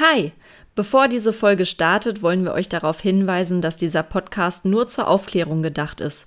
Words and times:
Hi! 0.00 0.32
Bevor 0.74 1.06
diese 1.06 1.32
Folge 1.32 1.66
startet, 1.66 2.20
wollen 2.20 2.42
wir 2.42 2.52
euch 2.52 2.68
darauf 2.68 3.00
hinweisen, 3.00 3.62
dass 3.62 3.76
dieser 3.76 4.02
Podcast 4.02 4.64
nur 4.64 4.88
zur 4.88 5.06
Aufklärung 5.06 5.62
gedacht 5.62 6.00
ist. 6.00 6.26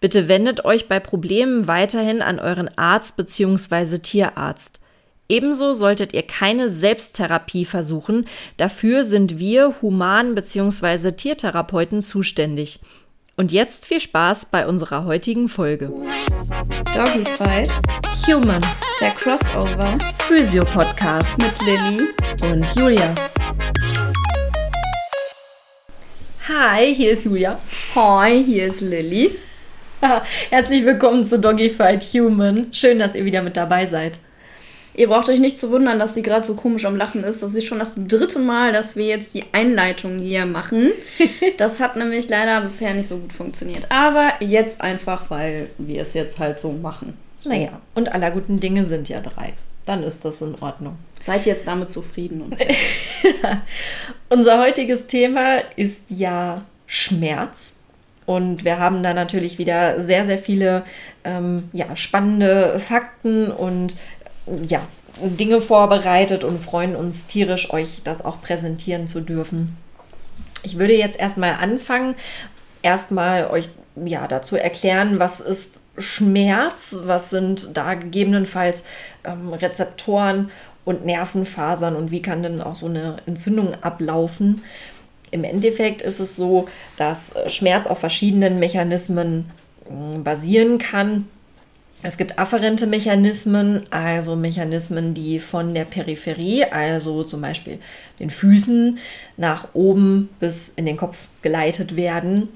Bitte 0.00 0.26
wendet 0.26 0.64
euch 0.64 0.88
bei 0.88 0.98
Problemen 0.98 1.68
weiterhin 1.68 2.22
an 2.22 2.40
euren 2.40 2.76
Arzt 2.76 3.16
bzw. 3.16 3.98
Tierarzt. 3.98 4.80
Ebenso 5.28 5.74
solltet 5.74 6.12
ihr 6.12 6.24
keine 6.24 6.68
Selbsttherapie 6.68 7.64
versuchen, 7.64 8.26
dafür 8.56 9.04
sind 9.04 9.38
wir 9.38 9.80
Human- 9.80 10.34
bzw. 10.34 11.12
Tiertherapeuten 11.12 12.02
zuständig. 12.02 12.80
Und 13.36 13.50
jetzt 13.50 13.86
viel 13.86 13.98
Spaß 13.98 14.46
bei 14.46 14.66
unserer 14.66 15.06
heutigen 15.06 15.48
Folge. 15.48 15.90
Doggyfight, 16.94 17.68
Human, 18.28 18.64
der 19.00 19.10
Crossover 19.10 19.98
Physio-Podcast 20.20 21.36
mit 21.38 21.52
Lilly. 21.66 22.08
und 22.52 22.64
Julia. 22.76 23.12
Hi, 26.46 26.94
hier 26.94 27.10
ist 27.10 27.24
Julia. 27.24 27.58
Hi, 27.96 28.44
hier 28.44 28.66
ist 28.66 28.80
Lilly. 28.82 29.32
Herzlich 30.50 30.84
willkommen 30.84 31.24
zu 31.24 31.40
Doggyfight 31.40 32.04
Human. 32.12 32.72
Schön, 32.72 33.00
dass 33.00 33.16
ihr 33.16 33.24
wieder 33.24 33.42
mit 33.42 33.56
dabei 33.56 33.84
seid. 33.86 34.12
Ihr 34.96 35.08
braucht 35.08 35.28
euch 35.28 35.40
nicht 35.40 35.58
zu 35.58 35.70
wundern, 35.70 35.98
dass 35.98 36.14
sie 36.14 36.22
gerade 36.22 36.46
so 36.46 36.54
komisch 36.54 36.84
am 36.84 36.96
Lachen 36.96 37.24
ist. 37.24 37.42
Das 37.42 37.54
ist 37.54 37.66
schon 37.66 37.80
das 37.80 37.94
dritte 37.96 38.38
Mal, 38.38 38.72
dass 38.72 38.94
wir 38.94 39.06
jetzt 39.06 39.34
die 39.34 39.44
Einleitung 39.52 40.18
hier 40.18 40.46
machen. 40.46 40.92
Das 41.56 41.78
hat 41.78 41.96
nämlich 41.96 42.28
leider 42.28 42.60
bisher 42.62 42.94
nicht 42.94 43.08
so 43.08 43.18
gut 43.18 43.32
funktioniert. 43.32 43.86
Aber 43.90 44.32
jetzt 44.40 44.80
einfach, 44.80 45.30
weil 45.30 45.68
wir 45.78 46.02
es 46.02 46.14
jetzt 46.14 46.38
halt 46.38 46.58
so 46.58 46.72
machen. 46.72 47.16
Naja, 47.44 47.80
und 47.94 48.12
aller 48.12 48.30
guten 48.30 48.58
Dinge 48.58 48.84
sind 48.84 49.08
ja 49.08 49.20
drei. 49.20 49.52
Dann 49.86 50.02
ist 50.02 50.24
das 50.24 50.42
in 50.42 50.56
Ordnung. 50.60 50.96
Seid 51.20 51.46
jetzt 51.46 51.66
damit 51.68 51.90
zufrieden. 51.90 52.56
Unser 54.28 54.58
heutiges 54.58 55.06
Thema 55.06 55.58
ist 55.76 56.10
ja 56.10 56.62
Schmerz. 56.86 57.74
Und 58.26 58.64
wir 58.64 58.78
haben 58.78 59.02
da 59.02 59.12
natürlich 59.12 59.58
wieder 59.58 60.00
sehr, 60.00 60.24
sehr 60.24 60.38
viele 60.38 60.84
ähm, 61.24 61.68
ja, 61.72 61.94
spannende 61.94 62.78
Fakten 62.80 63.50
und 63.50 63.96
ja, 64.66 64.86
Dinge 65.20 65.60
vorbereitet 65.60 66.44
und 66.44 66.60
freuen 66.60 66.96
uns 66.96 67.26
tierisch, 67.26 67.72
euch 67.72 68.02
das 68.04 68.24
auch 68.24 68.40
präsentieren 68.40 69.06
zu 69.06 69.20
dürfen. 69.20 69.76
Ich 70.62 70.78
würde 70.78 70.94
jetzt 70.94 71.18
erstmal 71.18 71.54
anfangen, 71.54 72.16
erstmal 72.82 73.50
euch 73.50 73.68
ja, 74.04 74.26
dazu 74.26 74.56
erklären, 74.56 75.18
was 75.18 75.40
ist 75.40 75.80
Schmerz, 75.98 76.96
was 77.04 77.30
sind 77.30 77.76
da 77.76 77.94
gegebenenfalls 77.94 78.82
ähm, 79.24 79.52
Rezeptoren 79.52 80.50
und 80.84 81.06
Nervenfasern 81.06 81.94
und 81.94 82.10
wie 82.10 82.22
kann 82.22 82.42
denn 82.42 82.60
auch 82.60 82.74
so 82.74 82.86
eine 82.86 83.16
Entzündung 83.26 83.74
ablaufen. 83.82 84.62
Im 85.30 85.44
Endeffekt 85.44 86.02
ist 86.02 86.20
es 86.20 86.36
so, 86.36 86.68
dass 86.96 87.34
äh, 87.34 87.48
Schmerz 87.48 87.86
auf 87.86 87.98
verschiedenen 87.98 88.58
Mechanismen 88.58 89.50
mh, 89.88 90.18
basieren 90.18 90.78
kann. 90.78 91.28
Es 92.06 92.18
gibt 92.18 92.38
afferente 92.38 92.86
Mechanismen, 92.86 93.82
also 93.90 94.36
Mechanismen, 94.36 95.14
die 95.14 95.40
von 95.40 95.72
der 95.72 95.86
Peripherie, 95.86 96.64
also 96.64 97.24
zum 97.24 97.40
Beispiel 97.40 97.78
den 98.20 98.28
Füßen, 98.28 98.98
nach 99.38 99.68
oben 99.72 100.28
bis 100.38 100.68
in 100.76 100.84
den 100.84 100.98
Kopf 100.98 101.28
geleitet 101.40 101.96
werden. 101.96 102.50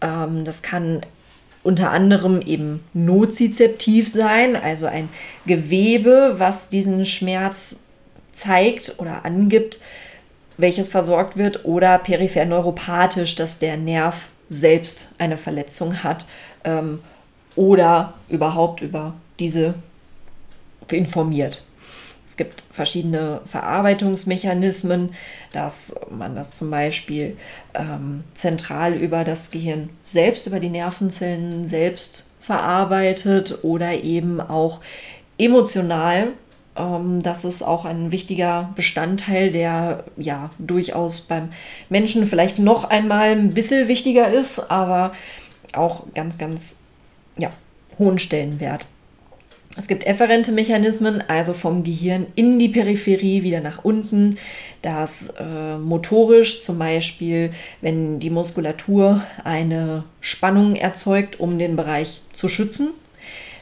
Ähm, 0.00 0.44
das 0.44 0.62
kann 0.62 1.02
unter 1.62 1.92
anderem 1.92 2.40
eben 2.40 2.82
nozizeptiv 2.92 4.08
sein, 4.08 4.56
also 4.56 4.86
ein 4.86 5.08
Gewebe, 5.46 6.34
was 6.38 6.68
diesen 6.68 7.06
Schmerz 7.06 7.76
zeigt 8.32 8.96
oder 8.98 9.24
angibt, 9.24 9.78
welches 10.56 10.88
versorgt 10.88 11.36
wird, 11.36 11.64
oder 11.64 11.98
peripher 11.98 12.46
neuropathisch, 12.46 13.36
dass 13.36 13.60
der 13.60 13.76
Nerv 13.76 14.30
selbst 14.50 15.08
eine 15.18 15.36
Verletzung 15.36 16.02
hat 16.02 16.26
ähm, 16.64 16.98
oder 17.58 18.14
überhaupt 18.28 18.82
über 18.82 19.14
diese 19.40 19.74
informiert. 20.92 21.64
Es 22.24 22.36
gibt 22.36 22.62
verschiedene 22.70 23.40
Verarbeitungsmechanismen, 23.46 25.10
dass 25.52 25.92
man 26.08 26.36
das 26.36 26.52
zum 26.52 26.70
Beispiel 26.70 27.36
ähm, 27.74 28.22
zentral 28.34 28.94
über 28.94 29.24
das 29.24 29.50
Gehirn 29.50 29.90
selbst, 30.04 30.46
über 30.46 30.60
die 30.60 30.68
Nervenzellen 30.68 31.64
selbst 31.64 32.24
verarbeitet 32.38 33.58
oder 33.62 34.04
eben 34.04 34.40
auch 34.40 34.80
emotional. 35.36 36.28
Ähm, 36.76 37.20
das 37.22 37.44
ist 37.44 37.62
auch 37.62 37.84
ein 37.84 38.12
wichtiger 38.12 38.70
Bestandteil, 38.76 39.50
der 39.50 40.04
ja 40.16 40.50
durchaus 40.58 41.22
beim 41.22 41.48
Menschen 41.88 42.24
vielleicht 42.24 42.60
noch 42.60 42.84
einmal 42.84 43.30
ein 43.30 43.52
bisschen 43.52 43.88
wichtiger 43.88 44.30
ist, 44.30 44.70
aber 44.70 45.12
auch 45.72 46.04
ganz, 46.14 46.38
ganz 46.38 46.76
ja, 47.38 47.50
hohen 47.98 48.18
Stellenwert. 48.18 48.86
Es 49.76 49.86
gibt 49.86 50.04
efferente 50.04 50.50
Mechanismen, 50.50 51.22
also 51.28 51.52
vom 51.52 51.84
Gehirn 51.84 52.26
in 52.34 52.58
die 52.58 52.68
Peripherie 52.68 53.44
wieder 53.44 53.60
nach 53.60 53.84
unten. 53.84 54.36
Das 54.82 55.28
äh, 55.38 55.78
motorisch 55.78 56.62
zum 56.62 56.80
Beispiel, 56.80 57.52
wenn 57.80 58.18
die 58.18 58.30
Muskulatur 58.30 59.22
eine 59.44 60.02
Spannung 60.20 60.74
erzeugt, 60.74 61.38
um 61.38 61.60
den 61.60 61.76
Bereich 61.76 62.22
zu 62.32 62.48
schützen. 62.48 62.90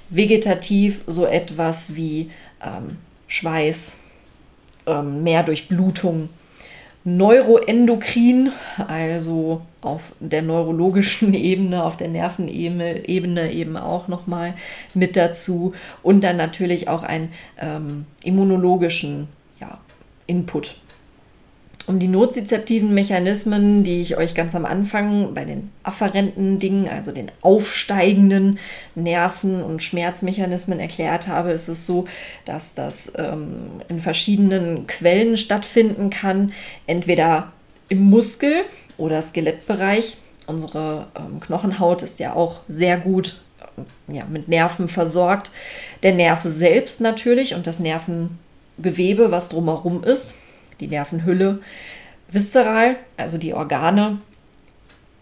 Vegetativ 0.09 1.03
so 1.07 1.27
etwas 1.27 1.97
wie 1.97 2.31
ähm, 2.65 2.97
Schweiß, 3.27 3.93
ähm, 4.87 5.23
mehr 5.23 5.43
Durchblutung. 5.43 6.31
Neuroendokrin, 7.07 8.51
also 8.89 9.63
auf 9.81 10.13
der 10.19 10.43
neurologischen 10.43 11.35
Ebene, 11.35 11.85
auf 11.85 11.97
der 11.97 12.09
Nervenebene 12.09 13.09
Ebene 13.09 13.53
eben 13.53 13.77
auch 13.77 14.09
nochmal 14.09 14.55
mit 14.93 15.17
dazu 15.17 15.73
und 16.03 16.25
dann 16.25 16.37
natürlich 16.37 16.89
auch 16.89 17.05
einen 17.05 17.31
ähm, 17.59 18.07
immunologischen 18.25 19.29
ja, 19.61 19.79
Input. 20.27 20.75
Um 21.87 22.01
die 22.01 22.09
nozizeptiven 22.09 22.95
Mechanismen, 22.95 23.85
die 23.85 24.01
ich 24.01 24.17
euch 24.17 24.35
ganz 24.35 24.57
am 24.57 24.67
Anfang 24.67 25.35
bei 25.35 25.45
den 25.45 25.71
afferenten 25.85 26.59
Dingen, 26.59 26.89
also 26.89 27.13
den 27.13 27.31
aufsteigenden 27.43 28.59
Nerven- 28.97 29.63
und 29.63 29.85
Schmerzmechanismen 29.85 30.81
erklärt 30.81 31.29
habe, 31.29 31.53
ist 31.53 31.69
es 31.69 31.87
so, 31.87 32.07
dass 32.45 32.75
das 32.75 33.13
ähm, 33.17 33.83
in 33.89 34.01
verschiedenen 34.01 34.89
Quellen 34.89 35.37
stattfinden 35.37 36.11
kann. 36.11 36.53
Entweder 36.89 37.53
im 37.89 38.01
Muskel 38.01 38.65
oder 38.99 39.23
Skelettbereich. 39.23 40.17
Unsere 40.49 41.07
ähm, 41.17 41.39
Knochenhaut 41.39 42.03
ist 42.03 42.19
ja 42.19 42.35
auch 42.35 42.61
sehr 42.67 42.99
gut 42.99 43.41
äh, 43.61 44.17
ja, 44.17 44.25
mit 44.25 44.49
Nerven 44.49 44.89
versorgt. 44.89 45.53
Der 46.03 46.15
Nerv 46.15 46.43
selbst 46.43 47.01
natürlich 47.01 47.55
und 47.55 47.69
das 47.69 47.79
Nervengewebe, 47.79 49.31
was 49.31 49.51
drumherum 49.51 50.03
ist 50.03 50.35
die 50.81 50.89
Nervenhülle, 50.89 51.61
viszeral, 52.31 52.97
also 53.17 53.39
die 53.39 53.55
Organe, 53.55 54.19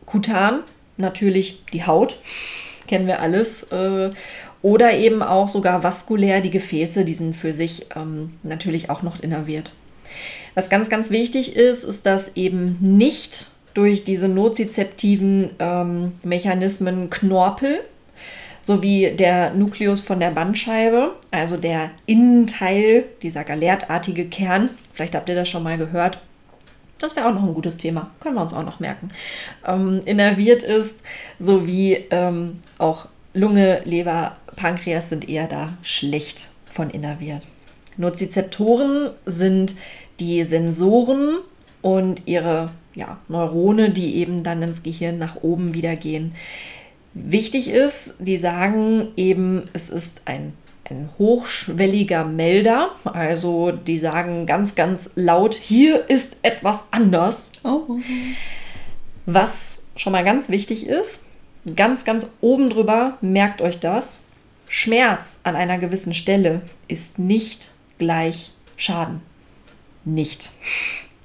kutan, 0.06 0.60
natürlich 0.97 1.65
die 1.72 1.84
Haut, 1.84 2.19
kennen 2.87 3.06
wir 3.06 3.20
alles, 3.20 3.64
äh, 3.64 4.10
oder 4.62 4.97
eben 4.97 5.22
auch 5.22 5.48
sogar 5.48 5.82
vaskulär 5.82 6.41
die 6.41 6.50
Gefäße, 6.50 7.04
die 7.04 7.14
sind 7.14 7.37
für 7.37 7.53
sich 7.53 7.87
ähm, 7.94 8.34
natürlich 8.43 8.88
auch 8.91 9.03
noch 9.03 9.20
innerviert. 9.20 9.72
Was 10.54 10.70
ganz, 10.70 10.88
ganz 10.88 11.10
wichtig 11.10 11.56
ist, 11.56 11.84
ist, 11.84 12.06
dass 12.06 12.37
eben 12.37 12.78
nicht 12.81 13.50
durch 13.75 14.04
diese 14.04 14.28
nozizeptiven 14.28 15.50
ähm, 15.59 16.12
Mechanismen 16.25 17.10
Knorpel 17.10 17.81
sowie 18.64 19.10
der 19.10 19.52
Nukleus 19.52 20.00
von 20.00 20.20
der 20.20 20.30
Bandscheibe, 20.30 21.14
also 21.30 21.58
der 21.58 21.91
Innenteil, 22.06 23.04
dieser 23.22 23.44
galertartige 23.44 24.25
Kern. 24.25 24.70
Vielleicht 24.94 25.14
habt 25.14 25.28
ihr 25.28 25.34
das 25.34 25.50
schon 25.50 25.62
mal 25.62 25.76
gehört. 25.76 26.19
Das 26.99 27.14
wäre 27.14 27.28
auch 27.28 27.34
noch 27.34 27.43
ein 27.43 27.52
gutes 27.52 27.76
Thema, 27.76 28.11
können 28.20 28.37
wir 28.37 28.43
uns 28.43 28.55
auch 28.55 28.64
noch 28.64 28.81
merken. 28.81 29.11
Ähm, 29.66 30.00
innerviert 30.06 30.62
ist, 30.62 30.96
sowie 31.38 32.06
ähm, 32.11 32.61
auch 32.78 33.06
Lunge, 33.34 33.82
Leber, 33.84 34.37
Pankreas 34.56 35.10
sind 35.10 35.28
eher 35.28 35.46
da 35.46 35.76
schlecht 35.82 36.49
von 36.64 36.88
innerviert. 36.88 37.46
Nozizeptoren 37.99 39.10
sind 39.26 39.75
die 40.20 40.43
Sensoren 40.43 41.38
und 41.82 42.22
ihre 42.26 42.70
ja, 42.94 43.19
Neurone, 43.28 43.90
die 43.90 44.17
eben 44.17 44.43
dann 44.43 44.62
ins 44.62 44.82
Gehirn 44.82 45.19
nach 45.19 45.37
oben 45.43 45.75
wieder 45.75 45.96
gehen. 45.96 46.34
Wichtig 47.14 47.69
ist, 47.69 48.14
die 48.19 48.37
sagen 48.37 49.12
eben, 49.16 49.64
es 49.72 49.88
ist 49.88 50.22
ein, 50.25 50.52
ein 50.90 51.08
hochschwelliger 51.16 52.25
Melder. 52.25 52.90
Also 53.05 53.70
die 53.70 53.99
sagen 53.99 54.46
ganz, 54.46 54.75
ganz 54.75 55.11
laut, 55.14 55.55
hier 55.55 56.11
ist 56.11 56.37
etwas 56.43 56.84
anders. 56.90 57.50
Oh. 57.62 57.99
Was 59.26 59.78
schon 59.94 60.12
mal 60.12 60.25
ganz 60.25 60.50
wichtig 60.50 60.87
ist, 60.88 61.20
ganz, 61.76 62.05
ganz 62.05 62.32
oben 62.40 62.69
drüber, 62.69 63.17
merkt 63.20 63.62
euch 63.62 63.78
das, 63.78 64.19
Schmerz 64.67 65.38
an 65.44 65.55
einer 65.55 65.78
gewissen 65.78 66.14
Stelle 66.14 66.62
ist 66.88 67.19
nicht 67.19 67.70
gleich 67.99 68.50
Schaden. 68.76 69.22
Nicht. 70.05 70.50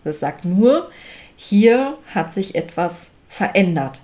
Das 0.04 0.20
sagt 0.20 0.46
nur, 0.46 0.92
hier 1.36 1.98
hat 2.14 2.32
sich 2.32 2.54
etwas 2.54 3.10
verändert. 3.28 4.04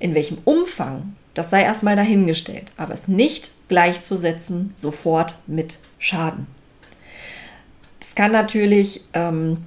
In 0.00 0.14
welchem 0.14 0.38
Umfang, 0.44 1.14
das 1.34 1.50
sei 1.50 1.62
erstmal 1.62 1.96
dahingestellt, 1.96 2.72
aber 2.76 2.94
es 2.94 3.08
nicht 3.08 3.52
gleichzusetzen 3.68 4.72
sofort 4.76 5.36
mit 5.46 5.78
Schaden. 5.98 6.46
Es 8.00 8.14
kann 8.14 8.32
natürlich 8.32 9.02
ähm, 9.12 9.58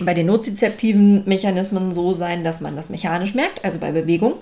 bei 0.00 0.12
den 0.12 0.26
nozizeptiven 0.26 1.26
Mechanismen 1.26 1.92
so 1.92 2.12
sein, 2.12 2.44
dass 2.44 2.60
man 2.60 2.76
das 2.76 2.90
mechanisch 2.90 3.34
merkt, 3.34 3.64
also 3.64 3.78
bei 3.78 3.92
Bewegung. 3.92 4.34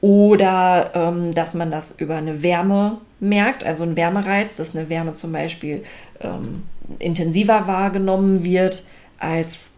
Oder 0.00 0.92
ähm, 0.94 1.34
dass 1.34 1.54
man 1.54 1.70
das 1.70 1.92
über 2.00 2.16
eine 2.16 2.42
Wärme 2.42 2.98
merkt, 3.18 3.64
also 3.64 3.84
ein 3.84 3.96
Wärmereiz, 3.96 4.56
dass 4.56 4.74
eine 4.74 4.88
Wärme 4.88 5.12
zum 5.12 5.32
Beispiel 5.32 5.82
ähm, 6.20 6.62
intensiver 6.98 7.66
wahrgenommen 7.66 8.44
wird 8.44 8.84
als 9.18 9.72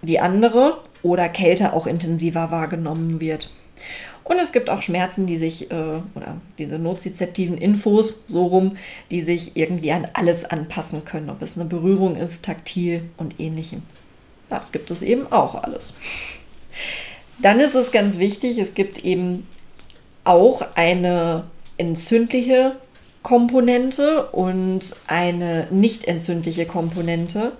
die 0.00 0.20
andere 0.20 0.78
oder 1.02 1.28
Kälte 1.28 1.74
auch 1.74 1.86
intensiver 1.86 2.50
wahrgenommen 2.50 3.20
wird. 3.20 3.50
Und 4.24 4.38
es 4.38 4.52
gibt 4.52 4.70
auch 4.70 4.82
Schmerzen, 4.82 5.26
die 5.26 5.36
sich, 5.36 5.70
äh, 5.70 5.74
oder 6.14 6.36
diese 6.58 6.78
nozizeptiven 6.78 7.58
Infos 7.58 8.24
so 8.26 8.46
rum, 8.46 8.76
die 9.10 9.20
sich 9.20 9.56
irgendwie 9.56 9.92
an 9.92 10.06
alles 10.12 10.44
anpassen 10.44 11.04
können, 11.04 11.30
ob 11.30 11.42
es 11.42 11.56
eine 11.56 11.64
Berührung 11.64 12.16
ist, 12.16 12.44
taktil 12.44 13.02
und 13.16 13.40
ähnlichem. 13.40 13.82
Das 14.48 14.70
gibt 14.70 14.90
es 14.90 15.02
eben 15.02 15.32
auch 15.32 15.54
alles. 15.54 15.94
Dann 17.40 17.58
ist 17.58 17.74
es 17.74 17.90
ganz 17.90 18.18
wichtig, 18.18 18.58
es 18.58 18.74
gibt 18.74 19.04
eben 19.04 19.46
auch 20.24 20.64
eine 20.74 21.44
entzündliche 21.76 22.76
Komponente 23.22 24.26
und 24.26 24.96
eine 25.06 25.68
nicht 25.70 26.06
entzündliche 26.06 26.66
Komponente, 26.66 27.52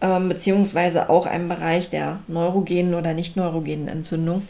ähm, 0.00 0.28
beziehungsweise 0.28 1.08
auch 1.08 1.26
einen 1.26 1.48
Bereich 1.48 1.90
der 1.90 2.20
neurogenen 2.28 2.94
oder 2.94 3.14
nicht 3.14 3.36
neurogenen 3.36 3.88
Entzündung. 3.88 4.42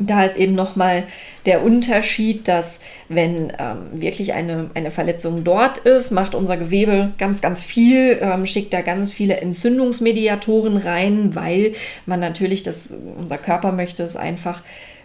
Da 0.00 0.24
ist 0.24 0.36
eben 0.36 0.54
nochmal 0.54 1.04
der 1.46 1.62
Unterschied, 1.62 2.48
dass 2.48 2.78
wenn 3.08 3.52
ähm, 3.58 3.86
wirklich 3.92 4.32
eine, 4.32 4.70
eine 4.74 4.90
Verletzung 4.90 5.44
dort 5.44 5.78
ist, 5.78 6.10
macht 6.10 6.34
unser 6.34 6.56
Gewebe 6.56 7.12
ganz, 7.18 7.40
ganz 7.40 7.62
viel, 7.62 8.18
ähm, 8.20 8.46
schickt 8.46 8.72
da 8.72 8.82
ganz 8.82 9.12
viele 9.12 9.38
Entzündungsmediatoren 9.38 10.76
rein, 10.76 11.34
weil 11.34 11.72
man 12.06 12.20
natürlich, 12.20 12.62
das, 12.62 12.94
unser 13.18 13.38
Körper 13.38 13.72
möchte 13.72 14.02
es 14.02 14.16
einfach 14.16 14.62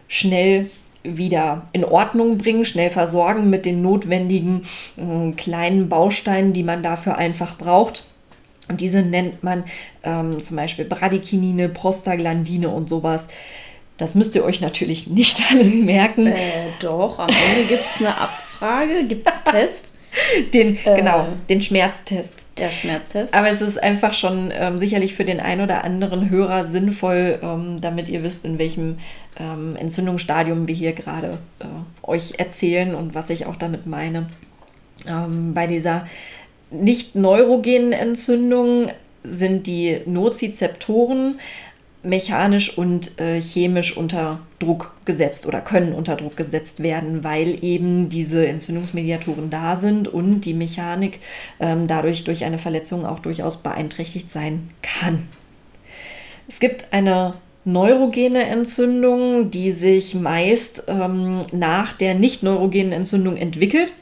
schnell 0.07 0.69
wieder 1.03 1.67
in 1.71 1.85
Ordnung 1.85 2.37
bringen, 2.37 2.65
schnell 2.65 2.89
versorgen 2.89 3.49
mit 3.49 3.65
den 3.65 3.81
notwendigen 3.81 4.63
äh, 4.97 5.31
kleinen 5.31 5.89
Bausteinen, 5.89 6.53
die 6.53 6.63
man 6.63 6.83
dafür 6.83 7.17
einfach 7.17 7.57
braucht. 7.57 8.05
Und 8.67 8.81
diese 8.81 9.01
nennt 9.01 9.43
man 9.43 9.63
ähm, 10.03 10.39
zum 10.41 10.55
Beispiel 10.55 10.85
Bradykinine, 10.85 11.69
Prostaglandine 11.69 12.69
und 12.69 12.87
sowas. 12.87 13.27
Das 13.99 14.15
müsst 14.15 14.33
ihr 14.33 14.43
euch 14.43 14.61
natürlich 14.61 15.07
nicht 15.07 15.39
alles 15.51 15.75
merken. 15.75 16.25
Äh, 16.25 16.69
doch, 16.79 17.19
am 17.19 17.29
Ende 17.29 17.67
gibt 17.67 17.83
es 17.85 17.99
eine 17.99 18.17
Abfrage, 18.17 19.03
gibt 19.03 19.27
einen 19.27 19.43
Test. 19.45 19.93
Den, 20.55 20.75
äh, 20.85 20.95
genau, 20.95 21.27
den 21.49 21.61
Schmerztest. 21.61 22.45
Der 22.57 22.71
Schmerztest. 22.71 23.31
Aber 23.31 23.49
es 23.49 23.61
ist 23.61 23.81
einfach 23.81 24.13
schon 24.13 24.49
ähm, 24.51 24.79
sicherlich 24.79 25.13
für 25.13 25.23
den 25.23 25.39
einen 25.39 25.61
oder 25.61 25.83
anderen 25.83 26.31
Hörer 26.31 26.63
sinnvoll, 26.63 27.39
ähm, 27.43 27.79
damit 27.79 28.09
ihr 28.09 28.23
wisst, 28.23 28.43
in 28.43 28.57
welchem 28.57 28.97
ähm, 29.39 29.75
Entzündungsstadium 29.75 30.67
wir 30.67 30.73
hier 30.73 30.93
gerade 30.93 31.37
äh, 31.59 31.65
euch 32.01 32.33
erzählen 32.39 32.95
und 32.95 33.13
was 33.13 33.29
ich 33.29 33.45
auch 33.45 33.55
damit 33.55 33.85
meine. 33.85 34.27
Ähm, 35.07 35.53
bei 35.53 35.67
dieser 35.67 36.07
nicht 36.71 37.15
neurogenen 37.15 37.91
Entzündung 37.91 38.89
sind 39.23 39.67
die 39.67 40.01
Nozizeptoren 40.05 41.39
mechanisch 42.03 42.77
und 42.77 43.19
äh, 43.19 43.41
chemisch 43.41 43.97
unter 43.97 44.39
Druck 44.59 44.93
gesetzt 45.05 45.45
oder 45.45 45.61
können 45.61 45.93
unter 45.93 46.15
Druck 46.15 46.37
gesetzt 46.37 46.81
werden, 46.81 47.23
weil 47.23 47.63
eben 47.63 48.09
diese 48.09 48.47
Entzündungsmediatoren 48.47 49.49
da 49.49 49.75
sind 49.75 50.07
und 50.07 50.41
die 50.41 50.53
Mechanik 50.53 51.19
ähm, 51.59 51.87
dadurch 51.87 52.23
durch 52.23 52.45
eine 52.45 52.57
Verletzung 52.57 53.05
auch 53.05 53.19
durchaus 53.19 53.57
beeinträchtigt 53.57 54.31
sein 54.31 54.69
kann. 54.81 55.27
Es 56.47 56.59
gibt 56.59 56.93
eine 56.93 57.35
neurogene 57.65 58.43
Entzündung, 58.45 59.51
die 59.51 59.71
sich 59.71 60.15
meist 60.15 60.85
ähm, 60.87 61.43
nach 61.51 61.93
der 61.93 62.15
nicht 62.15 62.43
neurogenen 62.43 62.93
Entzündung 62.93 63.37
entwickelt 63.37 63.93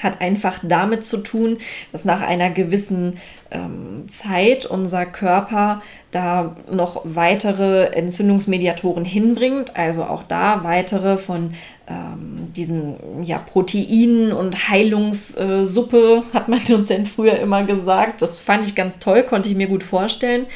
hat 0.00 0.20
einfach 0.20 0.60
damit 0.62 1.04
zu 1.04 1.18
tun, 1.18 1.58
dass 1.92 2.04
nach 2.04 2.20
einer 2.20 2.50
gewissen 2.50 3.14
ähm, 3.50 4.08
Zeit 4.08 4.66
unser 4.66 5.06
Körper 5.06 5.82
da 6.10 6.56
noch 6.70 7.02
weitere 7.04 7.86
Entzündungsmediatoren 7.92 9.04
hinbringt, 9.04 9.76
also 9.76 10.04
auch 10.04 10.22
da 10.24 10.64
weitere 10.64 11.16
von 11.16 11.54
ähm, 11.88 12.46
diesen 12.54 13.22
ja, 13.22 13.38
Proteinen 13.38 14.32
und 14.32 14.68
Heilungssuppe, 14.68 16.22
äh, 16.30 16.34
hat 16.34 16.48
mein 16.48 16.64
Dozent 16.64 17.08
früher 17.08 17.38
immer 17.38 17.64
gesagt. 17.64 18.22
Das 18.22 18.38
fand 18.38 18.66
ich 18.66 18.74
ganz 18.74 18.98
toll, 18.98 19.22
konnte 19.22 19.48
ich 19.48 19.56
mir 19.56 19.68
gut 19.68 19.82
vorstellen. 19.82 20.46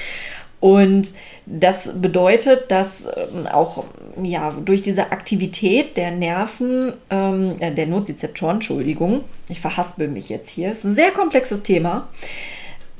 Und 0.60 1.12
das 1.46 2.00
bedeutet, 2.00 2.70
dass 2.70 3.05
ähm, 3.05 3.46
auch 3.46 3.84
ja, 4.22 4.50
durch 4.50 4.82
diese 4.82 5.12
Aktivität 5.12 5.96
der 5.96 6.10
Nerven, 6.10 6.94
ähm, 7.10 7.56
äh, 7.60 7.72
der 7.72 7.87
Nozizeptoren, 7.87 8.56
Entschuldigung, 8.56 9.22
ich 9.49 9.60
verhaspel 9.60 10.08
mich 10.08 10.28
jetzt 10.28 10.49
hier, 10.49 10.70
ist 10.70 10.84
ein 10.84 10.94
sehr 10.94 11.12
komplexes 11.12 11.62
Thema. 11.62 12.08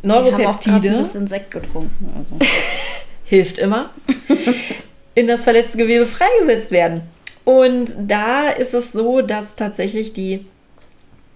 Neuropeptide. 0.03 0.59
Ich 0.61 0.73
habe 0.73 0.89
ein 0.89 0.99
bisschen 0.99 1.27
Sekt 1.27 1.51
getrunken. 1.51 2.13
Also. 2.17 2.37
hilft 3.29 3.59
immer. 3.59 3.91
in 5.15 5.27
das 5.27 5.45
verletzte 5.45 5.79
Gewebe 5.79 6.07
freigesetzt 6.07 6.71
werden. 6.71 7.03
Und 7.45 7.93
da 7.99 8.49
ist 8.49 8.75
es 8.75 8.93
so, 8.93 9.21
dass 9.21 9.57
tatsächlich 9.57 10.13
die 10.13 10.47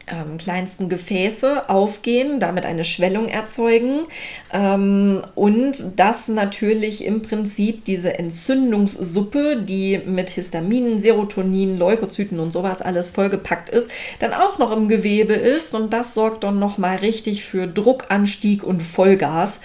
ähm, 0.07 0.39
kleinsten 0.39 0.89
Gefäße 0.89 1.69
aufgehen, 1.69 2.41
damit 2.41 2.67
eine 2.67 2.85
Schwellung 2.85 3.29
erzeugen 3.29 4.07
ähm, 4.53 5.23
und 5.35 5.99
das 5.99 6.29
natürlich 6.29 7.05
im 7.05 7.23
Prinzip 7.23 7.85
diese 7.85 8.19
Entzündungssuppe, 8.19 9.63
die 9.63 9.99
mit 10.05 10.31
Histaminen, 10.31 10.99
Serotonin, 10.99 11.79
Leukozyten 11.79 12.41
und 12.41 12.53
sowas 12.53 12.83
alles 12.83 13.11
vollgepackt 13.11 13.71
ist, 13.71 13.91
dann 14.19 14.33
auch 14.33 14.59
noch 14.59 14.73
im 14.73 14.89
Gewebe 14.89 15.35
ist 15.35 15.75
und 15.75 15.93
das 15.93 16.15
sorgt 16.15 16.45
dann 16.45 16.59
nochmal 16.59 16.97
richtig 16.97 17.45
für 17.45 17.67
Druckanstieg 17.67 18.65
und 18.65 18.83
Vollgas. 18.83 19.61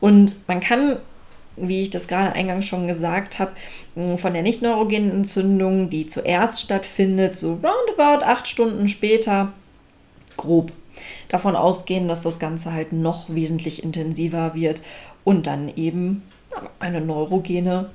Und 0.00 0.36
man 0.46 0.60
kann 0.60 0.98
wie 1.60 1.82
ich 1.82 1.90
das 1.90 2.08
gerade 2.08 2.34
eingangs 2.34 2.66
schon 2.66 2.86
gesagt 2.86 3.38
habe, 3.38 3.52
von 4.16 4.32
der 4.32 4.42
nicht 4.42 4.62
neurogenen 4.62 5.10
Entzündung, 5.10 5.90
die 5.90 6.06
zuerst 6.06 6.60
stattfindet, 6.60 7.36
so 7.36 7.54
roundabout 7.54 8.24
acht 8.24 8.46
Stunden 8.46 8.88
später, 8.88 9.52
grob 10.38 10.72
davon 11.28 11.54
ausgehen, 11.54 12.08
dass 12.08 12.22
das 12.22 12.38
Ganze 12.38 12.72
halt 12.72 12.92
noch 12.92 13.28
wesentlich 13.28 13.84
intensiver 13.84 14.54
wird 14.54 14.80
und 15.24 15.46
dann 15.46 15.68
eben 15.76 16.22
eine 16.80 17.02
neurogene 17.02 17.90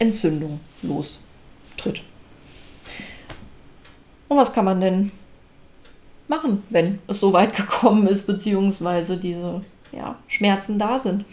Entzündung 0.00 0.58
lostritt. 0.82 2.02
Und 4.28 4.36
was 4.36 4.52
kann 4.52 4.64
man 4.64 4.80
denn 4.80 5.12
machen, 6.26 6.64
wenn 6.70 6.98
es 7.06 7.20
so 7.20 7.32
weit 7.32 7.54
gekommen 7.56 8.06
ist, 8.06 8.26
beziehungsweise 8.26 9.16
diese 9.16 9.62
ja, 9.92 10.18
Schmerzen 10.26 10.78
da 10.78 10.98
sind? 10.98 11.24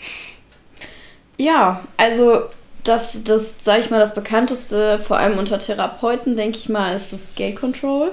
Ja, 1.38 1.84
also 1.98 2.42
das, 2.84 3.24
das 3.24 3.64
sage 3.64 3.82
ich 3.82 3.90
mal, 3.90 4.00
das 4.00 4.14
bekannteste, 4.14 5.00
vor 5.00 5.18
allem 5.18 5.40
unter 5.40 5.60
Therapeuten, 5.60 6.36
denke 6.36 6.58
ich 6.58 6.70
mal, 6.70 6.96
ist 6.96 7.14
das 7.14 7.34
Gate 7.36 7.56
Control. 7.56 8.12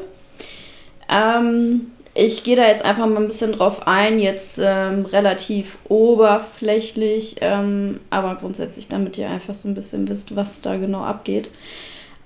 Ähm, 1.08 1.92
ich 2.16 2.44
gehe 2.44 2.56
da 2.56 2.66
jetzt 2.66 2.84
einfach 2.84 3.06
mal 3.06 3.18
ein 3.18 3.28
bisschen 3.28 3.52
drauf 3.52 3.86
ein, 3.86 4.18
jetzt 4.18 4.58
ähm, 4.62 5.04
relativ 5.04 5.76
oberflächlich, 5.88 7.36
ähm, 7.42 8.00
aber 8.08 8.36
grundsätzlich, 8.36 8.88
damit 8.88 9.18
ihr 9.18 9.28
einfach 9.28 9.54
so 9.54 9.68
ein 9.68 9.74
bisschen 9.74 10.08
wisst, 10.08 10.34
was 10.34 10.62
da 10.62 10.76
genau 10.76 11.04
abgeht. 11.04 11.50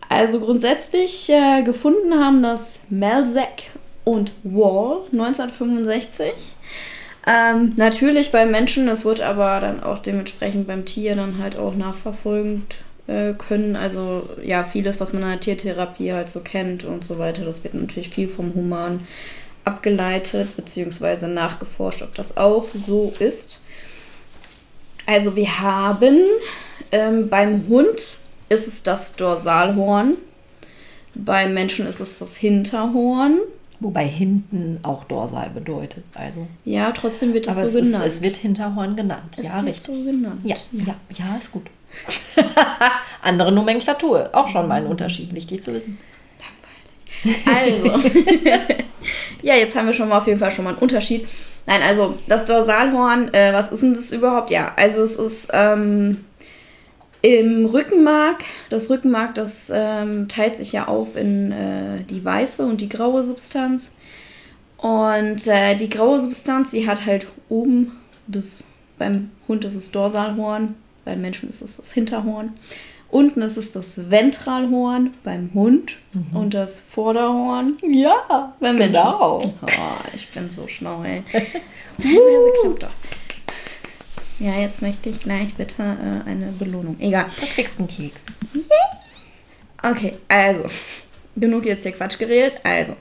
Also 0.08 0.40
grundsätzlich 0.40 1.28
äh, 1.28 1.62
gefunden 1.62 2.14
haben 2.14 2.42
das 2.42 2.80
Melzek 2.88 3.70
und 4.04 4.32
Wall 4.44 5.02
1965. 5.12 6.54
Ähm, 7.26 7.72
natürlich 7.76 8.30
beim 8.30 8.50
Menschen, 8.50 8.88
es 8.88 9.04
wird 9.04 9.20
aber 9.20 9.60
dann 9.60 9.82
auch 9.82 9.98
dementsprechend 9.98 10.68
beim 10.68 10.84
Tier 10.84 11.16
dann 11.16 11.38
halt 11.42 11.58
auch 11.58 11.74
nachverfolgt 11.74 12.82
äh, 13.08 13.34
können. 13.34 13.76
Also 13.76 14.28
ja, 14.42 14.62
vieles, 14.62 15.00
was 15.00 15.12
man 15.12 15.22
in 15.22 15.28
der 15.30 15.40
Tiertherapie 15.40 16.12
halt 16.12 16.30
so 16.30 16.40
kennt 16.40 16.84
und 16.84 17.04
so 17.04 17.18
weiter, 17.18 17.44
das 17.44 17.64
wird 17.64 17.74
natürlich 17.74 18.10
viel 18.10 18.28
vom 18.28 18.54
Human 18.54 19.00
abgeleitet 19.64 20.56
bzw. 20.56 21.26
nachgeforscht, 21.26 22.02
ob 22.02 22.14
das 22.14 22.36
auch 22.36 22.66
so 22.86 23.12
ist. 23.18 23.60
Also 25.06 25.36
wir 25.36 25.60
haben 25.60 26.18
ähm, 26.92 27.28
beim 27.28 27.66
Hund 27.68 28.16
ist 28.48 28.66
es 28.66 28.82
das 28.82 29.14
Dorsalhorn, 29.16 30.16
beim 31.14 31.54
Menschen 31.54 31.86
ist 31.86 32.00
es 32.00 32.18
das 32.18 32.36
Hinterhorn 32.36 33.40
Wobei 33.80 34.06
hinten 34.06 34.78
auch 34.82 35.04
Dorsal 35.04 35.48
bedeutet. 35.50 36.04
Also. 36.14 36.46
Ja, 36.66 36.92
trotzdem 36.92 37.32
wird 37.32 37.48
es 37.48 37.56
Aber 37.56 37.66
so 37.66 37.78
es, 37.78 37.86
ist, 37.86 37.92
genannt. 37.92 38.04
es 38.06 38.20
wird 38.20 38.36
Hinterhorn 38.36 38.94
genannt. 38.94 39.32
Es 39.38 39.46
ja, 39.46 39.56
wird 39.56 39.76
richtig. 39.76 39.86
so 39.86 40.04
genannt. 40.04 40.42
Ja, 40.44 40.56
ja, 40.72 40.94
ja, 41.10 41.36
ist 41.38 41.50
gut. 41.50 41.66
Andere 43.22 43.50
Nomenklatur. 43.50 44.28
Auch 44.34 44.48
schon 44.48 44.68
mal 44.68 44.74
ein 44.74 44.86
Unterschied. 44.86 45.34
Wichtig 45.34 45.62
zu 45.62 45.72
wissen. 45.72 45.98
Also, 47.44 47.88
ja, 49.42 49.54
jetzt 49.54 49.76
haben 49.76 49.86
wir 49.86 49.92
schon 49.92 50.08
mal 50.08 50.18
auf 50.18 50.26
jeden 50.26 50.38
Fall 50.38 50.50
schon 50.50 50.64
mal 50.64 50.72
einen 50.72 50.82
Unterschied. 50.82 51.26
Nein, 51.66 51.82
also 51.82 52.18
das 52.26 52.46
Dorsalhorn, 52.46 53.32
äh, 53.34 53.52
was 53.52 53.70
ist 53.70 53.82
denn 53.82 53.94
das 53.94 54.12
überhaupt? 54.12 54.50
Ja, 54.50 54.72
also 54.76 55.02
es 55.02 55.16
ist 55.16 55.50
ähm, 55.52 56.24
im 57.22 57.66
Rückenmark. 57.66 58.44
Das 58.70 58.90
Rückenmark, 58.90 59.34
das 59.34 59.70
ähm, 59.72 60.28
teilt 60.28 60.56
sich 60.56 60.72
ja 60.72 60.88
auf 60.88 61.16
in 61.16 61.52
äh, 61.52 62.02
die 62.08 62.24
weiße 62.24 62.64
und 62.64 62.80
die 62.80 62.88
graue 62.88 63.22
Substanz. 63.22 63.92
Und 64.78 65.46
äh, 65.46 65.76
die 65.76 65.90
graue 65.90 66.20
Substanz, 66.20 66.70
die 66.70 66.88
hat 66.88 67.04
halt 67.04 67.26
oben 67.48 67.98
das, 68.26 68.64
beim 68.98 69.30
Hund 69.46 69.64
ist 69.64 69.74
es 69.74 69.90
Dorsalhorn, 69.90 70.74
beim 71.04 71.20
Menschen 71.20 71.50
ist 71.50 71.60
es 71.60 71.76
das 71.76 71.92
Hinterhorn. 71.92 72.54
Unten 73.10 73.42
ist 73.42 73.56
es 73.56 73.72
das 73.72 74.10
Ventralhorn 74.10 75.10
beim 75.24 75.50
Hund 75.52 75.96
und 76.32 76.54
das 76.54 76.78
Vorderhorn 76.78 77.76
Ja, 77.82 78.54
beim 78.60 78.76
Menschen. 78.76 78.92
genau. 78.92 79.38
Oh, 79.62 79.66
ich 80.14 80.28
bin 80.30 80.48
so 80.48 80.68
schlau, 80.68 81.02
ey. 81.02 81.22
Teilweise 82.00 82.52
klappt 82.62 82.82
das. 82.84 82.92
Ja, 84.38 84.54
jetzt 84.58 84.80
möchte 84.80 85.08
ich 85.10 85.18
gleich 85.20 85.54
bitte 85.54 85.82
äh, 85.82 86.28
eine 86.28 86.52
Belohnung. 86.52 86.96
Egal. 87.00 87.26
Du 87.40 87.46
kriegst 87.46 87.78
einen 87.78 87.88
Keks. 87.88 88.26
Okay, 89.82 90.14
also. 90.28 90.64
Genug 91.36 91.66
jetzt 91.66 91.82
hier 91.82 91.92
Quatsch 91.92 92.18
geredet. 92.18 92.58
Also. 92.62 92.96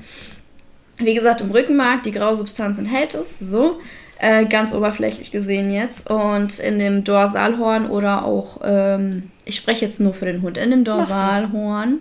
Wie 0.97 1.13
gesagt, 1.13 1.41
im 1.41 1.51
Rückenmark, 1.51 2.03
die 2.03 2.11
graue 2.11 2.35
Substanz 2.35 2.77
enthält 2.77 3.13
es. 3.13 3.39
So. 3.39 3.79
Äh, 4.21 4.45
ganz 4.45 4.73
oberflächlich 4.73 5.31
gesehen 5.31 5.71
jetzt. 5.71 6.09
Und 6.09 6.59
in 6.59 6.77
dem 6.77 7.05
Dorsalhorn 7.05 7.89
oder 7.89 8.25
auch, 8.25 8.59
ähm, 8.63 9.31
ich 9.45 9.55
spreche 9.55 9.85
jetzt 9.85 10.01
nur 10.01 10.13
für 10.13 10.25
den 10.25 10.41
Hund, 10.41 10.57
in 10.57 10.71
dem 10.71 10.83
Dorsalhorn 10.83 11.99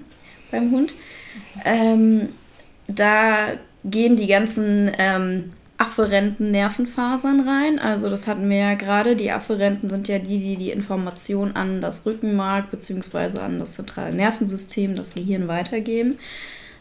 beim 0.51 0.73
Hund, 0.73 0.95
ähm, 1.65 2.31
da 2.89 3.51
gehen 3.85 4.17
die 4.17 4.27
ganzen 4.27 4.91
ähm, 4.99 5.51
afferenten 5.77 6.51
Nervenfasern 6.51 7.49
rein. 7.49 7.79
Also 7.79 8.11
das 8.11 8.27
hatten 8.27 8.51
wir 8.51 8.59
ja 8.59 8.75
gerade. 8.75 9.15
Die 9.15 9.31
afferenten 9.31 9.89
sind 9.89 10.09
ja 10.09 10.19
die, 10.19 10.41
die 10.41 10.57
die 10.57 10.71
Information 10.73 11.55
an 11.55 11.81
das 11.81 12.05
Rückenmark 12.05 12.73
bzw. 12.73 13.39
an 13.39 13.61
das 13.61 13.75
zentrale 13.75 14.13
Nervensystem, 14.13 14.97
das 14.97 15.15
Gehirn 15.15 15.47
weitergeben, 15.47 16.19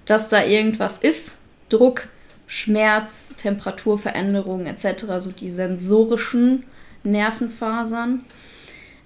dass 0.06 0.30
da 0.30 0.44
irgendwas 0.44 0.98
ist. 0.98 1.34
Druck, 1.70 2.08
Schmerz, 2.48 3.34
Temperaturveränderungen 3.38 4.66
etc., 4.66 5.06
so 5.20 5.32
die 5.32 5.52
sensorischen 5.52 6.64
Nervenfasern. 7.04 8.24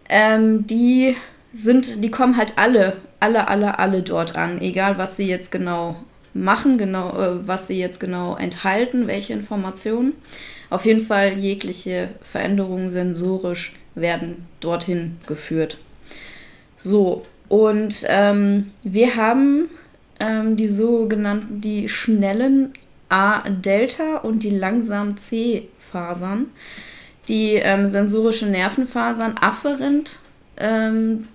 Ähm, 0.07 0.67
die 0.67 1.15
sind, 1.51 2.03
die 2.03 2.11
kommen 2.11 2.37
halt 2.37 2.57
alle, 2.57 2.97
alle, 3.19 3.47
alle, 3.47 3.79
alle 3.79 4.03
dort 4.03 4.35
an, 4.35 4.61
egal 4.61 4.97
was 4.97 5.17
sie 5.17 5.27
jetzt 5.27 5.51
genau 5.51 5.95
machen, 6.33 6.77
genau, 6.77 7.17
äh, 7.17 7.47
was 7.47 7.67
sie 7.67 7.79
jetzt 7.79 7.99
genau 7.99 8.35
enthalten, 8.35 9.07
welche 9.07 9.33
Informationen. 9.33 10.13
Auf 10.69 10.85
jeden 10.85 11.05
Fall 11.05 11.37
jegliche 11.37 12.09
Veränderungen 12.21 12.91
sensorisch 12.91 13.73
werden 13.95 14.45
dorthin 14.61 15.17
geführt. 15.27 15.77
So, 16.77 17.25
und 17.49 18.05
ähm, 18.07 18.71
wir 18.83 19.17
haben 19.17 19.69
ähm, 20.19 20.55
die 20.55 20.69
sogenannten, 20.69 21.59
die 21.59 21.89
schnellen 21.89 22.73
A-Delta 23.11 24.17
und 24.17 24.43
die 24.43 24.49
langsamen 24.49 25.17
C-Fasern. 25.17 26.47
Die 27.27 27.53
ähm, 27.55 27.87
sensorische 27.87 28.47
Nervenfasern 28.47 29.37
afferent 29.39 30.19
ähm, 30.57 31.27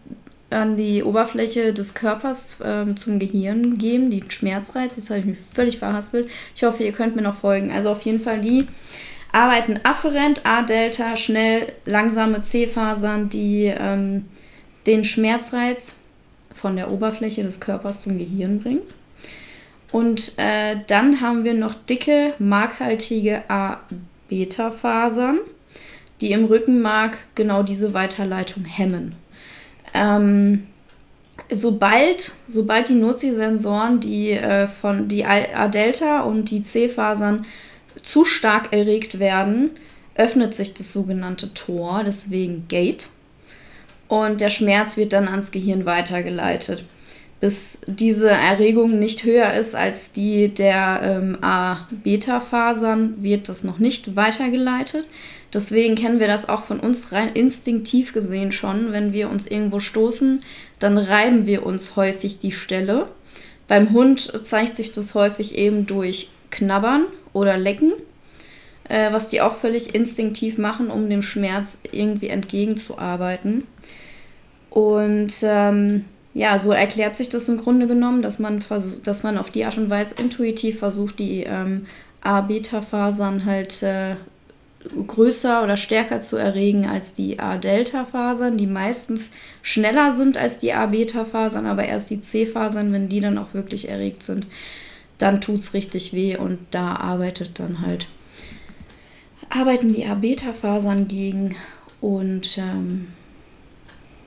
an 0.51 0.77
die 0.77 1.03
Oberfläche 1.03 1.73
des 1.73 1.95
Körpers 1.95 2.59
ähm, 2.65 2.97
zum 2.97 3.19
Gehirn 3.19 3.79
geben, 3.79 4.11
die 4.11 4.25
Schmerzreiz. 4.29 4.97
Jetzt 4.97 5.11
habe 5.11 5.21
ich 5.21 5.27
mich 5.27 5.39
völlig 5.39 5.79
verhaspelt. 5.79 6.29
Ich 6.55 6.65
hoffe, 6.65 6.85
ihr 6.85 6.93
könnt 6.93 7.17
mir 7.17 7.23
noch 7.23 7.37
folgen. 7.37 7.71
Also 7.71 7.91
auf 7.91 8.03
jeden 8.03 8.21
Fall 8.21 8.41
die 8.41 8.67
arbeiten 9.33 9.81
afferent, 9.83 10.41
A-Delta, 10.45 11.17
schnell, 11.17 11.73
langsame 11.85 12.43
C-Fasern, 12.43 13.29
die 13.29 13.73
ähm, 13.77 14.27
den 14.87 15.05
Schmerzreiz 15.05 15.93
von 16.55 16.77
der 16.77 16.91
Oberfläche 16.91 17.43
des 17.43 17.61
Körpers 17.61 18.03
zum 18.03 18.17
Gehirn 18.17 18.61
bringen. 18.61 18.83
Und 19.97 20.35
äh, 20.37 20.77
dann 20.89 21.23
haben 21.23 21.45
wir 21.45 21.55
noch 21.55 21.73
dicke, 21.73 22.35
markhaltige 22.39 23.49
A-Beta-Fasern, 23.49 25.39
die 26.21 26.33
im 26.33 26.45
Rückenmark 26.45 27.17
genau 27.35 27.63
diese 27.63 27.95
Weiterleitung 27.95 28.67
hemmen. 28.67 29.15
Ähm, 29.95 30.67
sobald, 31.49 32.33
sobald 32.47 32.91
die 32.91 32.95
Nocisensoren, 32.95 33.99
die 34.01 34.33
äh, 34.33 34.69
von 34.69 35.09
die 35.09 35.25
A-Delta 35.25 36.25
und 36.25 36.51
die 36.51 36.63
C-Fasern 36.63 37.47
zu 38.03 38.27
stark 38.27 38.75
erregt 38.75 39.19
werden, 39.19 39.71
öffnet 40.15 40.55
sich 40.55 40.75
das 40.75 40.93
sogenannte 40.93 41.55
Tor, 41.55 42.03
deswegen 42.05 42.69
Gate. 42.69 43.09
Und 44.09 44.43
der 44.43 44.51
Schmerz 44.51 44.99
wird 44.99 45.15
dann 45.15 45.27
ans 45.27 45.53
Gehirn 45.53 45.87
weitergeleitet. 45.87 46.85
Bis 47.41 47.79
diese 47.87 48.31
Erregung 48.31 48.99
nicht 48.99 49.25
höher 49.25 49.53
ist 49.53 49.75
als 49.75 50.11
die 50.13 50.49
der 50.49 51.01
ähm, 51.03 51.39
A-Beta-Fasern, 51.43 53.23
wird 53.23 53.49
das 53.51 53.63
noch 53.63 53.79
nicht 53.79 54.17
weitergeleitet. 54.17 55.07
Deswegen 55.53 55.97
kennen 55.97 56.19
wir 56.19 56.29
das 56.29 56.49
auch 56.49 56.65
von 56.65 56.81
uns 56.81 57.13
rein 57.13 57.31
instinktiv 57.35 58.13
gesehen 58.13 58.53
schon. 58.53 58.93
Wenn 58.93 59.13
wir 59.13 59.31
uns 59.31 59.47
irgendwo 59.47 59.81
stoßen, 59.81 60.41
dann 60.79 60.97
reiben 60.97 61.47
wir 61.47 61.67
uns 61.67 61.95
häufig 61.97 62.39
die 62.39 62.53
Stelle. 62.53 63.07
Beim 63.69 63.93
Hund 63.93 64.21
zeigt 64.47 64.77
sich 64.77 64.93
das 64.93 65.15
häufig 65.15 65.57
eben 65.57 65.87
durch 65.87 66.31
Knabbern 66.51 67.07
oder 67.33 67.59
Lecken, 67.59 67.93
äh, 68.89 69.13
was 69.13 69.29
die 69.29 69.41
auch 69.41 69.57
völlig 69.57 69.95
instinktiv 69.95 70.57
machen, 70.57 70.91
um 70.91 71.11
dem 71.11 71.23
Schmerz 71.23 71.81
irgendwie 71.93 72.29
entgegenzuarbeiten. 72.29 73.65
Und 74.71 75.35
ähm, 75.43 76.05
ja, 76.37 76.59
so 76.59 76.71
erklärt 76.71 77.17
sich 77.17 77.31
das 77.31 77.49
im 77.49 77.57
Grunde 77.57 77.87
genommen, 77.87 78.21
dass 78.21 78.39
man, 78.39 78.63
dass 79.05 79.23
man 79.23 79.39
auf 79.39 79.51
die 79.51 79.65
Art 79.65 79.79
und 79.79 79.89
Weise 79.89 80.17
intuitiv 80.19 80.81
versucht, 80.81 81.19
die 81.19 81.45
ähm, 81.45 81.87
A-Beta-Fasern 82.21 83.47
halt 83.47 83.83
äh, 83.83 84.17
größer 85.07 85.65
oder 85.65 85.79
stärker 85.79 86.21
zu 86.21 86.37
erregen 86.37 86.87
als 86.87 87.15
die 87.15 87.39
A-Delta-Fasern, 87.39 88.59
die 88.59 88.67
meistens 88.67 89.31
schneller 89.63 90.13
sind 90.13 90.37
als 90.37 90.59
die 90.59 90.75
A-Beta-Fasern, 90.75 91.65
aber 91.65 91.87
erst 91.87 92.11
die 92.11 92.21
C-Fasern, 92.21 92.93
wenn 92.93 93.09
die 93.09 93.21
dann 93.21 93.39
auch 93.39 93.55
wirklich 93.55 93.89
erregt 93.89 94.23
sind, 94.23 94.47
dann 95.17 95.41
tut 95.41 95.61
es 95.61 95.73
richtig 95.73 96.13
weh 96.13 96.37
und 96.37 96.59
da 96.71 96.97
arbeitet 96.97 97.59
dann 97.61 97.81
halt, 97.81 98.09
arbeiten 99.49 99.95
die 99.95 100.05
A-Beta-Fasern 100.05 101.09
gegen 101.09 101.57
und 102.03 102.59
ähm, 102.59 103.07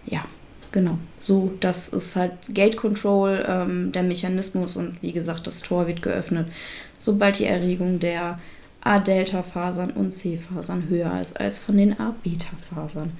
ja, 0.07 0.23
genau. 0.71 0.97
So, 1.19 1.51
das 1.59 1.89
ist 1.89 2.15
halt 2.15 2.33
Gate 2.49 2.77
Control, 2.77 3.45
ähm, 3.47 3.91
der 3.91 4.03
Mechanismus 4.03 4.75
und 4.75 4.97
wie 5.01 5.11
gesagt, 5.11 5.47
das 5.47 5.61
Tor 5.61 5.87
wird 5.87 6.01
geöffnet, 6.01 6.47
sobald 6.97 7.39
die 7.39 7.45
Erregung 7.45 7.99
der 7.99 8.39
A-Delta-Fasern 8.81 9.91
und 9.91 10.13
C-Fasern 10.13 10.87
höher 10.87 11.19
ist 11.19 11.37
als 11.37 11.57
von 11.57 11.75
den 11.75 11.99
A-Beta-Fasern. 11.99 13.11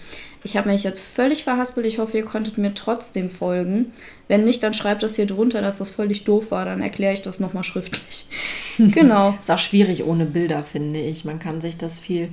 Ich 0.44 0.56
habe 0.56 0.70
mich 0.70 0.84
jetzt 0.84 1.02
völlig 1.02 1.44
verhaspelt. 1.44 1.86
Ich 1.86 2.00
hoffe, 2.00 2.18
ihr 2.18 2.24
konntet 2.24 2.58
mir 2.58 2.74
trotzdem 2.74 3.30
folgen. 3.30 3.92
Wenn 4.30 4.46
nicht, 4.46 4.64
dann 4.64 4.74
schreibt 4.74 5.04
das 5.04 5.18
hier 5.18 5.26
drunter, 5.26 5.62
dass 5.62 5.80
das 5.80 5.90
völlig 5.90 6.24
doof 6.24 6.52
war. 6.52 6.64
Dann 6.64 6.82
erkläre 6.82 7.14
ich 7.14 7.22
das 7.22 7.42
nochmal 7.42 7.66
schriftlich. 7.66 8.28
genau. 8.78 9.36
Ist 9.40 9.52
auch 9.52 9.60
schwierig 9.60 10.06
ohne 10.06 10.26
Bilder, 10.26 10.64
finde 10.64 11.02
ich. 11.02 11.26
Man 11.26 11.40
kann 11.40 11.60
sich 11.60 11.76
das 11.76 12.00
viel 12.00 12.30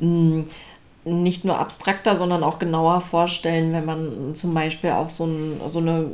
mh, 0.00 0.44
nicht 1.04 1.44
nur 1.44 1.58
abstrakter, 1.58 2.16
sondern 2.16 2.42
auch 2.42 2.58
genauer 2.58 3.00
vorstellen, 3.00 3.72
wenn 3.72 3.84
man 3.84 4.34
zum 4.34 4.52
Beispiel 4.52 4.90
auch 4.90 5.08
so, 5.08 5.26
ein, 5.26 5.60
so 5.66 5.78
eine 5.78 6.10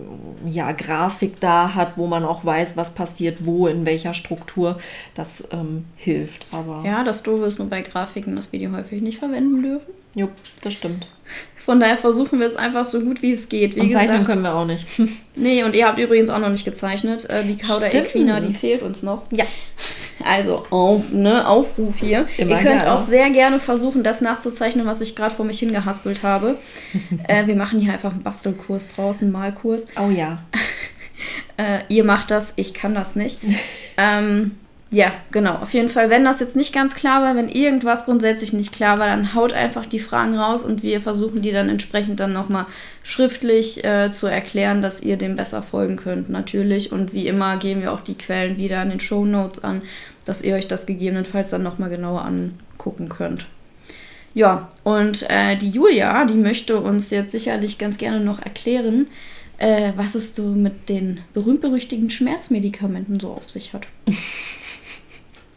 ja, 0.46 0.72
Grafik 0.72 1.40
da 1.40 1.74
hat, 1.74 1.96
wo 1.96 2.06
man 2.06 2.24
auch 2.24 2.44
weiß, 2.44 2.76
was 2.76 2.94
passiert 2.94 3.44
wo, 3.44 3.66
in 3.66 3.86
welcher 3.86 4.14
Struktur. 4.14 4.78
Das 5.14 5.48
ähm, 5.52 5.86
hilft. 5.96 6.46
Aber 6.52 6.82
Ja, 6.84 7.02
das 7.02 7.22
Doofe 7.22 7.44
ist 7.44 7.58
nur 7.58 7.68
bei 7.68 7.82
Grafiken, 7.82 8.36
dass 8.36 8.52
wir 8.52 8.58
die 8.58 8.68
häufig 8.68 9.02
nicht 9.02 9.18
verwenden 9.18 9.62
dürfen. 9.62 9.92
jo, 10.14 10.28
das 10.62 10.74
stimmt. 10.74 11.08
Von 11.64 11.80
daher 11.80 11.96
versuchen 11.96 12.40
wir 12.40 12.46
es 12.46 12.56
einfach 12.56 12.84
so 12.84 13.00
gut 13.00 13.22
wie 13.22 13.32
es 13.32 13.48
geht. 13.48 13.74
Wie 13.74 13.80
Und 13.80 13.90
zeichnen 13.90 14.18
gesagt, 14.18 14.30
können 14.30 14.42
wir 14.42 14.54
auch 14.54 14.66
nicht. 14.66 14.86
nee, 15.34 15.64
und 15.64 15.74
ihr 15.74 15.86
habt 15.86 15.98
übrigens 15.98 16.28
auch 16.28 16.38
noch 16.38 16.50
nicht 16.50 16.66
gezeichnet. 16.66 17.28
Äh, 17.30 17.42
die 17.44 17.56
Cauda 17.56 17.86
Stimmt. 17.86 18.08
Equina, 18.08 18.40
die 18.40 18.52
fehlt 18.52 18.82
uns 18.82 19.02
noch. 19.02 19.22
ja. 19.30 19.44
Also, 20.26 20.64
auf, 20.70 21.12
ne, 21.12 21.46
Aufruf 21.46 21.98
hier. 21.98 22.26
Immer 22.38 22.52
Ihr 22.52 22.56
könnt 22.56 22.80
gerne. 22.80 22.92
auch 22.94 23.02
sehr 23.02 23.28
gerne 23.28 23.60
versuchen, 23.60 24.02
das 24.02 24.22
nachzuzeichnen, 24.22 24.86
was 24.86 25.02
ich 25.02 25.14
gerade 25.16 25.34
vor 25.34 25.44
mich 25.44 25.58
hingehaspelt 25.58 26.22
habe. 26.22 26.56
äh, 27.28 27.46
wir 27.46 27.56
machen 27.56 27.78
hier 27.78 27.92
einfach 27.92 28.12
einen 28.12 28.22
Bastelkurs 28.22 28.88
draußen, 28.88 29.30
Malkurs. 29.30 29.84
Oh 30.00 30.08
ja. 30.08 30.42
Äh, 31.58 31.80
ihr 31.88 32.04
macht 32.04 32.30
das, 32.30 32.54
ich 32.56 32.72
kann 32.74 32.94
das 32.94 33.16
nicht. 33.16 33.40
ähm, 33.98 34.52
Ja, 34.90 35.12
genau. 35.32 35.56
Auf 35.56 35.74
jeden 35.74 35.88
Fall, 35.88 36.08
wenn 36.08 36.24
das 36.24 36.38
jetzt 36.38 36.54
nicht 36.54 36.72
ganz 36.72 36.94
klar 36.94 37.20
war, 37.20 37.34
wenn 37.34 37.48
irgendwas 37.48 38.04
grundsätzlich 38.04 38.52
nicht 38.52 38.72
klar 38.72 38.98
war, 39.00 39.08
dann 39.08 39.34
haut 39.34 39.52
einfach 39.52 39.86
die 39.86 39.98
Fragen 39.98 40.38
raus 40.38 40.62
und 40.62 40.84
wir 40.84 41.00
versuchen 41.00 41.42
die 41.42 41.50
dann 41.50 41.68
entsprechend 41.68 42.20
dann 42.20 42.32
nochmal 42.32 42.66
schriftlich 43.02 43.82
äh, 43.82 44.12
zu 44.12 44.28
erklären, 44.28 44.82
dass 44.82 45.02
ihr 45.02 45.16
dem 45.16 45.34
besser 45.34 45.62
folgen 45.62 45.96
könnt, 45.96 46.30
natürlich. 46.30 46.92
Und 46.92 47.12
wie 47.12 47.26
immer 47.26 47.56
geben 47.56 47.82
wir 47.82 47.92
auch 47.92 48.00
die 48.00 48.16
Quellen 48.16 48.56
wieder 48.56 48.80
in 48.82 48.90
den 48.90 49.00
Show 49.00 49.24
Notes 49.24 49.64
an, 49.64 49.82
dass 50.26 50.42
ihr 50.42 50.54
euch 50.54 50.68
das 50.68 50.86
gegebenenfalls 50.86 51.50
dann 51.50 51.64
nochmal 51.64 51.90
genauer 51.90 52.24
angucken 52.24 53.08
könnt. 53.08 53.46
Ja, 54.32 54.68
und 54.82 55.28
äh, 55.28 55.56
die 55.56 55.70
Julia, 55.70 56.24
die 56.24 56.34
möchte 56.34 56.80
uns 56.80 57.10
jetzt 57.10 57.32
sicherlich 57.32 57.78
ganz 57.78 57.98
gerne 57.98 58.20
noch 58.20 58.40
erklären, 58.40 59.06
äh, 59.58 59.92
was 59.96 60.14
es 60.14 60.34
so 60.34 60.42
mit 60.42 60.88
den 60.88 61.20
berühmt-berüchtigten 61.34 62.10
Schmerzmedikamenten 62.10 63.20
so 63.20 63.30
auf 63.30 63.48
sich 63.48 63.72
hat. 63.72 63.86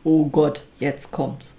oh 0.07 0.25
Gott, 0.31 0.63
jetzt 0.79 1.11
kommt's. 1.11 1.53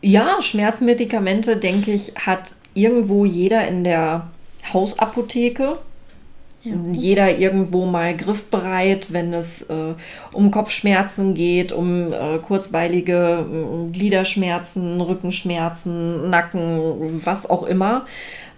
Ja, 0.00 0.38
Schmerzmedikamente, 0.40 1.56
denke 1.56 1.92
ich, 1.92 2.14
hat 2.16 2.56
irgendwo 2.74 3.24
jeder 3.24 3.68
in 3.68 3.84
der 3.84 4.28
Hausapotheke. 4.72 5.78
Ja. 6.62 6.72
Jeder 6.92 7.38
irgendwo 7.38 7.86
mal 7.86 8.16
griffbereit, 8.16 9.12
wenn 9.12 9.32
es 9.32 9.62
äh, 9.62 9.94
um 10.32 10.50
Kopfschmerzen 10.50 11.34
geht, 11.34 11.70
um 11.72 12.12
äh, 12.12 12.38
kurzweilige 12.38 13.46
äh, 13.46 13.92
Gliederschmerzen, 13.92 15.00
Rückenschmerzen, 15.00 16.28
Nacken, 16.28 17.20
was 17.24 17.48
auch 17.48 17.62
immer. 17.62 18.06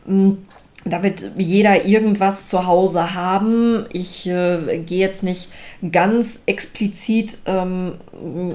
Ähm, 0.09 0.39
da 0.85 1.03
wird 1.03 1.33
jeder 1.37 1.85
irgendwas 1.85 2.47
zu 2.49 2.67
Hause 2.67 3.15
haben. 3.15 3.87
Ich 3.93 4.29
äh, 4.29 4.79
gehe 4.79 5.01
jetzt 5.01 5.23
nicht 5.23 5.49
ganz 5.93 6.43
explizit 6.47 7.39
ähm, 7.47 7.95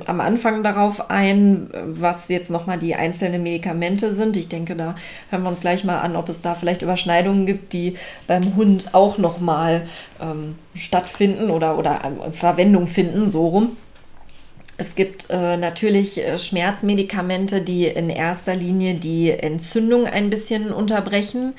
am 0.06 0.22
Anfang 0.22 0.64
darauf 0.64 1.10
ein, 1.10 1.70
was 1.86 2.30
jetzt 2.30 2.50
nochmal 2.50 2.80
die 2.80 2.96
einzelnen 2.96 3.44
Medikamente 3.44 4.14
sind. 4.14 4.38
Ich 4.38 4.48
denke, 4.48 4.76
da 4.76 4.96
hören 5.30 5.44
wir 5.44 5.50
uns 5.50 5.62
gleich 5.62 5.84
mal 5.84 6.00
an, 6.00 6.16
ob 6.16 6.30
es 6.30 6.42
da 6.42 6.56
vielleicht 6.56 6.82
Überschneidungen 6.82 7.46
gibt, 7.46 7.74
die 7.74 7.96
beim 8.26 8.56
Hund 8.56 8.94
auch 8.94 9.18
nochmal 9.18 9.86
ähm, 10.22 10.56
stattfinden 10.76 11.50
oder, 11.50 11.78
oder 11.78 12.02
äh, 12.04 12.32
Verwendung 12.32 12.88
finden, 12.88 13.28
so 13.28 13.48
rum. 13.48 13.78
Es 14.76 14.96
gibt 14.96 15.30
äh, 15.30 15.56
natürlich 15.56 16.18
äh, 16.20 16.38
Schmerzmedikamente, 16.38 17.62
die 17.62 17.86
in 17.86 18.10
erster 18.10 18.56
Linie 18.56 18.96
die 18.96 19.30
Entzündung 19.30 20.08
ein 20.08 20.30
bisschen 20.32 20.74
unterbrechen 20.74 21.54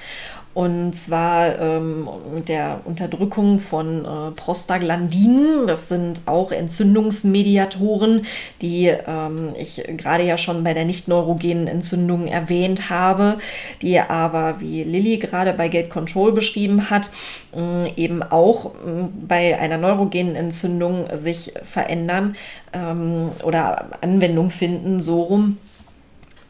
und 0.55 0.95
zwar 0.95 1.59
ähm, 1.59 2.09
der 2.47 2.81
Unterdrückung 2.85 3.59
von 3.59 4.05
äh, 4.05 4.31
Prostaglandinen. 4.31 5.67
Das 5.67 5.89
sind 5.89 6.23
auch 6.27 6.53
Entzündungsmediatoren, 6.53 8.25
die 8.63 8.87
ähm, 8.87 9.53
ich 9.59 9.83
gerade 9.97 10.25
ja 10.25 10.39
schon 10.39 10.63
bei 10.63 10.73
der 10.73 10.85
nicht 10.85 11.09
neurogenen 11.09 11.67
Entzündung 11.67 12.29
erwähnt 12.29 12.89
habe, 12.89 13.39
die 13.83 13.99
aber, 13.99 14.61
wie 14.61 14.85
Lilly 14.85 15.19
gerade 15.19 15.53
bei 15.55 15.69
Gate 15.69 15.91
Control 15.91 16.31
beschrieben 16.31 16.89
hat, 16.89 17.11
äh, 17.57 17.93
eben 17.97 18.23
auch 18.23 18.67
äh, 18.67 19.09
bei 19.27 19.59
einer 19.59 19.77
neurogenen 19.77 20.37
Entzündung 20.37 21.09
sich 21.15 21.53
verändern 21.65 22.37
ähm, 22.73 23.33
oder 23.43 23.87
Anwendung 24.03 24.51
finden, 24.51 25.01
so 25.01 25.23
rum. 25.23 25.59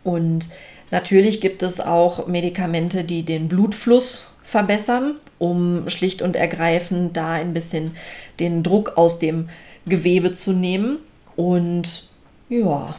Und 0.03 0.51
Natürlich 0.95 1.41
gibt 1.41 1.65
es 1.65 1.81
auch 1.81 2.29
Medikamente, 2.29 3.03
die 3.03 3.25
den 3.25 3.49
Blutfluss 3.49 4.29
verbessern, 4.45 5.17
um 5.41 5.89
schlicht 5.89 6.23
und 6.23 6.37
ergreifend 6.37 7.17
da 7.17 7.33
ein 7.33 7.53
bisschen 7.53 7.97
den 8.39 8.63
Druck 8.63 8.93
aus 8.97 9.19
dem 9.19 9.49
Gewebe 9.87 10.31
zu 10.31 10.53
nehmen. 10.53 10.99
Und 11.35 12.09
ja, 12.49 12.95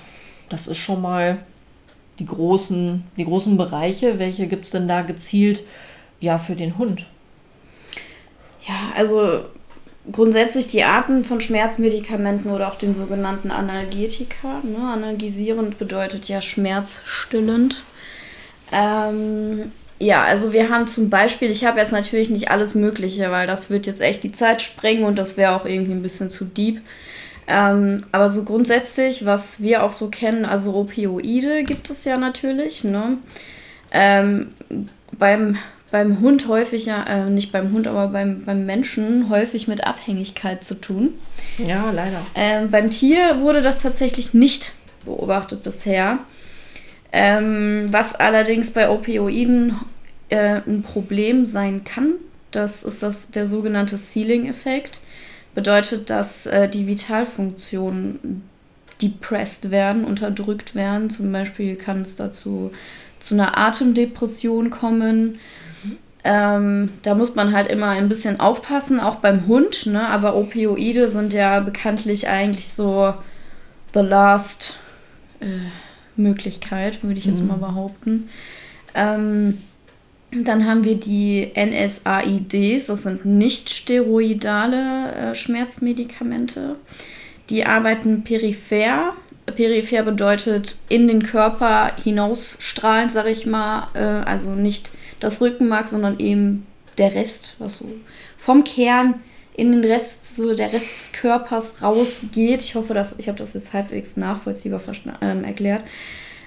das 0.49 0.67
ist 0.67 0.79
schon 0.79 1.01
mal 1.01 1.37
die 2.19 2.25
großen, 2.25 3.05
die 3.15 3.23
großen 3.23 3.55
Bereiche. 3.55 4.19
Welche 4.19 4.47
gibt 4.47 4.65
es 4.65 4.71
denn 4.71 4.89
da 4.89 5.01
gezielt 5.01 5.63
ja, 6.19 6.37
für 6.37 6.57
den 6.57 6.77
Hund? 6.77 7.05
Ja, 8.67 8.91
also 8.97 9.45
grundsätzlich 10.11 10.67
die 10.67 10.83
Arten 10.83 11.23
von 11.23 11.41
Schmerzmedikamenten 11.41 12.51
oder 12.51 12.69
auch 12.69 12.75
den 12.75 12.93
sogenannten 12.93 13.51
Analgetika. 13.51 14.61
Ne? 14.63 14.87
Analgisierend 14.91 15.79
bedeutet 15.79 16.27
ja 16.27 16.41
schmerzstillend. 16.41 17.83
Ähm, 18.71 19.71
ja, 19.99 20.23
also 20.23 20.51
wir 20.51 20.69
haben 20.69 20.87
zum 20.87 21.09
Beispiel, 21.09 21.49
ich 21.49 21.65
habe 21.65 21.79
jetzt 21.79 21.91
natürlich 21.91 22.29
nicht 22.29 22.51
alles 22.51 22.75
Mögliche, 22.75 23.31
weil 23.31 23.47
das 23.47 23.69
wird 23.69 23.87
jetzt 23.87 24.01
echt 24.01 24.23
die 24.23 24.31
Zeit 24.31 24.61
sprengen 24.61 25.05
und 25.05 25.17
das 25.17 25.37
wäre 25.37 25.53
auch 25.53 25.65
irgendwie 25.65 25.93
ein 25.93 26.01
bisschen 26.01 26.29
zu 26.29 26.45
deep. 26.45 26.81
Ähm, 27.47 28.05
aber 28.11 28.29
so 28.29 28.43
grundsätzlich, 28.43 29.25
was 29.25 29.61
wir 29.61 29.83
auch 29.83 29.93
so 29.93 30.09
kennen, 30.09 30.45
also 30.45 30.73
Opioide 30.75 31.63
gibt 31.63 31.89
es 31.89 32.03
ja 32.03 32.17
natürlich. 32.17 32.83
Ne? 32.83 33.19
Ähm, 33.91 34.49
beim 35.17 35.57
beim 35.95 36.19
Hund 36.19 36.49
häufig 36.49 36.87
ja, 36.87 37.05
äh, 37.05 37.29
nicht 37.29 37.53
beim 37.53 37.71
Hund, 37.71 37.87
aber 37.87 38.09
beim, 38.09 38.43
beim 38.43 38.65
Menschen 38.65 39.29
häufig 39.29 39.69
mit 39.69 39.87
Abhängigkeit 39.87 40.65
zu 40.65 40.75
tun. 40.75 41.13
Ja, 41.57 41.89
leider. 41.89 42.19
Ähm, 42.35 42.69
beim 42.69 42.89
Tier 42.89 43.39
wurde 43.39 43.61
das 43.61 43.81
tatsächlich 43.81 44.33
nicht 44.33 44.73
beobachtet 45.05 45.63
bisher. 45.63 46.19
Ähm, 47.13 47.87
was 47.91 48.13
allerdings 48.13 48.71
bei 48.71 48.89
Opioiden 48.89 49.79
äh, 50.27 50.59
ein 50.67 50.83
Problem 50.83 51.45
sein 51.45 51.85
kann, 51.85 52.15
das 52.51 52.83
ist 52.83 53.01
das, 53.01 53.31
der 53.31 53.47
sogenannte 53.47 53.95
Ceiling-Effekt. 53.95 54.99
Bedeutet, 55.53 56.09
dass 56.09 56.45
äh, 56.45 56.67
die 56.67 56.87
Vitalfunktionen 56.87 58.43
depressed 59.01 59.71
werden, 59.71 60.03
unterdrückt 60.03 60.75
werden. 60.75 61.09
Zum 61.09 61.31
Beispiel 61.31 61.77
kann 61.77 62.01
es 62.01 62.17
dazu 62.17 62.73
zu 63.19 63.33
einer 63.33 63.57
Atemdepression 63.57 64.71
kommen 64.71 65.39
ähm, 66.25 66.89
da 67.03 67.13
muss 67.13 67.35
man 67.35 67.53
halt 67.53 67.67
immer 67.67 67.89
ein 67.89 68.09
bisschen 68.09 68.39
aufpassen, 68.39 68.99
auch 68.99 69.17
beim 69.17 69.45
Hund. 69.45 69.85
Ne? 69.85 70.07
Aber 70.07 70.35
Opioide 70.35 71.09
sind 71.09 71.33
ja 71.33 71.59
bekanntlich 71.59 72.27
eigentlich 72.27 72.67
so 72.67 73.13
the 73.93 73.99
last 73.99 74.79
äh, 75.39 75.45
Möglichkeit, 76.15 77.03
würde 77.03 77.19
ich 77.19 77.25
jetzt 77.25 77.41
mhm. 77.41 77.49
mal 77.49 77.57
behaupten. 77.57 78.27
Ähm, 78.95 79.59
dann 80.31 80.65
haben 80.65 80.83
wir 80.83 80.95
die 80.95 81.51
NSAIDs, 81.55 82.87
das 82.87 83.03
sind 83.03 83.25
nicht 83.25 83.69
steroidale 83.69 85.11
äh, 85.11 85.35
Schmerzmedikamente. 85.35 86.75
Die 87.51 87.65
arbeiten 87.65 88.23
peripher. 88.23 89.13
Peripher 89.45 90.01
bedeutet 90.01 90.77
in 90.89 91.07
den 91.07 91.21
Körper 91.21 91.91
hinausstrahlend, 92.03 93.11
sage 93.11 93.29
ich 93.29 93.45
mal, 93.45 93.89
äh, 93.93 93.99
also 94.27 94.55
nicht 94.55 94.91
das 95.19 95.41
Rückenmark, 95.41 95.87
sondern 95.87 96.19
eben 96.19 96.65
der 96.97 97.15
Rest, 97.15 97.55
was 97.59 97.77
so 97.77 97.85
vom 98.37 98.63
Kern 98.63 99.15
in 99.55 99.71
den 99.71 99.83
Rest, 99.83 100.35
so 100.35 100.53
der 100.53 100.73
Rest 100.73 100.91
des 100.91 101.11
Körpers 101.13 101.81
rausgeht. 101.81 102.61
Ich 102.61 102.75
hoffe, 102.75 102.93
dass 102.93 103.15
ich 103.17 103.27
habe 103.27 103.37
das 103.37 103.53
jetzt 103.53 103.73
halbwegs 103.73 104.17
nachvollziehbar 104.17 104.81
ähm, 105.21 105.43
erklärt. 105.43 105.83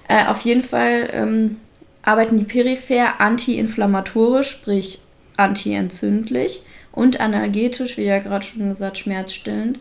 Äh, 0.08 0.26
auf 0.26 0.40
jeden 0.40 0.62
Fall 0.62 1.08
ähm, 1.12 1.56
arbeiten 2.02 2.38
die 2.38 2.44
peripher 2.44 3.20
antiinflammatorisch, 3.20 4.50
sprich 4.50 5.00
antientzündlich 5.36 6.62
und 6.92 7.20
analgetisch, 7.20 7.96
wie 7.96 8.04
ja 8.04 8.18
gerade 8.18 8.44
schon 8.44 8.68
gesagt, 8.68 8.98
schmerzstillend. 8.98 9.78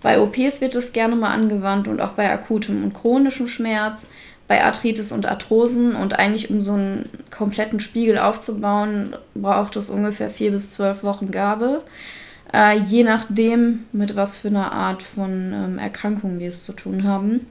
Bei 0.00 0.20
OPs 0.20 0.60
wird 0.60 0.74
es 0.74 0.92
gerne 0.92 1.14
mal 1.16 1.32
angewandt 1.32 1.88
und 1.88 2.00
auch 2.00 2.12
bei 2.12 2.30
akutem 2.30 2.82
und 2.82 2.92
chronischem 2.92 3.48
Schmerz 3.48 4.08
bei 4.52 4.62
Arthritis 4.62 5.12
und 5.12 5.24
Arthrosen. 5.24 5.96
Und 5.96 6.18
eigentlich, 6.18 6.50
um 6.50 6.60
so 6.60 6.74
einen 6.74 7.08
kompletten 7.30 7.80
Spiegel 7.80 8.18
aufzubauen, 8.18 9.16
braucht 9.34 9.76
es 9.76 9.88
ungefähr 9.88 10.28
vier 10.28 10.50
bis 10.50 10.68
zwölf 10.68 11.02
Wochen 11.02 11.30
Gabe. 11.30 11.80
Äh, 12.52 12.76
je 12.80 13.02
nachdem, 13.02 13.84
mit 13.92 14.14
was 14.14 14.36
für 14.36 14.48
einer 14.48 14.70
Art 14.70 15.02
von 15.02 15.54
ähm, 15.54 15.78
Erkrankung 15.78 16.38
wir 16.38 16.50
es 16.50 16.64
zu 16.64 16.74
tun 16.74 17.04
haben. 17.04 17.46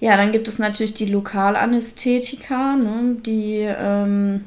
Ja, 0.00 0.18
dann 0.18 0.32
gibt 0.32 0.48
es 0.48 0.58
natürlich 0.58 0.92
die 0.92 1.06
Lokalanästhetika, 1.06 2.76
ne, 2.76 3.16
die 3.24 3.60
ähm, 3.66 4.44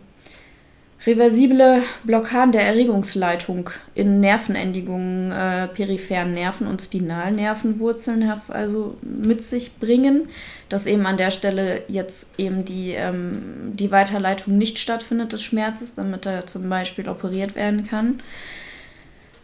Reversible 1.05 1.81
Blockaden 2.03 2.51
der 2.51 2.63
Erregungsleitung 2.63 3.71
in 3.95 4.19
Nervenendigungen, 4.19 5.31
äh, 5.31 5.67
peripheren 5.67 6.35
Nerven 6.35 6.67
und 6.67 6.81
Spinalnervenwurzeln 6.81 8.31
also 8.49 8.97
mit 9.01 9.43
sich 9.43 9.77
bringen, 9.79 10.29
dass 10.69 10.85
eben 10.85 11.07
an 11.07 11.17
der 11.17 11.31
Stelle 11.31 11.81
jetzt 11.87 12.27
eben 12.37 12.65
die, 12.65 12.91
ähm, 12.91 13.73
die 13.73 13.89
Weiterleitung 13.89 14.57
nicht 14.57 14.77
stattfindet 14.77 15.33
des 15.33 15.41
Schmerzes, 15.41 15.95
damit 15.95 16.27
er 16.27 16.45
zum 16.45 16.69
Beispiel 16.69 17.09
operiert 17.09 17.55
werden 17.55 17.83
kann. 17.87 18.21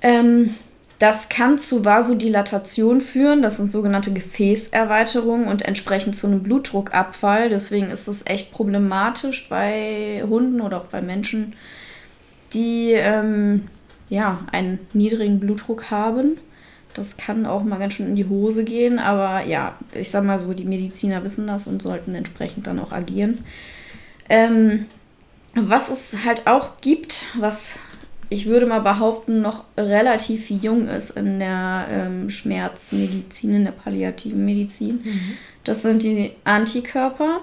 Ähm, 0.02 0.54
das 1.00 1.30
kann 1.30 1.60
zu 1.60 1.86
Vasodilatation 1.86 3.02
führen, 3.02 3.44
das 3.44 3.58
sind 3.58 3.72
sogenannte 3.72 4.12
Gefäßerweiterungen 4.12 5.48
und 5.48 5.62
entsprechend 5.62 6.16
zu 6.16 6.26
einem 6.26 6.42
Blutdruckabfall. 6.42 7.50
Deswegen 7.50 7.92
ist 7.92 8.08
es 8.08 8.26
echt 8.26 8.52
problematisch 8.52 9.48
bei 9.48 10.24
Hunden 10.28 10.60
oder 10.60 10.78
auch 10.78 10.88
bei 10.88 11.02
Menschen, 11.02 11.56
die 12.54 12.94
ähm, 12.94 13.68
ja, 14.10 14.40
einen 14.52 14.80
niedrigen 14.94 15.40
Blutdruck 15.40 15.92
haben. 15.92 16.38
Das 16.96 17.16
kann 17.16 17.46
auch 17.46 17.64
mal 17.64 17.78
ganz 17.78 17.94
schön 17.94 18.08
in 18.08 18.16
die 18.16 18.28
Hose 18.28 18.64
gehen, 18.64 18.98
aber 18.98 19.46
ja, 19.46 19.78
ich 19.94 20.10
sag 20.10 20.24
mal 20.24 20.40
so, 20.40 20.54
die 20.54 20.66
Mediziner 20.66 21.24
wissen 21.24 21.46
das 21.46 21.68
und 21.68 21.82
sollten 21.84 22.16
entsprechend 22.16 22.66
dann 22.66 22.80
auch 22.80 22.92
agieren. 22.92 23.44
Ähm, 24.30 24.88
was 25.54 25.90
es 25.90 26.26
halt 26.26 26.48
auch 26.48 26.78
gibt, 26.82 27.26
was 27.40 27.78
ich 28.30 28.46
würde 28.46 28.66
mal 28.66 28.82
behaupten, 28.82 29.42
noch 29.42 29.64
relativ 29.78 30.50
jung 30.50 30.88
ist 30.88 31.12
in 31.12 31.40
der 31.40 31.88
ähm, 31.90 32.30
Schmerzmedizin, 32.30 33.56
in 33.56 33.66
der 33.66 33.72
palliativen 33.72 34.44
Medizin. 34.46 35.02
Mhm. 35.04 35.38
Das 35.64 35.82
sind 35.82 36.04
die 36.04 36.32
Antikörper. 36.44 37.42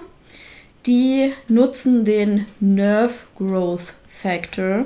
Die 0.85 1.33
nutzen 1.47 2.05
den 2.05 2.45
Nerve 2.59 3.13
Growth 3.35 3.93
Factor. 4.07 4.85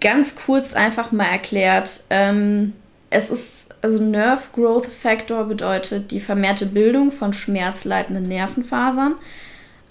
Ganz 0.00 0.36
kurz 0.36 0.74
einfach 0.74 1.10
mal 1.10 1.26
erklärt. 1.26 2.04
Ähm, 2.10 2.74
es 3.10 3.28
ist, 3.28 3.74
also 3.82 4.02
Nerve 4.02 4.42
Growth 4.52 4.86
Factor 4.86 5.44
bedeutet 5.44 6.12
die 6.12 6.20
vermehrte 6.20 6.66
Bildung 6.66 7.10
von 7.10 7.32
schmerzleitenden 7.32 8.28
Nervenfasern 8.28 9.16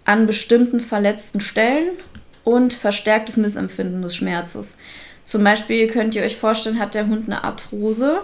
an 0.06 0.26
bestimmten 0.26 0.80
verletzten 0.80 1.42
Stellen 1.42 1.90
und 2.44 2.74
verstärktes 2.74 3.38
Missempfinden 3.38 4.02
des 4.02 4.16
Schmerzes. 4.16 4.78
Zum 5.26 5.44
Beispiel 5.44 5.88
könnt 5.88 6.16
ihr 6.16 6.24
euch 6.24 6.38
vorstellen, 6.38 6.80
hat 6.80 6.96
der 6.96 7.08
Hund 7.08 7.28
eine 7.28 7.44
Arthrose, 7.44 8.22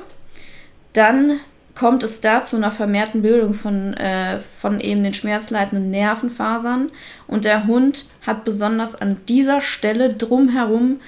dann 0.93 1.39
kommt 1.75 2.03
es 2.03 2.21
da 2.21 2.41
zu 2.41 2.55
einer 2.55 2.71
vermehrten 2.71 3.21
Bildung 3.21 3.53
von, 3.53 3.93
äh, 3.93 4.39
von 4.59 4.79
eben 4.79 5.03
den 5.03 5.13
schmerzleitenden 5.13 5.91
Nervenfasern 5.91 6.89
und 7.27 7.45
der 7.45 7.67
Hund 7.67 8.05
hat 8.25 8.45
besonders 8.45 8.95
an 8.95 9.17
dieser 9.27 9.61
Stelle 9.61 10.13
drumherum 10.13 10.99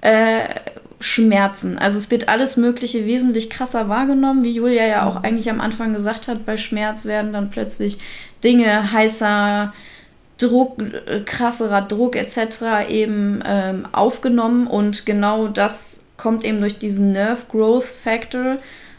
äh, 0.00 0.40
Schmerzen. 1.00 1.78
Also 1.78 1.98
es 1.98 2.10
wird 2.10 2.28
alles 2.28 2.56
Mögliche 2.56 3.06
wesentlich 3.06 3.50
krasser 3.50 3.88
wahrgenommen, 3.88 4.44
wie 4.44 4.54
Julia 4.54 4.86
ja 4.86 5.06
auch 5.06 5.18
mhm. 5.18 5.24
eigentlich 5.24 5.50
am 5.50 5.60
Anfang 5.60 5.92
gesagt 5.92 6.26
hat, 6.26 6.46
bei 6.46 6.56
Schmerz 6.56 7.04
werden 7.04 7.32
dann 7.32 7.50
plötzlich 7.50 7.98
Dinge 8.42 8.92
heißer, 8.92 9.72
Druck, 10.38 10.80
äh, 10.80 11.20
krasserer 11.20 11.82
Druck 11.82 12.16
etc. 12.16 12.88
eben 12.88 13.42
ähm, 13.46 13.86
aufgenommen 13.92 14.66
und 14.66 15.06
genau 15.06 15.48
das 15.48 16.04
kommt 16.16 16.44
eben 16.44 16.60
durch 16.60 16.78
diesen 16.78 17.12
Nerve 17.12 17.42
Growth 17.50 17.84
Factor 17.84 18.56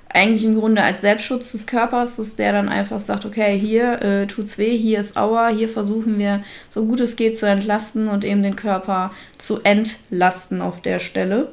eigentlich 0.09 0.45
im 0.45 0.57
Grunde 0.57 0.81
als 0.81 1.01
Selbstschutz 1.01 1.51
des 1.51 1.67
Körpers, 1.67 2.15
dass 2.15 2.35
der 2.35 2.53
dann 2.53 2.69
einfach 2.69 2.99
sagt, 2.99 3.25
okay, 3.25 3.57
hier 3.59 4.01
äh, 4.01 4.25
tut's 4.25 4.57
weh, 4.57 4.75
hier 4.77 4.99
ist 4.99 5.17
Aua, 5.17 5.49
hier 5.49 5.69
versuchen 5.69 6.17
wir 6.17 6.43
so 6.69 6.85
gut 6.85 7.01
es 7.01 7.15
geht 7.15 7.37
zu 7.37 7.45
entlasten 7.45 8.07
und 8.07 8.23
eben 8.23 8.41
den 8.41 8.55
Körper 8.55 9.11
zu 9.37 9.61
entlasten 9.63 10.61
auf 10.61 10.81
der 10.81 10.99
Stelle. 10.99 11.51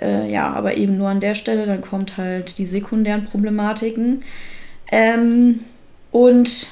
Äh, 0.00 0.30
ja, 0.30 0.52
aber 0.52 0.76
eben 0.76 0.98
nur 0.98 1.08
an 1.08 1.20
der 1.20 1.34
Stelle, 1.34 1.66
dann 1.66 1.80
kommt 1.80 2.16
halt 2.16 2.58
die 2.58 2.66
sekundären 2.66 3.24
Problematiken. 3.24 4.22
Ähm, 4.90 5.60
und 6.10 6.68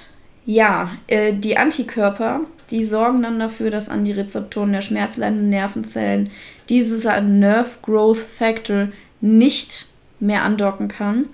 ja, 0.46 0.92
äh, 1.09 1.35
die 1.35 1.59
Antikörper, 1.59 2.40
die 2.70 2.85
sorgen 2.85 3.22
dann 3.22 3.38
dafür, 3.38 3.70
dass 3.70 3.88
an 3.88 4.04
die 4.04 4.12
Rezeptoren 4.12 4.72
der 4.72 4.80
schmerzleidenden 4.80 5.50
Nervenzellen 5.50 6.30
dieses 6.68 7.04
Nerve 7.04 7.70
Growth 7.82 8.18
Factor 8.18 8.88
nicht 9.20 9.87
mehr 10.20 10.42
andocken 10.42 10.88
kann. 10.88 11.26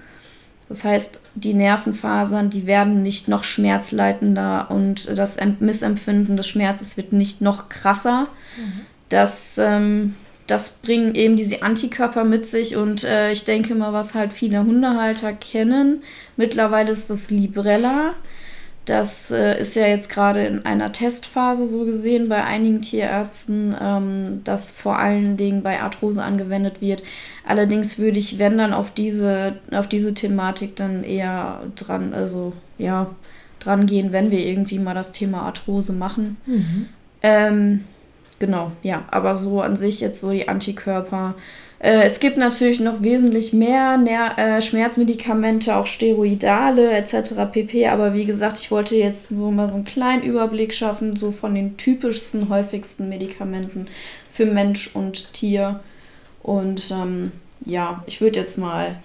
Das 0.68 0.84
heißt, 0.84 1.20
die 1.34 1.52
Nervenfasern, 1.52 2.48
die 2.48 2.66
werden 2.66 3.02
nicht 3.02 3.28
noch 3.28 3.44
schmerzleitender 3.44 4.70
und 4.70 5.18
das 5.18 5.36
Missempfinden 5.60 6.38
des 6.38 6.48
Schmerzes 6.48 6.96
wird 6.96 7.12
nicht 7.12 7.42
noch 7.42 7.68
krasser. 7.68 8.28
Mhm. 8.56 8.80
Das, 9.10 9.58
ähm, 9.58 10.14
das 10.46 10.70
bringen 10.70 11.14
eben 11.14 11.36
diese 11.36 11.62
Antikörper 11.62 12.24
mit 12.24 12.46
sich 12.46 12.76
und 12.76 13.04
äh, 13.04 13.32
ich 13.32 13.44
denke 13.44 13.74
mal, 13.74 13.92
was 13.92 14.14
halt 14.14 14.32
viele 14.32 14.60
Hundehalter 14.60 15.34
kennen, 15.34 16.02
mittlerweile 16.38 16.92
ist 16.92 17.10
das 17.10 17.30
Librella. 17.30 18.14
Das 18.84 19.30
äh, 19.30 19.60
ist 19.60 19.76
ja 19.76 19.86
jetzt 19.86 20.10
gerade 20.10 20.44
in 20.44 20.66
einer 20.66 20.90
Testphase 20.90 21.66
so 21.68 21.84
gesehen 21.84 22.28
bei 22.28 22.42
einigen 22.42 22.82
Tierärzten, 22.82 23.76
ähm, 23.80 24.40
das 24.42 24.72
vor 24.72 24.98
allen 24.98 25.36
Dingen 25.36 25.62
bei 25.62 25.80
Arthrose 25.80 26.22
angewendet 26.22 26.80
wird. 26.80 27.02
Allerdings 27.46 27.98
würde 27.98 28.18
ich, 28.18 28.40
wenn 28.40 28.58
dann 28.58 28.72
auf 28.72 28.90
diese, 28.90 29.54
auf 29.70 29.86
diese 29.86 30.14
Thematik 30.14 30.74
dann 30.74 31.04
eher 31.04 31.60
dran, 31.76 32.12
also 32.12 32.54
ja, 32.76 33.14
dran 33.60 33.86
gehen, 33.86 34.10
wenn 34.10 34.32
wir 34.32 34.44
irgendwie 34.44 34.80
mal 34.80 34.94
das 34.94 35.12
Thema 35.12 35.42
Arthrose 35.42 35.92
machen. 35.92 36.36
Mhm. 36.46 36.88
Ähm, 37.22 37.84
genau, 38.40 38.72
ja, 38.82 39.04
aber 39.12 39.36
so 39.36 39.60
an 39.62 39.76
sich 39.76 40.00
jetzt 40.00 40.20
so 40.20 40.32
die 40.32 40.48
Antikörper 40.48 41.34
äh, 41.82 42.04
es 42.04 42.20
gibt 42.20 42.36
natürlich 42.36 42.78
noch 42.78 43.02
wesentlich 43.02 43.52
mehr 43.52 43.98
Ner 43.98 44.38
äh, 44.38 44.62
Schmerzmedikamente, 44.62 45.74
auch 45.74 45.86
Steroidale 45.86 46.92
etc. 46.92 47.34
pp. 47.50 47.88
Aber 47.88 48.14
wie 48.14 48.24
gesagt, 48.24 48.58
ich 48.60 48.70
wollte 48.70 48.94
jetzt 48.94 49.30
so 49.30 49.50
mal 49.50 49.68
so 49.68 49.74
einen 49.74 49.84
kleinen 49.84 50.22
Überblick 50.22 50.72
schaffen, 50.72 51.16
so 51.16 51.32
von 51.32 51.56
den 51.56 51.76
typischsten, 51.76 52.48
häufigsten 52.48 53.08
Medikamenten 53.08 53.88
für 54.30 54.46
Mensch 54.46 54.90
und 54.94 55.32
Tier. 55.32 55.80
Und 56.44 56.92
ähm, 56.92 57.32
ja, 57.66 58.04
ich 58.06 58.20
würde 58.20 58.38
jetzt 58.38 58.58
mal 58.58 59.00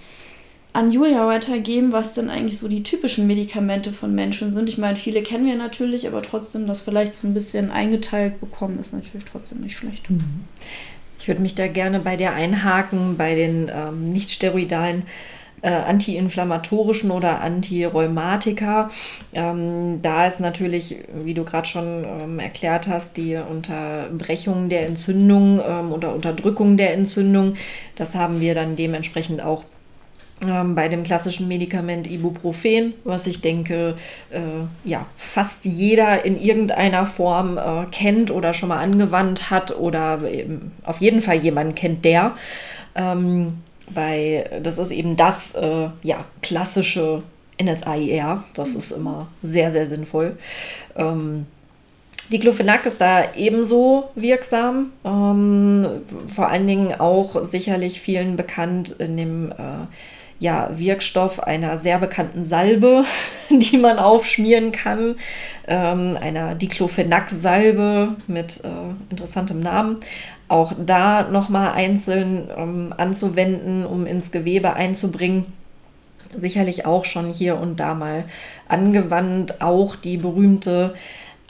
an 0.71 0.91
Julia 0.91 1.25
weitergeben, 1.25 1.91
was 1.91 2.13
denn 2.13 2.29
eigentlich 2.29 2.59
so 2.59 2.67
die 2.67 2.83
typischen 2.83 3.25
Medikamente 3.25 3.91
von 3.91 4.13
Menschen 4.13 4.51
sind. 4.51 4.69
Ich 4.69 4.77
meine, 4.77 4.95
viele 4.95 5.23
kennen 5.23 5.47
wir 5.47 5.55
natürlich, 5.55 6.07
aber 6.07 6.21
trotzdem 6.21 6.67
das 6.67 6.81
vielleicht 6.81 7.15
so 7.15 7.27
ein 7.27 7.33
bisschen 7.33 7.71
eingeteilt 7.71 8.39
bekommen, 8.39 8.77
ist 8.77 8.93
natürlich 8.93 9.25
trotzdem 9.25 9.61
nicht 9.61 9.75
schlecht. 9.75 10.07
Mhm. 10.11 10.45
Ich 11.27 11.29
würde 11.29 11.41
mich 11.41 11.55
da 11.55 11.67
gerne 11.67 11.99
bei 11.99 12.15
dir 12.15 12.31
einhaken, 12.31 13.17
bei 13.17 13.35
den 13.35 13.69
ähm, 13.69 14.13
nicht 14.13 14.31
steroidalen 14.31 15.03
äh, 15.61 15.71
antiinflammatorischen 15.71 17.11
oder 17.11 17.41
Antirheumatika. 17.41 18.89
Ähm, 19.33 20.01
da 20.01 20.25
ist 20.25 20.39
natürlich, 20.39 20.95
wie 21.25 21.33
du 21.33 21.43
gerade 21.43 21.67
schon 21.67 22.05
ähm, 22.05 22.39
erklärt 22.39 22.87
hast, 22.87 23.17
die 23.17 23.35
Unterbrechung 23.35 24.69
der 24.69 24.87
Entzündung 24.87 25.59
ähm, 25.59 25.91
oder 25.91 26.15
Unterdrückung 26.15 26.77
der 26.77 26.93
Entzündung. 26.93 27.55
Das 27.97 28.15
haben 28.15 28.39
wir 28.39 28.55
dann 28.55 28.77
dementsprechend 28.77 29.41
auch 29.41 29.65
ähm, 30.45 30.76
bei 30.76 30.88
dem 30.88 31.04
klassischen 31.04 31.47
Medikament 31.47 32.06
Ibuprofen, 32.06 32.93
was 33.04 33.26
ich 33.26 33.41
denke, 33.41 33.95
äh, 34.30 34.39
ja, 34.84 35.08
fast 35.15 35.65
jeder 35.65 36.26
in 36.26 36.39
irgendeiner 36.39 37.08
Form 37.08 37.58
äh, 37.58 37.86
kennt 37.91 38.30
oder 38.30 38.54
schon 38.54 38.69
mal 38.69 38.78
angewandt 38.78 39.50
hat 39.50 39.76
oder 39.76 40.19
auf 40.84 41.02
jeden 41.02 41.21
Fall 41.21 41.38
jemanden 41.38 41.73
kennt, 41.73 42.06
der. 42.06 42.34
Ähm, 42.93 43.63
bei, 43.89 44.60
das 44.62 44.78
ist 44.78 44.91
eben 44.91 45.15
das 45.15 45.56
äh, 45.56 45.89
ja, 46.04 46.23
klassische 46.41 47.23
NSAIR, 47.60 48.43
das 48.54 48.76
ist 48.76 48.91
immer 48.91 49.28
sehr, 49.41 49.71
sehr 49.71 49.88
sinnvoll. 49.88 50.38
Ähm, 50.95 51.47
Diclofenac 52.32 52.86
ist 52.86 53.00
da 53.00 53.34
ebenso 53.36 54.10
wirksam, 54.15 54.91
ähm, 55.06 56.02
vor 56.28 56.50
allen 56.50 56.67
Dingen 56.67 57.00
auch 57.00 57.43
sicherlich 57.43 58.02
vielen 58.02 58.36
bekannt 58.36 58.89
in 59.00 59.15
dem 59.15 59.52
äh, 59.52 59.88
ja, 60.39 60.69
Wirkstoff 60.71 61.39
einer 61.39 61.78
sehr 61.78 61.97
bekannten 61.97 62.43
Salbe, 62.43 63.06
die 63.50 63.78
man 63.78 64.00
aufschmieren 64.00 64.71
kann, 64.71 65.15
ähm, 65.67 66.17
einer 66.19 66.56
Diclofenac-Salbe 66.56 68.15
mit 68.28 68.63
äh, 68.63 68.67
interessantem 69.10 69.60
Namen. 69.60 69.97
Auch 70.47 70.73
da 70.78 71.23
nochmal 71.23 71.73
einzeln 71.73 72.50
ähm, 72.56 72.93
anzuwenden, 72.95 73.86
um 73.86 74.06
ins 74.06 74.32
Gewebe 74.32 74.73
einzubringen. 74.73 75.45
Sicherlich 76.36 76.86
auch 76.86 77.06
schon 77.06 77.34
hier 77.34 77.58
und 77.58 77.80
da 77.80 77.95
mal 77.95 78.26
angewandt. 78.67 79.62
Auch 79.62 79.95
die 79.95 80.17
berühmte 80.17 80.93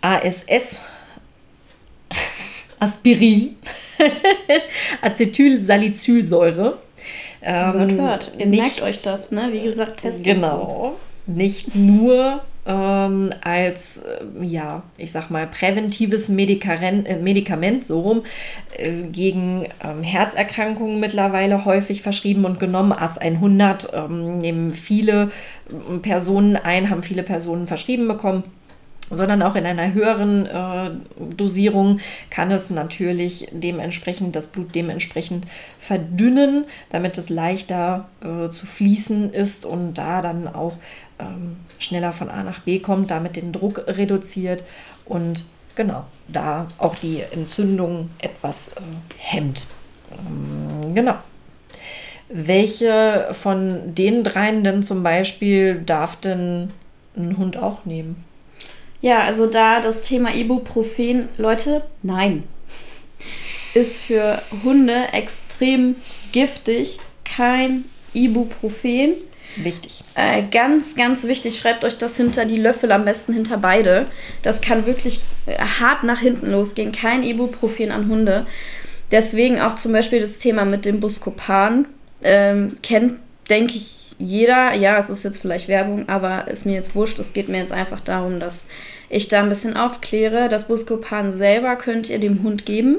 ASS, 0.01 0.81
Aspirin, 2.79 3.55
Acetylsalicylsäure 5.01 6.77
ähm, 7.47 7.73
hört, 7.73 7.93
hört. 7.93 8.31
Ihr 8.37 8.45
nicht, 8.45 8.61
merkt 8.61 8.81
euch 8.81 9.01
das, 9.01 9.31
ne? 9.31 9.49
Wie 9.51 9.61
gesagt, 9.61 10.01
Test. 10.01 10.23
Genau. 10.23 10.97
So. 11.27 11.33
Nicht 11.33 11.75
nur 11.75 12.41
ähm, 12.65 13.33
als, 13.41 13.97
äh, 13.97 14.45
ja, 14.45 14.83
ich 14.97 15.11
sag 15.11 15.29
mal, 15.29 15.47
präventives 15.47 16.27
Medikament, 16.27 17.07
äh, 17.07 17.17
Medikament 17.17 17.85
so 17.85 18.01
rum, 18.01 18.23
äh, 18.77 19.03
gegen 19.03 19.67
ähm, 19.83 20.03
Herzerkrankungen 20.03 20.99
mittlerweile 20.99 21.63
häufig 21.63 22.01
verschrieben 22.01 22.45
und 22.45 22.59
genommen. 22.59 22.91
AS 22.91 23.17
100 23.17 23.89
ähm, 23.93 24.39
nehmen 24.39 24.73
viele 24.73 25.31
äh, 25.69 25.97
Personen 25.99 26.57
ein, 26.57 26.89
haben 26.89 27.03
viele 27.03 27.23
Personen 27.23 27.67
verschrieben 27.67 28.07
bekommen 28.07 28.43
sondern 29.09 29.41
auch 29.41 29.55
in 29.55 29.65
einer 29.65 29.93
höheren 29.93 30.45
äh, 30.45 30.91
Dosierung 31.35 31.99
kann 32.29 32.51
es 32.51 32.69
natürlich 32.69 33.47
dementsprechend 33.51 34.35
das 34.35 34.47
Blut 34.47 34.75
dementsprechend 34.75 35.45
verdünnen, 35.79 36.65
damit 36.89 37.17
es 37.17 37.29
leichter 37.29 38.09
äh, 38.21 38.49
zu 38.49 38.65
fließen 38.65 39.33
ist 39.33 39.65
und 39.65 39.93
da 39.93 40.21
dann 40.21 40.47
auch 40.47 40.73
ähm, 41.19 41.57
schneller 41.79 42.11
von 42.11 42.29
A 42.29 42.43
nach 42.43 42.59
B 42.59 42.79
kommt, 42.79 43.11
damit 43.11 43.35
den 43.35 43.51
Druck 43.51 43.83
reduziert 43.87 44.63
und 45.05 45.45
genau 45.75 46.05
da 46.27 46.67
auch 46.77 46.95
die 46.95 47.21
Entzündung 47.31 48.09
etwas 48.19 48.69
äh, 48.69 48.81
hemmt. 49.17 49.67
Ähm, 50.11 50.93
genau. 50.93 51.15
Welche 52.29 53.29
von 53.31 53.95
den 53.95 54.25
dreien 54.25 54.63
denn 54.65 54.83
zum 54.83 55.01
Beispiel 55.01 55.81
darf 55.85 56.17
denn 56.17 56.71
ein 57.15 57.37
Hund 57.37 57.55
auch 57.55 57.85
nehmen? 57.85 58.26
Ja, 59.01 59.21
also 59.21 59.47
da 59.47 59.79
das 59.79 60.01
Thema 60.01 60.33
Ibuprofen, 60.33 61.29
Leute, 61.37 61.83
nein, 62.01 62.43
ist 63.73 63.99
für 63.99 64.41
Hunde 64.63 65.09
extrem 65.13 65.95
giftig. 66.31 66.99
Kein 67.23 67.85
Ibuprofen. 68.13 69.13
Wichtig. 69.55 70.03
Äh, 70.15 70.43
ganz, 70.51 70.95
ganz 70.95 71.23
wichtig, 71.23 71.57
schreibt 71.57 71.83
euch 71.83 71.97
das 71.97 72.17
hinter 72.17 72.45
die 72.45 72.57
Löffel, 72.57 72.91
am 72.91 73.05
besten 73.05 73.33
hinter 73.33 73.57
beide. 73.57 74.07
Das 74.41 74.61
kann 74.61 74.85
wirklich 74.85 75.21
äh, 75.45 75.57
hart 75.57 76.03
nach 76.03 76.19
hinten 76.19 76.51
losgehen. 76.51 76.91
Kein 76.91 77.23
Ibuprofen 77.23 77.91
an 77.91 78.07
Hunde. 78.07 78.45
Deswegen 79.11 79.59
auch 79.59 79.75
zum 79.75 79.93
Beispiel 79.93 80.19
das 80.19 80.37
Thema 80.37 80.65
mit 80.65 80.85
dem 80.85 80.99
Buscopan. 80.99 81.87
Ähm, 82.23 82.77
kennt, 82.83 83.19
denke 83.49 83.75
ich, 83.75 84.15
jeder. 84.19 84.73
Ja, 84.73 84.97
es 84.97 85.09
ist 85.09 85.23
jetzt 85.23 85.39
vielleicht 85.39 85.67
Werbung, 85.67 86.09
aber 86.09 86.47
ist 86.47 86.65
mir 86.65 86.73
jetzt 86.73 86.95
wurscht. 86.95 87.19
Es 87.19 87.33
geht 87.33 87.49
mir 87.49 87.59
jetzt 87.59 87.71
einfach 87.71 88.01
darum, 88.01 88.39
dass 88.39 88.65
ich 89.09 89.27
da 89.27 89.41
ein 89.41 89.49
bisschen 89.49 89.75
aufkläre. 89.75 90.49
Das 90.49 90.67
Buscopan 90.67 91.37
selber 91.37 91.75
könnt 91.75 92.09
ihr 92.09 92.19
dem 92.19 92.43
Hund 92.43 92.65
geben. 92.65 92.97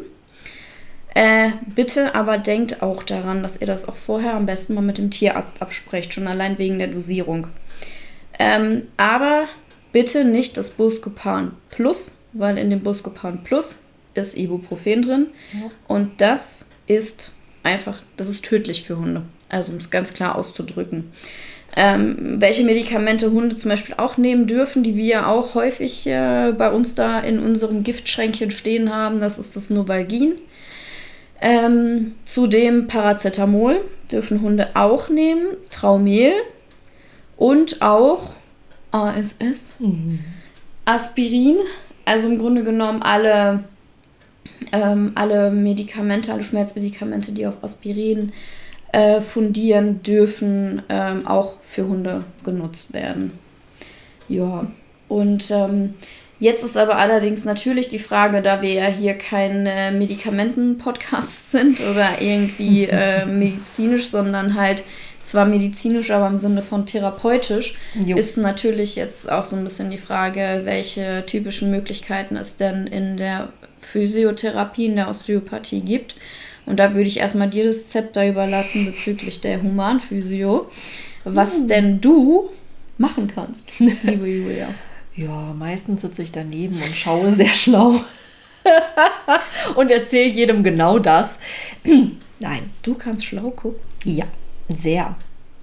Äh, 1.15 1.51
bitte 1.75 2.15
aber 2.15 2.39
denkt 2.39 2.83
auch 2.83 3.03
daran, 3.03 3.43
dass 3.43 3.61
ihr 3.61 3.67
das 3.67 3.89
auch 3.89 3.97
vorher 3.97 4.35
am 4.35 4.47
besten 4.47 4.75
mal 4.75 4.83
mit 4.83 4.99
dem 4.99 5.11
Tierarzt 5.11 5.63
absprecht, 5.63 6.15
schon 6.15 6.29
allein 6.29 6.59
wegen 6.59 6.79
der 6.79 6.89
Dosierung. 6.89 7.49
Ähm, 8.39 8.89
aber 8.97 9.49
bitte 9.93 10.25
nicht 10.25 10.57
das 10.57 10.71
Buscopan 10.71 11.53
Plus, 11.71 12.13
weil 12.33 12.59
in 12.59 12.71
dem 12.71 12.81
Buscopan 12.81 13.43
Plus 13.43 13.77
ist 14.15 14.37
Ibuprofen 14.37 15.03
drin 15.03 15.27
ja. 15.53 15.71
und 15.89 16.21
das 16.21 16.65
ist 16.87 17.33
einfach, 17.69 17.99
das 18.17 18.29
ist 18.29 18.45
tödlich 18.45 18.85
für 18.85 18.99
Hunde. 18.99 19.23
Also 19.49 19.73
um 19.73 19.79
es 19.79 19.91
ganz 19.91 20.15
klar 20.15 20.37
auszudrücken. 20.37 21.13
Ähm, 21.77 22.37
welche 22.39 22.65
Medikamente 22.65 23.31
Hunde 23.31 23.55
zum 23.55 23.71
Beispiel 23.71 23.95
auch 23.99 24.17
nehmen 24.17 24.47
dürfen, 24.47 24.83
die 24.83 24.97
wir 24.97 25.29
auch 25.29 25.55
häufig 25.55 26.07
äh, 26.07 26.53
bei 26.57 26.71
uns 26.71 26.95
da 26.95 27.21
in 27.21 27.39
unserem 27.39 27.85
Giftschränkchen 27.85 28.51
stehen 28.51 28.93
haben, 28.93 29.21
das 29.21 29.39
ist 29.39 29.55
das 29.55 29.71
Novalgin. 29.71 30.39
Ähm, 31.41 32.15
zudem 32.25 32.89
Paracetamol 32.89 33.81
dürfen 34.11 34.41
Hunde 34.41 34.71
auch 34.75 35.09
nehmen, 35.09 35.57
Traumel 35.71 36.33
und 37.37 37.81
auch 37.81 38.35
ASS, 38.91 39.75
mhm. 39.79 40.21
Aspirin, 40.85 41.59
also 42.05 42.27
im 42.27 42.39
Grunde 42.39 42.65
genommen 42.65 43.03
alle, 43.03 43.65
ähm, 44.73 45.13
alle 45.15 45.51
Medikamente, 45.51 46.33
alle 46.33 46.43
Schmerzmedikamente, 46.43 47.33
die 47.33 47.47
auf 47.47 47.63
Aspirin 47.63 48.33
äh, 48.93 49.21
fundieren, 49.21 50.03
dürfen 50.03 50.83
ähm, 50.89 51.27
auch 51.27 51.57
für 51.63 51.87
Hunde 51.87 52.25
genutzt 52.45 52.95
werden. 52.95 53.33
Ja, 54.29 54.67
und 55.09 55.51
ähm, 55.51 55.95
Jetzt 56.41 56.63
ist 56.63 56.77
aber 56.77 56.97
allerdings 56.99 57.45
natürlich 57.45 57.89
die 57.89 57.99
Frage, 57.99 58.43
da 58.43 58.63
wir 58.63 58.73
ja 58.73 58.87
hier 58.87 59.15
kein 59.15 59.67
äh, 59.67 59.91
Medikamenten-Podcast 59.91 61.51
sind 61.51 61.81
oder 61.81 62.21
irgendwie 62.21 62.85
äh, 62.85 63.27
medizinisch, 63.27 64.07
sondern 64.07 64.55
halt 64.55 64.85
zwar 65.25 65.45
medizinisch, 65.45 66.11
aber 66.11 66.29
im 66.29 66.39
Sinne 66.39 66.63
von 66.63 66.87
therapeutisch, 66.87 67.77
jo. 68.07 68.17
ist 68.17 68.39
natürlich 68.39 68.97
jetzt 68.97 69.31
auch 69.31 69.45
so 69.45 69.57
ein 69.57 69.65
bisschen 69.65 69.91
die 69.91 69.99
Frage, 69.99 70.63
welche 70.65 71.25
typischen 71.27 71.71
Möglichkeiten 71.71 72.37
es 72.37 72.57
denn 72.57 72.87
in 72.87 73.17
der 73.19 73.53
Physiotherapie, 73.91 74.87
in 74.87 74.97
der 74.97 75.09
Osteopathie 75.09 75.81
gibt. 75.81 76.15
Und 76.67 76.79
da 76.79 76.95
würde 76.95 77.09
ich 77.09 77.19
erstmal 77.19 77.49
dir 77.49 77.65
das 77.65 77.87
Zepter 77.87 78.29
überlassen 78.29 78.85
bezüglich 78.85 79.41
der 79.41 79.63
Humanphysio, 79.63 80.71
was 81.25 81.61
hm. 81.61 81.69
denn 81.69 82.01
du 82.01 82.51
machen 82.99 83.31
kannst, 83.35 83.71
liebe 83.79 84.27
Julia. 84.27 84.75
Ja, 85.15 85.55
meistens 85.59 86.03
sitze 86.03 86.23
ich 86.23 86.31
daneben 86.31 86.77
und 86.77 86.95
schaue 86.95 87.33
sehr 87.33 87.53
schlau 87.53 87.95
und 89.77 89.91
erzähle 89.91 90.29
jedem 90.29 90.63
genau 90.63 90.99
das. 90.99 91.39
Nein, 92.41 92.71
du 92.83 92.95
kannst 92.95 93.25
schlau 93.25 93.51
gucken. 93.51 93.81
Ja, 94.05 94.27
sehr. 94.69 95.17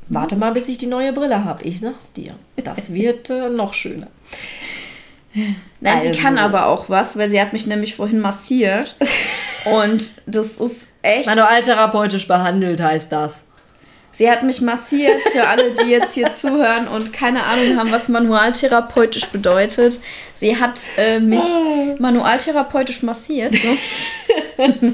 Warte 0.10 0.36
mal, 0.36 0.52
bis 0.52 0.68
ich 0.68 0.78
die 0.78 0.88
neue 0.88 1.14
Brille 1.14 1.46
habe. 1.46 1.64
Ich 1.64 1.80
sag's 1.80 2.14
dir. 2.14 2.36
Das 2.58 2.94
wird 2.94 3.30
äh, 3.30 3.50
noch 3.50 3.74
schöner. 3.74 4.08
Nein, 5.82 5.98
also. 5.98 6.14
sie 6.14 6.20
kann 6.20 6.38
aber 6.38 6.68
auch 6.68 6.90
was, 6.90 7.18
weil 7.18 7.30
sie 7.30 7.40
hat 7.40 7.54
mich 7.54 7.68
nämlich 7.68 7.96
vorhin 7.96 8.20
massiert. 8.20 8.96
Und 9.66 10.14
das 10.26 10.58
ist 10.58 10.90
echt. 11.02 11.28
Manualtherapeutisch 11.28 12.28
behandelt 12.28 12.82
heißt 12.82 13.12
das. 13.12 13.44
Sie 14.12 14.32
hat 14.32 14.44
mich 14.44 14.62
massiert, 14.62 15.22
für 15.34 15.46
alle, 15.46 15.74
die 15.74 15.90
jetzt 15.90 16.14
hier 16.14 16.32
zuhören 16.32 16.88
und 16.88 17.12
keine 17.12 17.44
Ahnung 17.44 17.78
haben, 17.78 17.92
was 17.92 18.08
manualtherapeutisch 18.08 19.26
bedeutet. 19.26 20.00
Sie 20.34 20.56
hat 20.56 20.80
äh, 20.96 21.20
mich 21.20 21.44
ah. 21.44 21.96
manualtherapeutisch 22.00 23.04
massiert. 23.04 23.54
So. 23.54 24.64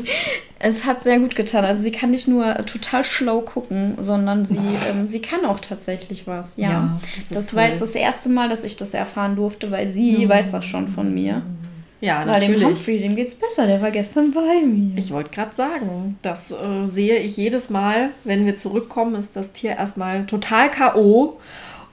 es 0.64 0.86
hat 0.86 1.02
sehr 1.02 1.20
gut 1.20 1.36
getan. 1.36 1.66
Also 1.66 1.84
sie 1.84 1.92
kann 1.92 2.12
nicht 2.12 2.28
nur 2.28 2.54
total 2.66 3.04
schlau 3.04 3.42
gucken, 3.42 3.96
sondern 4.00 4.46
sie, 4.46 4.60
ähm, 4.90 5.08
sie 5.08 5.22
kann 5.22 5.46
auch 5.46 5.60
tatsächlich 5.60 6.28
was. 6.28 6.54
Ja, 6.56 6.70
ja 6.70 7.00
das, 7.18 7.30
das 7.30 7.56
war 7.56 7.68
jetzt 7.68 7.82
das 7.82 7.96
erste 7.96 8.30
Mal, 8.30 8.50
dass 8.50 8.64
ich 8.64 8.78
das 8.78 8.94
erfahren 8.94 9.36
durfte, 9.36 9.72
weil 9.72 9.90
sie 9.90 10.26
mhm. 10.26 10.30
weiß 10.30 10.52
das 10.52 10.66
schon 10.66 10.88
von 10.88 11.14
mir. 11.14 11.42
Ja, 12.00 12.20
Weil 12.22 12.40
natürlich. 12.40 12.60
dem 12.62 12.68
Humphrey, 12.70 13.00
dem 13.00 13.16
geht's 13.16 13.36
besser, 13.36 13.68
der 13.68 13.80
war 13.80 13.92
gestern 13.92 14.32
bei 14.32 14.62
mir. 14.66 14.98
Ich 14.98 15.12
wollte 15.12 15.30
gerade 15.30 15.56
sagen, 15.56 16.18
das 16.24 16.50
äh, 16.50 16.88
sehe 16.88 17.18
ich 17.20 17.38
jedes 17.38 17.70
Mal, 17.70 18.10
wenn 18.24 18.48
wir 18.48 18.56
zurückkommen, 18.56 19.14
ist 19.14 19.36
das 19.36 19.52
Tier 19.54 19.78
erstmal 19.78 20.26
total 20.26 20.72
K.O., 20.72 21.38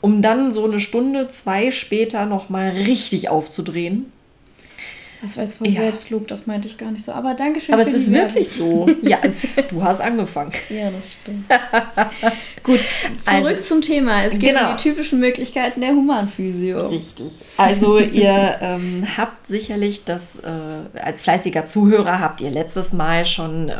um 0.00 0.22
dann 0.22 0.50
so 0.50 0.64
eine 0.64 0.80
Stunde, 0.80 1.28
zwei 1.28 1.70
später 1.70 2.24
nochmal 2.24 2.70
richtig 2.70 3.28
aufzudrehen. 3.28 4.10
Das 5.20 5.36
war 5.36 5.44
jetzt 5.44 5.58
von 5.58 5.66
ja. 5.66 5.80
Selbstlob, 5.80 6.28
das 6.28 6.46
meinte 6.46 6.68
ich 6.68 6.78
gar 6.78 6.92
nicht 6.92 7.04
so. 7.04 7.12
Aber 7.12 7.34
danke 7.34 7.60
schön. 7.60 7.74
Aber 7.74 7.82
es 7.82 7.92
ist 7.92 8.12
wirklich 8.12 8.48
so. 8.50 8.88
Ja, 9.02 9.18
du 9.70 9.82
hast 9.82 10.00
angefangen. 10.00 10.52
Ja, 10.70 10.90
das 10.90 11.02
stimmt. 11.22 11.44
Gut, 12.62 12.80
zurück 13.22 13.46
also, 13.48 13.62
zum 13.62 13.80
Thema. 13.80 14.22
Es 14.22 14.38
geht 14.38 14.50
genau. 14.50 14.70
um 14.70 14.76
die 14.76 14.82
typischen 14.82 15.18
Möglichkeiten 15.18 15.80
der 15.80 15.90
Humanphysio. 15.90 16.88
Richtig. 16.88 17.42
Also 17.56 17.98
ihr 17.98 18.58
ähm, 18.60 19.06
habt 19.16 19.46
sicherlich 19.46 20.04
das, 20.04 20.36
äh, 20.36 20.98
als 21.00 21.22
fleißiger 21.22 21.66
Zuhörer 21.66 22.20
habt 22.20 22.40
ihr 22.40 22.50
letztes 22.50 22.92
Mal 22.92 23.24
schon 23.24 23.70
äh, 23.70 23.74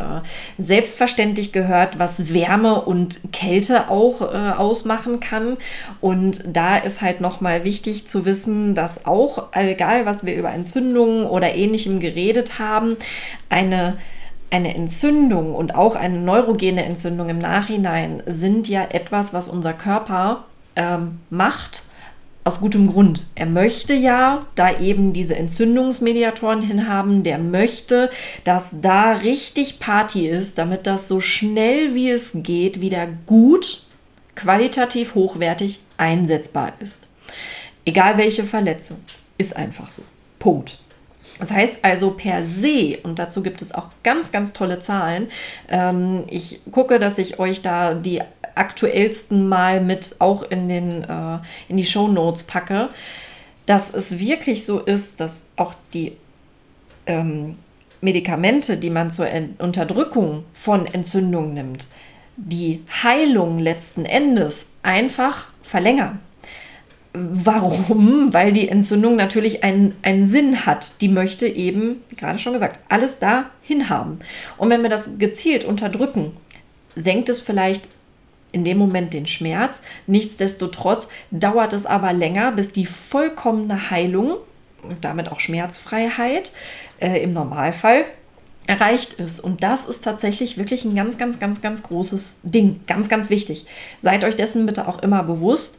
selbstverständlich 0.58 1.52
gehört, 1.52 1.98
was 1.98 2.32
Wärme 2.32 2.80
und 2.80 3.32
Kälte 3.32 3.90
auch 3.90 4.22
äh, 4.22 4.52
ausmachen 4.56 5.20
kann. 5.20 5.56
Und 6.00 6.42
da 6.46 6.78
ist 6.78 7.00
halt 7.00 7.20
nochmal 7.20 7.62
wichtig 7.64 8.06
zu 8.06 8.24
wissen, 8.24 8.74
dass 8.74 9.06
auch, 9.06 9.52
egal 9.52 10.06
was 10.06 10.26
wir 10.26 10.34
über 10.34 10.50
Entzündungen 10.50 11.27
oder 11.30 11.54
ähnlichem 11.54 12.00
geredet 12.00 12.58
haben, 12.58 12.96
eine 13.48 13.96
eine 14.50 14.74
Entzündung 14.74 15.54
und 15.54 15.74
auch 15.74 15.94
eine 15.94 16.20
neurogene 16.20 16.84
Entzündung 16.84 17.28
im 17.28 17.38
Nachhinein 17.38 18.22
sind 18.26 18.68
ja 18.68 18.82
etwas, 18.90 19.34
was 19.34 19.48
unser 19.48 19.74
Körper 19.74 20.44
ähm, 20.74 21.20
macht, 21.28 21.82
aus 22.44 22.60
gutem 22.60 22.90
Grund. 22.90 23.26
Er 23.34 23.44
möchte 23.44 23.92
ja 23.92 24.46
da 24.54 24.78
eben 24.78 25.12
diese 25.12 25.36
Entzündungsmediatoren 25.36 26.62
hinhaben, 26.62 27.22
der 27.22 27.36
möchte, 27.38 28.10
dass 28.44 28.80
da 28.80 29.12
richtig 29.12 29.80
Party 29.80 30.26
ist, 30.28 30.56
damit 30.56 30.86
das 30.86 31.08
so 31.08 31.20
schnell 31.20 31.94
wie 31.94 32.08
es 32.08 32.30
geht 32.34 32.80
wieder 32.80 33.06
gut, 33.26 33.82
qualitativ 34.34 35.14
hochwertig 35.14 35.80
einsetzbar 35.98 36.72
ist. 36.80 37.06
Egal 37.84 38.16
welche 38.16 38.44
Verletzung, 38.44 38.98
ist 39.36 39.54
einfach 39.54 39.90
so. 39.90 40.02
Punkt. 40.38 40.78
Das 41.38 41.50
heißt 41.50 41.78
also 41.82 42.10
per 42.10 42.44
se, 42.44 42.98
und 43.02 43.18
dazu 43.18 43.42
gibt 43.42 43.62
es 43.62 43.72
auch 43.72 43.90
ganz, 44.02 44.32
ganz 44.32 44.52
tolle 44.52 44.80
Zahlen. 44.80 45.28
Ähm, 45.68 46.24
ich 46.28 46.60
gucke, 46.72 46.98
dass 46.98 47.18
ich 47.18 47.38
euch 47.38 47.62
da 47.62 47.94
die 47.94 48.22
aktuellsten 48.54 49.48
mal 49.48 49.80
mit 49.80 50.16
auch 50.18 50.42
in, 50.42 50.68
den, 50.68 51.04
äh, 51.04 51.38
in 51.68 51.76
die 51.76 51.86
Show 51.86 52.08
Notes 52.08 52.44
packe, 52.44 52.88
dass 53.66 53.92
es 53.94 54.18
wirklich 54.18 54.66
so 54.66 54.80
ist, 54.80 55.20
dass 55.20 55.44
auch 55.56 55.74
die 55.94 56.16
ähm, 57.06 57.56
Medikamente, 58.00 58.76
die 58.76 58.90
man 58.90 59.10
zur 59.10 59.28
Ent 59.28 59.60
Unterdrückung 59.60 60.44
von 60.54 60.86
Entzündungen 60.86 61.54
nimmt, 61.54 61.88
die 62.36 62.84
Heilung 63.02 63.58
letzten 63.58 64.04
Endes 64.04 64.68
einfach 64.82 65.48
verlängern. 65.62 66.20
Warum? 67.32 68.32
Weil 68.32 68.52
die 68.52 68.68
Entzündung 68.68 69.16
natürlich 69.16 69.64
einen, 69.64 69.94
einen 70.02 70.26
Sinn 70.26 70.66
hat. 70.66 71.00
Die 71.00 71.08
möchte 71.08 71.46
eben, 71.46 72.02
wie 72.08 72.16
gerade 72.16 72.38
schon 72.38 72.52
gesagt, 72.52 72.78
alles 72.88 73.18
da 73.18 73.46
hinhaben. 73.62 74.18
Und 74.56 74.70
wenn 74.70 74.82
wir 74.82 74.90
das 74.90 75.18
gezielt 75.18 75.64
unterdrücken, 75.64 76.32
senkt 76.94 77.28
es 77.28 77.40
vielleicht 77.40 77.88
in 78.52 78.64
dem 78.64 78.78
Moment 78.78 79.12
den 79.12 79.26
Schmerz. 79.26 79.82
Nichtsdestotrotz 80.06 81.08
dauert 81.30 81.72
es 81.72 81.86
aber 81.86 82.12
länger, 82.12 82.52
bis 82.52 82.72
die 82.72 82.86
vollkommene 82.86 83.90
Heilung 83.90 84.36
und 84.82 85.04
damit 85.04 85.30
auch 85.30 85.40
Schmerzfreiheit 85.40 86.52
äh, 87.00 87.22
im 87.22 87.32
Normalfall 87.32 88.04
erreicht 88.68 89.14
ist. 89.14 89.40
Und 89.40 89.62
das 89.62 89.86
ist 89.86 90.04
tatsächlich 90.04 90.58
wirklich 90.58 90.84
ein 90.84 90.94
ganz, 90.94 91.16
ganz, 91.16 91.40
ganz, 91.40 91.62
ganz 91.62 91.82
großes 91.82 92.40
Ding. 92.42 92.80
Ganz, 92.86 93.08
ganz 93.08 93.30
wichtig. 93.30 93.64
Seid 94.02 94.24
euch 94.24 94.36
dessen 94.36 94.66
bitte 94.66 94.86
auch 94.86 94.98
immer 95.02 95.22
bewusst. 95.22 95.78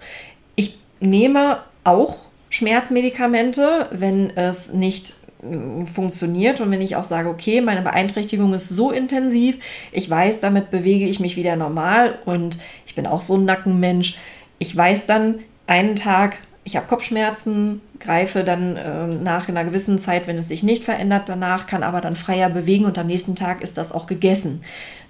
Nehme 1.00 1.60
auch 1.84 2.18
Schmerzmedikamente, 2.50 3.88
wenn 3.92 4.36
es 4.36 4.74
nicht 4.74 5.14
mm, 5.42 5.86
funktioniert 5.86 6.62
und 6.62 6.72
wenn 6.72 6.82
ich 6.82 6.96
auch 6.96 7.04
sage, 7.04 7.30
okay, 7.30 7.62
meine 7.62 7.82
Beeinträchtigung 7.82 8.54
ist 8.54 8.70
so 8.70 8.92
intensiv, 8.92 9.58
ich 9.92 10.10
weiß, 10.10 10.40
damit 10.40 10.72
bewege 10.72 11.06
ich 11.06 11.20
mich 11.20 11.36
wieder 11.36 11.56
normal 11.56 12.20
und 12.26 12.58
ich 12.86 12.96
bin 12.96 13.08
auch 13.08 13.22
so 13.22 13.36
ein 13.36 13.46
Nackenmensch. 13.46 14.18
Ich 14.58 14.76
weiß 14.76 15.06
dann 15.06 15.40
einen 15.68 15.96
Tag, 15.96 16.38
ich 16.64 16.76
habe 16.76 16.88
Kopfschmerzen, 16.88 17.82
greife 18.00 18.44
dann 18.44 18.76
äh, 18.76 19.08
nach 19.08 19.48
einer 19.48 19.64
gewissen 19.64 20.00
Zeit, 20.00 20.28
wenn 20.28 20.38
es 20.38 20.48
sich 20.48 20.64
nicht 20.64 20.84
verändert, 20.84 21.30
danach 21.30 21.68
kann 21.68 21.84
aber 21.84 22.02
dann 22.02 22.16
freier 22.16 22.50
bewegen 22.50 22.86
und 22.86 22.98
am 22.98 23.08
nächsten 23.08 23.36
Tag 23.36 23.62
ist 23.62 23.78
das 23.78 23.92
auch 23.92 24.08
gegessen. 24.08 24.62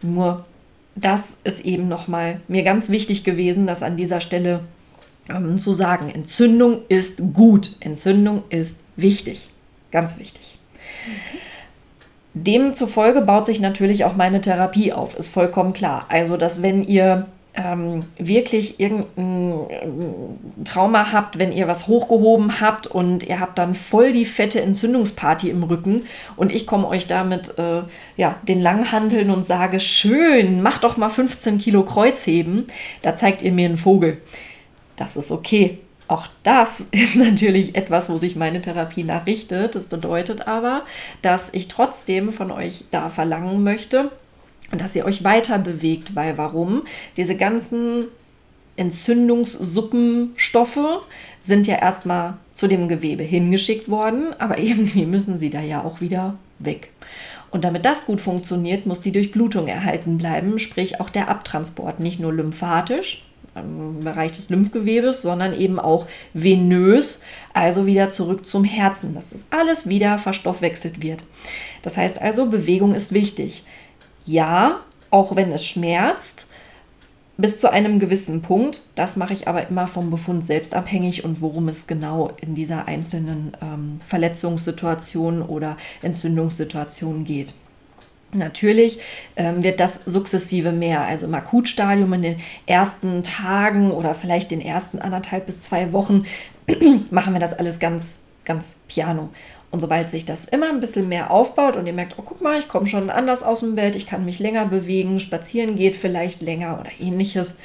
Nur 0.02 0.44
das 0.96 1.38
ist 1.44 1.66
eben 1.66 1.88
nochmal 1.88 2.42
mir 2.48 2.64
ganz 2.64 2.90
wichtig 2.90 3.24
gewesen, 3.24 3.68
das 3.68 3.84
an 3.84 3.96
dieser 3.96 4.22
Stelle 4.22 4.62
ähm, 5.30 5.60
zu 5.60 5.74
sagen. 5.74 6.10
Entzündung 6.10 6.82
ist 6.88 7.22
gut, 7.34 7.76
Entzündung 7.80 8.44
ist 8.50 8.80
wichtig, 8.96 9.50
ganz 9.92 10.20
wichtig. 10.20 10.58
Demzufolge 12.34 13.22
baut 13.22 13.46
sich 13.46 13.60
natürlich 13.60 14.06
auch 14.06 14.16
meine 14.16 14.42
Therapie 14.42 14.94
auf, 14.94 15.18
ist 15.18 15.30
vollkommen 15.30 15.74
klar. 15.74 16.06
Also, 16.10 16.38
dass 16.38 16.62
wenn 16.62 16.84
ihr 16.84 17.28
ähm, 17.56 18.04
wirklich 18.18 18.80
irgendein 18.80 19.66
ähm, 19.70 20.64
Trauma 20.64 21.12
habt, 21.12 21.40
wenn 21.40 21.52
ihr 21.52 21.68
was 21.68 21.88
hochgehoben 21.88 22.62
habt 22.62 22.88
und 22.88 23.24
ihr 23.24 23.40
habt 23.40 23.58
dann 23.58 23.74
voll 23.74 24.12
die 24.12 24.26
fette 24.26 24.62
Entzündungsparty 24.62 25.50
im 25.50 25.64
Rücken 25.64 26.04
und 26.36 26.52
ich 26.52 26.68
komme 26.68 26.88
euch 26.88 27.08
damit 27.08 27.58
äh, 27.58 27.82
ja, 28.18 28.36
den 28.44 28.62
Langhandeln 28.62 29.32
und 29.32 29.46
sage, 29.46 29.80
schön, 29.80 30.62
macht 30.62 30.84
doch 30.84 30.98
mal 30.98 31.10
15 31.10 31.58
Kilo 31.58 31.84
Kreuzheben, 31.84 32.68
da 33.02 33.16
zeigt 33.16 33.42
ihr 33.42 33.52
mir 33.52 33.68
einen 33.68 33.78
Vogel. 33.78 34.20
Das 35.00 35.16
ist 35.16 35.32
okay. 35.32 35.80
Auch 36.10 36.28
das 36.44 36.84
ist 36.92 37.16
natürlich 37.16 37.76
etwas, 37.76 38.10
wo 38.10 38.18
sich 38.18 38.36
meine 38.36 38.62
Therapie 38.62 39.06
nachrichtet. 39.06 39.76
Das 39.76 39.88
bedeutet 39.88 40.46
aber, 40.48 40.84
dass 41.22 41.48
ich 41.54 41.70
trotzdem 41.70 42.34
von 42.34 42.52
euch 42.52 42.84
da 42.92 43.08
verlangen 43.10 43.64
möchte, 43.64 44.12
dass 44.78 44.96
ihr 44.96 45.06
euch 45.06 45.24
weiter 45.24 45.58
bewegt, 45.58 46.16
weil 46.16 46.38
warum? 46.38 46.84
Diese 47.16 47.38
ganzen 47.38 48.08
Entzündungssuppenstoffe 48.76 51.02
sind 51.42 51.66
ja 51.66 51.78
erstmal 51.78 52.34
zu 52.52 52.68
dem 52.68 52.90
Gewebe 52.90 53.24
hingeschickt 53.24 53.90
worden, 53.90 54.36
aber 54.38 54.60
irgendwie 54.60 55.06
müssen 55.06 55.38
sie 55.38 55.50
da 55.50 55.62
ja 55.62 55.82
auch 55.84 56.02
wieder 56.02 56.36
weg. 56.60 56.92
Und 57.52 57.64
damit 57.64 57.86
das 57.86 58.06
gut 58.06 58.20
funktioniert, 58.20 58.86
muss 58.86 59.00
die 59.02 59.14
Durchblutung 59.14 59.68
erhalten 59.68 60.18
bleiben, 60.18 60.60
sprich 60.60 61.00
auch 61.00 61.10
der 61.10 61.30
Abtransport, 61.30 62.02
nicht 62.02 62.20
nur 62.20 62.34
lymphatisch 62.34 63.24
im 63.56 64.02
Bereich 64.02 64.32
des 64.32 64.50
Lymphgewebes, 64.50 65.22
sondern 65.22 65.54
eben 65.54 65.80
auch 65.80 66.08
venös, 66.34 67.24
also 67.54 67.86
wieder 67.86 68.10
zurück 68.10 68.46
zum 68.46 68.64
Herzen, 68.64 69.16
dass 69.16 69.30
das 69.30 69.46
alles 69.50 69.90
wieder 69.90 70.18
verstoffwechselt 70.18 71.02
wird. 71.04 71.24
Das 71.82 71.98
heißt 71.98 72.22
also, 72.22 72.48
Bewegung 72.48 72.94
ist 72.94 73.14
wichtig 73.14 73.64
ja, 74.30 74.82
auch 75.10 75.36
wenn 75.36 75.52
es 75.52 75.66
schmerzt, 75.66 76.46
bis 77.38 77.60
zu 77.60 77.72
einem 77.72 78.00
gewissen 78.00 78.42
Punkt. 78.42 78.84
Das 78.96 79.16
mache 79.16 79.34
ich 79.34 79.48
aber 79.48 79.68
immer 79.68 79.88
vom 79.88 80.12
Befund 80.12 80.46
selbst 80.46 80.76
abhängig 80.76 81.24
und 81.24 81.42
worum 81.42 81.70
es 81.70 81.88
genau 81.88 82.32
in 82.42 82.54
dieser 82.54 82.88
einzelnen 82.88 83.56
ähm, 83.62 84.00
Verletzungssituation 84.08 85.42
oder 85.42 85.78
Entzündungssituation 86.02 87.24
geht. 87.24 87.56
Natürlich 88.32 89.00
ähm, 89.36 89.64
wird 89.64 89.80
das 89.80 90.02
sukzessive 90.06 90.72
mehr. 90.72 91.02
Also 91.02 91.26
im 91.26 91.34
Akutstadium 91.34 92.14
in 92.14 92.22
den 92.22 92.38
ersten 92.68 93.24
Tagen 93.24 93.92
oder 93.92 94.14
vielleicht 94.14 94.52
den 94.52 94.62
ersten 94.62 95.00
anderthalb 95.00 95.48
bis 95.48 95.62
zwei 95.62 95.92
Wochen 95.94 96.26
machen 97.12 97.34
wir 97.34 97.40
das 97.40 97.54
alles 97.54 97.80
ganz, 97.80 98.20
ganz 98.46 98.76
piano. 98.88 99.30
Und 99.72 99.80
sobald 99.80 100.10
sich 100.10 100.26
das 100.26 100.46
immer 100.46 100.70
ein 100.70 100.80
bisschen 100.80 101.10
mehr 101.10 101.32
aufbaut 101.32 101.78
und 101.78 101.86
ihr 101.86 101.94
merkt, 101.94 102.16
oh 102.18 102.24
guck 102.24 102.42
mal, 102.42 102.60
ich 102.60 102.68
komme 102.68 102.88
schon 102.88 103.10
anders 103.10 103.44
aus 103.44 103.60
dem 103.60 103.76
Bett, 103.76 103.96
ich 103.96 104.08
kann 104.08 104.26
mich 104.26 104.40
länger 104.40 104.66
bewegen, 104.66 105.20
spazieren 105.20 105.76
geht 105.76 105.96
vielleicht 105.96 106.42
länger 106.42 106.80
oder 106.80 106.90
ähnliches, 107.00 107.60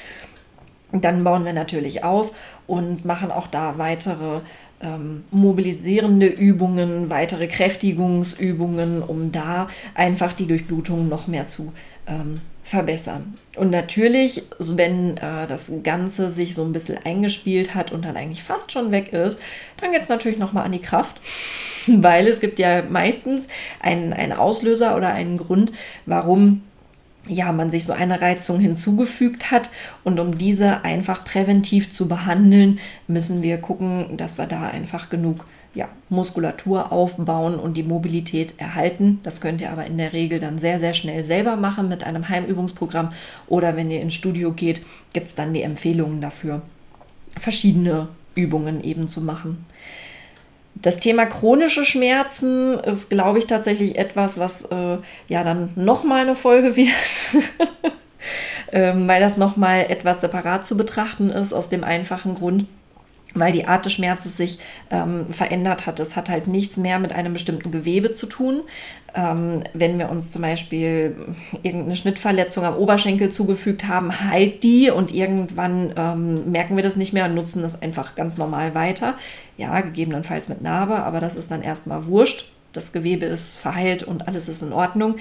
dann 0.93 1.25
bauen 1.25 1.45
wir 1.45 1.55
natürlich 1.55 2.05
auf 2.05 2.31
und 2.67 3.05
machen 3.05 3.31
auch 3.31 3.47
da 3.47 3.79
weitere 3.79 4.41
ähm, 4.85 5.25
mobilisierende 5.31 6.27
Übungen, 6.27 7.11
weitere 7.11 7.47
Kräftigungsübungen, 7.49 9.03
um 9.03 9.33
da 9.33 9.69
einfach 9.95 10.33
die 10.33 10.47
Durchblutung 10.47 11.09
noch 11.09 11.27
mehr 11.27 11.47
zu 11.47 11.73
ähm, 12.07 12.41
verbessern. 12.65 13.35
Und 13.57 13.71
natürlich, 13.71 14.43
wenn 14.59 15.19
äh, 15.19 15.47
das 15.47 15.71
Ganze 15.83 16.31
sich 16.31 16.55
so 16.55 16.65
ein 16.65 16.73
bisschen 16.73 16.99
eingespielt 17.05 17.75
hat 17.75 17.93
und 17.93 18.05
dann 18.05 18.17
eigentlich 18.17 18.43
fast 18.43 18.73
schon 18.73 18.91
weg 18.91 19.13
ist, 19.13 19.39
dann 19.81 19.93
geht 19.93 20.03
es 20.03 20.09
natürlich 20.09 20.39
nochmal 20.39 20.65
an 20.65 20.73
die 20.73 20.81
Kraft, 20.81 21.21
weil 21.87 22.27
es 22.27 22.41
gibt 22.41 22.59
ja 22.59 22.83
meistens 22.83 23.47
einen, 23.81 24.13
einen 24.13 24.33
Auslöser 24.33 24.97
oder 24.97 25.09
einen 25.09 25.37
Grund, 25.37 25.73
warum 26.07 26.63
ja, 27.29 27.53
man 27.53 27.71
sich 27.71 27.85
so 27.85 27.93
eine 27.93 28.21
Reizung 28.21 28.61
hinzugefügt 28.61 29.51
hat. 29.51 29.71
Und 30.03 30.21
um 30.21 30.37
diese 30.37 30.85
einfach 30.85 31.25
präventiv 31.25 31.91
zu 31.91 32.09
behandeln, 32.09 32.79
müssen 33.07 33.43
wir 33.43 33.59
gucken, 33.59 34.17
dass 34.17 34.39
wir 34.39 34.47
da 34.47 34.63
einfach 34.63 35.09
genug 35.09 35.47
ja, 35.75 35.89
Muskulatur 36.09 36.93
aufbauen 36.93 37.57
und 37.57 37.77
die 37.77 37.83
Mobilität 37.83 38.55
erhalten. 38.59 39.21
Das 39.25 39.41
könnt 39.41 39.61
ihr 39.61 39.71
aber 39.71 39.87
in 39.87 39.99
der 39.99 40.13
Regel 40.13 40.39
dann 40.39 40.59
sehr, 40.59 40.79
sehr 40.79 40.95
schnell 40.95 41.23
selber 41.23 41.57
machen 41.57 41.89
mit 41.89 42.05
einem 42.05 42.29
Heimübungsprogramm. 42.29 43.13
Oder 43.49 43.77
wenn 43.77 43.91
ihr 43.91 44.01
ins 44.01 44.15
Studio 44.15 44.53
geht, 44.53 44.83
gibt 45.13 45.27
es 45.27 45.35
dann 45.35 45.53
die 45.53 45.63
Empfehlungen 45.63 46.21
dafür, 46.21 46.63
verschiedene 47.41 48.09
Übungen 48.37 48.83
eben 48.83 49.09
zu 49.09 49.21
machen. 49.21 49.65
Das 50.85 50.99
Thema 50.99 51.25
chronische 51.25 51.87
Schmerzen 51.87 52.79
ist, 52.81 53.09
glaube 53.09 53.39
ich, 53.39 53.47
tatsächlich 53.47 53.97
etwas, 53.97 54.39
was 54.39 54.67
äh, 54.67 54.99
ja 55.29 55.43
dann 55.43 55.73
nochmal 55.77 56.21
eine 56.21 56.35
Folge 56.35 56.77
wird. 56.77 56.91
ähm, 58.71 59.09
weil 59.09 59.23
das 59.23 59.39
nochmal 59.39 59.87
etwas 59.89 60.21
separat 60.21 60.67
zu 60.67 60.77
betrachten 60.77 61.31
ist, 61.31 61.55
aus 61.55 61.71
dem 61.71 61.85
einfachen 61.85 62.35
Grund, 62.35 62.67
weil 63.33 63.51
die 63.51 63.67
Art 63.67 63.87
des 63.87 63.95
Schmerzes 63.95 64.37
sich 64.37 64.59
ähm, 64.91 65.27
verändert 65.33 65.87
hat. 65.87 66.01
Es 66.01 66.17
hat 66.17 66.29
halt 66.29 66.49
nichts 66.49 66.77
mehr 66.77 66.99
mit 66.99 67.15
einem 67.15 67.33
bestimmten 67.33 67.71
Gewebe 67.71 68.13
zu 68.13 68.27
tun. 68.27 68.61
Ähm, 69.17 69.63
wenn 69.75 69.99
wir 69.99 70.11
uns 70.11 70.33
zum 70.33 70.43
Beispiel 70.43 71.15
irgendeine 71.63 71.95
Schnittverletzung 71.95 72.65
am 72.65 72.77
Oberschenkel 72.77 73.31
zugefügt 73.31 73.87
haben, 73.87 74.21
heilt 74.29 74.65
die 74.65 74.91
und 74.91 75.15
irgendwann 75.15 75.95
ähm, 75.97 76.51
merken 76.51 76.75
wir 76.75 76.83
das 76.83 76.97
nicht 76.97 77.13
mehr 77.13 77.27
und 77.27 77.35
nutzen 77.35 77.63
das 77.63 77.81
einfach 77.81 78.17
ganz 78.17 78.39
normal 78.39 78.75
weiter. 78.75 79.15
Ja, 79.57 79.81
gegebenenfalls 79.81 80.49
mit 80.49 80.63
Narbe, 80.63 80.97
aber 80.97 81.21
das 81.21 81.37
ist 81.37 81.51
dann 81.51 81.63
erstmal 81.63 82.07
wurscht. 82.07 82.51
Das 82.73 82.93
Gewebe 82.93 83.27
ist 83.27 83.57
verheilt 83.57 84.03
und 84.03 84.27
alles 84.27 84.49
ist 84.49 84.63
in 84.63 84.73
Ordnung. 84.73 85.17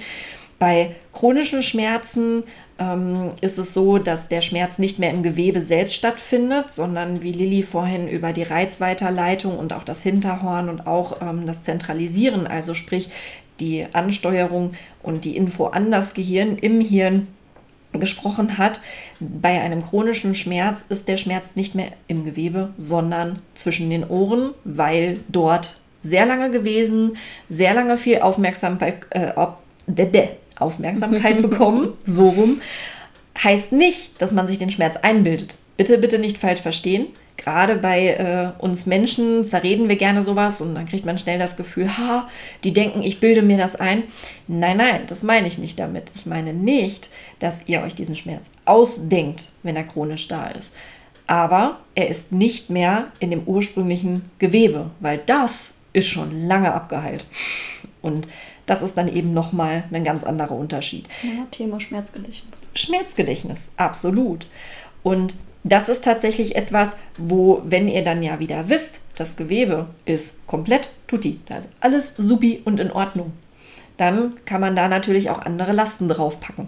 Bei 0.57 0.95
chronischen 1.11 1.61
Schmerzen 1.61 2.43
ähm, 2.79 3.31
ist 3.41 3.59
es 3.59 3.73
so, 3.73 3.97
dass 3.97 4.29
der 4.29 4.41
Schmerz 4.41 4.79
nicht 4.79 4.97
mehr 4.97 5.11
im 5.11 5.21
Gewebe 5.21 5.61
selbst 5.61 5.93
stattfindet, 5.93 6.71
sondern 6.71 7.21
wie 7.21 7.31
Lilly 7.31 7.63
vorhin 7.63 8.07
über 8.07 8.33
die 8.33 8.43
Reizweiterleitung 8.43 9.57
und 9.57 9.73
auch 9.73 9.83
das 9.83 10.01
Hinterhorn 10.01 10.69
und 10.69 10.87
auch 10.87 11.21
ähm, 11.21 11.45
das 11.45 11.63
Zentralisieren, 11.63 12.47
also 12.47 12.73
sprich 12.73 13.09
die 13.63 13.87
Ansteuerung 13.93 14.73
und 15.01 15.25
die 15.25 15.37
Info 15.37 15.67
an 15.67 15.91
das 15.91 16.13
Gehirn 16.13 16.57
im 16.57 16.81
Hirn 16.81 17.27
gesprochen 17.93 18.57
hat. 18.57 18.81
Bei 19.19 19.61
einem 19.61 19.83
chronischen 19.83 20.35
Schmerz 20.35 20.83
ist 20.89 21.07
der 21.07 21.17
Schmerz 21.17 21.55
nicht 21.55 21.75
mehr 21.75 21.91
im 22.07 22.25
Gewebe, 22.25 22.69
sondern 22.77 23.39
zwischen 23.53 23.89
den 23.89 24.07
Ohren, 24.07 24.51
weil 24.63 25.19
dort 25.29 25.77
sehr 26.01 26.25
lange 26.25 26.51
gewesen, 26.51 27.17
sehr 27.49 27.73
lange 27.73 27.97
viel 27.97 28.19
Aufmerksamkeit, 28.19 29.05
äh, 29.11 29.31
Aufmerksamkeit 30.59 31.41
bekommen, 31.49 31.93
so 32.03 32.29
rum, 32.29 32.61
heißt 33.41 33.71
nicht, 33.71 34.21
dass 34.21 34.33
man 34.33 34.47
sich 34.47 34.57
den 34.57 34.71
Schmerz 34.71 34.97
einbildet. 34.97 35.55
Bitte, 35.77 35.97
bitte 35.97 36.19
nicht 36.19 36.37
falsch 36.37 36.61
verstehen. 36.61 37.07
Gerade 37.37 37.75
bei 37.75 38.09
äh, 38.09 38.63
uns 38.63 38.85
Menschen 38.85 39.43
zerreden 39.43 39.89
wir 39.89 39.95
gerne 39.95 40.21
sowas 40.21 40.61
und 40.61 40.75
dann 40.75 40.85
kriegt 40.85 41.05
man 41.05 41.17
schnell 41.17 41.39
das 41.39 41.57
Gefühl, 41.57 41.89
ha, 41.97 42.27
die 42.63 42.73
denken, 42.73 43.01
ich 43.01 43.19
bilde 43.19 43.41
mir 43.41 43.57
das 43.57 43.75
ein. 43.75 44.03
Nein, 44.47 44.77
nein, 44.77 45.01
das 45.07 45.23
meine 45.23 45.47
ich 45.47 45.57
nicht 45.57 45.79
damit. 45.79 46.11
Ich 46.15 46.25
meine 46.25 46.53
nicht, 46.53 47.09
dass 47.39 47.67
ihr 47.67 47.81
euch 47.81 47.95
diesen 47.95 48.15
Schmerz 48.15 48.49
ausdenkt, 48.65 49.49
wenn 49.63 49.75
er 49.75 49.83
chronisch 49.83 50.27
da 50.27 50.47
ist. 50.47 50.71
Aber 51.25 51.79
er 51.95 52.09
ist 52.09 52.31
nicht 52.31 52.69
mehr 52.69 53.07
in 53.19 53.31
dem 53.31 53.43
ursprünglichen 53.43 54.29
Gewebe, 54.39 54.91
weil 54.99 55.17
das 55.17 55.73
ist 55.93 56.07
schon 56.07 56.47
lange 56.47 56.73
abgeheilt. 56.73 57.25
Und 58.01 58.27
das 58.65 58.81
ist 58.81 58.95
dann 58.97 59.13
eben 59.13 59.33
nochmal 59.33 59.85
ein 59.91 60.03
ganz 60.03 60.23
anderer 60.23 60.55
Unterschied. 60.55 61.07
Ja, 61.23 61.45
Thema 61.51 61.79
Schmerzgedächtnis. 61.79 62.67
Schmerzgedächtnis, 62.75 63.69
absolut. 63.77 64.47
Und 65.03 65.35
das 65.63 65.89
ist 65.89 66.03
tatsächlich 66.03 66.55
etwas, 66.55 66.95
wo, 67.17 67.61
wenn 67.65 67.87
ihr 67.87 68.03
dann 68.03 68.21
ja 68.21 68.39
wieder 68.39 68.69
wisst, 68.69 68.99
das 69.15 69.37
Gewebe 69.37 69.87
ist 70.05 70.45
komplett 70.47 70.89
tutti, 71.07 71.39
da 71.45 71.57
ist 71.57 71.69
alles 71.79 72.15
supi 72.17 72.61
und 72.65 72.79
in 72.79 72.91
Ordnung, 72.91 73.33
dann 73.97 74.33
kann 74.45 74.61
man 74.61 74.75
da 74.75 74.87
natürlich 74.87 75.29
auch 75.29 75.39
andere 75.39 75.71
Lasten 75.71 76.09
draufpacken. 76.09 76.67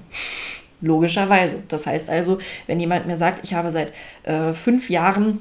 Logischerweise. 0.82 1.64
Das 1.68 1.88
heißt 1.88 2.10
also, 2.10 2.38
wenn 2.68 2.80
jemand 2.80 3.08
mir 3.08 3.18
sagt, 3.18 3.44
ich 3.44 3.54
habe 3.54 3.72
seit 3.72 3.94
äh, 4.24 4.54
fünf 4.54 4.90
Jahren 4.90 5.40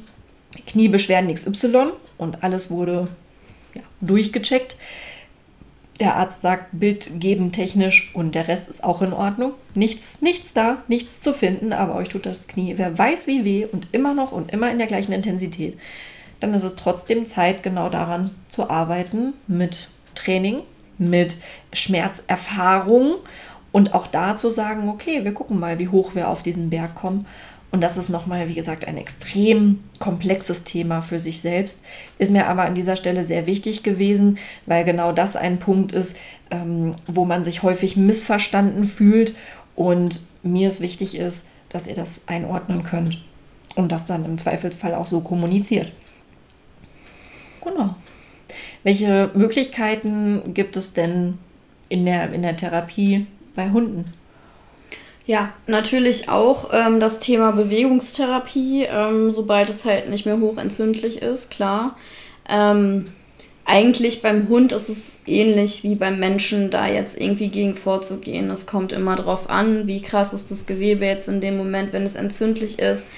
Kniebeschwerden 0.66 1.34
XY 1.34 1.90
und 2.16 2.42
alles 2.42 2.70
wurde 2.70 3.08
ja, 3.74 3.82
durchgecheckt, 4.00 4.76
der 6.00 6.16
Arzt 6.16 6.40
sagt, 6.40 6.66
bildgebend 6.72 7.54
technisch 7.54 8.14
und 8.14 8.34
der 8.34 8.48
Rest 8.48 8.68
ist 8.68 8.82
auch 8.82 9.00
in 9.00 9.12
Ordnung. 9.12 9.52
Nichts, 9.74 10.22
nichts 10.22 10.52
da, 10.52 10.78
nichts 10.88 11.20
zu 11.20 11.32
finden, 11.32 11.72
aber 11.72 11.94
euch 11.94 12.08
tut 12.08 12.26
das 12.26 12.48
Knie, 12.48 12.74
wer 12.76 12.98
weiß 12.98 13.26
wie 13.26 13.44
weh 13.44 13.66
und 13.66 13.86
immer 13.92 14.14
noch 14.14 14.32
und 14.32 14.52
immer 14.52 14.70
in 14.70 14.78
der 14.78 14.88
gleichen 14.88 15.12
Intensität. 15.12 15.78
Dann 16.40 16.52
ist 16.52 16.64
es 16.64 16.74
trotzdem 16.74 17.26
Zeit, 17.26 17.62
genau 17.62 17.88
daran 17.88 18.30
zu 18.48 18.68
arbeiten 18.68 19.34
mit 19.46 19.88
Training, 20.14 20.62
mit 20.98 21.36
Schmerzerfahrung 21.72 23.14
und 23.70 23.94
auch 23.94 24.08
da 24.08 24.36
zu 24.36 24.50
sagen, 24.50 24.88
okay, 24.88 25.24
wir 25.24 25.32
gucken 25.32 25.60
mal, 25.60 25.78
wie 25.78 25.88
hoch 25.88 26.14
wir 26.14 26.28
auf 26.28 26.42
diesen 26.42 26.70
Berg 26.70 26.94
kommen 26.94 27.26
und 27.74 27.80
das 27.80 27.96
ist 27.96 28.08
nochmal, 28.08 28.48
wie 28.48 28.54
gesagt, 28.54 28.86
ein 28.86 28.96
extrem 28.96 29.80
komplexes 29.98 30.62
Thema 30.62 31.00
für 31.00 31.18
sich 31.18 31.40
selbst. 31.40 31.82
Ist 32.18 32.30
mir 32.30 32.46
aber 32.46 32.66
an 32.66 32.76
dieser 32.76 32.94
Stelle 32.94 33.24
sehr 33.24 33.48
wichtig 33.48 33.82
gewesen, 33.82 34.38
weil 34.64 34.84
genau 34.84 35.10
das 35.10 35.34
ein 35.34 35.58
Punkt 35.58 35.90
ist, 35.90 36.16
ähm, 36.52 36.94
wo 37.08 37.24
man 37.24 37.42
sich 37.42 37.64
häufig 37.64 37.96
missverstanden 37.96 38.84
fühlt. 38.84 39.34
Und 39.74 40.20
mir 40.44 40.68
es 40.68 40.82
wichtig 40.82 41.18
ist, 41.18 41.48
dass 41.68 41.88
ihr 41.88 41.96
das 41.96 42.28
einordnen 42.28 42.84
könnt 42.84 43.20
und 43.74 43.90
das 43.90 44.06
dann 44.06 44.24
im 44.24 44.38
Zweifelsfall 44.38 44.94
auch 44.94 45.06
so 45.06 45.20
kommuniziert. 45.22 45.90
Genau. 47.64 47.96
Welche 48.84 49.32
Möglichkeiten 49.34 50.54
gibt 50.54 50.76
es 50.76 50.92
denn 50.92 51.38
in 51.88 52.06
der, 52.06 52.32
in 52.32 52.42
der 52.42 52.54
Therapie 52.54 53.26
bei 53.56 53.72
Hunden? 53.72 54.04
Ja, 55.26 55.54
natürlich 55.66 56.28
auch 56.28 56.70
ähm, 56.72 57.00
das 57.00 57.18
Thema 57.18 57.52
Bewegungstherapie, 57.52 58.86
ähm, 58.90 59.30
sobald 59.30 59.70
es 59.70 59.86
halt 59.86 60.10
nicht 60.10 60.26
mehr 60.26 60.38
hochentzündlich 60.38 61.22
ist, 61.22 61.50
klar. 61.50 61.96
Ähm, 62.46 63.06
eigentlich 63.64 64.20
beim 64.20 64.48
Hund 64.50 64.72
ist 64.72 64.90
es 64.90 65.16
ähnlich 65.26 65.82
wie 65.82 65.94
beim 65.94 66.20
Menschen, 66.20 66.68
da 66.68 66.86
jetzt 66.86 67.18
irgendwie 67.18 67.48
gegen 67.48 67.74
vorzugehen. 67.74 68.50
Es 68.50 68.66
kommt 68.66 68.92
immer 68.92 69.16
drauf 69.16 69.48
an, 69.48 69.86
wie 69.86 70.02
krass 70.02 70.34
ist 70.34 70.50
das 70.50 70.66
Gewebe 70.66 71.06
jetzt 71.06 71.28
in 71.28 71.40
dem 71.40 71.56
Moment, 71.56 71.94
wenn 71.94 72.02
es 72.02 72.16
entzündlich 72.16 72.78
ist. 72.78 73.08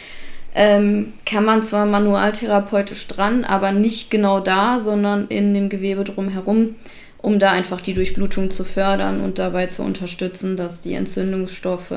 Ähm, 0.55 1.13
kann 1.27 1.45
man 1.45 1.65
zwar 1.65 1.87
manualtherapeutisch 1.87 3.09
dran, 3.09 3.45
aber 3.45 3.73
nicht 3.73 4.13
genau 4.13 4.39
da, 4.39 4.81
sondern 4.81 5.27
in 5.27 5.53
dem 5.53 5.69
Gewebe 5.69 6.05
drumherum 6.05 6.77
um 7.19 7.39
da 7.39 7.51
einfach 7.53 7.81
die 7.81 7.95
Durchblutung 7.95 8.51
zu 8.51 8.65
fördern 8.65 9.21
und 9.21 9.39
dabei 9.39 9.67
zu 9.67 9.83
unterstützen, 9.83 10.57
dass 10.57 10.81
die 10.81 10.95
Entzündungsstoffe, 10.95 11.95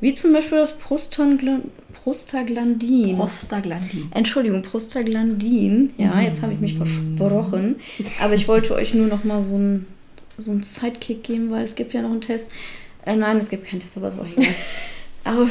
wie 0.00 0.14
zum 0.14 0.32
Beispiel 0.32 0.58
das 0.58 0.78
Prostaglandin, 0.78 1.70
Prostaglandin. 3.16 3.16
Entschuldigung, 4.14 4.62
Prostaglandin. 4.62 5.92
Ja, 5.98 6.20
jetzt 6.20 6.42
habe 6.42 6.52
ich 6.52 6.60
mich 6.60 6.76
versprochen. 6.76 7.76
Aber 8.20 8.34
ich 8.34 8.46
wollte 8.46 8.74
euch 8.74 8.94
nur 8.94 9.06
noch 9.06 9.24
mal 9.24 9.42
so 9.42 9.54
einen 9.54 9.86
so 10.38 10.52
einen 10.52 10.62
Sidekick 10.62 11.24
geben, 11.24 11.50
weil 11.50 11.64
es 11.64 11.74
gibt 11.74 11.92
ja 11.92 12.00
noch 12.00 12.12
einen 12.12 12.20
Test. 12.20 12.48
Äh, 13.04 13.16
nein, 13.16 13.36
es 13.36 13.50
gibt 13.50 13.66
keinen 13.66 13.80
Test, 13.80 13.96
aber 13.96 14.10
das 14.10 14.18
war 14.18 14.26
egal. 14.26 14.54
aber 15.24 15.48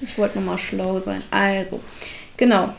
ich 0.00 0.16
wollte 0.16 0.38
noch 0.38 0.46
mal 0.46 0.58
schlau 0.58 1.00
sein. 1.00 1.22
Also, 1.30 1.80
genau. 2.36 2.72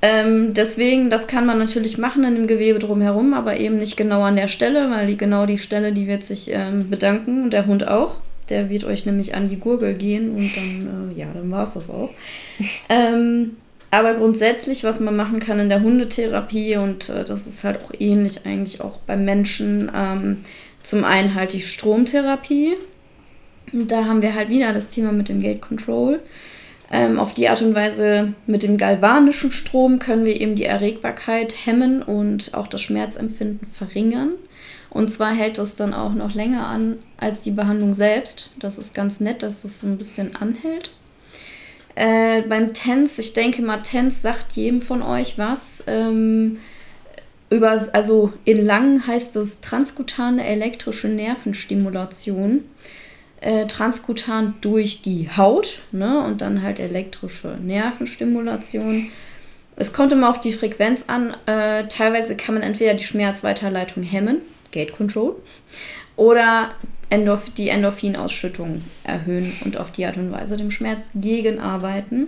Ähm, 0.00 0.54
deswegen, 0.54 1.10
das 1.10 1.26
kann 1.26 1.44
man 1.44 1.58
natürlich 1.58 1.98
machen 1.98 2.22
in 2.24 2.36
dem 2.36 2.46
Gewebe 2.46 2.78
drumherum, 2.78 3.34
aber 3.34 3.58
eben 3.58 3.78
nicht 3.78 3.96
genau 3.96 4.22
an 4.22 4.36
der 4.36 4.48
Stelle, 4.48 4.90
weil 4.90 5.08
die, 5.08 5.16
genau 5.16 5.44
die 5.44 5.58
Stelle, 5.58 5.92
die 5.92 6.06
wird 6.06 6.22
sich 6.22 6.50
ähm, 6.52 6.88
bedanken 6.88 7.42
und 7.42 7.52
der 7.52 7.66
Hund 7.66 7.88
auch. 7.88 8.20
Der 8.48 8.70
wird 8.70 8.84
euch 8.84 9.04
nämlich 9.04 9.34
an 9.34 9.48
die 9.48 9.58
Gurgel 9.58 9.94
gehen 9.94 10.30
und 10.30 10.56
dann, 10.56 11.10
äh, 11.10 11.18
ja, 11.18 11.26
dann 11.34 11.50
war 11.50 11.64
es 11.64 11.74
das 11.74 11.90
auch. 11.90 12.10
ähm, 12.88 13.56
aber 13.90 14.14
grundsätzlich, 14.14 14.84
was 14.84 15.00
man 15.00 15.16
machen 15.16 15.40
kann 15.40 15.58
in 15.58 15.68
der 15.68 15.82
Hundetherapie, 15.82 16.76
und 16.76 17.08
äh, 17.08 17.24
das 17.24 17.46
ist 17.46 17.64
halt 17.64 17.82
auch 17.82 17.92
ähnlich 17.98 18.46
eigentlich 18.46 18.80
auch 18.80 18.98
beim 19.00 19.24
Menschen, 19.24 19.90
ähm, 19.94 20.38
zum 20.82 21.04
einen 21.04 21.34
halt 21.34 21.52
die 21.52 21.60
Stromtherapie. 21.60 22.74
Da 23.72 24.04
haben 24.04 24.22
wir 24.22 24.34
halt 24.34 24.48
wieder 24.48 24.72
das 24.72 24.88
Thema 24.88 25.12
mit 25.12 25.28
dem 25.28 25.40
Gate 25.40 25.60
Control. 25.60 26.20
Ähm, 26.90 27.18
auf 27.18 27.34
die 27.34 27.48
Art 27.48 27.60
und 27.60 27.74
Weise 27.74 28.32
mit 28.46 28.62
dem 28.62 28.78
galvanischen 28.78 29.52
Strom 29.52 29.98
können 29.98 30.24
wir 30.24 30.40
eben 30.40 30.54
die 30.54 30.64
Erregbarkeit 30.64 31.54
hemmen 31.66 32.02
und 32.02 32.54
auch 32.54 32.66
das 32.66 32.80
Schmerzempfinden 32.82 33.68
verringern. 33.68 34.30
Und 34.90 35.10
zwar 35.10 35.34
hält 35.34 35.58
das 35.58 35.76
dann 35.76 35.92
auch 35.92 36.14
noch 36.14 36.34
länger 36.34 36.66
an 36.66 36.98
als 37.18 37.42
die 37.42 37.50
Behandlung 37.50 37.92
selbst. 37.92 38.50
Das 38.58 38.78
ist 38.78 38.94
ganz 38.94 39.20
nett, 39.20 39.42
dass 39.42 39.64
es 39.64 39.80
so 39.80 39.86
ein 39.86 39.98
bisschen 39.98 40.34
anhält. 40.34 40.92
Äh, 41.94 42.42
beim 42.42 42.72
TENS, 42.72 43.18
ich 43.18 43.34
denke 43.34 43.60
mal, 43.60 43.82
TENS 43.82 44.22
sagt 44.22 44.52
jedem 44.52 44.80
von 44.80 45.02
euch 45.02 45.36
was. 45.36 45.82
Ähm, 45.86 46.58
über, 47.50 47.88
also 47.92 48.32
in 48.44 48.64
lang 48.64 49.06
heißt 49.06 49.36
es 49.36 49.60
transkutane 49.60 50.46
elektrische 50.46 51.08
Nervenstimulation 51.08 52.64
äh, 53.40 53.66
transkutan 53.66 54.54
durch 54.60 55.02
die 55.02 55.28
Haut 55.36 55.80
ne, 55.92 56.24
und 56.24 56.40
dann 56.40 56.62
halt 56.62 56.80
elektrische 56.80 57.58
Nervenstimulation. 57.62 59.10
Es 59.76 59.92
kommt 59.92 60.12
immer 60.12 60.30
auf 60.30 60.40
die 60.40 60.52
Frequenz 60.52 61.04
an. 61.08 61.36
Äh, 61.46 61.86
teilweise 61.88 62.36
kann 62.36 62.54
man 62.54 62.62
entweder 62.62 62.94
die 62.94 63.04
Schmerzweiterleitung 63.04 64.02
hemmen, 64.02 64.38
Gate 64.72 64.92
Control, 64.92 65.36
oder 66.16 66.74
Endorph 67.10 67.50
die 67.50 67.68
Endorphinausschüttung 67.68 68.82
erhöhen 69.04 69.52
und 69.64 69.76
auf 69.76 69.92
die 69.92 70.04
Art 70.04 70.16
und 70.16 70.32
Weise 70.32 70.56
dem 70.56 70.70
Schmerz 70.70 71.04
gegenarbeiten. 71.14 72.26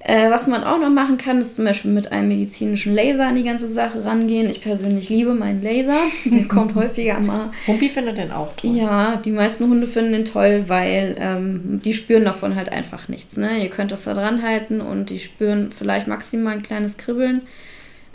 Äh, 0.00 0.30
was 0.30 0.46
man 0.46 0.62
auch 0.62 0.78
noch 0.78 0.90
machen 0.90 1.18
kann, 1.18 1.40
ist 1.40 1.56
zum 1.56 1.64
Beispiel 1.64 1.90
mit 1.90 2.12
einem 2.12 2.28
medizinischen 2.28 2.94
Laser 2.94 3.26
an 3.26 3.34
die 3.34 3.42
ganze 3.42 3.68
Sache 3.68 4.04
rangehen. 4.04 4.48
Ich 4.48 4.60
persönlich 4.60 5.08
liebe 5.08 5.34
meinen 5.34 5.62
Laser. 5.62 5.98
Der 6.24 6.44
kommt 6.48 6.76
häufiger 6.76 7.18
mal. 7.20 7.50
Humpi 7.66 7.88
findet 7.88 8.16
den 8.16 8.30
auch 8.30 8.54
toll. 8.54 8.76
Ja, 8.76 9.16
die 9.16 9.32
meisten 9.32 9.68
Hunde 9.68 9.88
finden 9.88 10.12
den 10.12 10.24
toll, 10.24 10.64
weil 10.68 11.16
ähm, 11.18 11.80
die 11.84 11.94
spüren 11.94 12.24
davon 12.24 12.54
halt 12.54 12.70
einfach 12.70 13.08
nichts. 13.08 13.36
Ne? 13.36 13.62
Ihr 13.62 13.70
könnt 13.70 13.90
das 13.90 14.04
da 14.04 14.14
dran 14.14 14.42
halten 14.42 14.80
und 14.80 15.10
die 15.10 15.18
spüren 15.18 15.72
vielleicht 15.76 16.06
maximal 16.06 16.54
ein 16.54 16.62
kleines 16.62 16.96
Kribbeln. 16.96 17.42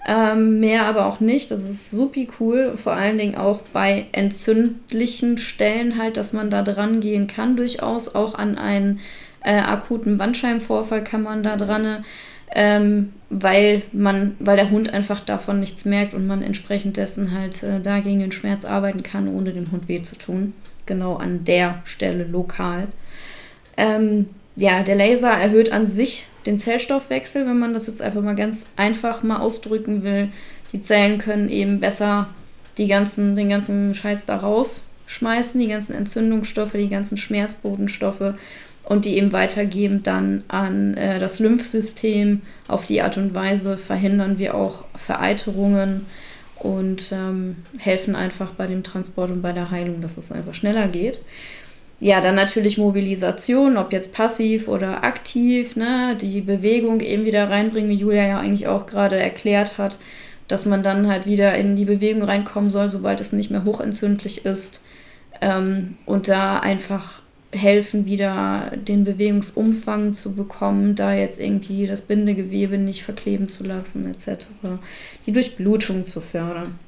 Ähm, 0.05 0.61
mehr 0.61 0.85
aber 0.85 1.05
auch 1.05 1.19
nicht. 1.19 1.51
Das 1.51 1.63
ist 1.69 1.91
supi 1.91 2.29
cool. 2.39 2.77
Vor 2.81 2.93
allen 2.93 3.17
Dingen 3.17 3.35
auch 3.35 3.61
bei 3.73 4.05
entzündlichen 4.13 5.37
Stellen 5.37 5.97
halt, 5.97 6.15
dass 6.15 6.31
man 6.31 6.49
da 6.49 6.61
dran 6.63 7.01
gehen 7.01 7.27
kann, 7.27 7.57
durchaus 7.57 8.15
auch 8.15 8.35
an 8.35 8.57
einen 8.57 8.99
äh, 9.43 9.59
akuten 9.59 10.17
Bandscheibenvorfall 10.17 11.03
kann 11.03 11.23
man 11.23 11.43
da 11.43 11.57
dran, 11.57 12.05
ähm, 12.55 13.13
weil 13.29 13.83
man, 13.91 14.35
weil 14.39 14.57
der 14.57 14.69
Hund 14.69 14.93
einfach 14.93 15.19
davon 15.21 15.59
nichts 15.59 15.85
merkt 15.85 16.13
und 16.13 16.27
man 16.27 16.41
entsprechend 16.41 16.97
dessen 16.97 17.31
halt 17.31 17.63
äh, 17.63 17.79
da 17.81 18.01
den 18.01 18.31
Schmerz 18.31 18.65
arbeiten 18.65 19.03
kann, 19.03 19.27
ohne 19.27 19.53
dem 19.53 19.71
Hund 19.71 19.87
weh 19.87 20.01
zu 20.01 20.15
tun. 20.15 20.53
Genau 20.85 21.15
an 21.15 21.45
der 21.45 21.81
Stelle 21.85 22.25
lokal. 22.25 22.87
Ähm, 23.77 24.27
ja, 24.55 24.83
der 24.83 24.95
Laser 24.95 25.31
erhöht 25.31 25.71
an 25.71 25.87
sich 25.87 26.27
den 26.45 26.59
Zellstoffwechsel, 26.59 27.45
wenn 27.47 27.57
man 27.57 27.73
das 27.73 27.87
jetzt 27.87 28.01
einfach 28.01 28.21
mal 28.21 28.35
ganz 28.35 28.67
einfach 28.75 29.23
mal 29.23 29.39
ausdrücken 29.39 30.03
will. 30.03 30.29
Die 30.73 30.81
Zellen 30.81 31.17
können 31.17 31.49
eben 31.49 31.79
besser 31.79 32.27
die 32.77 32.87
ganzen, 32.87 33.35
den 33.35 33.49
ganzen 33.49 33.95
Scheiß 33.95 34.25
da 34.25 34.37
rausschmeißen, 34.37 35.59
die 35.59 35.67
ganzen 35.67 35.95
Entzündungsstoffe, 35.95 36.73
die 36.73 36.89
ganzen 36.89 37.17
Schmerzbotenstoffe 37.17 38.33
und 38.85 39.05
die 39.05 39.17
eben 39.17 39.31
weitergeben 39.31 40.03
dann 40.03 40.43
an 40.47 40.95
äh, 40.95 41.19
das 41.19 41.39
Lymphsystem. 41.39 42.41
Auf 42.67 42.85
die 42.85 43.01
Art 43.01 43.17
und 43.17 43.33
Weise 43.33 43.77
verhindern 43.77 44.37
wir 44.37 44.55
auch 44.55 44.85
Vereiterungen 44.95 46.05
und 46.57 47.11
ähm, 47.11 47.57
helfen 47.77 48.15
einfach 48.15 48.51
bei 48.51 48.67
dem 48.67 48.83
Transport 48.83 49.31
und 49.31 49.41
bei 49.41 49.53
der 49.53 49.71
Heilung, 49.71 50.01
dass 50.01 50.17
es 50.17 50.31
einfach 50.31 50.53
schneller 50.53 50.87
geht. 50.87 51.19
Ja, 51.99 52.19
dann 52.19 52.35
natürlich 52.35 52.77
Mobilisation, 52.77 53.77
ob 53.77 53.93
jetzt 53.93 54.13
passiv 54.13 54.67
oder 54.67 55.03
aktiv, 55.03 55.77
ne? 55.77 56.17
die 56.19 56.41
Bewegung 56.41 56.99
eben 56.99 57.23
wieder 57.23 57.49
reinbringen, 57.49 57.89
wie 57.89 57.95
Julia 57.95 58.27
ja 58.27 58.39
eigentlich 58.39 58.67
auch 58.67 58.87
gerade 58.87 59.15
erklärt 59.15 59.77
hat, 59.77 59.97
dass 60.49 60.65
man 60.65 60.83
dann 60.83 61.07
halt 61.07 61.25
wieder 61.25 61.55
in 61.55 61.77
die 61.77 61.85
Bewegung 61.85 62.23
reinkommen 62.23 62.71
soll, 62.71 62.89
sobald 62.89 63.21
es 63.21 63.31
nicht 63.31 63.51
mehr 63.51 63.63
hochentzündlich 63.63 64.45
ist. 64.45 64.81
Ähm, 65.39 65.91
und 66.05 66.27
da 66.27 66.59
einfach 66.59 67.22
helfen, 67.53 68.05
wieder 68.05 68.71
den 68.75 69.03
Bewegungsumfang 69.03 70.13
zu 70.13 70.33
bekommen, 70.33 70.95
da 70.95 71.13
jetzt 71.13 71.39
irgendwie 71.39 71.87
das 71.87 72.01
Bindegewebe 72.01 72.77
nicht 72.77 73.03
verkleben 73.03 73.49
zu 73.49 73.63
lassen, 73.63 74.05
etc. 74.09 74.47
Die 75.25 75.31
Durchblutung 75.31 76.05
zu 76.05 76.21
fördern. 76.21 76.79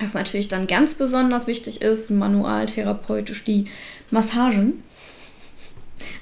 Was 0.00 0.14
natürlich 0.14 0.48
dann 0.48 0.66
ganz 0.66 0.94
besonders 0.94 1.46
wichtig 1.46 1.80
ist, 1.80 2.10
manualtherapeutisch 2.10 3.44
die 3.44 3.66
Massagen. 4.10 4.82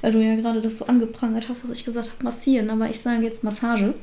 Weil 0.00 0.12
du 0.12 0.20
ja 0.24 0.36
gerade 0.36 0.60
das 0.60 0.78
so 0.78 0.86
angeprangert 0.86 1.48
hast, 1.48 1.64
dass 1.64 1.70
ich 1.76 1.84
gesagt 1.84 2.12
habe, 2.12 2.22
massieren, 2.22 2.70
aber 2.70 2.88
ich 2.88 3.00
sage 3.00 3.24
jetzt 3.24 3.42
Massage. 3.42 3.94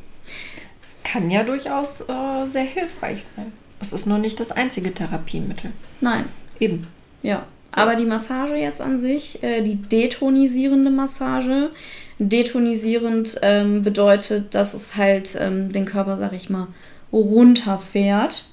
Es 0.84 0.98
kann 1.04 1.32
ja 1.32 1.44
durchaus 1.44 2.02
äh, 2.02 2.46
sehr 2.46 2.64
hilfreich 2.64 3.26
sein. 3.36 3.54
Es 3.80 3.94
ist 3.94 4.06
nur 4.06 4.18
nicht 4.18 4.40
das 4.40 4.52
einzige 4.52 4.94
Therapiemittel. 4.94 5.72
Nein. 6.02 6.26
Eben. 6.60 6.86
Ja, 7.24 7.48
aber 7.72 7.96
die 7.96 8.06
Massage 8.06 8.56
jetzt 8.56 8.82
an 8.82 9.00
sich, 9.00 9.42
äh, 9.44 9.62
die 9.62 9.76
detonisierende 9.76 10.92
Massage, 10.92 11.70
detonisierend 12.20 13.40
ähm, 13.42 13.82
bedeutet, 13.82 14.54
dass 14.54 14.74
es 14.74 14.96
halt 14.96 15.38
ähm, 15.40 15.72
den 15.72 15.86
Körper, 15.86 16.18
sag 16.18 16.34
ich 16.34 16.50
mal, 16.50 16.68
runterfährt 17.12 18.46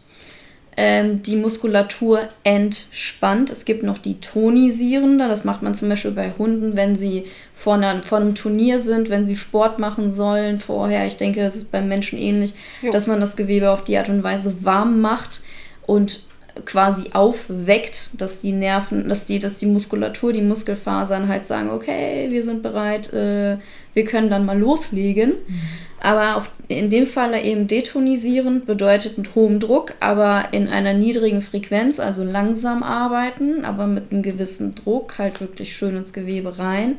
ähm, 0.80 1.24
die 1.24 1.34
Muskulatur 1.34 2.28
entspannt. 2.44 3.50
Es 3.50 3.64
gibt 3.64 3.82
noch 3.82 3.98
die 3.98 4.20
tonisierende, 4.20 5.26
das 5.26 5.42
macht 5.42 5.60
man 5.60 5.74
zum 5.74 5.88
Beispiel 5.88 6.12
bei 6.12 6.30
Hunden, 6.38 6.76
wenn 6.76 6.94
sie 6.94 7.24
vor, 7.52 7.74
einer, 7.74 8.04
vor 8.04 8.18
einem 8.18 8.36
Turnier 8.36 8.78
sind, 8.78 9.10
wenn 9.10 9.26
sie 9.26 9.34
Sport 9.34 9.80
machen 9.80 10.12
sollen 10.12 10.60
vorher. 10.60 11.04
Ich 11.08 11.16
denke, 11.16 11.40
das 11.40 11.56
ist 11.56 11.72
beim 11.72 11.88
Menschen 11.88 12.16
ähnlich, 12.16 12.54
jo. 12.80 12.92
dass 12.92 13.08
man 13.08 13.18
das 13.18 13.34
Gewebe 13.34 13.70
auf 13.70 13.82
die 13.82 13.98
Art 13.98 14.08
und 14.08 14.22
Weise 14.22 14.64
warm 14.64 15.00
macht 15.00 15.40
und 15.84 16.20
quasi 16.64 17.10
aufweckt, 17.12 18.10
dass 18.18 18.38
die 18.38 18.52
Nerven, 18.52 19.08
dass 19.08 19.24
die, 19.24 19.38
dass 19.38 19.56
die 19.56 19.66
Muskulatur, 19.66 20.32
die 20.32 20.42
Muskelfasern 20.42 21.28
halt 21.28 21.44
sagen, 21.44 21.70
okay, 21.70 22.28
wir 22.30 22.42
sind 22.42 22.62
bereit, 22.62 23.12
äh, 23.12 23.58
wir 23.94 24.04
können 24.04 24.30
dann 24.30 24.46
mal 24.46 24.58
loslegen. 24.58 25.30
Mhm. 25.46 25.60
Aber 26.00 26.36
auf, 26.36 26.50
in 26.68 26.90
dem 26.90 27.06
Fall 27.06 27.34
eben 27.44 27.66
detonisierend 27.66 28.66
bedeutet 28.66 29.18
mit 29.18 29.34
hohem 29.34 29.58
Druck, 29.58 29.94
aber 29.98 30.48
in 30.52 30.68
einer 30.68 30.94
niedrigen 30.94 31.42
Frequenz, 31.42 31.98
also 31.98 32.22
langsam 32.22 32.82
arbeiten, 32.82 33.64
aber 33.64 33.86
mit 33.86 34.12
einem 34.12 34.22
gewissen 34.22 34.74
Druck, 34.76 35.18
halt 35.18 35.40
wirklich 35.40 35.76
schön 35.76 35.96
ins 35.96 36.12
Gewebe 36.12 36.58
rein. 36.58 36.98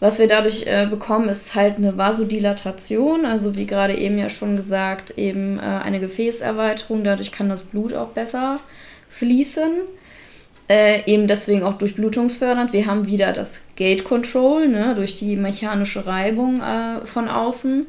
Was 0.00 0.18
wir 0.18 0.26
dadurch 0.26 0.66
äh, 0.66 0.86
bekommen, 0.86 1.28
ist 1.28 1.54
halt 1.54 1.76
eine 1.76 1.96
Vasodilatation, 1.96 3.24
also 3.24 3.56
wie 3.56 3.66
gerade 3.66 3.96
eben 3.96 4.18
ja 4.18 4.28
schon 4.28 4.56
gesagt, 4.56 5.16
eben 5.16 5.58
äh, 5.58 5.62
eine 5.62 6.00
Gefäßerweiterung. 6.00 7.04
Dadurch 7.04 7.32
kann 7.32 7.48
das 7.48 7.62
Blut 7.62 7.94
auch 7.94 8.08
besser 8.08 8.60
fließen. 9.08 9.72
Äh, 10.68 11.02
eben 11.06 11.28
deswegen 11.28 11.62
auch 11.62 11.74
durchblutungsfördernd. 11.74 12.72
Wir 12.72 12.86
haben 12.86 13.06
wieder 13.06 13.32
das 13.32 13.60
Gate 13.76 14.04
Control, 14.04 14.66
ne, 14.66 14.94
durch 14.94 15.16
die 15.16 15.36
mechanische 15.36 16.06
Reibung 16.06 16.62
äh, 16.62 17.04
von 17.04 17.28
außen. 17.28 17.86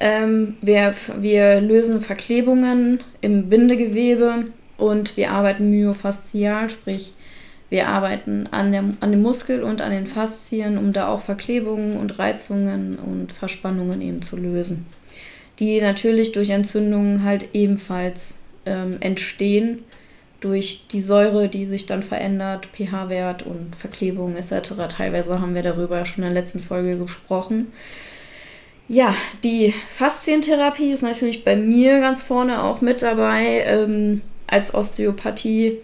Ähm, 0.00 0.56
wir, 0.62 0.94
wir 1.18 1.60
lösen 1.60 2.00
Verklebungen 2.00 3.00
im 3.20 3.50
Bindegewebe 3.50 4.46
und 4.78 5.18
wir 5.18 5.30
arbeiten 5.30 5.70
myofaszial, 5.70 6.70
sprich 6.70 7.12
wir 7.70 7.86
arbeiten 7.86 8.48
an, 8.50 8.72
der, 8.72 8.84
an 9.00 9.12
dem 9.12 9.22
Muskel 9.22 9.62
und 9.62 9.80
an 9.80 9.92
den 9.92 10.08
Faszien, 10.08 10.76
um 10.76 10.92
da 10.92 11.08
auch 11.08 11.20
Verklebungen 11.20 11.96
und 11.96 12.18
Reizungen 12.18 12.98
und 12.98 13.32
Verspannungen 13.32 14.02
eben 14.02 14.22
zu 14.22 14.36
lösen. 14.36 14.86
Die 15.60 15.80
natürlich 15.80 16.32
durch 16.32 16.50
Entzündungen 16.50 17.22
halt 17.22 17.54
ebenfalls 17.54 18.38
ähm, 18.66 18.96
entstehen, 19.00 19.84
durch 20.40 20.86
die 20.90 21.02
Säure, 21.02 21.48
die 21.48 21.64
sich 21.64 21.86
dann 21.86 22.02
verändert, 22.02 22.66
pH-Wert 22.72 23.44
und 23.44 23.76
Verklebungen 23.76 24.36
etc. 24.36 24.72
Teilweise 24.88 25.40
haben 25.40 25.54
wir 25.54 25.62
darüber 25.62 26.04
schon 26.06 26.24
in 26.24 26.32
der 26.32 26.42
letzten 26.42 26.60
Folge 26.60 26.96
gesprochen. 26.98 27.70
Ja, 28.88 29.14
die 29.44 29.72
Faszientherapie 29.88 30.90
ist 30.90 31.02
natürlich 31.02 31.44
bei 31.44 31.54
mir 31.54 32.00
ganz 32.00 32.22
vorne 32.22 32.64
auch 32.64 32.80
mit 32.80 33.02
dabei 33.02 33.62
ähm, 33.64 34.22
als 34.48 34.74
Osteopathie. 34.74 35.78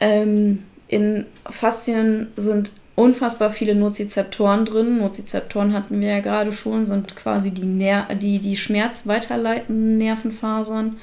Ähm, 0.00 0.64
in 0.88 1.26
Faszien 1.48 2.28
sind 2.36 2.72
unfassbar 2.96 3.50
viele 3.50 3.74
Nozizeptoren 3.74 4.64
drin. 4.64 4.98
Nozizeptoren 4.98 5.72
hatten 5.72 6.00
wir 6.00 6.08
ja 6.08 6.20
gerade 6.20 6.52
schon, 6.52 6.86
sind 6.86 7.16
quasi 7.16 7.50
die, 7.50 7.66
Ner 7.66 8.08
die, 8.14 8.38
die 8.38 8.56
Schmerz 8.56 9.06
weiterleitenden 9.06 9.98
Nervenfasern. 9.98 10.96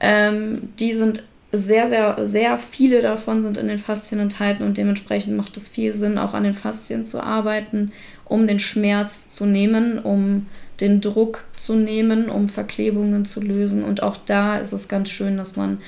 Ähm, 0.00 0.70
die 0.78 0.94
sind 0.94 1.22
sehr, 1.54 1.86
sehr, 1.86 2.26
sehr 2.26 2.58
viele 2.58 3.02
davon 3.02 3.42
sind 3.42 3.58
in 3.58 3.68
den 3.68 3.76
Faszien 3.76 4.20
enthalten 4.20 4.64
und 4.64 4.78
dementsprechend 4.78 5.36
macht 5.36 5.54
es 5.58 5.68
viel 5.68 5.92
Sinn, 5.92 6.16
auch 6.16 6.32
an 6.32 6.44
den 6.44 6.54
Faszien 6.54 7.04
zu 7.04 7.22
arbeiten, 7.22 7.92
um 8.24 8.46
den 8.46 8.58
Schmerz 8.58 9.28
zu 9.28 9.44
nehmen, 9.44 9.98
um 9.98 10.46
den 10.80 11.02
Druck 11.02 11.44
zu 11.56 11.74
nehmen, 11.74 12.30
um 12.30 12.48
Verklebungen 12.48 13.26
zu 13.26 13.40
lösen. 13.40 13.84
Und 13.84 14.02
auch 14.02 14.16
da 14.16 14.56
ist 14.56 14.72
es 14.72 14.88
ganz 14.88 15.10
schön, 15.10 15.36
dass 15.36 15.54
man 15.54 15.78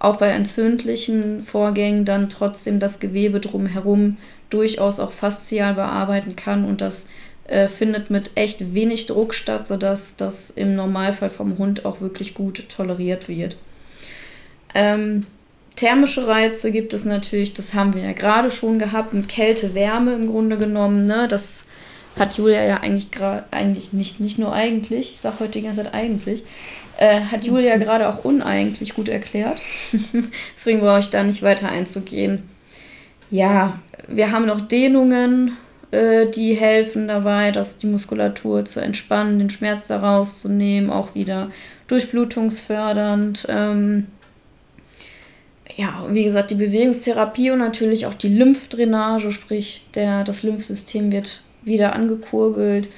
auch 0.00 0.16
bei 0.16 0.28
entzündlichen 0.28 1.44
Vorgängen 1.44 2.04
dann 2.04 2.28
trotzdem 2.28 2.80
das 2.80 2.98
Gewebe 2.98 3.38
drumherum 3.38 4.16
durchaus 4.48 4.98
auch 4.98 5.12
faszial 5.12 5.74
bearbeiten 5.74 6.34
kann 6.34 6.64
und 6.64 6.80
das 6.80 7.06
äh, 7.44 7.68
findet 7.68 8.10
mit 8.10 8.32
echt 8.34 8.74
wenig 8.74 9.06
Druck 9.06 9.34
statt, 9.34 9.66
sodass 9.66 10.16
das 10.16 10.50
im 10.50 10.74
Normalfall 10.74 11.30
vom 11.30 11.58
Hund 11.58 11.84
auch 11.84 12.00
wirklich 12.00 12.34
gut 12.34 12.68
toleriert 12.68 13.28
wird. 13.28 13.56
Ähm, 14.74 15.26
thermische 15.76 16.26
Reize 16.26 16.72
gibt 16.72 16.94
es 16.94 17.04
natürlich, 17.04 17.54
das 17.54 17.74
haben 17.74 17.94
wir 17.94 18.02
ja 18.02 18.12
gerade 18.12 18.50
schon 18.50 18.78
gehabt, 18.78 19.12
mit 19.12 19.28
Kälte, 19.28 19.74
Wärme 19.74 20.14
im 20.14 20.28
Grunde 20.28 20.56
genommen. 20.58 21.06
Ne? 21.06 21.28
Das 21.28 21.66
hat 22.18 22.38
Julia 22.38 22.64
ja 22.64 22.76
eigentlich 22.78 23.08
eigentlich 23.50 23.92
nicht, 23.92 24.20
nicht 24.20 24.38
nur 24.38 24.52
eigentlich, 24.52 25.12
ich 25.12 25.20
sage 25.20 25.36
heute 25.40 25.58
die 25.58 25.62
ganze 25.62 25.84
Zeit 25.84 25.94
eigentlich, 25.94 26.44
äh, 27.00 27.22
hat 27.22 27.44
Julia 27.44 27.78
gerade 27.78 28.08
auch 28.08 28.24
uneigentlich 28.24 28.94
gut 28.94 29.08
erklärt. 29.08 29.60
Deswegen 30.54 30.80
brauche 30.80 31.00
ich 31.00 31.08
da 31.08 31.24
nicht 31.24 31.42
weiter 31.42 31.70
einzugehen. 31.70 32.42
Ja, 33.30 33.80
wir 34.06 34.30
haben 34.30 34.46
noch 34.46 34.60
Dehnungen, 34.60 35.56
äh, 35.92 36.26
die 36.26 36.54
helfen 36.54 37.08
dabei, 37.08 37.52
dass 37.52 37.78
die 37.78 37.86
Muskulatur 37.86 38.66
zu 38.66 38.80
entspannen, 38.80 39.38
den 39.38 39.48
Schmerz 39.48 39.86
daraus 39.86 40.40
zu 40.40 40.50
nehmen, 40.50 40.90
auch 40.90 41.14
wieder 41.14 41.50
durchblutungsfördernd. 41.88 43.46
Ähm, 43.48 44.06
ja, 45.76 46.04
wie 46.10 46.24
gesagt, 46.24 46.50
die 46.50 46.56
Bewegungstherapie 46.56 47.50
und 47.50 47.60
natürlich 47.60 48.04
auch 48.04 48.14
die 48.14 48.28
Lymphdrainage, 48.28 49.32
sprich 49.32 49.86
der, 49.94 50.22
das 50.24 50.42
Lymphsystem 50.42 51.12
wird 51.12 51.42
wieder 51.62 51.94
angekurbelt. 51.94 52.90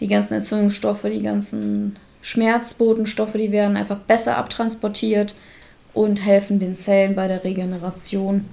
Die 0.00 0.08
ganzen 0.08 0.34
Entzündungsstoffe, 0.34 1.04
die 1.04 1.22
ganzen 1.22 1.96
Schmerzbotenstoffe, 2.22 3.32
die 3.32 3.52
werden 3.52 3.76
einfach 3.76 3.98
besser 3.98 4.36
abtransportiert 4.36 5.34
und 5.94 6.24
helfen 6.24 6.58
den 6.58 6.74
Zellen 6.76 7.14
bei 7.14 7.28
der 7.28 7.44
Regeneration. 7.44 8.46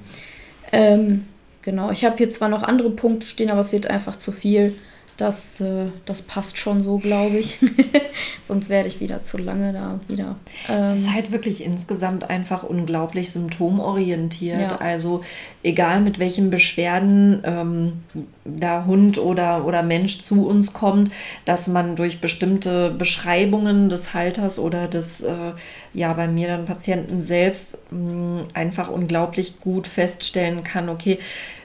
Ähm, 0.71 1.25
genau, 1.61 1.91
ich 1.91 2.05
habe 2.05 2.17
hier 2.17 2.29
zwar 2.29 2.49
noch 2.49 2.63
andere 2.63 2.89
Punkte 2.89 3.27
stehen, 3.27 3.49
aber 3.49 3.61
es 3.61 3.71
wird 3.71 3.87
einfach 3.87 4.17
zu 4.17 4.31
viel. 4.31 4.75
Das, 5.17 5.59
äh, 5.61 5.87
das 6.05 6.21
passt 6.21 6.57
schon 6.57 6.83
so, 6.83 6.99
glaube 6.99 7.37
ich. 7.37 7.57
Sonst 8.43 8.69
werde 8.69 8.87
ich 8.87 8.99
wieder 8.99 9.23
zu 9.23 9.39
lange 9.39 9.73
da 9.73 9.99
wieder. 10.07 10.35
Ähm, 10.69 10.83
es 10.83 10.99
ist 10.99 11.13
halt 11.13 11.31
wirklich 11.31 11.63
insgesamt 11.63 12.29
einfach 12.29 12.61
unglaublich 12.61 13.31
symptomorientiert. 13.31 14.71
Ja. 14.71 14.77
Also 14.77 15.23
egal 15.63 16.01
mit 16.01 16.19
welchen 16.19 16.51
Beschwerden 16.51 17.41
ähm, 17.43 17.93
da 18.45 18.85
Hund 18.85 19.17
oder, 19.17 19.65
oder 19.65 19.81
Mensch 19.81 20.19
zu 20.19 20.47
uns 20.47 20.73
kommt, 20.73 21.11
dass 21.45 21.67
man 21.67 21.95
durch 21.95 22.21
bestimmte 22.21 22.91
Beschreibungen 22.91 23.89
des 23.89 24.13
Halters 24.13 24.59
oder 24.59 24.87
des, 24.87 25.21
äh, 25.21 25.53
ja, 25.93 26.13
bei 26.13 26.27
mir 26.27 26.47
dann 26.47 26.65
Patienten 26.65 27.23
selbst 27.23 27.79
mh, 27.91 27.97
mm, 27.97 28.47
einfach 28.53 28.89
unglaublich 28.89 29.59
gut 29.59 29.87
feststellen 29.87 30.63
kann, 30.63 30.89
okay, 30.89 31.19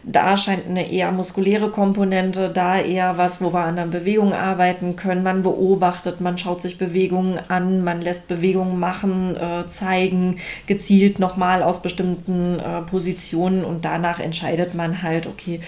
da 0.05 0.37
scheint 0.37 0.67
eine 0.67 0.91
eher 0.91 1.13
muskuläre 1.13 1.71
Komponente, 1.71 2.49
da 2.49 2.79
eher 2.79 3.19
was, 3.19 3.41
wo 3.41 3.53
wir 3.53 3.61
an 3.61 3.77
der 3.77 3.87
Bewegung 3.87 4.33
arbeiten 4.33 4.97
können. 4.97 5.23
Man 5.23 5.43
beobachtet, 5.43 6.21
man 6.21 6.39
schaut 6.39 6.61
sich 6.61 6.77
Bewegungen 6.77 7.39
an, 7.49 7.85
man 7.85 8.03
lässt 8.03 8.27
Bewegungen 8.27 8.81
machen, 8.81 9.37
äh, 9.37 9.67
zeigen, 9.69 10.39
gezielt 10.67 11.21
nochmal 11.21 11.63
aus 11.63 11.83
bestimmten 11.83 12.59
äh, 12.59 12.83
Positionen 12.83 13.65
und 13.65 13.85
danach 13.85 14.19
entscheidet 14.19 14.75
man 14.75 15.03
halt, 15.03 15.29
okay, 15.29 15.61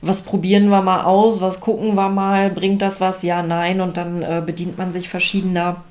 was 0.00 0.22
probieren 0.22 0.68
wir 0.68 0.82
mal 0.82 1.02
aus, 1.04 1.40
was 1.40 1.60
gucken 1.60 1.94
wir 1.94 2.08
mal, 2.08 2.50
bringt 2.50 2.82
das 2.82 3.00
was, 3.00 3.22
ja, 3.22 3.42
nein, 3.42 3.80
und 3.80 3.96
dann 3.96 4.22
äh, 4.22 4.42
bedient 4.44 4.78
man 4.78 4.92
sich 4.92 5.08
verschiedener 5.08 5.82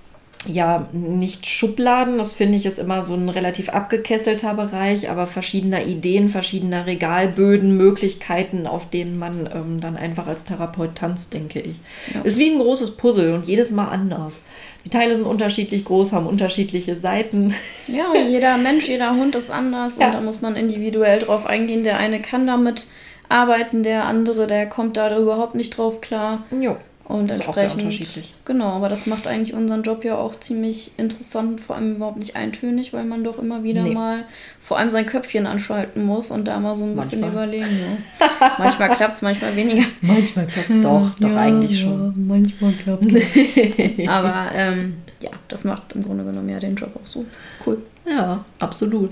ja, 0.48 0.88
nicht 0.92 1.46
Schubladen, 1.46 2.18
das 2.18 2.34
finde 2.34 2.58
ich 2.58 2.66
ist 2.66 2.80
immer 2.80 3.04
so 3.04 3.14
ein 3.14 3.30
relativ 3.30 3.70
abgekesselter 3.70 4.56
Bereich, 4.56 5.10
aber 5.10 5.28
verschiedener 5.28 5.86
Ideen, 5.86 6.30
verschiedener 6.30 6.88
Regalböden, 6.88 7.78
Möglichkeiten, 7.78 8.66
auf 8.66 8.90
denen 8.90 9.20
man 9.20 9.48
ähm, 9.54 9.82
dann 9.82 9.98
einfach 9.98 10.26
als 10.26 10.44
Therapeut 10.44 10.96
tanzt, 10.96 11.34
denke 11.34 11.60
ich. 11.60 11.76
Ja. 12.14 12.22
Ist 12.22 12.40
wie 12.40 12.50
ein 12.50 12.60
großes 12.60 12.98
Puzzle 12.98 13.34
und 13.34 13.46
jedes 13.46 13.72
Mal 13.72 13.90
anders. 13.90 14.42
Die 14.84 14.90
Teile 14.90 15.14
sind 15.14 15.26
unterschiedlich 15.26 15.86
groß, 15.86 16.12
haben 16.14 16.26
unterschiedliche 16.26 16.96
Seiten. 16.96 17.54
Ja, 17.88 18.14
jeder 18.16 18.58
Mensch, 18.58 18.88
jeder 18.88 19.16
Hund 19.16 19.36
ist 19.36 19.52
anders 19.52 19.98
ja. 19.98 20.08
und 20.08 20.14
da 20.14 20.22
muss 20.22 20.40
man 20.40 20.56
individuell 20.56 21.20
drauf 21.20 21.46
eingehen. 21.46 21.84
Der 21.84 21.98
eine 21.98 22.22
kann 22.22 22.48
damit 22.48 22.88
arbeiten, 23.28 23.84
der 23.84 24.06
andere, 24.06 24.48
der 24.48 24.68
kommt 24.68 24.98
da 24.98 25.18
überhaupt 25.18 25.56
nicht 25.56 25.78
drauf 25.78 26.00
klar. 26.00 26.44
Jo. 26.58 26.78
Und 27.06 27.30
das 27.30 27.40
entsprechend, 27.40 27.40
ist 27.40 27.48
auch 27.48 27.76
sehr 27.76 27.86
unterschiedlich. 27.86 28.34
Genau, 28.46 28.70
aber 28.70 28.88
das 28.88 29.06
macht 29.06 29.28
eigentlich 29.28 29.54
unseren 29.54 29.84
Job 29.84 30.04
ja 30.06 30.18
auch 30.18 30.36
ziemlich 30.36 30.92
interessant 30.98 31.50
und 31.50 31.62
vor 31.62 31.76
allem 31.76 31.96
überhaupt 31.96 32.18
nicht 32.18 32.36
eintönig, 32.36 32.94
weil 32.94 33.04
man 33.04 33.24
doch 33.24 33.38
immer 33.40 33.64
wieder 33.64 33.84
nee. 33.84 33.94
mal 33.94 34.26
vor 34.60 34.78
allem 34.78 34.90
sein 34.90 35.06
Köpfchen 35.06 35.46
anschalten 35.46 36.06
muss 36.06 36.32
und 36.32 36.48
da 36.48 36.60
mal 36.60 36.76
so 36.76 36.86
ein 36.86 36.96
bisschen 36.96 37.22
manchmal. 37.22 37.48
überlegen. 37.48 37.80
Ja. 38.20 38.52
manchmal 38.60 38.92
klappt 38.92 39.14
es, 39.14 39.22
manchmal 39.22 39.56
weniger. 39.56 39.86
Manchmal 40.02 40.46
klappt 40.46 40.70
es 40.70 40.82
doch, 40.82 41.12
doch 41.20 41.30
ja, 41.30 41.38
eigentlich 41.38 41.82
schon. 41.82 42.06
Ja, 42.06 42.14
manchmal 42.16 42.72
klappt 42.72 43.06
es. 43.06 44.08
aber 44.08 44.52
ähm, 44.54 44.98
ja, 45.22 45.32
das 45.48 45.64
macht 45.64 45.94
im 45.94 46.04
Grunde 46.04 46.24
genommen 46.24 46.50
ja 46.50 46.60
den 46.60 46.76
Job 46.76 46.92
auch 46.96 47.08
so 47.08 47.26
cool. 47.66 47.82
Ja, 48.06 48.44
absolut. 48.60 49.12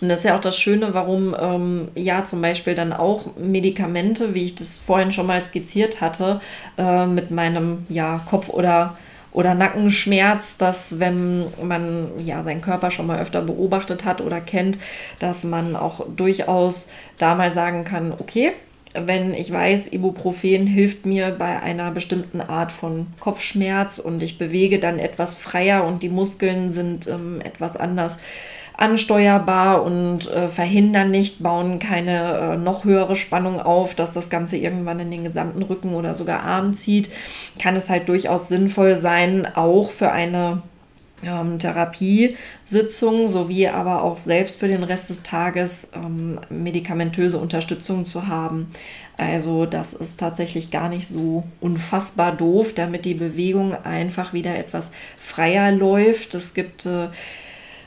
Und 0.00 0.08
das 0.08 0.20
ist 0.20 0.24
ja 0.24 0.36
auch 0.36 0.40
das 0.40 0.58
Schöne, 0.58 0.94
warum 0.94 1.34
ähm, 1.38 1.88
ja 1.94 2.24
zum 2.24 2.42
Beispiel 2.42 2.74
dann 2.74 2.92
auch 2.92 3.36
Medikamente, 3.36 4.34
wie 4.34 4.44
ich 4.44 4.54
das 4.54 4.78
vorhin 4.78 5.12
schon 5.12 5.26
mal 5.26 5.40
skizziert 5.40 6.00
hatte, 6.00 6.40
äh, 6.78 7.06
mit 7.06 7.30
meinem 7.30 7.86
ja, 7.88 8.20
Kopf- 8.28 8.50
oder, 8.50 8.96
oder 9.32 9.54
Nackenschmerz, 9.54 10.56
dass 10.56 11.00
wenn 11.00 11.46
man 11.62 12.08
ja 12.18 12.42
seinen 12.42 12.62
Körper 12.62 12.90
schon 12.90 13.06
mal 13.06 13.18
öfter 13.18 13.42
beobachtet 13.42 14.04
hat 14.04 14.20
oder 14.20 14.40
kennt, 14.40 14.78
dass 15.18 15.44
man 15.44 15.76
auch 15.76 16.06
durchaus 16.14 16.90
da 17.18 17.34
mal 17.34 17.50
sagen 17.50 17.84
kann, 17.84 18.12
okay, 18.18 18.52
wenn 19.04 19.34
ich 19.34 19.52
weiß, 19.52 19.92
Ibuprofen 19.92 20.66
hilft 20.66 21.04
mir 21.06 21.30
bei 21.30 21.60
einer 21.60 21.90
bestimmten 21.90 22.40
Art 22.40 22.72
von 22.72 23.08
Kopfschmerz 23.20 23.98
und 23.98 24.22
ich 24.22 24.38
bewege 24.38 24.78
dann 24.78 24.98
etwas 24.98 25.34
freier 25.34 25.84
und 25.84 26.02
die 26.02 26.08
Muskeln 26.08 26.70
sind 26.70 27.06
ähm, 27.06 27.40
etwas 27.42 27.76
anders 27.76 28.18
ansteuerbar 28.76 29.82
und 29.82 30.30
äh, 30.30 30.48
verhindern 30.48 31.10
nicht, 31.10 31.42
bauen 31.42 31.78
keine 31.78 32.54
äh, 32.54 32.56
noch 32.56 32.84
höhere 32.84 33.16
Spannung 33.16 33.60
auf, 33.60 33.94
dass 33.94 34.12
das 34.12 34.30
Ganze 34.30 34.56
irgendwann 34.56 35.00
in 35.00 35.10
den 35.10 35.24
gesamten 35.24 35.62
Rücken 35.62 35.94
oder 35.94 36.14
sogar 36.14 36.42
Arm 36.42 36.74
zieht, 36.74 37.10
kann 37.60 37.76
es 37.76 37.88
halt 37.88 38.08
durchaus 38.08 38.48
sinnvoll 38.48 38.96
sein, 38.96 39.46
auch 39.54 39.90
für 39.90 40.12
eine 40.12 40.58
ähm, 41.24 41.58
Therapiesitzung 41.58 43.28
sowie 43.28 43.68
aber 43.68 44.02
auch 44.02 44.18
selbst 44.18 44.60
für 44.60 44.68
den 44.68 44.82
Rest 44.82 45.08
des 45.08 45.22
Tages 45.22 45.88
ähm, 45.94 46.38
medikamentöse 46.50 47.38
Unterstützung 47.38 48.04
zu 48.04 48.26
haben. 48.26 48.68
Also 49.16 49.64
das 49.64 49.94
ist 49.94 50.20
tatsächlich 50.20 50.70
gar 50.70 50.90
nicht 50.90 51.08
so 51.08 51.44
unfassbar 51.60 52.32
doof, 52.32 52.74
damit 52.74 53.06
die 53.06 53.14
Bewegung 53.14 53.74
einfach 53.74 54.34
wieder 54.34 54.56
etwas 54.58 54.90
freier 55.16 55.72
läuft. 55.72 56.34
Es 56.34 56.52
gibt 56.52 56.84
äh, 56.84 57.08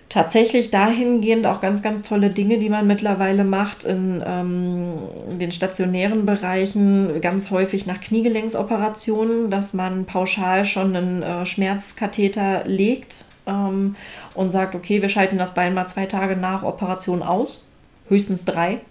tatsächlich 0.10 0.72
dahingehend 0.72 1.46
auch 1.46 1.62
ganz, 1.62 1.84
ganz 1.84 2.08
tolle 2.08 2.32
Dinge, 2.32 2.58
die 2.58 2.70
man 2.70 2.88
mittlerweile 2.88 3.44
macht 3.44 3.84
in, 3.84 4.24
ähm, 4.26 4.94
den 5.40 5.52
stationären 5.52 6.26
Bereichen, 6.26 7.22
ganz 7.22 7.52
häufig 7.52 7.86
nach 7.86 8.02
Kniegelenksoperationen, 8.02 9.52
dass 9.52 9.74
man 9.74 10.06
pauschal 10.06 10.66
schon 10.66 10.96
einen 10.96 11.22
äh, 11.22 11.46
Schmerzkatheter 11.46 12.64
legt 12.66 13.26
ähm, 13.46 13.96
und 14.34 14.52
sagt, 14.52 14.74
okay, 14.74 15.02
wir 15.04 15.10
schalten 15.10 15.38
das 15.38 15.54
Bein 15.54 15.76
mal 15.76 15.86
zwei 15.86 16.08
Tage 16.08 16.36
nach 16.36 16.64
Operation 16.64 17.22
aus, 17.22 17.68
höchstens 18.08 18.46
drei, 18.46 18.82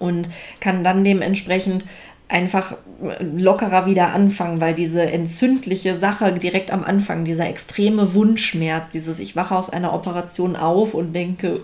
und 0.00 0.28
kann 0.58 0.82
dann 0.82 1.04
dementsprechend 1.04 1.84
einfach 2.28 2.76
lockerer 3.20 3.86
wieder 3.86 4.12
anfangen, 4.12 4.60
weil 4.60 4.74
diese 4.74 5.02
entzündliche 5.02 5.96
Sache 5.96 6.32
direkt 6.32 6.72
am 6.72 6.84
Anfang, 6.84 7.24
dieser 7.24 7.48
extreme 7.48 8.14
Wundschmerz, 8.14 8.90
dieses 8.90 9.20
ich 9.20 9.36
wache 9.36 9.56
aus 9.56 9.70
einer 9.70 9.92
Operation 9.94 10.56
auf 10.56 10.94
und 10.94 11.14
denke, 11.14 11.60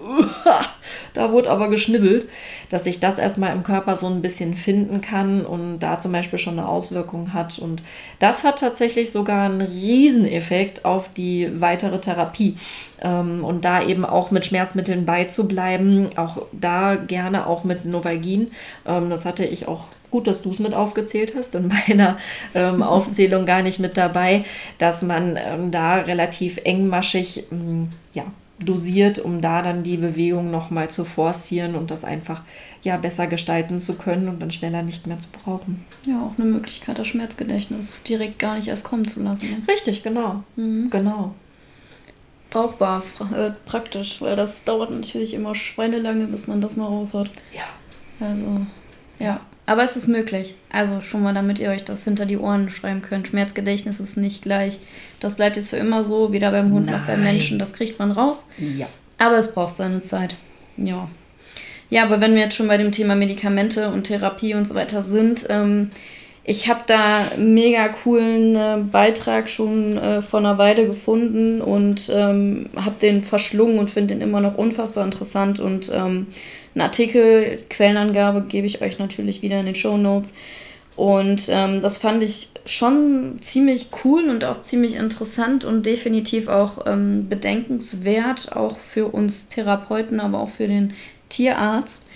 da 1.14 1.32
wurde 1.32 1.50
aber 1.50 1.68
geschnibbelt, 1.68 2.28
dass 2.70 2.84
sich 2.84 3.00
das 3.00 3.18
erstmal 3.18 3.54
im 3.54 3.62
Körper 3.62 3.96
so 3.96 4.06
ein 4.06 4.22
bisschen 4.22 4.54
finden 4.54 5.00
kann 5.00 5.44
und 5.44 5.80
da 5.80 5.98
zum 5.98 6.12
Beispiel 6.12 6.38
schon 6.38 6.58
eine 6.58 6.68
Auswirkung 6.68 7.32
hat. 7.32 7.58
Und 7.58 7.82
das 8.18 8.44
hat 8.44 8.60
tatsächlich 8.60 9.10
sogar 9.10 9.46
einen 9.46 9.60
Rieseneffekt 9.60 10.84
auf 10.84 11.12
die 11.12 11.48
weitere 11.60 12.00
Therapie. 12.00 12.56
Ähm, 13.00 13.44
und 13.44 13.64
da 13.64 13.82
eben 13.82 14.04
auch 14.04 14.30
mit 14.30 14.46
Schmerzmitteln 14.46 15.06
beizubleiben, 15.06 16.16
auch 16.16 16.42
da 16.52 16.96
gerne 16.96 17.46
auch 17.46 17.64
mit 17.64 17.84
Novalgin. 17.84 18.50
Ähm, 18.86 19.10
das 19.10 19.24
hatte 19.24 19.44
ich 19.44 19.68
auch 19.68 19.86
gut, 20.10 20.26
dass 20.26 20.42
du 20.42 20.50
es 20.50 20.58
mit 20.58 20.74
aufgezählt 20.74 21.34
hast, 21.36 21.54
in 21.54 21.68
meiner 21.88 22.18
ähm, 22.54 22.82
Aufzählung 22.82 23.46
gar 23.46 23.62
nicht 23.62 23.78
mit 23.78 23.96
dabei, 23.96 24.44
dass 24.78 25.02
man 25.02 25.38
ähm, 25.40 25.70
da 25.70 25.96
relativ 25.96 26.58
engmaschig 26.64 27.44
ähm, 27.50 27.88
ja, 28.12 28.24
dosiert, 28.64 29.18
um 29.18 29.40
da 29.40 29.62
dann 29.62 29.82
die 29.82 29.96
Bewegung 29.96 30.50
nochmal 30.50 30.90
zu 30.90 31.04
forcieren 31.04 31.74
und 31.74 31.90
das 31.90 32.04
einfach 32.04 32.42
ja 32.82 32.96
besser 32.96 33.26
gestalten 33.26 33.80
zu 33.80 33.94
können 33.94 34.28
und 34.28 34.40
dann 34.40 34.50
schneller 34.50 34.82
nicht 34.82 35.06
mehr 35.06 35.18
zu 35.18 35.28
brauchen. 35.30 35.84
Ja, 36.06 36.22
auch 36.22 36.38
eine 36.38 36.50
Möglichkeit, 36.50 36.98
das 36.98 37.06
Schmerzgedächtnis 37.06 38.02
direkt 38.02 38.38
gar 38.38 38.56
nicht 38.56 38.68
erst 38.68 38.84
kommen 38.84 39.08
zu 39.08 39.22
lassen. 39.22 39.64
Richtig, 39.68 40.02
genau. 40.02 40.44
Mhm. 40.56 40.90
Genau. 40.90 41.34
Brauchbar, 42.50 43.02
äh, 43.34 43.50
praktisch, 43.64 44.20
weil 44.20 44.36
das 44.36 44.64
dauert 44.64 44.90
natürlich 44.90 45.34
immer 45.34 45.54
schweinelange, 45.54 46.26
bis 46.26 46.46
man 46.48 46.60
das 46.60 46.76
mal 46.76 46.86
raus 46.86 47.14
hat. 47.14 47.30
Ja. 47.52 47.62
Also, 48.26 48.66
ja. 49.18 49.40
Aber 49.66 49.84
es 49.84 49.96
ist 49.96 50.08
möglich. 50.08 50.56
Also 50.68 51.00
schon 51.00 51.22
mal, 51.22 51.32
damit 51.32 51.60
ihr 51.60 51.70
euch 51.70 51.84
das 51.84 52.02
hinter 52.02 52.26
die 52.26 52.38
Ohren 52.38 52.70
schreiben 52.70 53.02
könnt. 53.02 53.28
Schmerzgedächtnis 53.28 54.00
ist 54.00 54.16
nicht 54.16 54.42
gleich. 54.42 54.80
Das 55.20 55.36
bleibt 55.36 55.56
jetzt 55.56 55.70
für 55.70 55.76
immer 55.76 56.02
so, 56.02 56.32
weder 56.32 56.50
beim 56.50 56.72
Hund 56.72 56.86
Nein. 56.86 56.96
noch 56.96 57.06
beim 57.06 57.22
Menschen. 57.22 57.60
Das 57.60 57.72
kriegt 57.72 58.00
man 58.00 58.10
raus. 58.10 58.46
Ja. 58.58 58.88
Aber 59.18 59.38
es 59.38 59.54
braucht 59.54 59.76
seine 59.76 60.02
Zeit. 60.02 60.34
Ja. 60.76 61.08
Ja, 61.88 62.04
aber 62.04 62.20
wenn 62.20 62.34
wir 62.34 62.40
jetzt 62.40 62.56
schon 62.56 62.68
bei 62.68 62.78
dem 62.78 62.90
Thema 62.90 63.14
Medikamente 63.14 63.90
und 63.90 64.04
Therapie 64.04 64.54
und 64.54 64.66
so 64.66 64.74
weiter 64.74 65.02
sind, 65.02 65.46
ähm, 65.50 65.90
ich 66.50 66.68
habe 66.68 66.80
da 66.84 67.28
einen 67.32 67.54
mega 67.54 67.86
coolen 67.88 68.56
äh, 68.56 68.78
Beitrag 68.90 69.48
schon 69.48 69.96
äh, 69.96 70.20
vor 70.20 70.40
einer 70.40 70.58
Weile 70.58 70.84
gefunden 70.84 71.62
und 71.62 72.10
ähm, 72.12 72.68
habe 72.74 72.96
den 73.00 73.22
verschlungen 73.22 73.78
und 73.78 73.88
finde 73.88 74.14
den 74.14 74.20
immer 74.20 74.40
noch 74.40 74.58
unfassbar 74.58 75.04
interessant 75.04 75.60
und 75.60 75.92
ähm, 75.94 76.26
einen 76.74 76.82
Artikel, 76.82 77.62
Quellenangabe 77.70 78.42
gebe 78.48 78.66
ich 78.66 78.82
euch 78.82 78.98
natürlich 78.98 79.42
wieder 79.42 79.60
in 79.60 79.66
den 79.66 79.76
Show 79.76 79.96
Notes. 79.96 80.34
Und 80.96 81.48
ähm, 81.50 81.80
das 81.80 81.98
fand 81.98 82.20
ich 82.24 82.48
schon 82.66 83.36
ziemlich 83.40 83.86
cool 84.04 84.28
und 84.28 84.44
auch 84.44 84.60
ziemlich 84.60 84.96
interessant 84.96 85.64
und 85.64 85.86
definitiv 85.86 86.48
auch 86.48 86.84
ähm, 86.84 87.28
bedenkenswert, 87.28 88.56
auch 88.56 88.78
für 88.80 89.06
uns 89.06 89.46
Therapeuten, 89.46 90.18
aber 90.18 90.40
auch 90.40 90.50
für 90.50 90.66
den 90.66 90.94
Tierarzt 91.28 92.06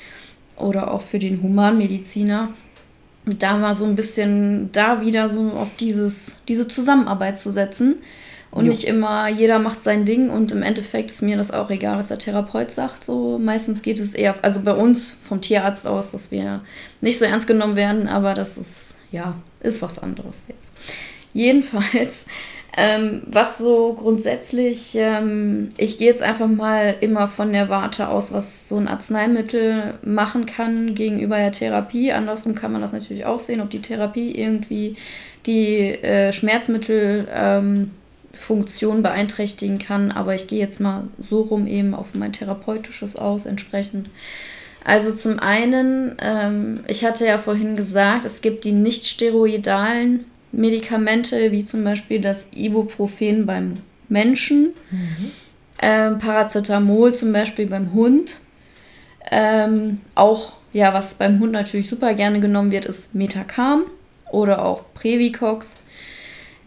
oder 0.57 0.93
auch 0.93 1.03
für 1.03 1.21
den 1.21 1.41
Humanmediziner. 1.41 2.53
Da 3.27 3.57
mal 3.57 3.75
so 3.75 3.85
ein 3.85 3.97
bisschen 3.97 4.71
da 4.73 5.01
wieder 5.01 5.29
so 5.29 5.53
auf 5.53 5.77
dieses, 5.77 6.33
diese 6.47 6.69
Zusammenarbeit 6.69 7.39
zu 7.39 7.53
setzen 7.53 7.97
und 8.51 8.67
jo. 8.67 8.71
nicht 8.71 8.85
immer 8.85 9.29
jeder 9.29 9.59
macht 9.59 9.83
sein 9.83 10.05
Ding 10.05 10.31
und 10.31 10.53
im 10.53 10.63
Endeffekt 10.63 11.11
ist 11.11 11.23
mir 11.23 11.37
das 11.37 11.51
auch 11.51 11.71
egal, 11.71 11.99
was 11.99 12.09
der 12.09 12.19
Therapeut 12.19 12.71
sagt. 12.71 13.03
So 13.03 13.39
meistens 13.39 13.83
geht 13.83 13.99
es 13.99 14.15
eher, 14.15 14.37
also 14.43 14.61
bei 14.61 14.73
uns 14.73 15.11
vom 15.11 15.41
Tierarzt 15.41 15.87
aus, 15.87 16.13
dass 16.13 16.31
wir 16.31 16.61
nicht 17.01 17.19
so 17.19 17.25
ernst 17.25 17.47
genommen 17.47 17.77
werden, 17.77 18.07
aber 18.07 18.35
das 18.35 18.57
ist, 18.57 18.97
ja, 19.11 19.35
ist 19.61 19.83
was 19.83 19.99
anderes 19.99 20.43
jetzt. 20.49 20.73
Jedenfalls, 21.33 22.27
ähm, 22.77 23.23
was 23.27 23.59
so 23.59 23.95
grundsätzlich, 23.95 24.97
ähm, 24.97 25.69
ich 25.77 25.99
gehe 25.99 26.09
jetzt 26.09 26.23
einfach 26.23 26.49
mal 26.49 26.97
immer 27.01 27.29
von 27.29 27.53
der 27.53 27.69
Warte 27.69 28.09
aus, 28.09 28.33
was 28.33 28.69
so 28.69 28.77
ein 28.77 28.89
Arzneimittel 28.89 29.95
machen 30.03 30.47
kann 30.47 30.95
gegenüber 30.95 31.37
der 31.37 31.53
Therapie. 31.53 32.13
Andersrum 32.13 32.55
kann 32.57 32.73
man 32.73 32.81
das 32.81 32.93
natürlich 32.93 33.27
auch 33.27 33.39
sehen, 33.39 33.61
ob 33.61 33.71
die 33.71 33.83
Therapie 33.83 34.33
irgendwie 34.33 34.97
die 35.47 35.79
äh, 35.79 36.33
Schmerzmittel 36.33 37.29
ähm, 37.33 37.91
beeinträchtigen 39.03 39.79
kann. 39.79 40.11
Aber 40.11 40.35
ich 40.35 40.49
gehe 40.49 40.59
jetzt 40.59 40.81
mal 40.81 41.05
so 41.21 41.43
rum 41.43 41.69
eben 41.69 41.95
auf 41.95 42.15
mein 42.15 42.33
therapeutisches 42.33 43.15
aus 43.15 43.47
entsprechend. 43.47 44.11
Also 44.85 45.13
zum 45.15 45.39
einen, 45.39 46.17
ähm, 46.21 46.81
ich 46.89 47.05
hatte 47.05 47.25
ja 47.25 47.39
vorhin 47.39 47.77
gesagt, 47.77 48.25
es 48.25 48.43
gibt 48.43 48.65
die 48.65 48.73
nicht 48.73 49.07
steroidalen 49.07 50.27
Medikamente, 50.57 51.53
wie 51.53 51.65
zum 51.65 51.85
Beispiel 51.85 52.21
das 52.21 52.49
Ibuprofen 52.55 53.47
beim 53.47 53.75
Menschen, 54.09 54.75
mhm. 54.91 55.31
ähm, 55.81 56.19
Paracetamol 56.19 57.15
zum 57.15 57.33
Beispiel 57.33 57.67
beim 57.67 57.93
Hund. 57.93 58.37
Ähm, 59.31 60.01
auch, 60.15 60.53
ja, 60.73 60.93
was 60.93 61.15
beim 61.15 61.41
Hund 61.41 61.53
natürlich 61.53 61.89
super 61.89 62.15
gerne 62.15 62.41
genommen 62.41 62.71
wird, 62.71 62.85
ist 62.85 63.15
Metacam 63.15 63.85
oder 64.31 64.65
auch 64.65 64.83
Previcox. 64.95 65.77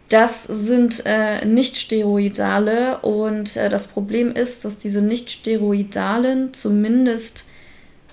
Das 0.10 0.44
sind 0.44 1.04
äh, 1.06 1.46
nicht-steroidale 1.46 3.00
und 3.00 3.58
äh, 3.58 3.70
das 3.70 3.88
Problem 3.88 4.32
ist, 4.32 4.64
dass 4.64 4.78
diese 4.78 5.02
nicht-steroidalen 5.02 6.54
zumindest 6.54 7.46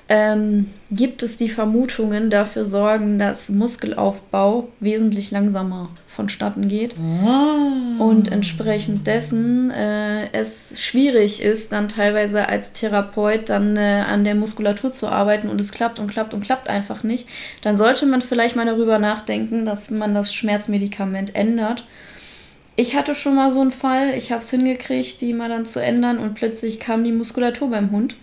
ähm, 0.09 0.71
gibt 0.91 1.23
es 1.23 1.39
die 1.39 1.49
Vermutungen 1.49 2.29
dafür 2.29 2.67
sorgen, 2.67 3.19
dass 3.19 3.49
Muskelaufbau 3.49 4.69
wesentlich 4.79 5.31
langsamer 5.31 5.89
vonstatten 6.07 6.69
geht 6.69 6.95
ah. 6.99 8.03
und 8.03 8.31
entsprechend 8.31 9.07
dessen 9.07 9.71
äh, 9.71 10.31
es 10.33 10.75
schwierig 10.79 11.43
ist, 11.43 11.73
dann 11.73 11.89
teilweise 11.89 12.49
als 12.49 12.73
Therapeut 12.73 13.49
dann 13.49 13.79
äh, 13.79 14.05
an 14.07 14.25
der 14.25 14.35
Muskulatur 14.35 14.93
zu 14.93 15.09
arbeiten 15.09 15.49
und 15.49 15.59
es 15.61 15.73
klappt 15.73 15.99
und 15.99 16.09
klappt 16.09 16.35
und 16.35 16.43
klappt 16.43 16.69
einfach 16.69 17.03
nicht, 17.03 17.27
dann 17.63 17.79
sollte 17.79 18.05
man 18.05 18.21
vielleicht 18.21 18.57
mal 18.57 18.67
darüber 18.67 18.99
nachdenken, 18.99 19.65
dass 19.65 19.91
man 19.91 20.15
das 20.15 20.35
Schmerzmedikament 20.35 21.35
ändert. 21.35 21.87
Ich 22.77 22.95
hatte 22.95 23.15
schon 23.15 23.37
mal 23.37 23.51
so 23.51 23.61
einen 23.61 23.71
Fall, 23.71 24.15
ich 24.17 24.33
habe 24.33 24.43
es 24.43 24.51
hingekriegt, 24.51 25.23
die 25.23 25.33
mal 25.33 25.49
dann 25.49 25.65
zu 25.65 25.81
ändern 25.81 26.19
und 26.19 26.35
plötzlich 26.35 26.79
kam 26.79 27.05
die 27.05 27.13
Muskulatur 27.13 27.71
beim 27.71 27.91
Hund. 27.91 28.17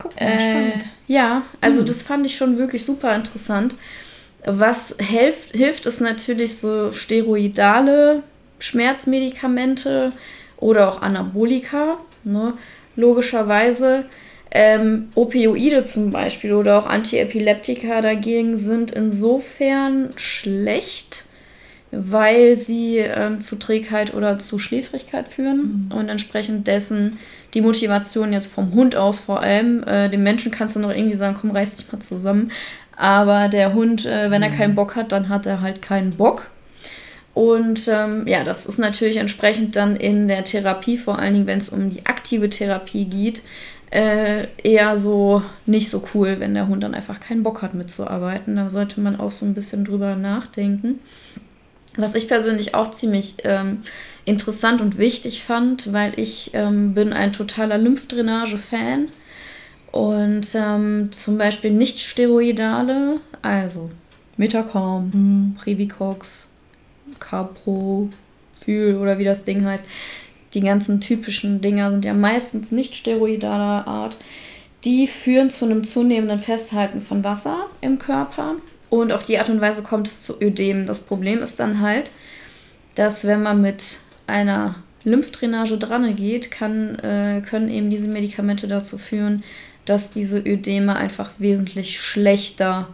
Guck 0.00 0.18
mal, 0.20 0.26
äh, 0.26 0.40
spannend. 0.40 0.86
Ja, 1.06 1.42
also 1.60 1.82
mhm. 1.82 1.86
das 1.86 2.02
fand 2.02 2.26
ich 2.26 2.36
schon 2.36 2.58
wirklich 2.58 2.84
super 2.84 3.14
interessant. 3.14 3.74
Was 4.44 4.96
helft, 4.98 5.54
hilft, 5.54 5.86
ist 5.86 6.00
natürlich 6.00 6.56
so 6.56 6.92
steroidale 6.92 8.22
Schmerzmedikamente 8.58 10.12
oder 10.56 10.88
auch 10.88 11.02
Anabolika. 11.02 11.98
Ne? 12.24 12.54
Logischerweise. 12.96 14.06
Ähm, 14.52 15.10
Opioide 15.14 15.84
zum 15.84 16.10
Beispiel 16.10 16.54
oder 16.54 16.80
auch 16.80 16.86
Antiepileptika 16.86 18.00
dagegen 18.00 18.58
sind 18.58 18.90
insofern 18.90 20.10
schlecht, 20.16 21.26
weil 21.92 22.56
sie 22.56 22.98
ähm, 22.98 23.42
zu 23.42 23.56
Trägheit 23.56 24.12
oder 24.12 24.40
zu 24.40 24.58
Schläfrigkeit 24.58 25.28
führen 25.28 25.88
mhm. 25.88 25.96
und 25.96 26.08
entsprechend 26.08 26.66
dessen 26.66 27.18
die 27.54 27.60
Motivation 27.60 28.32
jetzt 28.32 28.46
vom 28.46 28.72
Hund 28.72 28.96
aus 28.96 29.18
vor 29.20 29.40
allem. 29.40 29.82
Äh, 29.84 30.08
dem 30.08 30.22
Menschen 30.22 30.50
kannst 30.50 30.76
du 30.76 30.80
noch 30.80 30.90
irgendwie 30.90 31.16
sagen, 31.16 31.36
komm, 31.40 31.50
reiß 31.50 31.76
dich 31.76 31.92
mal 31.92 32.00
zusammen. 32.00 32.50
Aber 32.96 33.48
der 33.48 33.74
Hund, 33.74 34.06
äh, 34.06 34.30
wenn 34.30 34.42
er 34.42 34.50
mhm. 34.50 34.56
keinen 34.56 34.74
Bock 34.74 34.96
hat, 34.96 35.12
dann 35.12 35.28
hat 35.28 35.46
er 35.46 35.60
halt 35.60 35.82
keinen 35.82 36.12
Bock. 36.12 36.50
Und 37.32 37.88
ähm, 37.88 38.26
ja, 38.26 38.44
das 38.44 38.66
ist 38.66 38.78
natürlich 38.78 39.16
entsprechend 39.16 39.76
dann 39.76 39.96
in 39.96 40.28
der 40.28 40.44
Therapie, 40.44 40.98
vor 40.98 41.18
allen 41.18 41.32
Dingen, 41.34 41.46
wenn 41.46 41.58
es 41.58 41.68
um 41.68 41.88
die 41.90 42.04
aktive 42.04 42.48
Therapie 42.50 43.04
geht, 43.04 43.42
äh, 43.90 44.46
eher 44.62 44.98
so 44.98 45.42
nicht 45.66 45.90
so 45.90 46.02
cool, 46.14 46.36
wenn 46.38 46.54
der 46.54 46.68
Hund 46.68 46.82
dann 46.82 46.94
einfach 46.94 47.20
keinen 47.20 47.42
Bock 47.42 47.62
hat 47.62 47.74
mitzuarbeiten. 47.74 48.56
Da 48.56 48.68
sollte 48.70 49.00
man 49.00 49.18
auch 49.18 49.32
so 49.32 49.46
ein 49.46 49.54
bisschen 49.54 49.84
drüber 49.84 50.16
nachdenken. 50.16 51.00
Was 51.96 52.14
ich 52.14 52.28
persönlich 52.28 52.74
auch 52.74 52.90
ziemlich 52.90 53.36
ähm, 53.44 53.80
interessant 54.24 54.80
und 54.80 54.98
wichtig 54.98 55.42
fand, 55.44 55.92
weil 55.92 56.18
ich 56.18 56.50
ähm, 56.54 56.94
bin 56.94 57.12
ein 57.12 57.32
totaler 57.32 57.78
Lymphdrainage-Fan. 57.78 59.08
Und 59.92 60.46
ähm, 60.54 61.08
zum 61.10 61.36
Beispiel 61.36 61.72
nicht 61.72 62.00
steroidale, 62.00 63.20
also 63.42 63.90
Metacom, 64.36 65.10
mhm. 65.12 65.54
Privicox, 65.56 66.48
Capro, 67.18 68.08
Fühl 68.56 68.96
oder 68.96 69.18
wie 69.18 69.24
das 69.24 69.44
Ding 69.44 69.64
heißt. 69.64 69.86
Die 70.54 70.60
ganzen 70.60 71.00
typischen 71.00 71.60
Dinger 71.60 71.90
sind 71.90 72.04
ja 72.04 72.14
meistens 72.14 72.70
nicht 72.70 72.94
steroidaler 72.94 73.86
Art. 73.86 74.16
Die 74.84 75.06
führen 75.06 75.50
zu 75.50 75.64
einem 75.64 75.84
zunehmenden 75.84 76.38
Festhalten 76.38 77.00
von 77.00 77.22
Wasser 77.22 77.66
im 77.80 77.98
Körper 77.98 78.56
und 78.88 79.12
auf 79.12 79.22
die 79.22 79.38
Art 79.38 79.48
und 79.48 79.60
Weise 79.60 79.82
kommt 79.82 80.08
es 80.08 80.22
zu 80.22 80.40
Ödem. 80.40 80.86
Das 80.86 81.00
Problem 81.00 81.42
ist 81.42 81.60
dann 81.60 81.80
halt, 81.80 82.10
dass 82.94 83.24
wenn 83.24 83.42
man 83.42 83.60
mit 83.60 83.98
einer 84.30 84.76
Lymphdrainage 85.04 85.78
dran 85.78 86.14
geht, 86.16 86.50
kann, 86.50 86.98
äh, 86.98 87.42
können 87.42 87.68
eben 87.68 87.90
diese 87.90 88.08
Medikamente 88.08 88.68
dazu 88.68 88.98
führen, 88.98 89.42
dass 89.84 90.10
diese 90.10 90.38
Ödeme 90.38 90.96
einfach 90.96 91.32
wesentlich 91.38 92.00
schlechter 92.00 92.88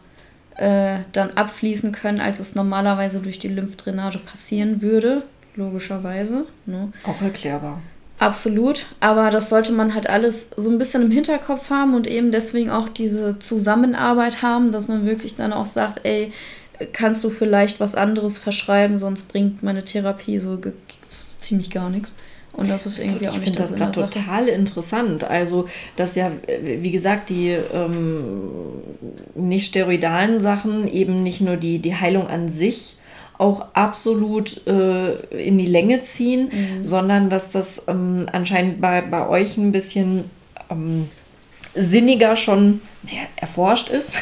äh, 0.56 0.98
dann 1.12 1.30
abfließen 1.32 1.92
können, 1.92 2.20
als 2.20 2.40
es 2.40 2.54
normalerweise 2.54 3.20
durch 3.20 3.38
die 3.38 3.48
Lymphdrainage 3.48 4.18
passieren 4.18 4.82
würde, 4.82 5.22
logischerweise. 5.54 6.46
Ne? 6.64 6.92
Auch 7.04 7.20
erklärbar. 7.20 7.82
Absolut, 8.18 8.86
aber 9.00 9.28
das 9.28 9.50
sollte 9.50 9.72
man 9.72 9.94
halt 9.94 10.08
alles 10.08 10.48
so 10.56 10.70
ein 10.70 10.78
bisschen 10.78 11.02
im 11.02 11.10
Hinterkopf 11.10 11.68
haben 11.68 11.92
und 11.94 12.06
eben 12.06 12.32
deswegen 12.32 12.70
auch 12.70 12.88
diese 12.88 13.38
Zusammenarbeit 13.38 14.40
haben, 14.40 14.72
dass 14.72 14.88
man 14.88 15.04
wirklich 15.04 15.34
dann 15.34 15.52
auch 15.52 15.66
sagt, 15.66 16.00
ey, 16.04 16.32
kannst 16.92 17.22
du 17.24 17.30
vielleicht 17.30 17.78
was 17.78 17.94
anderes 17.94 18.38
verschreiben, 18.38 18.96
sonst 18.96 19.28
bringt 19.28 19.62
meine 19.62 19.84
Therapie 19.84 20.38
so 20.38 20.58
ziemlich 21.46 21.70
gar 21.70 21.90
nichts. 21.90 22.14
Und 22.52 22.70
das 22.70 22.86
ist 22.86 22.98
irgendwie 22.98 23.24
ich 23.24 23.28
auch 23.28 23.34
nicht 23.34 23.38
Ich 23.38 23.44
finde 23.44 23.58
das 23.58 23.74
gerade 23.74 23.92
total 23.92 24.48
interessant. 24.48 25.24
Also, 25.24 25.68
dass 25.96 26.14
ja, 26.14 26.32
wie 26.62 26.90
gesagt, 26.90 27.28
die 27.28 27.50
ähm, 27.50 28.48
nicht 29.34 29.66
steroidalen 29.66 30.40
Sachen 30.40 30.88
eben 30.88 31.22
nicht 31.22 31.42
nur 31.42 31.56
die, 31.56 31.80
die 31.80 31.94
Heilung 31.94 32.28
an 32.28 32.48
sich 32.48 32.96
auch 33.38 33.66
absolut 33.74 34.66
äh, 34.66 35.14
in 35.36 35.58
die 35.58 35.66
Länge 35.66 36.02
ziehen, 36.02 36.50
mhm. 36.50 36.84
sondern 36.84 37.28
dass 37.28 37.50
das 37.50 37.82
ähm, 37.88 38.26
anscheinend 38.32 38.80
bei, 38.80 39.02
bei 39.02 39.28
euch 39.28 39.58
ein 39.58 39.72
bisschen 39.72 40.30
ähm, 40.70 41.10
sinniger 41.74 42.36
schon 42.36 42.80
naja, 43.02 43.26
erforscht 43.36 43.90
ist. 43.90 44.12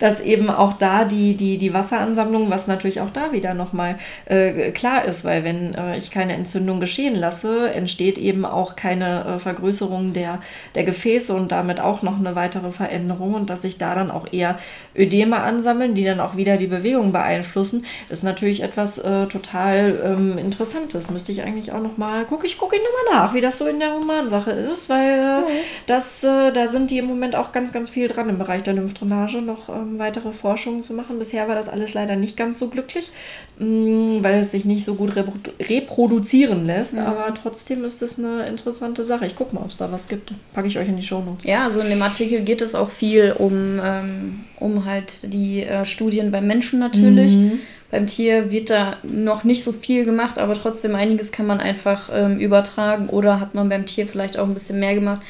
dass 0.00 0.20
eben 0.20 0.50
auch 0.50 0.74
da 0.74 1.04
die, 1.04 1.36
die, 1.36 1.58
die 1.58 1.72
Wasseransammlung, 1.72 2.50
was 2.50 2.66
natürlich 2.66 3.00
auch 3.00 3.10
da 3.10 3.32
wieder 3.32 3.54
nochmal 3.54 3.96
äh, 4.26 4.70
klar 4.72 5.04
ist, 5.04 5.24
weil 5.24 5.44
wenn 5.44 5.74
äh, 5.74 5.96
ich 5.96 6.10
keine 6.10 6.34
Entzündung 6.34 6.80
geschehen 6.80 7.14
lasse, 7.14 7.70
entsteht 7.70 8.18
eben 8.18 8.44
auch 8.44 8.76
keine 8.76 9.24
äh, 9.24 9.38
Vergrößerung 9.38 10.12
der, 10.12 10.40
der 10.74 10.84
Gefäße 10.84 11.34
und 11.34 11.52
damit 11.52 11.80
auch 11.80 12.02
noch 12.02 12.18
eine 12.18 12.34
weitere 12.34 12.70
Veränderung 12.72 13.34
und 13.34 13.50
dass 13.50 13.62
sich 13.62 13.78
da 13.78 13.94
dann 13.94 14.10
auch 14.10 14.26
eher 14.32 14.58
Ödeme 14.96 15.38
ansammeln, 15.38 15.94
die 15.94 16.04
dann 16.04 16.20
auch 16.20 16.36
wieder 16.36 16.56
die 16.56 16.66
Bewegung 16.66 17.12
beeinflussen, 17.12 17.84
ist 18.08 18.24
natürlich 18.24 18.62
etwas 18.62 18.98
äh, 18.98 19.26
total 19.26 19.98
ähm, 20.04 20.38
Interessantes. 20.38 21.10
Müsste 21.10 21.32
ich 21.32 21.42
eigentlich 21.42 21.72
auch 21.72 21.80
nochmal, 21.80 22.24
gucke 22.24 22.46
ich, 22.46 22.58
gucke 22.58 22.76
ich 22.76 22.82
nochmal 22.82 23.22
nach, 23.22 23.34
wie 23.34 23.40
das 23.40 23.58
so 23.58 23.66
in 23.66 23.80
der 23.80 23.90
Romansache 23.90 24.50
ist, 24.50 24.88
weil 24.88 25.42
mhm. 25.42 25.46
das, 25.86 26.24
äh, 26.24 26.52
da 26.52 26.68
sind 26.68 26.90
die 26.90 26.98
im 26.98 27.06
Moment 27.06 27.36
auch 27.36 27.52
ganz, 27.52 27.72
ganz 27.72 27.90
viel 27.90 28.08
dran 28.08 28.28
im 28.28 28.38
Bereich 28.38 28.62
der 28.62 28.74
Lymphdrainage 28.74 29.35
Branche 29.36 29.46
noch 29.46 29.68
ähm, 29.68 29.98
weitere 29.98 30.32
Forschungen 30.32 30.82
zu 30.82 30.92
machen. 30.94 31.18
Bisher 31.18 31.48
war 31.48 31.54
das 31.54 31.68
alles 31.68 31.94
leider 31.94 32.16
nicht 32.16 32.36
ganz 32.36 32.58
so 32.58 32.68
glücklich, 32.68 33.10
mh, 33.58 33.66
mm, 33.66 34.24
weil 34.24 34.40
es 34.40 34.50
sich 34.50 34.64
nicht 34.64 34.84
so 34.84 34.94
gut 34.94 35.16
reprodu 35.16 35.50
reproduzieren 35.60 36.64
lässt. 36.64 36.94
Mhm. 36.94 37.00
Aber 37.00 37.32
trotzdem 37.34 37.84
ist 37.84 38.02
es 38.02 38.18
eine 38.18 38.46
interessante 38.46 39.04
Sache. 39.04 39.26
Ich 39.26 39.36
gucke 39.36 39.54
mal, 39.54 39.62
ob 39.62 39.70
es 39.70 39.76
da 39.76 39.90
was 39.92 40.08
gibt. 40.08 40.32
Packe 40.52 40.68
ich 40.68 40.78
euch 40.78 40.88
in 40.88 40.96
die 40.96 41.02
Show 41.02 41.20
Notes. 41.20 41.44
Ja, 41.44 41.64
also 41.64 41.80
in 41.80 41.90
dem 41.90 42.02
Artikel 42.02 42.42
geht 42.42 42.62
es 42.62 42.74
auch 42.74 42.90
viel 42.90 43.34
um, 43.38 43.80
ähm, 43.82 44.44
um 44.58 44.84
halt 44.84 45.32
die 45.32 45.62
äh, 45.62 45.84
Studien 45.84 46.30
beim 46.30 46.46
Menschen 46.46 46.78
natürlich. 46.78 47.36
Mhm. 47.36 47.60
Beim 47.90 48.08
Tier 48.08 48.50
wird 48.50 48.70
da 48.70 48.96
noch 49.04 49.44
nicht 49.44 49.62
so 49.62 49.72
viel 49.72 50.04
gemacht, 50.04 50.38
aber 50.38 50.54
trotzdem 50.54 50.96
einiges 50.96 51.30
kann 51.30 51.46
man 51.46 51.60
einfach 51.60 52.10
ähm, 52.12 52.40
übertragen 52.40 53.08
oder 53.08 53.38
hat 53.38 53.54
man 53.54 53.68
beim 53.68 53.86
Tier 53.86 54.08
vielleicht 54.08 54.38
auch 54.38 54.46
ein 54.46 54.54
bisschen 54.54 54.80
mehr 54.80 54.94
gemacht. 54.94 55.22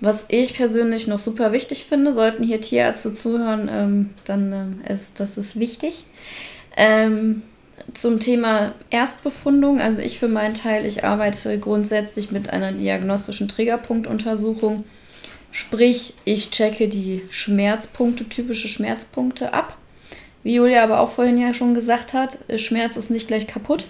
Was 0.00 0.26
ich 0.28 0.54
persönlich 0.54 1.06
noch 1.06 1.18
super 1.18 1.52
wichtig 1.52 1.86
finde, 1.86 2.12
sollten 2.12 2.42
hier 2.42 2.60
Tierärzte 2.60 3.14
zuhören, 3.14 3.68
ähm, 3.72 4.10
dann 4.24 4.52
ähm, 4.52 4.80
ist 4.88 5.18
das 5.18 5.38
ist 5.38 5.58
wichtig. 5.58 6.04
Ähm, 6.76 7.42
zum 7.94 8.20
Thema 8.20 8.74
Erstbefundung, 8.90 9.80
also 9.80 10.02
ich 10.02 10.18
für 10.18 10.28
meinen 10.28 10.54
Teil, 10.54 10.84
ich 10.84 11.04
arbeite 11.04 11.58
grundsätzlich 11.58 12.30
mit 12.30 12.50
einer 12.50 12.72
diagnostischen 12.72 13.48
Triggerpunktuntersuchung. 13.48 14.84
Sprich, 15.50 16.14
ich 16.24 16.50
checke 16.50 16.88
die 16.88 17.22
Schmerzpunkte, 17.30 18.28
typische 18.28 18.68
Schmerzpunkte 18.68 19.54
ab. 19.54 19.76
Wie 20.42 20.54
Julia 20.54 20.84
aber 20.84 21.00
auch 21.00 21.10
vorhin 21.10 21.38
ja 21.38 21.54
schon 21.54 21.74
gesagt 21.74 22.12
hat, 22.12 22.38
Schmerz 22.56 22.96
ist 22.96 23.10
nicht 23.10 23.28
gleich 23.28 23.46
kaputt. 23.46 23.86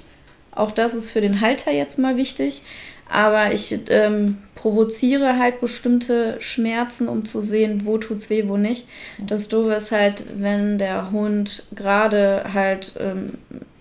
Auch 0.52 0.70
das 0.70 0.94
ist 0.94 1.10
für 1.10 1.20
den 1.20 1.40
Halter 1.40 1.72
jetzt 1.72 1.98
mal 1.98 2.16
wichtig. 2.16 2.62
Aber 3.10 3.52
ich 3.52 3.78
ähm, 3.88 4.38
provoziere 4.56 5.38
halt 5.38 5.60
bestimmte 5.60 6.40
Schmerzen, 6.40 7.08
um 7.08 7.24
zu 7.24 7.40
sehen, 7.40 7.82
wo 7.84 7.98
tut's 7.98 8.30
weh, 8.30 8.48
wo 8.48 8.56
nicht. 8.56 8.88
Das 9.24 9.46
Doofe 9.46 9.74
ist 9.74 9.92
halt, 9.92 10.24
wenn 10.38 10.78
der 10.78 11.12
Hund 11.12 11.68
gerade 11.76 12.46
halt 12.52 12.94
ähm, 12.98 13.34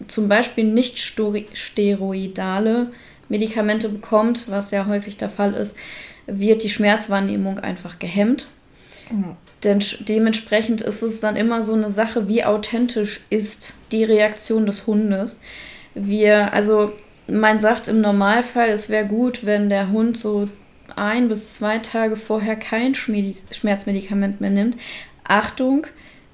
zum 0.07 0.28
Beispiel 0.28 0.65
nicht 0.65 0.99
steroidale 0.99 2.91
Medikamente 3.30 3.89
bekommt, 3.89 4.43
was 4.47 4.69
ja 4.69 4.86
häufig 4.86 5.17
der 5.17 5.30
Fall 5.30 5.55
ist, 5.55 5.76
wird 6.28 6.61
die 6.61 6.69
Schmerzwahrnehmung 6.69 7.57
einfach 7.57 7.97
gehemmt. 7.97 8.47
Mhm. 9.09 9.38
Denn 9.63 9.84
dementsprechend 10.01 10.82
ist 10.82 11.01
es 11.01 11.21
dann 11.21 11.36
immer 11.36 11.63
so 11.63 11.73
eine 11.73 11.89
Sache, 11.89 12.28
wie 12.28 12.43
authentisch 12.43 13.21
ist 13.30 13.76
die 13.91 14.03
Reaktion 14.03 14.65
des 14.65 14.86
Hundes. 14.86 15.39
Wir, 15.95 16.53
also 16.53 16.91
man 17.28 17.59
sagt 17.59 17.88
im 17.88 18.01
Normalfall, 18.01 18.69
es 18.69 18.89
wäre 18.89 19.05
gut, 19.05 19.45
wenn 19.45 19.69
der 19.69 19.89
Hund 19.91 20.17
so 20.17 20.49
ein 20.95 21.29
bis 21.29 21.53
zwei 21.53 21.79
Tage 21.79 22.15
vorher 22.15 22.55
kein 22.55 22.95
Schmerzmedikament 22.95 24.41
mehr 24.41 24.49
nimmt. 24.49 24.77
Achtung, 25.23 25.88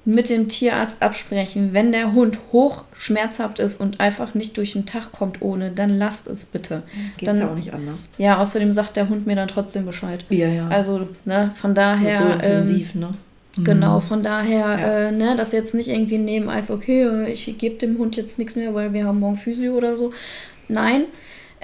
mit 0.04 0.28
dem 0.30 0.48
Tierarzt 0.48 1.02
absprechen. 1.02 1.72
Wenn 1.72 1.92
der 1.92 2.12
Hund 2.12 2.38
hoch 2.50 2.84
schmerzhaft 2.98 3.60
ist 3.60 3.80
und 3.80 4.00
einfach 4.00 4.34
nicht 4.34 4.56
durch 4.56 4.72
den 4.72 4.84
Tag 4.84 5.12
kommt 5.12 5.40
ohne, 5.42 5.70
dann 5.70 5.96
lasst 5.96 6.26
es 6.26 6.44
bitte. 6.44 6.82
Geht 7.16 7.28
ja 7.28 7.48
auch 7.48 7.54
nicht 7.54 7.72
anders. 7.72 8.08
Ja, 8.18 8.38
außerdem 8.38 8.72
sagt 8.72 8.96
der 8.96 9.08
Hund 9.08 9.26
mir 9.26 9.36
dann 9.36 9.48
trotzdem 9.48 9.86
Bescheid. 9.86 10.24
Ja, 10.28 10.48
ja. 10.48 10.68
Also, 10.68 11.08
ne, 11.24 11.52
von 11.54 11.74
daher. 11.74 12.18
so 12.18 12.28
intensiv, 12.28 12.94
ähm, 12.94 13.00
ne? 13.00 13.10
Genau, 13.62 13.96
mhm. 13.96 14.02
von 14.02 14.22
daher, 14.22 14.58
ja. 14.58 15.08
äh, 15.08 15.12
ne, 15.12 15.36
das 15.36 15.52
jetzt 15.52 15.74
nicht 15.74 15.88
irgendwie 15.88 16.18
nehmen 16.18 16.48
als, 16.48 16.70
okay, 16.70 17.26
ich 17.30 17.58
gebe 17.58 17.76
dem 17.76 17.98
Hund 17.98 18.16
jetzt 18.16 18.38
nichts 18.38 18.56
mehr, 18.56 18.74
weil 18.74 18.94
wir 18.94 19.04
haben 19.04 19.20
morgen 19.20 19.36
Physio 19.36 19.74
oder 19.74 19.96
so, 19.96 20.10
Nein. 20.72 21.04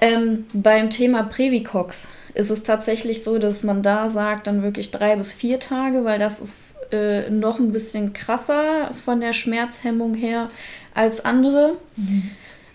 Ähm, 0.00 0.44
beim 0.52 0.90
Thema 0.90 1.24
Previcox 1.24 2.06
ist 2.38 2.50
es 2.50 2.62
tatsächlich 2.62 3.24
so, 3.24 3.38
dass 3.38 3.64
man 3.64 3.82
da 3.82 4.08
sagt, 4.08 4.46
dann 4.46 4.62
wirklich 4.62 4.92
drei 4.92 5.16
bis 5.16 5.32
vier 5.32 5.58
Tage, 5.58 6.04
weil 6.04 6.20
das 6.20 6.38
ist 6.38 6.76
äh, 6.92 7.28
noch 7.30 7.58
ein 7.58 7.72
bisschen 7.72 8.12
krasser 8.12 8.92
von 9.04 9.20
der 9.20 9.32
Schmerzhemmung 9.32 10.14
her 10.14 10.48
als 10.94 11.24
andere. 11.24 11.72
Mhm. 11.96 12.30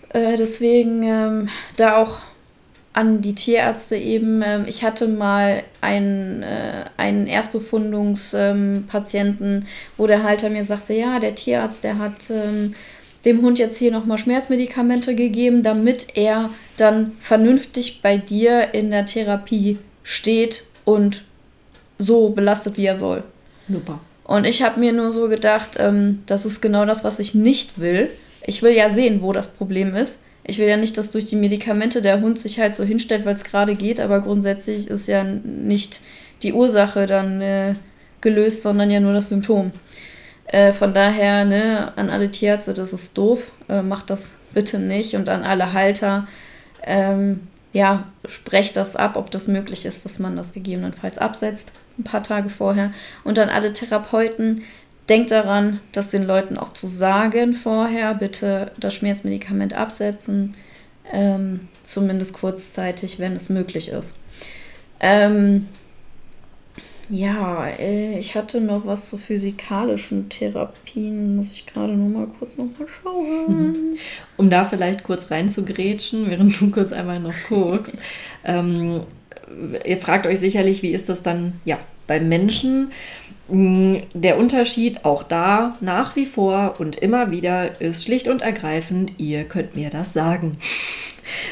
Äh, 0.09 0.36
deswegen 0.36 1.03
ähm, 1.03 1.47
da 1.78 1.95
auch 1.95 2.20
an 2.91 3.22
die 3.22 3.36
Tierärzte 3.36 3.95
eben. 3.95 4.41
Äh, 4.41 4.68
ich 4.68 4.84
hatte 4.84 5.07
mal 5.07 5.64
einen, 5.80 6.43
äh, 6.43 6.84
einen 6.97 7.26
Erstbefundungspatienten, 7.26 9.61
ähm, 9.61 9.66
wo 9.95 10.07
der 10.07 10.24
Halter 10.24 10.49
mir 10.49 10.66
sagte, 10.66 10.93
ja, 10.93 11.20
der 11.20 11.36
Tierarzt, 11.36 11.86
der 11.86 11.99
hat 11.99 12.30
ähm, 12.30 12.76
dem 13.26 13.41
Hund 13.41 13.59
jetzt 13.59 13.78
hier 13.78 13.91
nochmal 13.91 14.17
Schmerzmedikamente 14.17 15.15
gegeben, 15.15 15.63
damit 15.63 16.07
er 16.15 16.49
dann 16.78 17.13
vernünftig 17.19 18.01
bei 18.01 18.17
dir 18.17 18.74
in 18.74 18.91
der 18.91 19.05
Therapie 19.05 19.78
steht 20.03 20.65
und 20.86 21.24
so 21.97 22.30
belastet, 22.30 22.78
wie 22.78 22.86
er 22.86 22.99
soll. 22.99 23.24
Super. 23.69 23.99
Und 24.26 24.45
ich 24.45 24.63
habe 24.63 24.80
mir 24.80 24.93
nur 24.93 25.11
so 25.11 25.30
gedacht, 25.30 25.71
ähm, 25.78 26.21
das 26.26 26.45
ist 26.45 26.61
genau 26.61 26.86
das, 26.86 27.03
was 27.03 27.19
ich 27.19 27.34
nicht 27.34 27.80
will. 27.80 28.09
Ich 28.45 28.61
will 28.61 28.74
ja 28.74 28.89
sehen, 28.89 29.21
wo 29.21 29.32
das 29.32 29.47
Problem 29.47 29.95
ist. 29.95 30.19
Ich 30.45 30.57
will 30.57 30.67
ja 30.67 30.78
nicht, 30.78 30.97
dass 30.97 31.11
durch 31.11 31.26
die 31.26 31.38
Medikamente 31.38 32.01
der 32.01 32.19
Hund 32.19 32.38
sich 32.38 32.59
halt 32.59 32.76
so 32.76 32.84
hinstellt, 32.84 33.26
weil 33.26 33.36
es 33.36 33.45
gerade 33.45 33.76
geht, 33.76 34.01
aber 34.01 34.19
grundsätzlich 34.19 34.88
ist 34.88 35.07
ja 35.07 35.24
nicht 35.24 36.01
die 36.41 36.51
Ursache 36.51 37.05
dann 37.05 37.39
äh, 37.41 37.76
gelöst, 38.19 38.61
sondern 38.61 38.91
ja 38.91 38.99
nur 38.99 39.13
das 39.13 39.30
Symptom. 39.30 39.71
Äh, 40.46 40.74
von 40.74 40.94
daher, 40.94 41.46
ne, 41.46 41.94
an 41.96 42.10
alle 42.10 42.30
Tierärzte, 42.30 42.74
das 42.74 42.94
ist 42.94 43.18
doof, 43.18 43.52
äh, 43.70 43.82
macht 43.82 44.10
das 44.10 44.38
bitte 44.54 44.80
nicht. 44.80 45.16
Und 45.16 45.30
an 45.30 45.44
alle 45.44 45.74
Halter, 45.74 46.28
ähm, 46.84 47.48
ja, 47.72 48.06
sprecht 48.28 48.78
das 48.78 48.96
ab, 48.96 49.18
ob 49.18 49.32
das 49.32 49.48
möglich 49.48 49.86
ist, 49.86 50.06
dass 50.06 50.20
man 50.20 50.36
das 50.36 50.54
gegebenenfalls 50.54 51.18
absetzt, 51.18 51.74
ein 51.98 52.04
paar 52.04 52.24
Tage 52.24 52.50
vorher. 52.50 52.91
Und 53.24 53.39
an 53.39 53.50
alle 53.50 53.74
Therapeuten, 53.74 54.64
denkt 55.10 55.32
daran, 55.32 55.80
das 55.91 56.12
den 56.12 56.24
Leuten 56.24 56.58
auch 56.58 56.74
zu 56.74 56.88
sagen 56.88 57.54
vorher, 57.54 58.14
bitte 58.14 58.72
das 58.78 58.94
Schmerzmedikament 58.94 59.74
absetzen, 59.74 60.56
ähm, 61.12 61.68
zumindest 61.84 62.34
kurzzeitig, 62.34 63.20
wenn 63.20 63.36
es 63.36 63.50
möglich 63.50 63.89
ist. 63.89 64.16
Ähm, 65.00 65.68
ja, 67.14 67.68
äh, 67.68 68.18
ich 68.18 68.36
hatte 68.36 68.59
noch 68.59 68.88
was 68.88 69.07
zu 69.07 69.18
physikalischen 69.18 70.30
Therapien, 70.30 71.36
muss 71.36 71.51
ich 71.51 71.68
gerade 71.68 71.93
nur 71.93 72.09
mal 72.09 72.28
kurz 72.28 72.57
noch 72.57 72.66
mal 72.66 72.88
schauen. 72.88 73.97
Um 74.38 74.49
da 74.49 74.66
vielleicht 74.66 75.03
kurz 75.03 75.30
reinzugrätschen, 75.30 76.30
während 76.30 76.59
du 76.59 76.72
kurz 76.72 76.91
einmal 76.91 77.20
noch 77.20 77.36
guckst. 77.47 77.93
ähm, 78.43 79.01
ihr 79.86 79.97
fragt 79.97 80.26
euch 80.26 80.39
sicherlich, 80.39 80.82
wie 80.82 80.89
ist 80.89 81.07
das 81.07 81.22
dann 81.22 81.53
ja, 81.66 81.78
beim 82.07 82.28
Menschen? 82.30 82.91
Mm, 83.48 83.98
der 84.14 84.38
Unterschied 84.38 85.04
auch 85.04 85.24
da 85.24 85.76
nach 85.82 86.16
wie 86.16 86.26
vor 86.26 86.76
und 86.80 86.96
immer 86.96 87.32
wieder 87.32 87.82
ist 87.82 88.06
schlicht 88.06 88.28
und 88.28 88.41
ergreifend, 88.41 89.14
ihr 89.18 89.44
könnt 89.44 89.76
mir 89.76 89.89
das 89.89 90.14
sagen. 90.14 90.58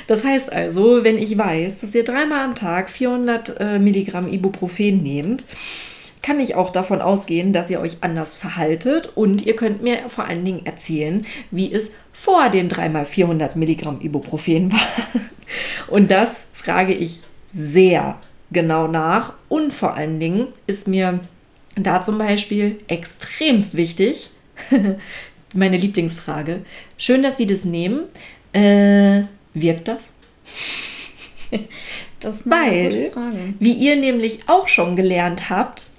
Das 0.07 0.23
heißt 0.23 0.51
also, 0.51 1.03
wenn 1.03 1.17
ich 1.17 1.37
weiß, 1.37 1.79
dass 1.79 1.95
ihr 1.95 2.03
dreimal 2.03 2.43
am 2.43 2.55
Tag 2.55 2.89
400 2.89 3.59
äh, 3.59 3.79
Milligramm 3.79 4.27
Ibuprofen 4.27 5.01
nehmt, 5.01 5.45
kann 6.21 6.39
ich 6.39 6.55
auch 6.55 6.69
davon 6.69 7.01
ausgehen, 7.01 7.51
dass 7.51 7.69
ihr 7.69 7.79
euch 7.79 7.97
anders 8.01 8.35
verhaltet 8.35 9.11
und 9.15 9.45
ihr 9.45 9.55
könnt 9.55 9.81
mir 9.81 10.07
vor 10.07 10.25
allen 10.25 10.45
Dingen 10.45 10.65
erzählen, 10.65 11.25
wie 11.49 11.73
es 11.73 11.91
vor 12.13 12.49
den 12.49 12.69
dreimal 12.69 13.05
400 13.05 13.55
Milligramm 13.55 14.01
Ibuprofen 14.01 14.71
war. 14.71 14.79
Und 15.87 16.11
das 16.11 16.43
frage 16.53 16.93
ich 16.93 17.19
sehr 17.51 18.17
genau 18.51 18.87
nach 18.87 19.33
und 19.49 19.73
vor 19.73 19.95
allen 19.95 20.19
Dingen 20.19 20.47
ist 20.67 20.87
mir 20.87 21.19
da 21.75 22.01
zum 22.01 22.17
Beispiel 22.17 22.79
extremst 22.87 23.77
wichtig, 23.77 24.29
meine 25.53 25.77
Lieblingsfrage, 25.77 26.61
schön, 26.97 27.23
dass 27.23 27.37
Sie 27.37 27.47
das 27.47 27.65
nehmen. 27.65 28.03
Äh, 28.53 29.23
Wirkt 29.53 29.87
das? 29.87 30.09
Das 32.21 32.41
ist 32.41 32.45
eine 32.51 32.55
Weil, 32.55 32.83
gute 32.83 33.11
Frage. 33.11 33.37
wie 33.59 33.73
ihr 33.73 33.95
nämlich 33.95 34.41
auch 34.47 34.67
schon 34.67 34.95
gelernt 34.95 35.49
habt, 35.49 35.89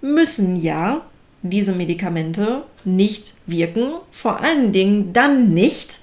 müssen 0.00 0.56
ja 0.56 1.02
diese 1.42 1.72
Medikamente 1.72 2.64
nicht 2.84 3.34
wirken. 3.46 3.92
Vor 4.10 4.40
allen 4.40 4.72
Dingen 4.72 5.12
dann 5.12 5.52
nicht, 5.52 6.00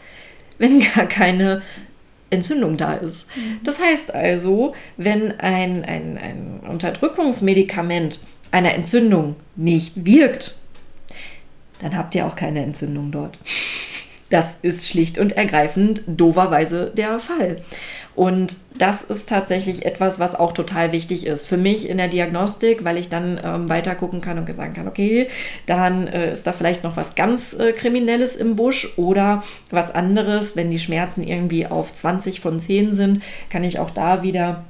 wenn 0.59 0.80
gar 0.80 1.07
keine 1.07 1.63
Entzündung 2.30 2.78
da 2.78 2.93
ist. 2.93 3.26
Mhm. 3.36 3.59
Das 3.63 3.80
heißt 3.80 4.13
also, 4.13 4.74
wenn 4.97 5.39
ein, 5.39 5.84
ein, 5.84 6.19
ein 6.19 6.59
Unterdrückungsmedikament 6.69 8.19
einer 8.54 8.76
Entzündung 8.76 9.36
nicht 9.56 10.06
wirkt, 10.06 10.56
dann 11.80 11.97
habt 11.97 12.16
ihr 12.16 12.28
auch 12.28 12.36
keine 12.36 12.64
Entzündung 12.64 13.12
dort. 13.12 13.38
Das 14.30 14.58
ist 14.62 14.88
schlicht 14.88 15.18
und 15.18 15.34
ergreifend 15.34 16.04
doverweise 16.08 16.91
der 16.95 17.20
Fall. 17.20 17.62
Und 18.16 18.56
das 18.78 19.01
ist 19.01 19.28
tatsächlich 19.30 19.86
etwas, 19.86 20.20
was 20.20 20.36
auch 20.36 20.54
total 20.54 20.91
wichtig 20.91 21.26
ist 21.26 21.45
für 21.45 21.58
mich 21.58 21.89
in 21.89 21.97
der 21.97 22.08
Diagnostik, 22.08 22.84
weil 22.84 22.97
ich 22.97 23.10
dann 23.10 23.39
ähm, 23.43 23.70
weiter 23.70 23.95
gucken 23.95 24.22
kann 24.22 24.38
und 24.38 24.56
sagen 24.56 24.74
kann, 24.74 24.88
okay, 24.88 25.28
dann 25.66 26.08
äh, 26.08 26.32
ist 26.32 26.45
da 26.45 26.51
vielleicht 26.51 26.84
noch 26.84 26.95
was 26.95 27.16
ganz 27.16 27.54
äh, 27.54 27.72
Kriminelles 27.74 28.36
im 28.36 28.56
Busch 28.56 28.97
oder 28.97 29.43
was 29.72 29.93
anderes. 29.93 30.56
Wenn 30.56 30.72
die 30.72 30.80
Schmerzen 30.80 31.24
irgendwie 31.24 31.68
auf 31.68 31.91
20 31.91 32.39
von 32.39 32.60
10 32.60 32.93
sind, 32.93 33.24
kann 33.49 33.64
ich 33.64 33.80
auch 33.80 33.89
da 33.89 34.22
wieder 34.24 34.64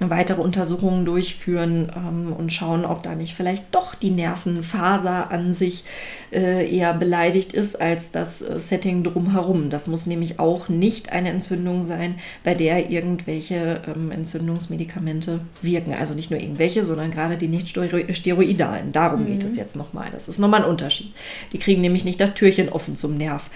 weitere 0.00 0.40
Untersuchungen 0.40 1.04
durchführen 1.04 1.92
ähm, 1.94 2.32
und 2.32 2.52
schauen, 2.52 2.84
ob 2.84 3.02
da 3.04 3.14
nicht 3.14 3.34
vielleicht 3.34 3.72
doch 3.74 3.94
die 3.94 4.10
Nervenfaser 4.10 5.30
an 5.30 5.54
sich 5.54 5.84
äh, 6.32 6.68
eher 6.68 6.94
beleidigt 6.94 7.52
ist 7.52 7.80
als 7.80 8.10
das 8.10 8.42
äh, 8.42 8.58
Setting 8.58 9.04
drumherum. 9.04 9.70
Das 9.70 9.86
muss 9.86 10.06
nämlich 10.06 10.40
auch 10.40 10.68
nicht 10.68 11.12
eine 11.12 11.30
Entzündung 11.30 11.84
sein, 11.84 12.16
bei 12.42 12.54
der 12.54 12.90
irgendwelche 12.90 13.82
ähm, 13.86 14.10
Entzündungsmedikamente 14.10 15.40
wirken. 15.62 15.94
Also 15.94 16.14
nicht 16.14 16.30
nur 16.30 16.40
irgendwelche, 16.40 16.82
sondern 16.82 17.12
gerade 17.12 17.36
die 17.36 17.48
nicht 17.48 17.68
steroidalen. 17.68 18.92
Darum 18.92 19.22
mhm. 19.22 19.26
geht 19.26 19.44
es 19.44 19.54
jetzt 19.54 19.76
nochmal. 19.76 20.08
Das 20.10 20.28
ist 20.28 20.38
nochmal 20.38 20.64
ein 20.64 20.68
Unterschied. 20.68 21.12
Die 21.52 21.58
kriegen 21.58 21.80
nämlich 21.80 22.04
nicht 22.04 22.20
das 22.20 22.34
Türchen 22.34 22.68
offen 22.68 22.96
zum 22.96 23.16
Nerv. 23.16 23.48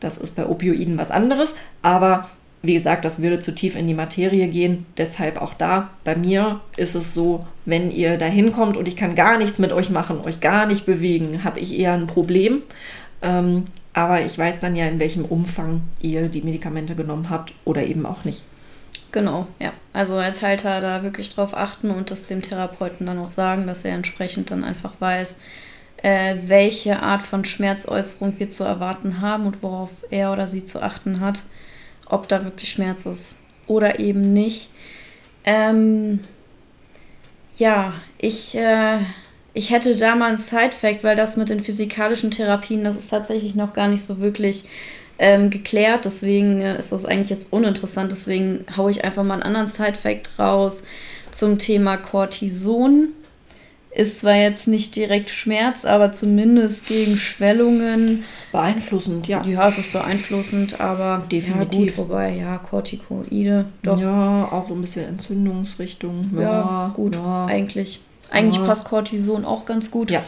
Das 0.00 0.18
ist 0.18 0.34
bei 0.34 0.46
Opioiden 0.46 0.98
was 0.98 1.12
anderes, 1.12 1.54
aber 1.82 2.28
wie 2.62 2.74
gesagt, 2.74 3.04
das 3.04 3.20
würde 3.20 3.40
zu 3.40 3.54
tief 3.54 3.74
in 3.74 3.88
die 3.88 3.94
Materie 3.94 4.46
gehen. 4.48 4.86
Deshalb 4.96 5.40
auch 5.40 5.54
da, 5.54 5.90
bei 6.04 6.14
mir 6.14 6.60
ist 6.76 6.94
es 6.94 7.12
so, 7.12 7.40
wenn 7.64 7.90
ihr 7.90 8.18
da 8.18 8.26
hinkommt 8.26 8.76
und 8.76 8.86
ich 8.86 8.96
kann 8.96 9.16
gar 9.16 9.36
nichts 9.36 9.58
mit 9.58 9.72
euch 9.72 9.90
machen, 9.90 10.20
euch 10.20 10.40
gar 10.40 10.66
nicht 10.66 10.86
bewegen, 10.86 11.42
habe 11.42 11.58
ich 11.58 11.76
eher 11.76 11.92
ein 11.92 12.06
Problem. 12.06 12.62
Ähm, 13.20 13.64
aber 13.94 14.22
ich 14.22 14.38
weiß 14.38 14.60
dann 14.60 14.76
ja, 14.76 14.86
in 14.86 15.00
welchem 15.00 15.24
Umfang 15.24 15.82
ihr 16.00 16.28
die 16.28 16.42
Medikamente 16.42 16.94
genommen 16.94 17.30
habt 17.30 17.52
oder 17.64 17.82
eben 17.82 18.06
auch 18.06 18.24
nicht. 18.24 18.44
Genau, 19.10 19.46
ja. 19.58 19.72
Also 19.92 20.14
als 20.14 20.40
Halter 20.40 20.80
da 20.80 21.02
wirklich 21.02 21.34
drauf 21.34 21.54
achten 21.54 21.90
und 21.90 22.10
das 22.10 22.26
dem 22.26 22.42
Therapeuten 22.42 23.06
dann 23.06 23.18
auch 23.18 23.30
sagen, 23.30 23.66
dass 23.66 23.84
er 23.84 23.94
entsprechend 23.94 24.50
dann 24.50 24.64
einfach 24.64 24.94
weiß, 25.00 25.36
äh, 25.98 26.36
welche 26.46 27.02
Art 27.02 27.22
von 27.22 27.44
Schmerzäußerung 27.44 28.38
wir 28.38 28.48
zu 28.48 28.64
erwarten 28.64 29.20
haben 29.20 29.46
und 29.46 29.62
worauf 29.62 29.90
er 30.10 30.32
oder 30.32 30.46
sie 30.46 30.64
zu 30.64 30.80
achten 30.80 31.20
hat 31.20 31.42
ob 32.12 32.28
da 32.28 32.44
wirklich 32.44 32.70
Schmerz 32.70 33.06
ist 33.06 33.40
oder 33.66 33.98
eben 33.98 34.32
nicht. 34.32 34.68
Ähm, 35.44 36.20
ja, 37.56 37.94
ich, 38.18 38.54
äh, 38.56 38.98
ich 39.54 39.70
hätte 39.70 39.96
da 39.96 40.14
mal 40.14 40.28
einen 40.28 40.38
Side-Fact, 40.38 41.02
weil 41.02 41.16
das 41.16 41.36
mit 41.36 41.48
den 41.48 41.64
physikalischen 41.64 42.30
Therapien, 42.30 42.84
das 42.84 42.96
ist 42.96 43.08
tatsächlich 43.08 43.54
noch 43.54 43.72
gar 43.72 43.88
nicht 43.88 44.04
so 44.04 44.20
wirklich 44.20 44.66
ähm, 45.18 45.48
geklärt. 45.48 46.04
Deswegen 46.04 46.60
äh, 46.60 46.78
ist 46.78 46.92
das 46.92 47.06
eigentlich 47.06 47.30
jetzt 47.30 47.52
uninteressant. 47.52 48.12
Deswegen 48.12 48.64
haue 48.76 48.90
ich 48.90 49.04
einfach 49.04 49.24
mal 49.24 49.34
einen 49.34 49.42
anderen 49.42 49.68
Side-Fact 49.68 50.38
raus 50.38 50.82
zum 51.30 51.58
Thema 51.58 51.96
Cortison. 51.96 53.08
Ist 53.94 54.20
zwar 54.20 54.36
jetzt 54.36 54.68
nicht 54.68 54.96
direkt 54.96 55.28
Schmerz, 55.28 55.84
aber 55.84 56.12
zumindest 56.12 56.86
gegen 56.86 57.18
Schwellungen. 57.18 58.24
Beeinflussend, 58.50 59.28
ja. 59.28 59.44
Ja, 59.44 59.68
es 59.68 59.76
ist 59.76 59.92
beeinflussend, 59.92 60.80
aber 60.80 61.24
definitiv. 61.30 61.98
Ja, 61.98 62.04
gut, 62.04 62.38
ja, 62.38 62.58
Corticoide, 62.58 63.66
doch. 63.82 64.00
Ja, 64.00 64.48
auch 64.50 64.66
so 64.68 64.74
ein 64.74 64.80
bisschen 64.80 65.06
Entzündungsrichtung. 65.06 66.30
Ja, 66.34 66.40
ja 66.40 66.92
gut, 66.94 67.16
ja. 67.16 67.44
eigentlich. 67.46 68.00
Eigentlich 68.30 68.64
passt 68.64 68.86
Cortison 68.86 69.44
auch 69.44 69.66
ganz 69.66 69.90
gut. 69.90 70.10
Ja. 70.10 70.22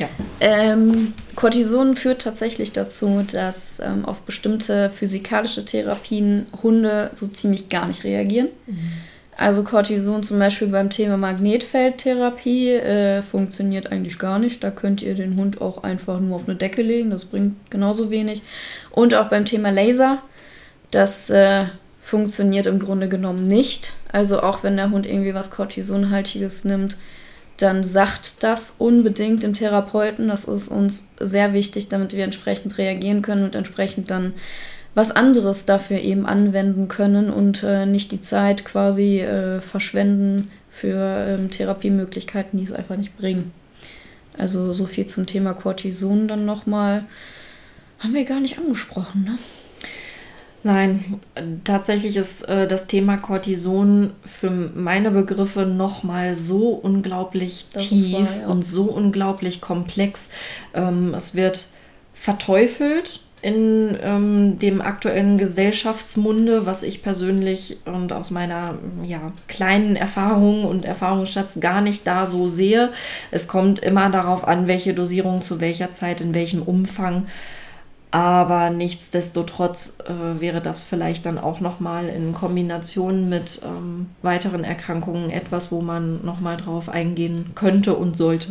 Ja. 0.00 0.08
Ähm, 0.40 1.14
Cortison 1.36 1.94
führt 1.94 2.22
tatsächlich 2.22 2.72
dazu, 2.72 3.24
dass 3.32 3.78
ähm, 3.78 4.04
auf 4.04 4.22
bestimmte 4.22 4.90
physikalische 4.90 5.64
Therapien 5.64 6.46
Hunde 6.62 7.12
so 7.14 7.28
ziemlich 7.28 7.68
gar 7.68 7.86
nicht 7.86 8.02
reagieren. 8.02 8.48
Mhm. 8.66 8.92
Also 9.38 9.62
Cortison 9.64 10.22
zum 10.22 10.38
Beispiel 10.38 10.68
beim 10.68 10.88
Thema 10.88 11.18
Magnetfeldtherapie 11.18 12.70
äh, 12.70 13.22
funktioniert 13.22 13.92
eigentlich 13.92 14.18
gar 14.18 14.38
nicht. 14.38 14.64
Da 14.64 14.70
könnt 14.70 15.02
ihr 15.02 15.14
den 15.14 15.36
Hund 15.36 15.60
auch 15.60 15.82
einfach 15.82 16.20
nur 16.20 16.36
auf 16.36 16.48
eine 16.48 16.56
Decke 16.56 16.80
legen. 16.80 17.10
Das 17.10 17.26
bringt 17.26 17.70
genauso 17.70 18.10
wenig. 18.10 18.42
Und 18.90 19.14
auch 19.14 19.28
beim 19.28 19.44
Thema 19.44 19.70
Laser. 19.70 20.22
Das 20.90 21.28
äh, 21.28 21.66
funktioniert 22.00 22.66
im 22.66 22.78
Grunde 22.78 23.08
genommen 23.08 23.46
nicht. 23.46 23.92
Also 24.10 24.40
auch 24.40 24.62
wenn 24.62 24.76
der 24.76 24.90
Hund 24.90 25.06
irgendwie 25.06 25.34
was 25.34 25.50
Cortisonhaltiges 25.50 26.64
nimmt, 26.64 26.96
dann 27.58 27.84
sagt 27.84 28.42
das 28.42 28.76
unbedingt 28.78 29.42
dem 29.42 29.52
Therapeuten. 29.52 30.28
Das 30.28 30.44
ist 30.44 30.68
uns 30.68 31.08
sehr 31.20 31.52
wichtig, 31.52 31.88
damit 31.88 32.14
wir 32.16 32.24
entsprechend 32.24 32.78
reagieren 32.78 33.22
können 33.22 33.44
und 33.44 33.54
entsprechend 33.54 34.10
dann 34.10 34.32
was 34.96 35.10
anderes 35.10 35.66
dafür 35.66 36.00
eben 36.00 36.24
anwenden 36.24 36.88
können 36.88 37.30
und 37.30 37.62
äh, 37.62 37.84
nicht 37.84 38.12
die 38.12 38.22
Zeit 38.22 38.64
quasi 38.64 39.20
äh, 39.20 39.60
verschwenden 39.60 40.50
für 40.70 40.96
ähm, 41.28 41.50
Therapiemöglichkeiten, 41.50 42.58
die 42.58 42.64
es 42.64 42.72
einfach 42.72 42.96
nicht 42.96 43.14
bringen. 43.18 43.52
Also 44.38 44.72
so 44.72 44.86
viel 44.86 45.04
zum 45.04 45.26
Thema 45.26 45.52
Cortison 45.52 46.28
dann 46.28 46.46
nochmal. 46.46 47.04
Haben 47.98 48.14
wir 48.14 48.24
gar 48.24 48.40
nicht 48.40 48.58
angesprochen, 48.58 49.24
ne? 49.24 49.38
Nein, 50.62 51.20
tatsächlich 51.64 52.16
ist 52.16 52.48
äh, 52.48 52.66
das 52.66 52.86
Thema 52.86 53.18
Cortison 53.18 54.14
für 54.24 54.50
meine 54.50 55.10
Begriffe 55.10 55.66
nochmal 55.66 56.36
so 56.36 56.70
unglaublich 56.70 57.66
das 57.70 57.90
tief 57.90 58.14
wahr, 58.14 58.28
ja. 58.40 58.46
und 58.48 58.62
so 58.64 58.84
unglaublich 58.84 59.60
komplex. 59.60 60.28
Ähm, 60.72 61.12
es 61.14 61.34
wird 61.34 61.68
verteufelt 62.14 63.20
in 63.46 63.96
ähm, 64.02 64.58
dem 64.58 64.80
aktuellen 64.80 65.38
Gesellschaftsmunde, 65.38 66.66
was 66.66 66.82
ich 66.82 67.04
persönlich 67.04 67.76
und 67.84 68.12
aus 68.12 68.32
meiner 68.32 68.74
ja, 69.04 69.30
kleinen 69.46 69.94
Erfahrung 69.94 70.64
und 70.64 70.84
Erfahrungsschatz 70.84 71.60
gar 71.60 71.80
nicht 71.80 72.08
da 72.08 72.26
so 72.26 72.48
sehe. 72.48 72.90
Es 73.30 73.46
kommt 73.46 73.78
immer 73.78 74.10
darauf 74.10 74.48
an, 74.48 74.66
welche 74.66 74.94
Dosierung 74.94 75.42
zu 75.42 75.60
welcher 75.60 75.92
Zeit, 75.92 76.20
in 76.20 76.34
welchem 76.34 76.60
Umfang. 76.60 77.28
Aber 78.10 78.70
nichtsdestotrotz 78.70 79.98
äh, 80.08 80.40
wäre 80.40 80.60
das 80.60 80.82
vielleicht 80.82 81.24
dann 81.24 81.38
auch 81.38 81.60
nochmal 81.60 82.08
in 82.08 82.34
Kombination 82.34 83.28
mit 83.28 83.60
ähm, 83.64 84.08
weiteren 84.22 84.64
Erkrankungen 84.64 85.30
etwas, 85.30 85.70
wo 85.70 85.82
man 85.82 86.24
nochmal 86.24 86.56
drauf 86.56 86.88
eingehen 86.88 87.52
könnte 87.54 87.94
und 87.94 88.16
sollte. 88.16 88.48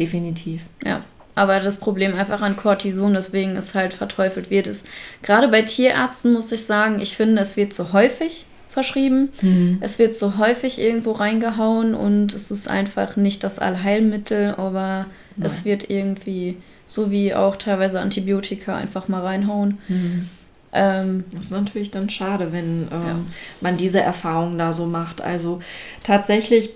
Definitiv. 0.00 0.66
Ja, 0.84 1.04
aber 1.40 1.58
das 1.60 1.78
Problem 1.78 2.14
einfach 2.14 2.42
an 2.42 2.56
Cortison, 2.56 3.14
deswegen 3.14 3.56
es 3.56 3.74
halt 3.74 3.94
verteufelt 3.94 4.50
wird, 4.50 4.66
ist 4.66 4.86
gerade 5.22 5.48
bei 5.48 5.62
Tierärzten 5.62 6.34
muss 6.34 6.52
ich 6.52 6.66
sagen, 6.66 7.00
ich 7.00 7.16
finde, 7.16 7.40
es 7.40 7.56
wird 7.56 7.72
zu 7.72 7.94
häufig 7.94 8.44
verschrieben. 8.68 9.30
Mhm. 9.40 9.78
Es 9.80 9.98
wird 9.98 10.14
so 10.14 10.36
häufig 10.36 10.78
irgendwo 10.78 11.12
reingehauen 11.12 11.94
und 11.94 12.34
es 12.34 12.50
ist 12.50 12.68
einfach 12.68 13.16
nicht 13.16 13.42
das 13.42 13.58
Allheilmittel, 13.58 14.54
aber 14.56 15.06
Nein. 15.36 15.46
es 15.46 15.64
wird 15.64 15.88
irgendwie 15.88 16.58
so 16.84 17.10
wie 17.10 17.34
auch 17.34 17.56
teilweise 17.56 18.00
Antibiotika 18.00 18.76
einfach 18.76 19.08
mal 19.08 19.22
reinhauen. 19.22 19.78
Mhm. 19.88 20.28
Ähm, 20.72 21.24
das 21.32 21.46
ist 21.46 21.52
natürlich 21.52 21.90
dann 21.90 22.10
schade, 22.10 22.52
wenn 22.52 22.88
ähm, 22.92 23.06
ja. 23.06 23.16
man 23.62 23.78
diese 23.78 24.00
Erfahrung 24.00 24.58
da 24.58 24.74
so 24.74 24.84
macht. 24.84 25.22
Also 25.22 25.60
tatsächlich, 26.02 26.70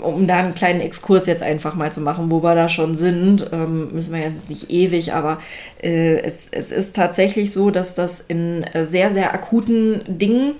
um 0.00 0.26
da 0.26 0.38
einen 0.38 0.54
kleinen 0.54 0.80
Exkurs 0.80 1.26
jetzt 1.26 1.42
einfach 1.42 1.74
mal 1.74 1.90
zu 1.90 2.00
machen, 2.00 2.30
wo 2.30 2.42
wir 2.42 2.54
da 2.54 2.68
schon 2.68 2.94
sind, 2.94 3.46
ähm, 3.52 3.88
müssen 3.92 4.14
wir 4.14 4.20
jetzt 4.20 4.50
nicht 4.50 4.70
ewig, 4.70 5.12
aber 5.12 5.38
äh, 5.82 6.20
es, 6.20 6.48
es 6.50 6.70
ist 6.70 6.94
tatsächlich 6.94 7.52
so, 7.52 7.70
dass 7.70 7.94
das 7.94 8.20
in 8.20 8.62
äh, 8.62 8.84
sehr, 8.84 9.10
sehr 9.10 9.34
akuten 9.34 10.02
Dingen 10.06 10.54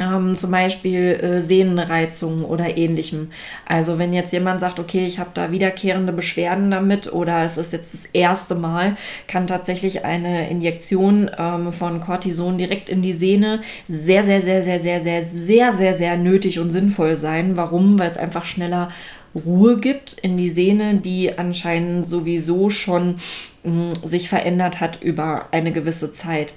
ähm, 0.00 0.36
zum 0.36 0.50
Beispiel 0.50 1.00
äh, 1.14 1.42
Sehnenreizungen 1.42 2.44
oder 2.44 2.76
ähnlichem. 2.76 3.30
Also 3.66 3.98
wenn 3.98 4.12
jetzt 4.12 4.32
jemand 4.32 4.60
sagt, 4.60 4.78
okay, 4.78 5.06
ich 5.06 5.18
habe 5.18 5.30
da 5.34 5.50
wiederkehrende 5.50 6.12
Beschwerden 6.12 6.70
damit 6.70 7.12
oder 7.12 7.42
es 7.44 7.56
ist 7.56 7.72
jetzt 7.72 7.94
das 7.94 8.04
erste 8.12 8.54
Mal, 8.54 8.96
kann 9.26 9.46
tatsächlich 9.46 10.04
eine 10.04 10.50
Injektion 10.50 11.30
ähm, 11.38 11.72
von 11.72 12.00
Cortison 12.00 12.58
direkt 12.58 12.88
in 12.88 13.02
die 13.02 13.12
Sehne 13.12 13.60
sehr, 13.88 14.22
sehr, 14.22 14.42
sehr, 14.42 14.62
sehr, 14.62 14.80
sehr, 14.80 15.00
sehr, 15.00 15.22
sehr, 15.22 15.72
sehr, 15.72 15.94
sehr 15.94 16.16
nötig 16.16 16.58
und 16.58 16.70
sinnvoll 16.70 17.16
sein. 17.16 17.56
Warum? 17.56 17.98
Weil 17.98 18.08
es 18.08 18.18
einfach 18.18 18.44
schneller 18.44 18.90
Ruhe 19.44 19.78
gibt 19.78 20.14
in 20.14 20.36
die 20.36 20.48
Sehne, 20.48 20.96
die 20.96 21.38
anscheinend 21.38 22.08
sowieso 22.08 22.70
schon 22.70 23.16
mh, 23.64 23.92
sich 24.04 24.28
verändert 24.28 24.80
hat 24.80 25.02
über 25.02 25.46
eine 25.50 25.72
gewisse 25.72 26.12
Zeit. 26.12 26.54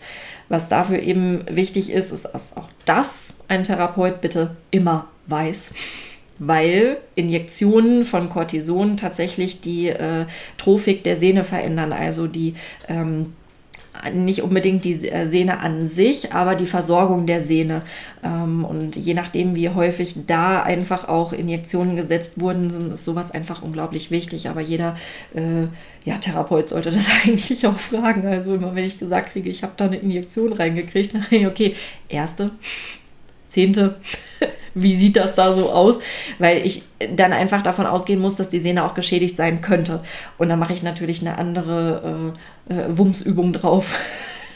Was 0.48 0.68
dafür 0.68 1.00
eben 1.00 1.44
wichtig 1.50 1.92
ist, 1.92 2.12
ist, 2.12 2.26
dass 2.26 2.56
auch 2.56 2.70
das 2.86 3.34
ein 3.48 3.64
Therapeut 3.64 4.22
bitte 4.22 4.56
immer 4.72 5.08
weiß 5.28 5.74
weil 6.40 6.98
Injektionen 7.16 8.06
von 8.06 8.30
Cortison 8.30 8.96
tatsächlich 8.96 9.60
die 9.60 9.90
äh, 9.90 10.26
Trophik 10.58 11.04
der 11.04 11.18
Sehne 11.18 11.44
verändern, 11.44 11.92
also 11.92 12.28
die 12.28 12.56
ähm, 12.88 13.34
nicht 14.14 14.44
unbedingt 14.44 14.86
die 14.86 15.10
äh, 15.10 15.28
Sehne 15.28 15.60
an 15.60 15.88
sich, 15.88 16.34
aber 16.34 16.56
die 16.56 16.66
Versorgung 16.66 17.26
der 17.26 17.42
Sehne. 17.42 17.84
Ähm, 18.24 18.66
und 18.66 18.96
je 18.96 19.14
nachdem, 19.14 19.56
wie 19.56 19.70
häufig 19.70 20.16
da 20.28 20.62
einfach 20.64 21.08
auch 21.08 21.34
Injektionen 21.34 21.96
gesetzt 21.96 22.40
wurden, 22.40 22.92
ist 22.92 23.06
sowas 23.06 23.32
einfach 23.32 23.62
unglaublich 23.62 24.12
wichtig. 24.12 24.50
Aber 24.50 24.62
jeder 24.62 24.96
äh, 25.34 25.68
ja, 26.06 26.18
Therapeut 26.18 26.70
sollte 26.70 26.92
das 26.92 27.10
eigentlich 27.24 27.66
auch 27.68 27.80
fragen. 27.80 28.26
Also 28.26 28.56
immer, 28.56 28.76
wenn 28.76 28.86
ich 28.86 29.00
gesagt 29.00 29.34
kriege, 29.34 29.50
ich 29.50 29.64
habe 29.64 29.74
da 29.78 29.86
eine 29.86 29.98
Injektion 29.98 30.54
reingekriegt, 30.54 31.14
dann 31.14 31.26
ich, 31.30 31.48
okay, 31.48 31.76
erste, 32.08 32.52
zehnte, 33.50 33.96
wie 34.74 34.96
sieht 34.96 35.18
das 35.18 35.36
da 35.36 35.54
so 35.54 35.72
aus? 35.72 36.00
Weil 36.38 36.66
ich 36.66 36.84
dann 37.16 37.34
einfach 37.34 37.62
davon 37.62 37.86
ausgehen 37.86 38.20
muss, 38.20 38.36
dass 38.36 38.50
die 38.50 38.60
Sehne 38.60 38.86
auch 38.86 38.94
geschädigt 38.94 39.38
sein 39.38 39.62
könnte. 39.62 40.02
Und 40.38 40.50
dann 40.50 40.60
mache 40.60 40.74
ich 40.74 40.84
natürlich 40.84 41.22
eine 41.22 41.38
andere 41.38 42.34
äh, 42.70 42.74
äh, 42.74 42.86
Wumsübung 42.90 43.54
drauf. 43.54 44.00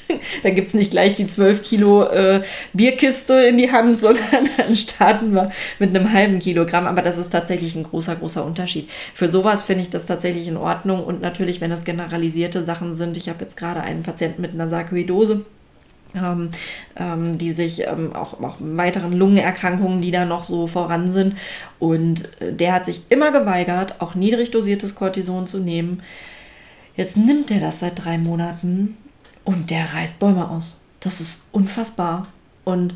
da 0.44 0.50
gibt 0.50 0.68
es 0.68 0.74
nicht 0.74 0.92
gleich 0.92 1.16
die 1.16 1.28
12 1.28 1.64
Kilo 1.64 2.04
äh, 2.04 2.42
Bierkiste 2.74 3.34
in 3.34 3.58
die 3.58 3.72
Hand, 3.72 4.00
sondern 4.00 4.50
dann 4.58 4.76
starten 4.76 5.34
wir 5.34 5.52
mit 5.80 5.90
einem 5.90 6.12
halben 6.12 6.40
Kilogramm. 6.40 6.88
Aber 6.88 7.02
das 7.02 7.18
ist 7.18 7.32
tatsächlich 7.32 7.76
ein 7.76 7.84
großer, 7.84 8.16
großer 8.16 8.46
Unterschied. 8.46 8.90
Für 9.14 9.28
sowas 9.28 9.64
finde 9.64 9.84
ich 9.84 9.90
das 9.90 10.06
tatsächlich 10.06 10.48
in 10.48 10.58
Ordnung. 10.58 11.04
Und 11.04 11.22
natürlich, 11.22 11.62
wenn 11.62 11.72
das 11.72 11.86
generalisierte 11.86 12.64
Sachen 12.64 12.94
sind, 12.94 13.18
ich 13.18 13.30
habe 13.30 13.44
jetzt 13.44 13.58
gerade 13.58 13.82
einen 13.82 14.04
Patienten 14.04 14.42
mit 14.42 14.52
einer 14.52 14.70
Sarkoidose 14.70 15.46
ähm, 16.16 16.50
ähm, 16.96 17.38
die 17.38 17.54
sich 17.54 17.88
ähm, 17.88 18.16
auch, 18.16 18.42
auch 18.42 18.58
weiteren 18.60 19.14
Lungenerkrankungen, 19.14 20.02
die 20.02 20.12
da 20.12 20.26
noch 20.26 20.44
so 20.44 20.68
voran 20.68 21.12
sind. 21.12 21.36
Und 21.80 22.30
äh, 22.42 22.54
der 22.54 22.74
hat 22.74 22.86
sich 22.86 23.02
immer 23.10 23.32
geweigert, 23.32 24.02
auch 24.02 24.16
niedrig 24.16 24.52
dosiertes 24.52 24.96
Cortison 24.96 25.48
zu 25.48 25.60
nehmen. 25.60 26.02
Jetzt 26.96 27.18
nimmt 27.18 27.50
er 27.52 27.60
das 27.60 27.80
seit 27.80 28.04
drei 28.04 28.18
Monaten 28.18 28.98
und 29.44 29.70
der 29.72 29.94
reißt 29.94 30.20
Bäume 30.20 30.50
aus. 30.50 30.80
Das 31.00 31.20
ist 31.20 31.50
unfassbar. 31.52 32.28
Und 32.64 32.96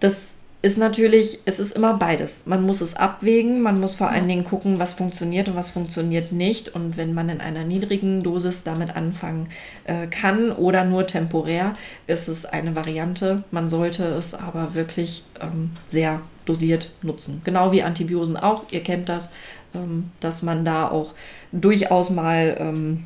das 0.00 0.38
ist 0.64 0.78
natürlich, 0.78 1.40
es 1.44 1.58
ist 1.58 1.72
immer 1.72 1.98
beides. 1.98 2.46
Man 2.46 2.62
muss 2.62 2.80
es 2.80 2.96
abwägen, 2.96 3.60
man 3.60 3.80
muss 3.80 3.94
vor 3.96 4.08
allen 4.08 4.26
Dingen 4.26 4.44
gucken, 4.44 4.78
was 4.78 4.94
funktioniert 4.94 5.46
und 5.46 5.56
was 5.56 5.68
funktioniert 5.68 6.32
nicht. 6.32 6.74
Und 6.74 6.96
wenn 6.96 7.12
man 7.12 7.28
in 7.28 7.42
einer 7.42 7.64
niedrigen 7.64 8.22
Dosis 8.22 8.64
damit 8.64 8.96
anfangen 8.96 9.50
äh, 9.84 10.06
kann 10.06 10.50
oder 10.52 10.86
nur 10.86 11.06
temporär, 11.06 11.74
ist 12.06 12.28
es 12.28 12.46
eine 12.46 12.74
Variante. 12.74 13.44
Man 13.50 13.68
sollte 13.68 14.04
es 14.04 14.32
aber 14.32 14.74
wirklich 14.74 15.24
ähm, 15.38 15.72
sehr 15.86 16.22
dosiert 16.46 16.92
nutzen. 17.02 17.42
Genau 17.44 17.70
wie 17.70 17.82
Antibiosen 17.82 18.38
auch. 18.38 18.62
Ihr 18.70 18.82
kennt 18.82 19.10
das, 19.10 19.32
ähm, 19.74 20.12
dass 20.20 20.42
man 20.42 20.64
da 20.64 20.88
auch 20.88 21.12
durchaus 21.52 22.08
mal 22.08 22.56
ähm, 22.58 23.04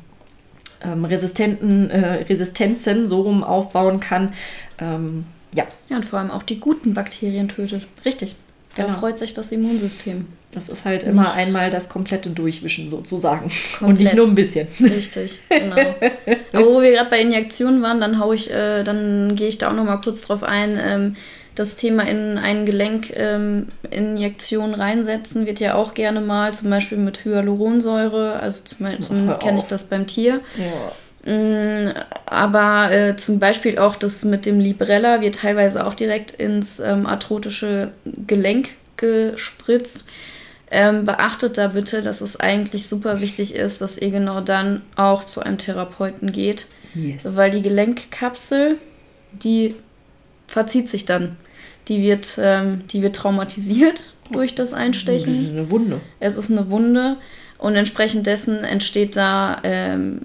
ähm 0.81 1.03
resistenten, 1.03 1.89
äh, 1.89 2.23
Resistenzen 2.23 3.09
so 3.09 3.23
rum 3.23 3.43
aufbauen 3.43 3.99
kann. 3.99 4.33
Ähm, 4.79 5.25
ja. 5.53 5.65
Ja, 5.89 5.95
und 5.97 6.05
vor 6.05 6.19
allem 6.19 6.31
auch 6.31 6.43
die 6.43 6.59
guten 6.59 6.93
Bakterien 6.93 7.49
tötet. 7.49 7.87
Richtig. 8.05 8.35
Da 8.75 8.85
genau. 8.85 8.99
freut 8.99 9.17
sich 9.17 9.33
das 9.33 9.51
Immunsystem. 9.51 10.27
Das 10.51 10.69
ist 10.69 10.85
halt 10.85 11.03
immer 11.03 11.33
einmal 11.33 11.69
das 11.69 11.89
komplette 11.89 12.29
Durchwischen 12.29 12.89
sozusagen. 12.89 13.51
Komplett. 13.77 13.81
Und 13.81 13.99
nicht 13.99 14.13
nur 14.13 14.27
ein 14.27 14.35
bisschen. 14.35 14.67
Richtig, 14.79 15.39
genau. 15.49 15.75
Aber 16.53 16.65
wo 16.65 16.81
wir 16.81 16.91
gerade 16.91 17.09
bei 17.09 17.21
Injektionen 17.21 17.81
waren, 17.81 17.99
dann 17.99 18.19
hau 18.19 18.31
ich, 18.31 18.49
äh, 18.51 18.83
dann 18.83 19.35
gehe 19.35 19.47
ich 19.47 19.57
da 19.57 19.69
auch 19.69 19.75
noch 19.75 19.85
mal 19.85 19.97
kurz 19.97 20.21
drauf 20.21 20.43
ein. 20.43 20.79
Ähm, 20.81 21.15
das 21.55 21.75
Thema 21.75 22.03
in 22.03 22.37
ein 22.37 22.65
Gelenk 22.65 23.11
ähm, 23.15 23.67
Injektion 23.91 24.73
reinsetzen 24.73 25.45
wird 25.45 25.59
ja 25.59 25.75
auch 25.75 25.93
gerne 25.93 26.21
mal, 26.21 26.53
zum 26.53 26.69
Beispiel 26.69 26.97
mit 26.97 27.25
Hyaluronsäure. 27.25 28.39
Also 28.39 28.63
zum, 28.63 28.87
zumindest 29.01 29.41
kenne 29.41 29.57
ich 29.57 29.65
das 29.65 29.83
beim 29.83 30.07
Tier. 30.07 30.41
Ja. 30.57 30.91
Mm, 31.29 31.91
aber 32.25 32.91
äh, 32.91 33.15
zum 33.15 33.37
Beispiel 33.37 33.77
auch 33.77 33.95
das 33.95 34.25
mit 34.25 34.47
dem 34.47 34.59
Librella 34.59 35.21
wird 35.21 35.35
teilweise 35.35 35.85
auch 35.85 35.93
direkt 35.93 36.31
ins 36.31 36.79
ähm, 36.79 37.05
arthrotische 37.05 37.91
Gelenk 38.25 38.69
gespritzt. 38.97 40.05
Ähm, 40.71 41.03
beachtet 41.03 41.57
da 41.59 41.67
bitte, 41.67 42.01
dass 42.01 42.21
es 42.21 42.39
eigentlich 42.39 42.87
super 42.87 43.21
wichtig 43.21 43.53
ist, 43.53 43.81
dass 43.81 43.97
ihr 43.97 44.09
genau 44.09 44.41
dann 44.41 44.81
auch 44.95 45.23
zu 45.23 45.41
einem 45.41 45.59
Therapeuten 45.59 46.31
geht. 46.31 46.65
Yes. 46.95 47.35
Weil 47.35 47.51
die 47.51 47.61
Gelenkkapsel, 47.61 48.77
die 49.31 49.75
verzieht 50.47 50.89
sich 50.89 51.05
dann. 51.05 51.37
Die 51.89 52.01
wird, 52.01 52.39
ähm, 52.41 52.87
die 52.87 53.03
wird 53.03 53.15
traumatisiert 53.15 54.01
durch 54.31 54.55
das 54.55 54.73
Einstechen. 54.73 55.31
Das 55.31 55.43
ist 55.43 55.51
eine 55.51 55.69
Wunde. 55.69 56.01
Es 56.19 56.37
ist 56.37 56.49
eine 56.49 56.71
Wunde 56.71 57.17
und 57.59 57.75
entsprechend 57.75 58.25
dessen 58.25 58.63
entsteht 58.63 59.15
da 59.15 59.59
ähm, 59.63 60.21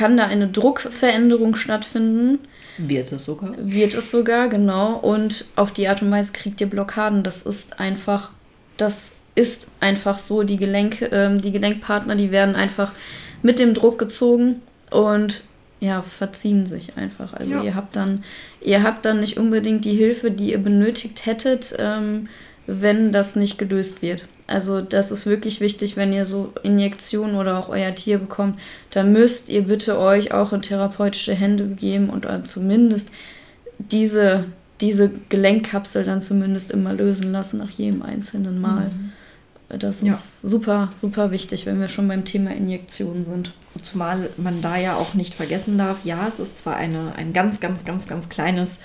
kann 0.00 0.16
da 0.16 0.24
eine 0.24 0.48
Druckveränderung 0.48 1.56
stattfinden. 1.56 2.38
Wird 2.78 3.12
es 3.12 3.24
sogar? 3.24 3.52
Wird 3.58 3.92
es 3.92 4.10
sogar, 4.10 4.48
genau. 4.48 4.94
Und 4.94 5.44
auf 5.56 5.72
die 5.72 5.88
Art 5.88 6.00
und 6.00 6.10
Weise 6.10 6.32
kriegt 6.32 6.58
ihr 6.62 6.68
Blockaden. 6.68 7.22
Das 7.22 7.42
ist 7.42 7.78
einfach, 7.78 8.30
das 8.78 9.12
ist 9.34 9.70
einfach 9.78 10.18
so. 10.18 10.42
Die 10.42 10.56
Gelenk, 10.56 11.06
ähm, 11.12 11.42
die 11.42 11.52
Gelenkpartner, 11.52 12.16
die 12.16 12.30
werden 12.30 12.56
einfach 12.56 12.94
mit 13.42 13.58
dem 13.58 13.74
Druck 13.74 13.98
gezogen 13.98 14.62
und 14.90 15.42
ja, 15.80 16.00
verziehen 16.00 16.64
sich 16.64 16.96
einfach. 16.96 17.34
Also 17.34 17.56
ja. 17.56 17.62
ihr 17.62 17.74
habt 17.74 17.94
dann, 17.94 18.24
ihr 18.62 18.82
habt 18.82 19.04
dann 19.04 19.20
nicht 19.20 19.36
unbedingt 19.36 19.84
die 19.84 19.96
Hilfe, 19.96 20.30
die 20.30 20.52
ihr 20.52 20.62
benötigt 20.62 21.26
hättet, 21.26 21.76
ähm, 21.78 22.28
wenn 22.66 23.12
das 23.12 23.36
nicht 23.36 23.58
gelöst 23.58 24.00
wird. 24.00 24.24
Also 24.50 24.80
das 24.80 25.12
ist 25.12 25.26
wirklich 25.26 25.60
wichtig, 25.60 25.96
wenn 25.96 26.12
ihr 26.12 26.24
so 26.24 26.52
Injektionen 26.64 27.36
oder 27.36 27.56
auch 27.56 27.68
euer 27.68 27.94
Tier 27.94 28.18
bekommt, 28.18 28.58
dann 28.90 29.12
müsst 29.12 29.48
ihr 29.48 29.62
bitte 29.62 29.96
euch 29.96 30.34
auch 30.34 30.52
in 30.52 30.60
therapeutische 30.60 31.34
Hände 31.34 31.62
begeben 31.62 32.10
und 32.10 32.26
zumindest 32.48 33.10
diese, 33.78 34.46
diese 34.80 35.08
Gelenkkapsel 35.28 36.02
dann 36.02 36.20
zumindest 36.20 36.72
immer 36.72 36.92
lösen 36.92 37.30
lassen 37.30 37.58
nach 37.58 37.70
jedem 37.70 38.02
einzelnen 38.02 38.60
Mal. 38.60 38.86
Mhm. 38.86 39.12
Das 39.78 40.02
ja. 40.02 40.12
ist 40.12 40.40
super, 40.40 40.90
super 40.96 41.30
wichtig, 41.30 41.64
wenn 41.64 41.80
wir 41.80 41.86
schon 41.86 42.08
beim 42.08 42.24
Thema 42.24 42.50
Injektionen 42.50 43.22
sind. 43.22 43.52
Zumal 43.80 44.30
man 44.36 44.62
da 44.62 44.76
ja 44.76 44.96
auch 44.96 45.14
nicht 45.14 45.34
vergessen 45.34 45.78
darf, 45.78 46.04
ja, 46.04 46.26
es 46.26 46.40
ist 46.40 46.58
zwar 46.58 46.74
eine, 46.74 47.14
ein 47.14 47.32
ganz, 47.32 47.60
ganz, 47.60 47.84
ganz, 47.84 48.08
ganz 48.08 48.28
kleines, 48.28 48.80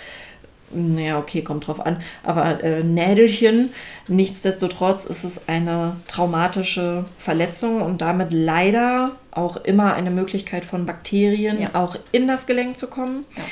naja, 0.76 1.17
okay, 1.17 1.41
kommt 1.41 1.67
drauf 1.67 1.86
an, 1.86 1.97
aber 2.23 2.63
äh, 2.63 2.84
Nädelchen, 2.84 3.71
nichtsdestotrotz 4.07 5.05
ist 5.05 5.23
es 5.23 5.47
eine 5.47 5.97
traumatische 6.07 7.05
Verletzung 7.17 7.82
und 7.82 8.01
damit 8.01 8.34
leider 8.34 9.11
auch 9.32 9.57
immer 9.57 9.93
eine 9.93 10.11
Möglichkeit 10.11 10.65
von 10.65 10.86
Bakterien 10.86 11.61
ja. 11.61 11.69
auch 11.73 11.97
in 12.11 12.28
das 12.28 12.47
Gelenk 12.47 12.78
zu 12.78 12.88
kommen. 12.88 13.26
Ja. 13.36 13.43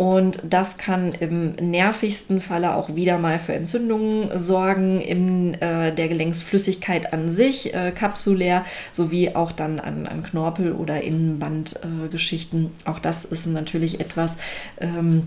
Und 0.00 0.40
das 0.48 0.78
kann 0.78 1.12
im 1.12 1.56
nervigsten 1.56 2.40
Falle 2.40 2.74
auch 2.74 2.96
wieder 2.96 3.18
mal 3.18 3.38
für 3.38 3.52
Entzündungen 3.52 4.30
sorgen 4.38 4.98
in 4.98 5.52
äh, 5.60 5.94
der 5.94 6.08
Gelenksflüssigkeit 6.08 7.12
an 7.12 7.30
sich, 7.30 7.74
äh, 7.74 7.92
kapsulär, 7.92 8.64
sowie 8.92 9.34
auch 9.34 9.52
dann 9.52 9.78
an, 9.78 10.06
an 10.06 10.22
Knorpel- 10.22 10.72
oder 10.72 11.02
Innenbandgeschichten. 11.02 12.64
Äh, 12.64 12.88
auch 12.88 12.98
das 12.98 13.26
ist 13.26 13.44
natürlich 13.44 14.00
etwas, 14.00 14.36
ähm, 14.80 15.24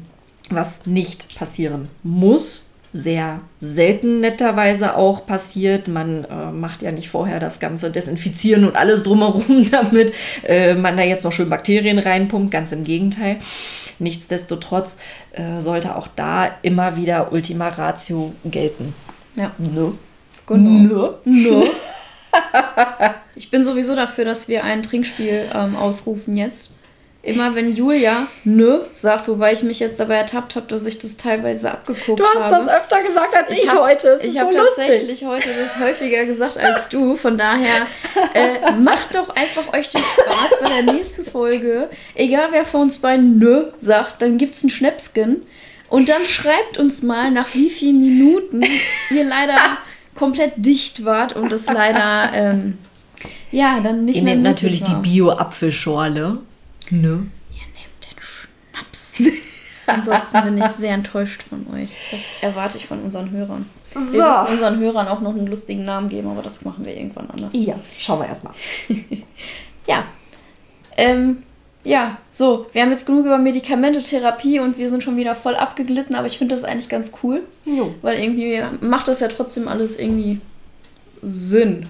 was 0.49 0.85
nicht 0.85 1.35
passieren 1.37 1.89
muss, 2.03 2.73
sehr 2.93 3.41
selten 3.59 4.19
netterweise 4.19 4.95
auch 4.95 5.25
passiert. 5.25 5.87
Man 5.87 6.25
äh, 6.25 6.51
macht 6.51 6.83
ja 6.83 6.91
nicht 6.91 7.09
vorher 7.09 7.39
das 7.39 7.59
ganze 7.59 7.89
Desinfizieren 7.89 8.65
und 8.65 8.75
alles 8.75 9.01
drumherum, 9.01 9.67
damit 9.71 10.13
äh, 10.43 10.75
man 10.75 10.95
da 10.95 11.03
jetzt 11.03 11.23
noch 11.23 11.31
schön 11.33 11.49
Bakterien 11.49 11.97
reinpumpt. 11.97 12.51
Ganz 12.51 12.71
im 12.71 12.83
Gegenteil. 12.83 13.37
Nichtsdestotrotz 13.97 14.99
äh, 15.31 15.59
sollte 15.59 15.95
auch 15.95 16.07
da 16.07 16.51
immer 16.61 16.95
wieder 16.95 17.31
Ultima 17.31 17.69
Ratio 17.69 18.33
gelten. 18.45 18.93
Ja. 19.35 19.51
No. 19.57 19.93
Genau. 20.45 20.69
No. 20.69 21.13
No. 21.25 21.63
ich 23.35 23.49
bin 23.49 23.63
sowieso 23.63 23.95
dafür, 23.95 24.25
dass 24.25 24.47
wir 24.47 24.63
ein 24.63 24.83
Trinkspiel 24.83 25.49
ähm, 25.53 25.75
ausrufen 25.75 26.35
jetzt 26.35 26.71
immer 27.23 27.55
wenn 27.55 27.71
Julia 27.71 28.27
nö 28.43 28.81
sagt, 28.91 29.29
wobei 29.29 29.53
ich 29.53 29.63
mich 29.63 29.79
jetzt 29.79 29.97
dabei 29.97 30.15
ertappt 30.15 30.57
habe, 30.57 30.67
dass 30.67 30.85
ich 30.85 30.99
das 30.99 31.15
teilweise 31.15 31.71
abgeguckt 31.71 32.09
habe. 32.09 32.15
Du 32.17 32.25
hast 32.25 32.51
habe. 32.51 32.65
das 32.65 32.67
öfter 32.67 33.01
gesagt 33.01 33.33
als 33.33 33.49
ich, 33.49 33.63
ich 33.63 33.69
hab, 33.69 33.79
heute. 33.79 34.19
ich 34.21 34.37
habe 34.37 34.51
so 34.51 34.59
tatsächlich 34.59 35.25
heute 35.25 35.49
das 35.57 35.79
häufiger 35.79 36.25
gesagt 36.25 36.57
als 36.57 36.89
du. 36.89 37.15
Von 37.15 37.37
daher 37.37 37.87
äh, 38.33 38.73
macht 38.73 39.15
doch 39.15 39.29
einfach 39.29 39.73
euch 39.73 39.87
den 39.87 40.03
Spaß 40.03 40.59
bei 40.61 40.67
der 40.67 40.93
nächsten 40.93 41.23
Folge. 41.23 41.89
Egal 42.13 42.49
wer 42.51 42.65
von 42.65 42.81
uns 42.81 42.97
beiden 42.97 43.39
nö 43.39 43.71
sagt, 43.77 44.21
dann 44.21 44.37
gibt 44.37 44.55
es 44.55 44.63
einen 44.63 44.69
Schnäpskin. 44.69 45.43
Und 45.89 46.09
dann 46.09 46.25
schreibt 46.25 46.77
uns 46.77 47.03
mal, 47.03 47.31
nach 47.31 47.53
wie 47.53 47.69
vielen 47.69 48.01
Minuten 48.01 48.63
ihr 49.11 49.23
leider 49.23 49.77
komplett 50.15 50.53
dicht 50.57 51.05
wart 51.05 51.37
und 51.37 51.53
es 51.53 51.71
leider 51.71 52.31
ähm, 52.33 52.77
ja 53.51 53.79
dann 53.79 54.03
nicht 54.03 54.17
ihr 54.17 54.23
mehr. 54.23 54.33
Nehmt 54.33 54.43
natürlich 54.43 54.81
war. 54.81 55.01
die 55.01 55.09
Bio-Apfelschorle. 55.09 56.39
Nö. 56.91 57.09
Ihr 57.51 57.65
nehmt 57.75 58.01
den 58.01 58.19
Schnaps. 58.19 59.15
Ansonsten 59.85 60.43
bin 60.43 60.57
ich 60.57 60.65
sehr 60.79 60.93
enttäuscht 60.93 61.43
von 61.43 61.65
euch. 61.73 61.91
Das 62.11 62.21
erwarte 62.41 62.77
ich 62.77 62.87
von 62.87 63.01
unseren 63.01 63.31
Hörern. 63.31 63.65
So. 63.93 64.13
Wir 64.13 64.27
müssen 64.27 64.53
unseren 64.53 64.79
Hörern 64.79 65.07
auch 65.07 65.21
noch 65.21 65.35
einen 65.35 65.47
lustigen 65.47 65.85
Namen 65.85 66.09
geben, 66.09 66.29
aber 66.29 66.41
das 66.41 66.63
machen 66.63 66.85
wir 66.85 66.95
irgendwann 66.95 67.29
anders. 67.29 67.53
Ja, 67.53 67.75
schauen 67.97 68.19
wir 68.21 68.27
erstmal. 68.27 68.53
ja. 69.87 70.05
Ähm, 70.97 71.43
ja, 71.83 72.17
so, 72.31 72.67
wir 72.71 72.81
haben 72.81 72.91
jetzt 72.91 73.05
genug 73.05 73.25
über 73.25 73.37
Medikamentetherapie 73.37 74.59
und 74.59 74.77
wir 74.77 74.89
sind 74.89 75.03
schon 75.03 75.17
wieder 75.17 75.35
voll 75.35 75.55
abgeglitten, 75.55 76.15
aber 76.15 76.27
ich 76.27 76.37
finde 76.37 76.55
das 76.55 76.63
eigentlich 76.63 76.87
ganz 76.87 77.11
cool. 77.21 77.41
Jo. 77.65 77.93
Weil 78.01 78.19
irgendwie 78.19 78.61
macht 78.79 79.09
das 79.09 79.19
ja 79.19 79.27
trotzdem 79.27 79.67
alles 79.67 79.99
irgendwie 79.99 80.39
Sinn. 81.21 81.87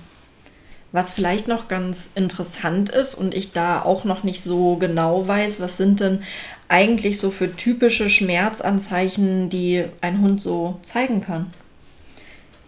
Was 0.93 1.11
vielleicht 1.11 1.47
noch 1.47 1.67
ganz 1.67 2.11
interessant 2.13 2.91
ist 2.91 3.15
und 3.15 3.33
ich 3.33 3.51
da 3.51 3.81
auch 3.81 4.03
noch 4.03 4.23
nicht 4.23 4.43
so 4.43 4.75
genau 4.75 5.27
weiß, 5.27 5.59
was 5.59 5.75
sind 5.75 5.99
denn 5.99 6.19
eigentlich 6.67 7.17
so 7.17 7.31
für 7.31 7.53
typische 7.55 8.11
Schmerzanzeichen, 8.11 9.49
die 9.49 9.85
ein 10.01 10.21
Hund 10.21 10.39
so 10.39 10.79
zeigen 10.83 11.21
kann? 11.21 11.47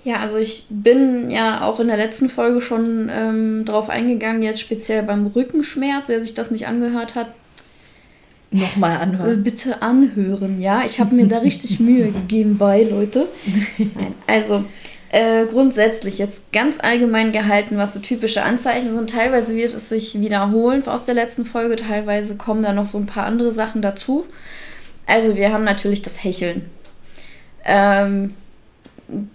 Ja, 0.03 0.21
also 0.21 0.37
ich 0.37 0.65
bin 0.71 1.29
ja 1.29 1.61
auch 1.61 1.79
in 1.79 1.87
der 1.87 1.97
letzten 1.97 2.29
Folge 2.29 2.61
schon 2.61 3.11
ähm, 3.13 3.63
drauf 3.63 3.89
eingegangen, 3.89 4.41
jetzt 4.41 4.59
speziell 4.59 5.03
beim 5.03 5.27
Rückenschmerz, 5.27 6.09
wer 6.09 6.21
sich 6.21 6.33
das 6.33 6.49
nicht 6.49 6.67
angehört 6.67 7.13
hat. 7.13 7.29
Nochmal 8.49 8.97
anhören. 8.97 9.33
Äh, 9.33 9.37
bitte 9.43 9.83
anhören, 9.83 10.59
ja. 10.59 10.83
Ich 10.83 10.99
habe 10.99 11.13
mir 11.13 11.27
da 11.27 11.39
richtig 11.39 11.79
Mühe 11.79 12.11
gegeben 12.11 12.57
bei, 12.57 12.81
Leute. 12.81 13.27
Nein, 13.77 14.15
also 14.27 14.65
äh, 15.15 15.45
grundsätzlich 15.45 16.17
jetzt 16.17 16.51
ganz 16.51 16.77
allgemein 16.81 17.31
gehalten, 17.31 17.77
was 17.77 17.93
so 17.93 17.99
typische 17.99 18.43
Anzeichen 18.43 18.93
sind. 18.93 19.09
Teilweise 19.09 19.55
wird 19.55 19.73
es 19.73 19.87
sich 19.87 20.19
wiederholen 20.19 20.85
aus 20.89 21.05
der 21.05 21.15
letzten 21.15 21.45
Folge, 21.45 21.77
teilweise 21.77 22.35
kommen 22.35 22.63
da 22.63 22.73
noch 22.73 22.89
so 22.89 22.97
ein 22.97 23.05
paar 23.05 23.25
andere 23.25 23.53
Sachen 23.53 23.81
dazu. 23.81 24.25
Also 25.07 25.37
wir 25.37 25.53
haben 25.53 25.63
natürlich 25.63 26.01
das 26.01 26.21
Hecheln. 26.21 26.69
Ähm, 27.63 28.27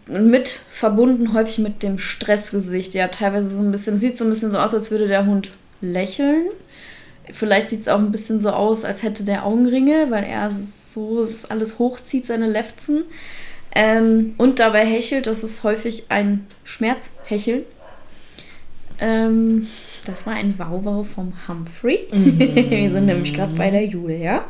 mit 0.06 0.48
verbunden 0.48 1.32
häufig 1.32 1.56
mit 1.56 1.82
dem 1.82 1.96
Stressgesicht. 1.96 2.92
Ja, 2.92 3.08
teilweise 3.08 3.48
so 3.48 3.62
ein 3.62 3.72
bisschen, 3.72 3.96
sieht 3.96 4.18
so 4.18 4.24
ein 4.24 4.30
bisschen 4.30 4.50
so 4.50 4.58
aus, 4.58 4.74
als 4.74 4.90
würde 4.90 5.08
der 5.08 5.24
Hund 5.24 5.50
lächeln. 5.80 6.48
Vielleicht 7.30 7.70
sieht 7.70 7.80
es 7.80 7.88
auch 7.88 8.00
ein 8.00 8.12
bisschen 8.12 8.38
so 8.38 8.50
aus, 8.50 8.84
als 8.84 9.02
hätte 9.02 9.24
der 9.24 9.46
Augenringe, 9.46 10.10
weil 10.10 10.24
er 10.24 10.50
so 10.50 11.26
alles 11.48 11.78
hochzieht, 11.78 12.26
seine 12.26 12.48
Lefzen. 12.48 13.04
Ähm, 13.74 14.34
und 14.36 14.58
dabei 14.58 14.84
hechelt, 14.84 15.26
das 15.26 15.44
ist 15.44 15.62
häufig 15.62 16.04
ein 16.08 16.46
Schmerzhecheln. 16.64 17.62
Ähm, 18.98 19.68
das 20.04 20.26
war 20.26 20.34
ein 20.34 20.58
Wauwau 20.58 21.04
vom 21.04 21.32
Humphrey. 21.46 22.08
Mhm. 22.12 22.38
Wir 22.70 22.90
sind 22.90 23.06
nämlich 23.06 23.34
gerade 23.34 23.54
bei 23.54 23.70
der 23.70 23.84
Julia. 23.84 24.44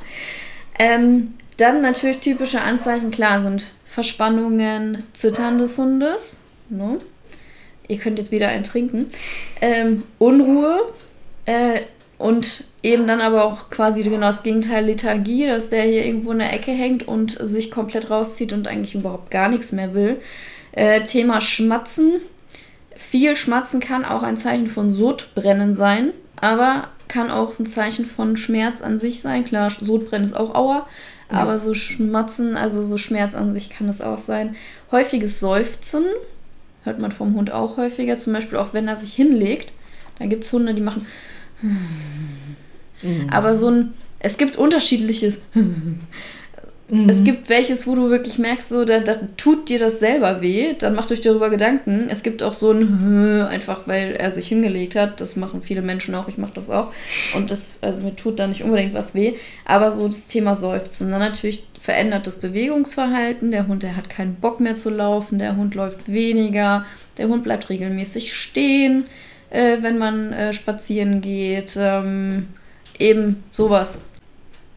Ähm, 0.78 1.34
dann 1.56 1.82
natürlich 1.82 2.18
typische 2.18 2.62
Anzeichen, 2.62 3.10
klar, 3.10 3.42
sind 3.42 3.72
Verspannungen, 3.84 5.02
Zittern 5.12 5.58
des 5.58 5.76
Hundes. 5.76 6.38
Ne? 6.68 6.98
Ihr 7.88 7.98
könnt 7.98 8.18
jetzt 8.18 8.32
wieder 8.32 8.48
ein 8.48 8.62
trinken. 8.62 9.06
Ähm, 9.60 10.04
Unruhe 10.18 10.80
äh, 11.44 11.80
und 12.20 12.64
Eben 12.82 13.06
dann 13.06 13.20
aber 13.20 13.44
auch 13.44 13.68
quasi 13.68 14.02
genau 14.02 14.28
das 14.28 14.42
Gegenteil 14.42 14.86
Lethargie, 14.86 15.46
dass 15.46 15.68
der 15.68 15.82
hier 15.82 16.04
irgendwo 16.04 16.32
in 16.32 16.38
der 16.38 16.52
Ecke 16.54 16.70
hängt 16.70 17.06
und 17.06 17.36
sich 17.40 17.70
komplett 17.70 18.08
rauszieht 18.08 18.54
und 18.54 18.68
eigentlich 18.68 18.94
überhaupt 18.94 19.30
gar 19.30 19.48
nichts 19.50 19.72
mehr 19.72 19.92
will. 19.92 20.20
Äh, 20.72 21.02
Thema 21.02 21.42
Schmatzen. 21.42 22.20
Viel 22.96 23.36
Schmatzen 23.36 23.80
kann 23.80 24.04
auch 24.04 24.22
ein 24.22 24.38
Zeichen 24.38 24.66
von 24.66 24.92
Sodbrennen 24.92 25.74
sein, 25.74 26.12
aber 26.36 26.88
kann 27.08 27.30
auch 27.30 27.58
ein 27.58 27.66
Zeichen 27.66 28.06
von 28.06 28.38
Schmerz 28.38 28.80
an 28.80 28.98
sich 28.98 29.20
sein. 29.20 29.44
Klar, 29.44 29.68
Sodbrennen 29.70 30.24
ist 30.24 30.36
auch 30.36 30.54
Auer, 30.54 30.86
ja. 31.30 31.38
aber 31.38 31.58
so 31.58 31.74
Schmatzen, 31.74 32.56
also 32.56 32.82
so 32.82 32.96
Schmerz 32.96 33.34
an 33.34 33.52
sich 33.52 33.68
kann 33.68 33.90
es 33.90 34.00
auch 34.00 34.18
sein. 34.18 34.56
Häufiges 34.90 35.38
Seufzen 35.38 36.04
hört 36.84 36.98
man 36.98 37.12
vom 37.12 37.34
Hund 37.34 37.52
auch 37.52 37.76
häufiger, 37.76 38.16
zum 38.16 38.32
Beispiel 38.32 38.58
auch 38.58 38.72
wenn 38.72 38.88
er 38.88 38.96
sich 38.96 39.12
hinlegt. 39.12 39.74
Da 40.18 40.26
gibt 40.26 40.44
es 40.44 40.52
Hunde, 40.52 40.72
die 40.72 40.82
machen 40.82 41.06
Mhm. 41.62 43.30
Aber 43.30 43.56
so 43.56 43.70
ein, 43.70 43.94
es 44.18 44.36
gibt 44.36 44.56
unterschiedliches. 44.56 45.42
Mhm. 45.54 46.00
Es 47.08 47.22
gibt 47.22 47.48
welches, 47.48 47.86
wo 47.86 47.94
du 47.94 48.10
wirklich 48.10 48.38
merkst, 48.38 48.68
so, 48.68 48.84
da, 48.84 48.98
da, 48.98 49.14
tut 49.36 49.68
dir 49.68 49.78
das 49.78 50.00
selber 50.00 50.40
weh, 50.40 50.74
dann 50.76 50.96
macht 50.96 51.12
euch 51.12 51.20
darüber 51.20 51.48
Gedanken. 51.48 52.08
Es 52.10 52.24
gibt 52.24 52.42
auch 52.42 52.52
so 52.52 52.72
ein, 52.72 53.46
einfach 53.48 53.86
weil 53.86 54.16
er 54.16 54.32
sich 54.32 54.48
hingelegt 54.48 54.96
hat, 54.96 55.20
das 55.20 55.36
machen 55.36 55.62
viele 55.62 55.82
Menschen 55.82 56.16
auch, 56.16 56.26
ich 56.26 56.36
mache 56.36 56.54
das 56.54 56.68
auch. 56.68 56.92
Und 57.36 57.52
das, 57.52 57.78
also 57.80 58.00
mir 58.00 58.16
tut 58.16 58.40
da 58.40 58.48
nicht 58.48 58.64
unbedingt 58.64 58.92
was 58.92 59.14
weh. 59.14 59.34
Aber 59.64 59.92
so 59.92 60.08
das 60.08 60.26
Thema 60.26 60.56
Seufzen. 60.56 61.12
Dann 61.12 61.20
natürlich 61.20 61.62
verändert 61.80 62.26
das 62.26 62.40
Bewegungsverhalten. 62.40 63.52
Der 63.52 63.68
Hund, 63.68 63.84
der 63.84 63.94
hat 63.94 64.10
keinen 64.10 64.34
Bock 64.34 64.58
mehr 64.58 64.74
zu 64.74 64.90
laufen, 64.90 65.38
der 65.38 65.56
Hund 65.56 65.76
läuft 65.76 66.10
weniger, 66.12 66.84
der 67.18 67.28
Hund 67.28 67.44
bleibt 67.44 67.70
regelmäßig 67.70 68.34
stehen, 68.34 69.04
äh, 69.50 69.78
wenn 69.80 69.98
man 69.98 70.32
äh, 70.32 70.52
spazieren 70.52 71.20
geht. 71.20 71.76
Ähm, 71.78 72.48
Eben 73.00 73.42
sowas. 73.50 73.98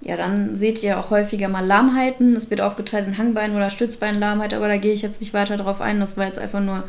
Ja, 0.01 0.15
dann 0.15 0.55
seht 0.55 0.81
ihr 0.81 0.97
auch 0.97 1.09
häufiger 1.11 1.49
mal 1.49 1.65
Lahmheiten. 1.65 2.35
Es 2.35 2.49
wird 2.49 2.61
aufgeteilt 2.61 3.05
in 3.05 3.17
Hangbein- 3.17 3.55
oder 3.55 3.69
Stützbeinlahmheit, 3.69 4.53
aber 4.53 4.69
da 4.69 4.77
gehe 4.77 4.93
ich 4.93 5.01
jetzt 5.01 5.19
nicht 5.19 5.33
weiter 5.33 5.57
drauf 5.57 5.81
ein. 5.81 5.99
Das 5.99 6.17
war 6.17 6.25
jetzt 6.25 6.39
einfach 6.39 6.61
nur, 6.61 6.83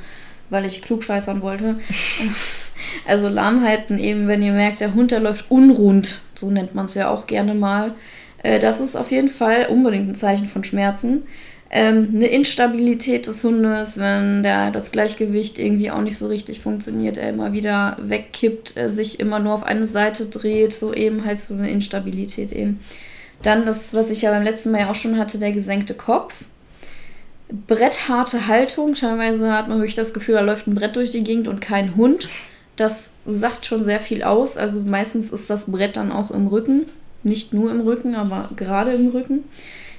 weil 0.48 0.64
ich 0.64 0.80
klugscheißern 0.82 1.42
wollte. 1.42 1.80
also 3.06 3.28
Lahmheiten 3.28 3.98
eben, 3.98 4.28
wenn 4.28 4.42
ihr 4.42 4.52
merkt, 4.52 4.78
der 4.78 4.94
Hund, 4.94 5.10
der 5.10 5.20
läuft 5.20 5.50
unrund. 5.50 6.20
So 6.36 6.50
nennt 6.50 6.74
man 6.76 6.86
es 6.86 6.94
ja 6.94 7.10
auch 7.10 7.26
gerne 7.26 7.54
mal. 7.54 7.94
Äh, 8.44 8.60
das 8.60 8.80
ist 8.80 8.96
auf 8.96 9.10
jeden 9.10 9.28
Fall 9.28 9.66
unbedingt 9.70 10.08
ein 10.08 10.14
Zeichen 10.14 10.46
von 10.46 10.62
Schmerzen 10.62 11.24
ähm, 11.76 12.10
eine 12.14 12.28
Instabilität 12.28 13.26
des 13.26 13.42
Hundes, 13.42 13.98
wenn 13.98 14.44
der, 14.44 14.70
das 14.70 14.92
Gleichgewicht 14.92 15.58
irgendwie 15.58 15.90
auch 15.90 16.02
nicht 16.02 16.16
so 16.16 16.28
richtig 16.28 16.60
funktioniert, 16.60 17.16
er 17.16 17.30
immer 17.30 17.52
wieder 17.52 17.96
wegkippt, 18.00 18.76
sich 18.88 19.18
immer 19.18 19.40
nur 19.40 19.54
auf 19.54 19.64
eine 19.64 19.84
Seite 19.84 20.26
dreht, 20.26 20.72
so 20.72 20.94
eben 20.94 21.24
halt 21.24 21.40
so 21.40 21.52
eine 21.52 21.68
Instabilität 21.68 22.52
eben. 22.52 22.78
Dann 23.42 23.66
das, 23.66 23.92
was 23.92 24.10
ich 24.10 24.22
ja 24.22 24.30
beim 24.30 24.44
letzten 24.44 24.70
Mal 24.70 24.82
ja 24.82 24.90
auch 24.90 24.94
schon 24.94 25.18
hatte, 25.18 25.38
der 25.38 25.50
gesenkte 25.50 25.94
Kopf. 25.94 26.44
Brettharte 27.66 28.46
Haltung. 28.46 28.94
Teilweise 28.94 29.52
hat 29.52 29.68
man 29.68 29.78
wirklich 29.78 29.96
das 29.96 30.14
Gefühl, 30.14 30.36
da 30.36 30.42
läuft 30.42 30.68
ein 30.68 30.76
Brett 30.76 30.94
durch 30.94 31.10
die 31.10 31.24
Gegend 31.24 31.48
und 31.48 31.60
kein 31.60 31.96
Hund. 31.96 32.28
Das 32.76 33.12
sagt 33.26 33.66
schon 33.66 33.84
sehr 33.84 33.98
viel 33.98 34.22
aus. 34.22 34.56
Also 34.56 34.80
meistens 34.80 35.32
ist 35.32 35.50
das 35.50 35.66
Brett 35.66 35.96
dann 35.96 36.12
auch 36.12 36.30
im 36.30 36.46
Rücken. 36.46 36.86
Nicht 37.24 37.52
nur 37.52 37.72
im 37.72 37.80
Rücken, 37.80 38.14
aber 38.14 38.50
gerade 38.54 38.92
im 38.92 39.08
Rücken. 39.08 39.42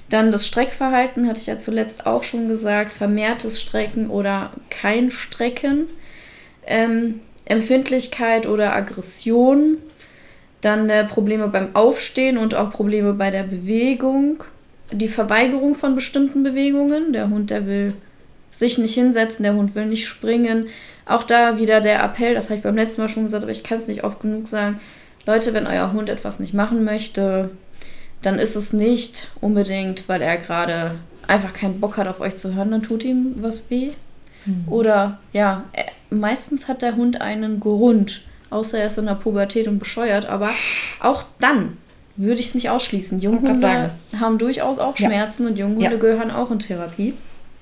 Dann 0.09 0.31
das 0.31 0.45
Streckverhalten, 0.45 1.27
hatte 1.27 1.41
ich 1.41 1.47
ja 1.47 1.57
zuletzt 1.57 2.05
auch 2.05 2.23
schon 2.23 2.47
gesagt. 2.47 2.93
Vermehrtes 2.93 3.61
Strecken 3.61 4.09
oder 4.09 4.51
kein 4.69 5.11
Strecken. 5.11 5.87
Ähm, 6.65 7.21
Empfindlichkeit 7.45 8.45
oder 8.45 8.75
Aggression. 8.75 9.77
Dann 10.61 10.89
äh, 10.89 11.05
Probleme 11.05 11.47
beim 11.47 11.75
Aufstehen 11.75 12.37
und 12.37 12.55
auch 12.55 12.71
Probleme 12.71 13.13
bei 13.13 13.31
der 13.31 13.43
Bewegung. 13.43 14.43
Die 14.91 15.09
Verweigerung 15.09 15.75
von 15.75 15.95
bestimmten 15.95 16.43
Bewegungen. 16.43 17.13
Der 17.13 17.29
Hund, 17.29 17.49
der 17.49 17.65
will 17.65 17.93
sich 18.51 18.77
nicht 18.77 18.93
hinsetzen, 18.93 19.43
der 19.43 19.55
Hund 19.55 19.75
will 19.75 19.85
nicht 19.85 20.07
springen. 20.07 20.67
Auch 21.05 21.23
da 21.23 21.59
wieder 21.59 21.81
der 21.81 22.01
Appell, 22.03 22.33
das 22.33 22.45
habe 22.45 22.57
ich 22.57 22.63
beim 22.63 22.75
letzten 22.75 23.01
Mal 23.01 23.09
schon 23.09 23.23
gesagt, 23.23 23.43
aber 23.43 23.51
ich 23.51 23.63
kann 23.63 23.77
es 23.77 23.87
nicht 23.87 24.03
oft 24.03 24.21
genug 24.21 24.47
sagen. 24.47 24.79
Leute, 25.25 25.53
wenn 25.53 25.67
euer 25.67 25.91
Hund 25.91 26.09
etwas 26.09 26.39
nicht 26.39 26.53
machen 26.53 26.83
möchte, 26.83 27.49
dann 28.21 28.39
ist 28.39 28.55
es 28.55 28.73
nicht 28.73 29.29
unbedingt, 29.41 30.07
weil 30.09 30.21
er 30.21 30.37
gerade 30.37 30.95
einfach 31.27 31.53
keinen 31.53 31.79
Bock 31.79 31.97
hat, 31.97 32.07
auf 32.07 32.19
euch 32.19 32.37
zu 32.37 32.53
hören, 32.53 32.71
dann 32.71 32.83
tut 32.83 33.03
ihm 33.03 33.35
was 33.37 33.69
weh. 33.69 33.91
Mhm. 34.45 34.65
Oder 34.67 35.19
ja, 35.33 35.65
meistens 36.09 36.67
hat 36.67 36.81
der 36.81 36.95
Hund 36.95 37.21
einen 37.21 37.59
Grund, 37.59 38.21
außer 38.49 38.79
er 38.79 38.87
ist 38.87 38.97
in 38.97 39.05
der 39.05 39.15
Pubertät 39.15 39.67
und 39.67 39.79
bescheuert, 39.79 40.25
aber 40.25 40.51
auch 40.99 41.23
dann 41.39 41.77
würde 42.15 42.39
ich 42.39 42.47
es 42.47 42.55
nicht 42.55 42.69
ausschließen. 42.69 43.19
Junghunde 43.19 43.91
haben 44.17 44.37
durchaus 44.37 44.79
auch 44.79 44.95
Schmerzen 44.95 45.43
ja. 45.43 45.49
und 45.49 45.57
Junghunde 45.57 45.91
ja. 45.91 45.97
gehören 45.97 46.31
auch 46.31 46.51
in 46.51 46.59
Therapie. 46.59 47.13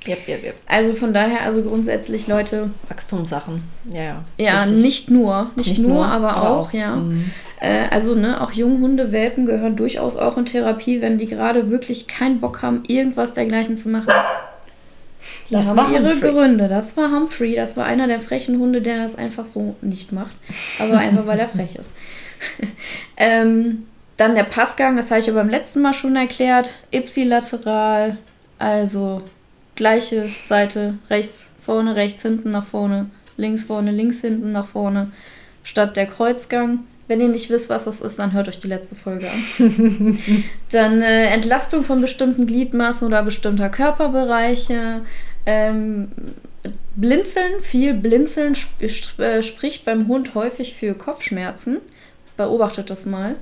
Yep, 0.08 0.28
yep, 0.28 0.44
yep. 0.44 0.56
Also 0.68 0.94
von 0.94 1.14
daher, 1.14 1.42
also 1.42 1.62
grundsätzlich 1.62 2.28
Leute. 2.28 2.70
Wachstumssachen, 2.88 3.64
ja, 3.92 4.04
ja. 4.04 4.24
Ja, 4.38 4.62
richtig. 4.64 4.82
nicht 4.82 5.12
nur, 5.12 5.52
nicht, 5.56 5.70
nicht 5.70 5.82
nur, 5.82 5.92
nur, 5.92 6.06
aber, 6.08 6.36
aber 6.36 6.50
auch, 6.50 6.68
auch, 6.70 6.74
ja. 6.74 6.96
Mhm. 6.96 7.32
Äh, 7.60 7.88
also, 7.90 8.16
ne, 8.16 8.42
auch 8.42 8.52
Junghunde, 8.52 9.12
Welpen 9.12 9.46
gehören 9.46 9.76
durchaus 9.76 10.18
auch 10.18 10.38
in 10.38 10.46
Therapie, 10.46 11.02
wenn 11.02 11.18
die 11.18 11.28
gerade 11.28 11.70
wirklich 11.70 12.08
keinen 12.08 12.42
Bock 12.42 12.62
haben, 12.62 12.84
irgendwas 12.88 13.34
dergleichen 13.34 13.78
zu 13.78 13.90
machen. 13.90 14.12
Die 15.50 15.54
das 15.54 15.76
haben 15.76 15.94
ihre 15.94 16.10
Humphrey. 16.10 16.32
Gründe. 16.32 16.68
Das 16.68 16.98
war 16.98 17.12
Humphrey, 17.12 17.56
das 17.56 17.78
war 17.78 17.86
einer 17.86 18.08
der 18.08 18.20
frechen 18.20 18.60
Hunde, 18.60 18.82
der 18.82 18.98
das 18.98 19.16
einfach 19.16 19.46
so 19.46 19.76
nicht 19.82 20.12
macht. 20.12 20.36
Aber 20.80 20.98
einfach, 20.98 21.26
weil 21.26 21.40
er 21.40 21.48
frech 21.48 21.76
ist. 21.76 21.96
ähm, 23.18 23.84
dann 24.18 24.36
der 24.36 24.44
Passgang, 24.44 24.98
das 24.98 25.10
habe 25.10 25.22
ich 25.22 25.28
ja 25.28 25.34
beim 25.34 25.50
letzten 25.50 25.82
Mal 25.82 25.94
schon 25.94 26.16
erklärt. 26.16 26.72
Ipsilateral, 26.92 28.18
also 28.60 29.22
gleiche 29.76 30.30
Seite, 30.44 30.98
rechts, 31.10 31.52
vorne, 31.62 31.96
rechts, 31.96 32.22
hinten, 32.22 32.52
nach 32.52 32.66
vorne, 32.66 33.08
links, 33.38 33.64
vorne, 33.64 33.92
links, 33.92 34.22
hinten, 34.22 34.52
nach 34.52 34.68
vorne, 34.68 35.12
statt 35.64 35.96
der 35.96 36.06
Kreuzgang. 36.06 36.80
Wenn 37.08 37.20
ihr 37.20 37.28
nicht 37.28 37.50
wisst, 37.50 37.70
was 37.70 37.84
das 37.84 38.02
ist, 38.02 38.20
dann 38.20 38.32
hört 38.32 38.48
euch 38.48 38.60
die 38.60 38.68
letzte 38.68 38.96
Folge 38.96 39.30
an. 39.30 40.18
dann 40.72 41.02
äh, 41.02 41.26
Entlastung 41.28 41.84
von 41.84 42.00
bestimmten 42.00 42.48
Gliedmaßen 42.48 43.06
oder 43.08 43.24
bestimmter 43.24 43.70
Körperbereiche. 43.70 45.02
Ähm, 45.46 46.10
Blinzeln, 46.96 47.62
viel 47.62 47.94
Blinzeln 47.94 48.54
sp 48.56 48.88
sp 48.88 49.20
äh, 49.20 49.44
spricht 49.44 49.84
beim 49.84 50.08
Hund 50.08 50.34
häufig 50.34 50.76
für 50.76 50.94
Kopfschmerzen. 50.94 51.80
Beobachtet 52.38 52.90
das 52.90 53.06
mal. 53.06 53.36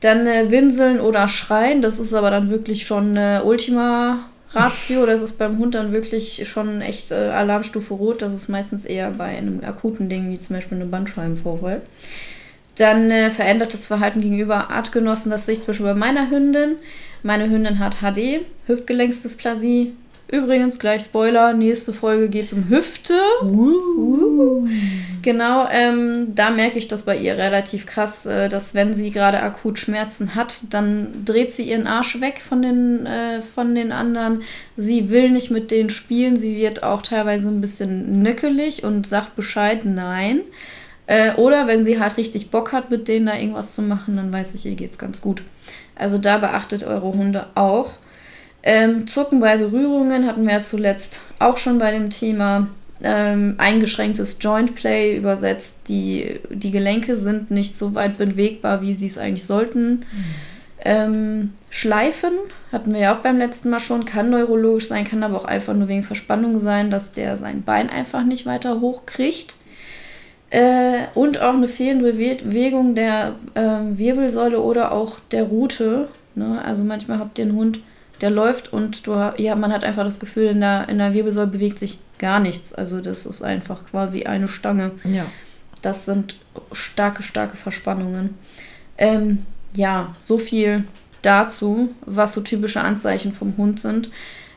Dann 0.00 0.26
äh, 0.26 0.50
Winseln 0.50 0.98
oder 0.98 1.28
Schreien, 1.28 1.82
das 1.82 1.98
ist 1.98 2.12
aber 2.12 2.30
dann 2.30 2.50
wirklich 2.50 2.86
schon 2.86 3.16
äh, 3.16 3.40
Ultima 3.44 4.30
Ratio, 4.52 5.06
das 5.06 5.22
ist 5.22 5.38
beim 5.38 5.58
Hund 5.58 5.74
dann 5.74 5.92
wirklich 5.92 6.48
schon 6.48 6.80
echt 6.80 7.12
äh, 7.12 7.14
Alarmstufe 7.14 7.94
rot. 7.94 8.22
Das 8.22 8.32
ist 8.32 8.48
meistens 8.48 8.84
eher 8.84 9.10
bei 9.12 9.26
einem 9.26 9.62
akuten 9.62 10.08
Ding, 10.08 10.30
wie 10.30 10.38
zum 10.38 10.56
Beispiel 10.56 10.78
einem 10.78 10.90
Bandscheibenvorfall. 10.90 11.82
Dann 12.76 13.10
äh, 13.10 13.30
verändertes 13.30 13.86
Verhalten 13.86 14.20
gegenüber 14.20 14.70
Artgenossen, 14.70 15.30
das 15.30 15.46
sehe 15.46 15.52
ich 15.52 15.60
zum 15.60 15.68
Beispiel 15.68 15.86
bei 15.86 15.94
meiner 15.94 16.30
Hündin. 16.30 16.76
Meine 17.22 17.50
Hündin 17.50 17.78
hat 17.78 17.96
HD, 17.96 18.40
Hüftgelenksdysplasie, 18.66 19.92
Übrigens, 20.32 20.78
gleich 20.78 21.02
Spoiler, 21.02 21.54
nächste 21.54 21.92
Folge 21.92 22.28
geht 22.28 22.46
es 22.46 22.52
um 22.52 22.68
Hüfte. 22.68 23.14
Uh. 23.42 24.68
Genau, 25.22 25.66
ähm, 25.70 26.34
da 26.36 26.50
merke 26.50 26.78
ich 26.78 26.86
das 26.86 27.02
bei 27.02 27.16
ihr 27.16 27.36
relativ 27.36 27.84
krass, 27.84 28.26
äh, 28.26 28.48
dass 28.48 28.72
wenn 28.72 28.94
sie 28.94 29.10
gerade 29.10 29.42
akut 29.42 29.80
Schmerzen 29.80 30.36
hat, 30.36 30.60
dann 30.70 31.24
dreht 31.24 31.52
sie 31.52 31.64
ihren 31.64 31.88
Arsch 31.88 32.20
weg 32.20 32.40
von 32.48 32.62
den, 32.62 33.06
äh, 33.06 33.42
von 33.42 33.74
den 33.74 33.90
anderen. 33.90 34.42
Sie 34.76 35.10
will 35.10 35.30
nicht 35.30 35.50
mit 35.50 35.72
denen 35.72 35.90
spielen, 35.90 36.36
sie 36.36 36.56
wird 36.56 36.84
auch 36.84 37.02
teilweise 37.02 37.48
ein 37.48 37.60
bisschen 37.60 38.22
nöckelig 38.22 38.84
und 38.84 39.08
sagt 39.08 39.34
Bescheid, 39.34 39.84
nein. 39.84 40.42
Äh, 41.06 41.34
oder 41.34 41.66
wenn 41.66 41.82
sie 41.82 41.98
halt 41.98 42.16
richtig 42.16 42.50
Bock 42.52 42.72
hat, 42.72 42.88
mit 42.88 43.08
denen 43.08 43.26
da 43.26 43.36
irgendwas 43.36 43.74
zu 43.74 43.82
machen, 43.82 44.16
dann 44.16 44.32
weiß 44.32 44.54
ich, 44.54 44.64
ihr 44.64 44.76
geht's 44.76 44.96
ganz 44.96 45.20
gut. 45.20 45.42
Also 45.96 46.18
da 46.18 46.38
beachtet 46.38 46.84
eure 46.84 47.12
Hunde 47.12 47.46
auch. 47.56 47.94
Ähm, 48.62 49.06
Zucken 49.06 49.40
bei 49.40 49.56
Berührungen 49.56 50.26
hatten 50.26 50.46
wir 50.46 50.54
ja 50.54 50.62
zuletzt 50.62 51.20
auch 51.38 51.56
schon 51.56 51.78
bei 51.78 51.92
dem 51.92 52.10
Thema. 52.10 52.68
Ähm, 53.02 53.54
eingeschränktes 53.56 54.36
Joint 54.42 54.74
Play 54.74 55.16
übersetzt, 55.16 55.88
die, 55.88 56.38
die 56.50 56.70
Gelenke 56.70 57.16
sind 57.16 57.50
nicht 57.50 57.78
so 57.78 57.94
weit 57.94 58.18
bewegbar, 58.18 58.82
wie 58.82 58.92
sie 58.92 59.06
es 59.06 59.16
eigentlich 59.16 59.46
sollten. 59.46 59.90
Mhm. 59.90 60.04
Ähm, 60.84 61.52
Schleifen 61.70 62.32
hatten 62.72 62.92
wir 62.92 63.00
ja 63.00 63.14
auch 63.14 63.20
beim 63.20 63.38
letzten 63.38 63.70
Mal 63.70 63.80
schon, 63.80 64.04
kann 64.04 64.30
neurologisch 64.30 64.88
sein, 64.88 65.04
kann 65.04 65.22
aber 65.22 65.36
auch 65.36 65.44
einfach 65.44 65.74
nur 65.74 65.88
wegen 65.88 66.02
Verspannung 66.02 66.58
sein, 66.58 66.90
dass 66.90 67.12
der 67.12 67.36
sein 67.36 67.62
Bein 67.62 67.90
einfach 67.90 68.22
nicht 68.22 68.46
weiter 68.46 68.80
hochkriegt. 68.80 69.56
Äh, 70.50 71.04
und 71.14 71.40
auch 71.40 71.54
eine 71.54 71.68
fehlende 71.68 72.12
Bewegung 72.12 72.94
der 72.94 73.36
äh, 73.54 73.60
Wirbelsäule 73.92 74.60
oder 74.60 74.92
auch 74.92 75.18
der 75.30 75.44
Rute. 75.44 76.08
Ne? 76.34 76.60
Also 76.64 76.82
manchmal 76.82 77.18
habt 77.18 77.38
ihr 77.38 77.44
einen 77.44 77.54
Hund, 77.56 77.80
der 78.20 78.30
läuft 78.30 78.72
und 78.72 79.06
du, 79.06 79.32
ja, 79.36 79.54
man 79.56 79.72
hat 79.72 79.84
einfach 79.84 80.04
das 80.04 80.20
Gefühl, 80.20 80.46
in 80.48 80.60
der, 80.60 80.88
in 80.88 80.98
der 80.98 81.14
Wirbelsäule 81.14 81.46
bewegt 81.46 81.78
sich 81.78 81.98
gar 82.18 82.40
nichts. 82.40 82.72
Also 82.72 83.00
das 83.00 83.26
ist 83.26 83.42
einfach 83.42 83.86
quasi 83.86 84.24
eine 84.24 84.48
Stange. 84.48 84.92
Ja. 85.04 85.26
Das 85.82 86.04
sind 86.04 86.36
starke, 86.72 87.22
starke 87.22 87.56
Verspannungen. 87.56 88.34
Ähm, 88.98 89.46
ja, 89.74 90.14
so 90.20 90.38
viel 90.38 90.84
dazu, 91.22 91.94
was 92.02 92.34
so 92.34 92.42
typische 92.42 92.82
Anzeichen 92.82 93.32
vom 93.32 93.56
Hund 93.56 93.80
sind. 93.80 94.10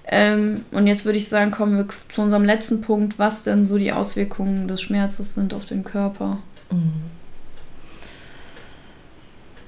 Ähm, 0.05 0.65
und 0.71 0.87
jetzt 0.87 1.05
würde 1.05 1.17
ich 1.17 1.29
sagen, 1.29 1.51
kommen 1.51 1.77
wir 1.77 1.87
zu 2.09 2.21
unserem 2.21 2.43
letzten 2.43 2.81
Punkt, 2.81 3.19
was 3.19 3.43
denn 3.43 3.63
so 3.63 3.77
die 3.77 3.93
Auswirkungen 3.93 4.67
des 4.67 4.81
Schmerzes 4.81 5.33
sind 5.33 5.53
auf 5.53 5.65
den 5.65 5.85
Körper. 5.85 6.39
Mhm. 6.69 6.93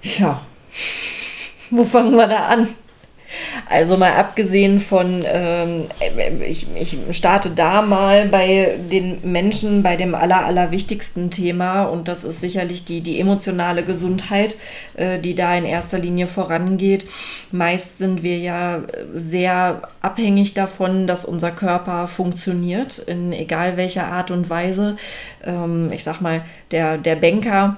Ja, 0.02 0.42
wo 1.72 1.84
fangen 1.84 2.16
wir 2.16 2.28
da 2.28 2.48
an? 2.48 2.68
Also 3.68 3.98
mal 3.98 4.14
abgesehen 4.14 4.80
von, 4.80 5.24
ähm, 5.26 5.86
ich, 6.48 6.68
ich 6.76 6.98
starte 7.12 7.50
da 7.50 7.82
mal 7.82 8.28
bei 8.28 8.78
den 8.92 9.20
Menschen 9.24 9.84
bei 9.84 9.96
dem 9.96 10.16
aller, 10.16 10.46
allerwichtigsten 10.46 11.32
Thema 11.32 11.84
und 11.84 12.08
das 12.08 12.24
ist 12.24 12.42
sicherlich 12.42 12.86
die, 12.86 13.02
die 13.02 13.20
emotionale 13.20 13.84
Gesundheit, 13.84 14.58
äh, 14.96 15.20
die 15.20 15.36
da 15.36 15.56
in 15.56 15.66
erster 15.66 16.00
Linie 16.00 16.28
vorangeht. 16.28 17.06
Meist 17.52 17.98
sind 17.98 18.24
wir 18.24 18.38
ja 18.38 18.84
sehr 19.14 19.82
abhängig 20.02 20.54
davon, 20.54 21.08
dass 21.08 21.26
unser 21.26 21.52
Körper 21.52 22.08
funktioniert, 22.08 23.00
in 23.00 23.34
egal 23.34 23.78
welcher 23.78 24.08
Art 24.08 24.32
und 24.32 24.50
Weise. 24.50 24.98
Ähm, 25.44 25.92
ich 25.92 26.04
sag 26.04 26.22
mal, 26.22 26.44
der, 26.72 26.98
der 26.98 27.16
Banker, 27.16 27.78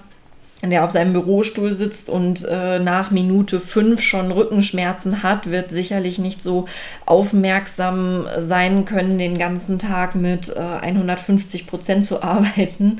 der 0.64 0.84
auf 0.84 0.92
seinem 0.92 1.14
Bürostuhl 1.14 1.72
sitzt 1.72 2.10
und 2.10 2.44
äh, 2.50 2.80
nach 2.80 3.12
Minute 3.12 3.60
fünf 3.60 4.02
schon 4.02 4.32
Rückenschmerzen 4.32 5.22
hat, 5.22 5.52
wird 5.52 5.72
sicherlich 5.72 6.18
nicht 6.18 6.42
so 6.42 6.66
aufmerksam 7.06 8.28
sein 8.40 8.86
können, 8.86 9.18
den 9.18 9.38
ganzen 9.38 9.78
Tag 9.78 10.16
mit 10.16 10.50
äh, 10.50 10.60
150 10.60 11.68
Prozent 11.68 12.06
zu 12.06 12.24
arbeiten 12.24 13.00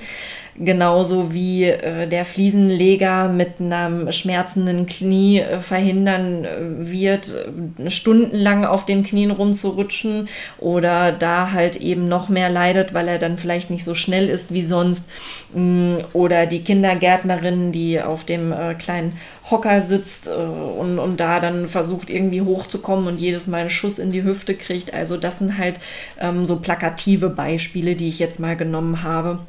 genauso 0.60 1.34
wie 1.34 1.66
äh, 1.66 2.08
der 2.08 2.26
Fliesenleger 2.26 3.28
mit 3.30 3.60
einem 3.60 4.12
schmerzenden 4.12 4.88
Knie 4.88 5.40
äh, 5.40 5.60
verhindern 5.60 6.46
äh, 6.46 6.58
wird, 6.92 7.34
äh, 7.78 7.90
stundenlang 7.90 8.66
auf 8.66 8.86
den 8.86 9.04
Knien 9.04 9.32
rumzurutschen 9.32 10.30
oder 10.60 11.12
da 11.12 11.52
halt 11.52 11.76
eben 11.78 12.08
noch 12.08 12.30
mehr 12.30 12.50
leidet, 12.50 12.94
weil 12.94 13.08
er 13.08 13.20
dann 13.20 13.38
vielleicht 13.38 13.70
nicht 13.70 13.84
so 13.84 13.94
schnell 13.94 14.30
ist 14.30 14.52
wie 14.52 14.64
sonst 14.64 15.10
mm, 15.54 15.98
oder 16.14 16.46
die 16.46 16.64
Kindergärtnerin, 16.64 17.72
die 17.72 18.02
auf 18.02 18.24
dem 18.24 18.52
äh, 18.52 18.74
kleinen 18.74 19.14
Hocker 19.52 19.82
sitzt 19.82 20.28
äh, 20.28 20.32
und, 20.32 20.98
und 20.98 21.20
da 21.20 21.40
dann 21.40 21.68
versucht 21.68 22.10
irgendwie 22.10 22.42
hochzukommen 22.42 23.08
und 23.08 23.20
jedes 23.20 23.48
Mal 23.48 23.62
einen 23.62 23.70
Schuss 23.70 24.00
in 24.00 24.12
die 24.12 24.24
Hüfte 24.24 24.56
kriegt. 24.56 24.94
Also 24.94 25.18
das 25.18 25.38
sind 25.40 25.58
halt 25.58 25.76
ähm, 26.20 26.48
so 26.48 26.58
plakative 26.58 27.30
Beispiele, 27.30 27.96
die 27.96 28.08
ich 28.08 28.18
jetzt 28.18 28.40
mal 28.40 28.56
genommen 28.56 29.04
habe 29.04 29.40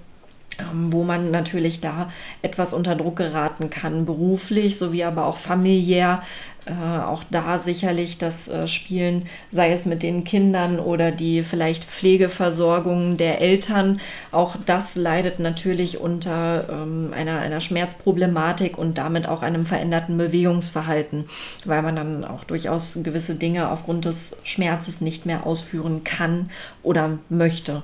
wo 0.73 1.05
man 1.05 1.31
natürlich 1.31 1.81
da 1.81 2.11
etwas 2.43 2.73
unter 2.73 2.97
Druck 2.97 3.17
geraten 3.17 3.71
kann, 3.71 4.07
beruflich 4.07 4.79
sowie 4.79 5.05
aber 5.05 5.27
auch 5.27 5.37
familiär. 5.37 6.23
Äh, 6.69 7.01
auch 7.01 7.25
da 7.31 7.57
sicherlich 7.57 8.19
das 8.19 8.47
äh, 8.49 8.69
Spielen, 8.69 9.27
sei 9.51 9.73
es 9.73 9.87
mit 9.87 10.03
den 10.03 10.25
Kindern 10.25 10.79
oder 10.81 11.11
die 11.13 11.43
vielleicht 11.43 11.85
Pflegeversorgung 11.85 13.17
der 13.17 13.41
Eltern, 13.41 14.01
auch 14.33 14.57
das 14.67 14.95
leidet 14.95 15.39
natürlich 15.39 15.99
unter 15.99 16.69
ähm, 16.71 17.15
einer, 17.17 17.41
einer 17.41 17.63
Schmerzproblematik 17.63 18.77
und 18.77 18.99
damit 18.99 19.27
auch 19.27 19.41
einem 19.41 19.65
veränderten 19.65 20.19
Bewegungsverhalten, 20.19 21.25
weil 21.65 21.81
man 21.81 21.97
dann 21.97 22.25
auch 22.25 22.45
durchaus 22.45 22.99
gewisse 23.03 23.37
Dinge 23.37 23.71
aufgrund 23.71 24.05
des 24.05 24.37
Schmerzes 24.43 25.01
nicht 25.01 25.25
mehr 25.25 25.47
ausführen 25.47 26.05
kann 26.05 26.51
oder 26.83 27.19
möchte. 27.31 27.83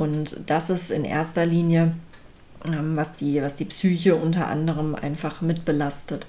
Und 0.00 0.44
das 0.46 0.70
ist 0.70 0.90
in 0.90 1.04
erster 1.04 1.44
Linie, 1.44 1.92
ähm, 2.66 2.96
was, 2.96 3.12
die, 3.12 3.42
was 3.42 3.56
die 3.56 3.66
Psyche 3.66 4.16
unter 4.16 4.46
anderem 4.46 4.94
einfach 4.94 5.42
mitbelastet. 5.42 6.26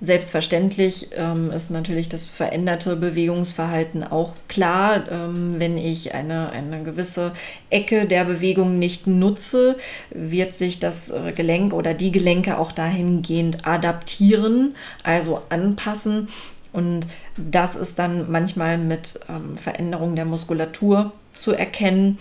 Selbstverständlich 0.00 1.10
ähm, 1.14 1.52
ist 1.52 1.70
natürlich 1.70 2.08
das 2.08 2.28
veränderte 2.28 2.96
Bewegungsverhalten 2.96 4.02
auch 4.02 4.32
klar. 4.48 5.04
Ähm, 5.08 5.54
wenn 5.58 5.78
ich 5.78 6.12
eine, 6.14 6.50
eine 6.50 6.82
gewisse 6.82 7.30
Ecke 7.70 8.06
der 8.06 8.24
Bewegung 8.24 8.80
nicht 8.80 9.06
nutze, 9.06 9.76
wird 10.10 10.54
sich 10.54 10.80
das 10.80 11.10
äh, 11.10 11.30
Gelenk 11.30 11.74
oder 11.74 11.94
die 11.94 12.10
Gelenke 12.10 12.58
auch 12.58 12.72
dahingehend 12.72 13.68
adaptieren, 13.68 14.74
also 15.04 15.42
anpassen. 15.48 16.26
Und 16.72 17.06
das 17.36 17.76
ist 17.76 18.00
dann 18.00 18.32
manchmal 18.32 18.78
mit 18.78 19.20
ähm, 19.28 19.56
Veränderung 19.56 20.16
der 20.16 20.24
Muskulatur 20.24 21.12
zu 21.34 21.52
erkennen 21.52 22.18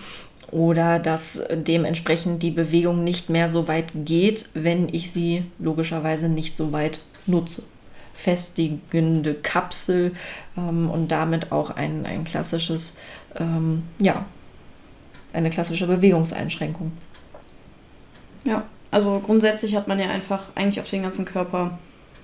oder 0.52 1.00
dass 1.00 1.40
dementsprechend 1.52 2.44
die 2.44 2.52
Bewegung 2.52 3.04
nicht 3.04 3.30
mehr 3.30 3.50
so 3.50 3.68
weit 3.68 3.92
geht, 3.94 4.50
wenn 4.54 4.90
ich 4.94 5.12
sie 5.12 5.46
logischerweise 5.60 6.30
nicht 6.30 6.56
so 6.56 6.72
weit 6.72 7.04
nutze. 7.26 7.64
Festigende 8.14 9.34
Kapsel 9.34 10.14
ähm, 10.58 10.90
und 10.90 11.10
damit 11.10 11.52
auch 11.52 11.70
ein, 11.72 12.06
ein 12.06 12.26
klassisches, 12.26 12.94
ähm, 13.36 13.84
ja, 14.00 14.26
eine 15.34 15.50
klassische 15.50 15.88
Bewegungseinschränkung. 15.88 16.92
Ja, 18.44 18.66
also 18.92 19.22
grundsätzlich 19.24 19.76
hat 19.76 19.88
man 19.88 20.00
ja 20.00 20.10
einfach 20.10 20.50
eigentlich 20.56 20.82
auf 20.82 20.90
den 20.90 21.04
ganzen 21.04 21.26
Körper 21.26 21.80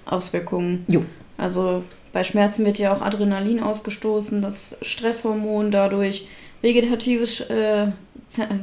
Auswirkungen. 0.06 0.84
Jo. 0.88 1.06
Also 1.38 1.84
bei 2.12 2.24
Schmerzen 2.24 2.66
wird 2.66 2.80
ja 2.80 2.94
auch 2.94 3.02
Adrenalin 3.02 3.62
ausgestoßen, 3.62 4.42
das 4.42 4.76
Stresshormon 4.82 5.72
dadurch 5.72 6.28
vegetatives, 6.62 7.42
äh, 7.42 7.88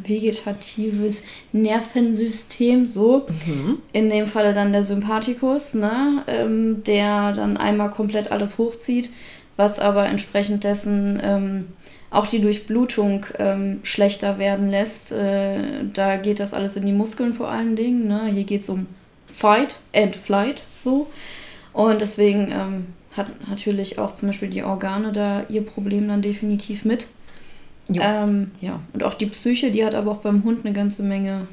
vegetatives 0.03 1.25
Nervensystem, 1.53 2.87
so. 2.89 3.27
Mhm. 3.47 3.79
In 3.93 4.11
dem 4.11 4.27
Falle 4.27 4.53
dann 4.53 4.73
der 4.73 4.85
Sympathikus, 4.85 5.75
ne, 5.75 6.23
ähm, 6.27 6.83
der 6.85 7.33
dann 7.33 7.57
einmal 7.57 7.91
komplett 7.91 8.31
alles 8.31 8.59
hochzieht, 8.59 9.11
was 9.57 9.79
aber 9.79 10.07
entsprechend 10.07 10.65
dessen 10.65 11.21
ähm, 11.23 11.65
auch 12.11 12.27
die 12.27 12.41
Durchblutung 12.41 13.27
ähm, 13.39 13.81
schlechter 13.83 14.39
werden 14.39 14.71
lässt. 14.71 15.13
Äh, 15.13 15.85
da 15.93 16.17
geht 16.17 16.41
das 16.41 16.55
alles 16.55 16.77
in 16.77 16.87
die 16.87 16.93
Muskeln 16.93 17.33
vor 17.33 17.49
allen 17.49 17.75
Dingen. 17.75 18.07
Ne? 18.07 18.31
Hier 18.33 18.45
geht 18.45 18.63
es 18.63 18.69
um 18.69 18.87
Fight 19.27 19.77
and 19.93 20.15
Flight, 20.15 20.63
so. 20.83 21.09
Und 21.73 22.01
deswegen 22.01 22.53
ähm, 22.53 22.87
hat 23.17 23.27
natürlich 23.49 23.99
auch 23.99 24.15
zum 24.15 24.29
Beispiel 24.29 24.49
die 24.49 24.63
Organe 24.63 25.13
da 25.13 25.45
ihr 25.49 25.67
Problem 25.67 26.07
dann 26.07 26.23
definitiv 26.23 26.85
mit. 26.85 27.09
Ähm, 27.89 28.53
ja, 28.61 28.81
und 28.93 29.03
auch 29.03 29.15
die 29.15 29.27
Psyche, 29.27 29.71
die 29.71 29.85
hat 29.85 29.95
aber 29.95 30.13
auch 30.13 30.19
beim 30.19 30.45
Hund 30.45 30.65
eine 30.65 30.75
ganze 30.75 31.03
Menge 31.03 31.47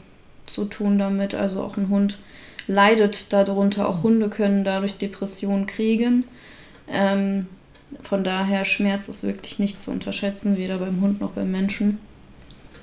zu 0.46 0.66
tun 0.66 0.98
damit. 0.98 1.36
Also 1.36 1.62
auch 1.62 1.78
ein 1.78 1.90
Hund 1.90 2.20
leidet 2.68 3.34
darunter. 3.34 3.90
Auch 3.90 4.04
Hunde 4.04 4.30
können 4.30 4.64
dadurch 4.64 4.98
Depressionen 4.98 5.66
kriegen. 5.66 6.26
Ähm, 6.90 7.48
von 8.02 8.24
daher 8.24 8.64
Schmerz 8.64 9.10
ist 9.10 9.24
wirklich 9.24 9.60
nicht 9.60 9.82
zu 9.82 9.92
unterschätzen, 9.92 10.58
weder 10.58 10.78
beim 10.78 11.02
Hund 11.02 11.20
noch 11.20 11.32
beim 11.32 11.52
Menschen. 11.52 12.00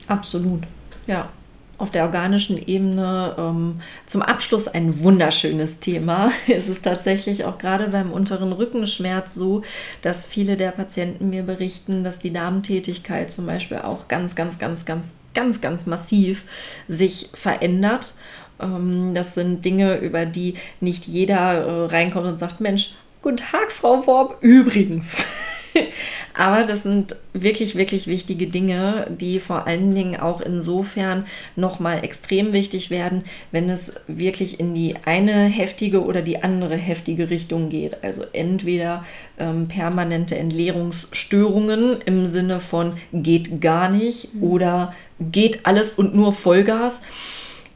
Absolut, 0.06 0.64
ja 1.06 1.30
auf 1.78 1.90
der 1.90 2.04
organischen 2.04 2.58
Ebene 2.58 3.36
ähm, 3.38 3.80
zum 4.04 4.20
Abschluss 4.22 4.66
ein 4.68 5.02
wunderschönes 5.02 5.78
Thema. 5.78 6.30
Es 6.48 6.68
ist 6.68 6.84
tatsächlich 6.84 7.44
auch 7.44 7.58
gerade 7.58 7.88
beim 7.88 8.12
unteren 8.12 8.52
Rückenschmerz 8.52 9.34
so, 9.34 9.62
dass 10.02 10.26
viele 10.26 10.56
der 10.56 10.72
Patienten 10.72 11.30
mir 11.30 11.44
berichten, 11.44 12.02
dass 12.02 12.18
die 12.18 12.32
Darmtätigkeit 12.32 13.30
zum 13.30 13.46
Beispiel 13.46 13.78
auch 13.78 14.08
ganz, 14.08 14.34
ganz, 14.34 14.58
ganz, 14.58 14.84
ganz, 14.84 15.14
ganz, 15.34 15.60
ganz 15.60 15.86
massiv 15.86 16.44
sich 16.88 17.30
verändert. 17.32 18.14
Ähm, 18.60 19.12
das 19.14 19.34
sind 19.34 19.64
Dinge, 19.64 19.98
über 19.98 20.26
die 20.26 20.54
nicht 20.80 21.06
jeder 21.06 21.36
äh, 21.36 21.84
reinkommt 21.86 22.26
und 22.26 22.38
sagt, 22.38 22.60
Mensch, 22.60 22.90
guten 23.22 23.36
Tag, 23.36 23.70
Frau 23.70 24.06
Worb, 24.06 24.38
übrigens. 24.40 25.24
Aber 26.34 26.64
das 26.64 26.82
sind 26.82 27.16
wirklich, 27.32 27.74
wirklich 27.76 28.06
wichtige 28.06 28.46
Dinge, 28.46 29.06
die 29.10 29.40
vor 29.40 29.66
allen 29.66 29.94
Dingen 29.94 30.18
auch 30.18 30.40
insofern 30.40 31.26
nochmal 31.56 32.04
extrem 32.04 32.52
wichtig 32.52 32.90
werden, 32.90 33.24
wenn 33.52 33.70
es 33.70 33.92
wirklich 34.06 34.60
in 34.60 34.74
die 34.74 34.96
eine 35.04 35.44
heftige 35.44 36.04
oder 36.04 36.22
die 36.22 36.42
andere 36.42 36.76
heftige 36.76 37.30
Richtung 37.30 37.68
geht. 37.68 38.02
Also 38.02 38.24
entweder 38.32 39.04
ähm, 39.38 39.68
permanente 39.68 40.36
Entleerungsstörungen 40.36 42.00
im 42.04 42.26
Sinne 42.26 42.60
von 42.60 42.94
geht 43.12 43.60
gar 43.60 43.90
nicht 43.90 44.34
mhm. 44.34 44.42
oder 44.42 44.94
geht 45.20 45.66
alles 45.66 45.92
und 45.92 46.14
nur 46.14 46.32
Vollgas. 46.32 47.00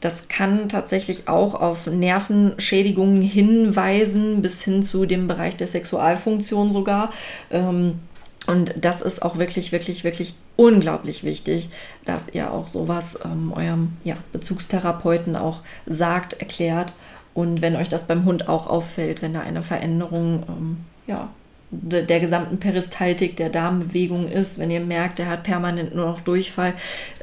Das 0.03 0.27
kann 0.27 0.69
tatsächlich 0.69 1.29
auch 1.29 1.55
auf 1.55 1.87
Nervenschädigungen 1.87 3.23
hinweisen, 3.23 4.43
bis 4.43 4.61
hin 4.63 4.83
zu 4.83 5.07
dem 5.07 5.29
Bereich 5.29 5.57
der 5.57 5.69
Sexualfunktion 5.69 6.73
sogar. 6.73 7.13
Ähm, 7.51 8.01
und 8.49 8.75
das 8.81 9.01
ist 9.01 9.23
auch 9.23 9.39
wirklich, 9.39 9.71
wirklich, 9.71 10.03
wirklich 10.03 10.35
unglaublich 10.57 11.23
wichtig, 11.23 11.71
dass 12.05 12.29
ihr 12.29 12.53
auch 12.53 12.67
sowas 12.67 13.17
ähm, 13.25 13.53
eurem 13.55 13.93
ja, 14.03 14.17
Bezugstherapeuten 14.33 15.37
auch 15.37 15.61
sagt, 15.87 16.35
erklärt. 16.35 16.95
Und 17.33 17.63
wenn 17.63 17.77
euch 17.77 17.89
das 17.89 18.09
beim 18.09 18.25
Hund 18.25 18.49
auch 18.49 18.67
auffällt, 18.67 19.23
wenn 19.23 19.35
da 19.35 19.41
eine 19.41 19.63
Veränderung 19.63 20.43
ähm, 20.49 20.77
ja, 21.07 21.31
der 21.73 22.21
gesamten 22.21 22.59
Peristaltik 22.59 23.37
der 23.37 23.49
Darmbewegung 23.49 24.29
ist. 24.29 24.59
Wenn 24.59 24.71
ihr 24.71 24.81
merkt, 24.81 25.19
er 25.19 25.29
hat 25.29 25.43
permanent 25.43 25.95
nur 25.95 26.07
noch 26.07 26.21
Durchfall, 26.21 26.75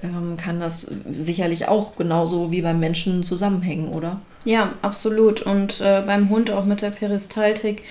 ähm, 0.01 0.37
kann 0.37 0.59
das 0.59 0.87
sicherlich 1.19 1.67
auch 1.67 1.95
genauso 1.95 2.51
wie 2.51 2.63
beim 2.63 2.79
Menschen 2.79 3.23
zusammenhängen, 3.23 3.89
oder? 3.89 4.19
Ja, 4.45 4.73
absolut. 4.81 5.43
Und 5.43 5.81
äh, 5.81 6.01
beim 6.05 6.29
Hund 6.29 6.49
auch 6.49 6.65
mit 6.65 6.81
der 6.81 6.89
Peristaltik. 6.89 7.83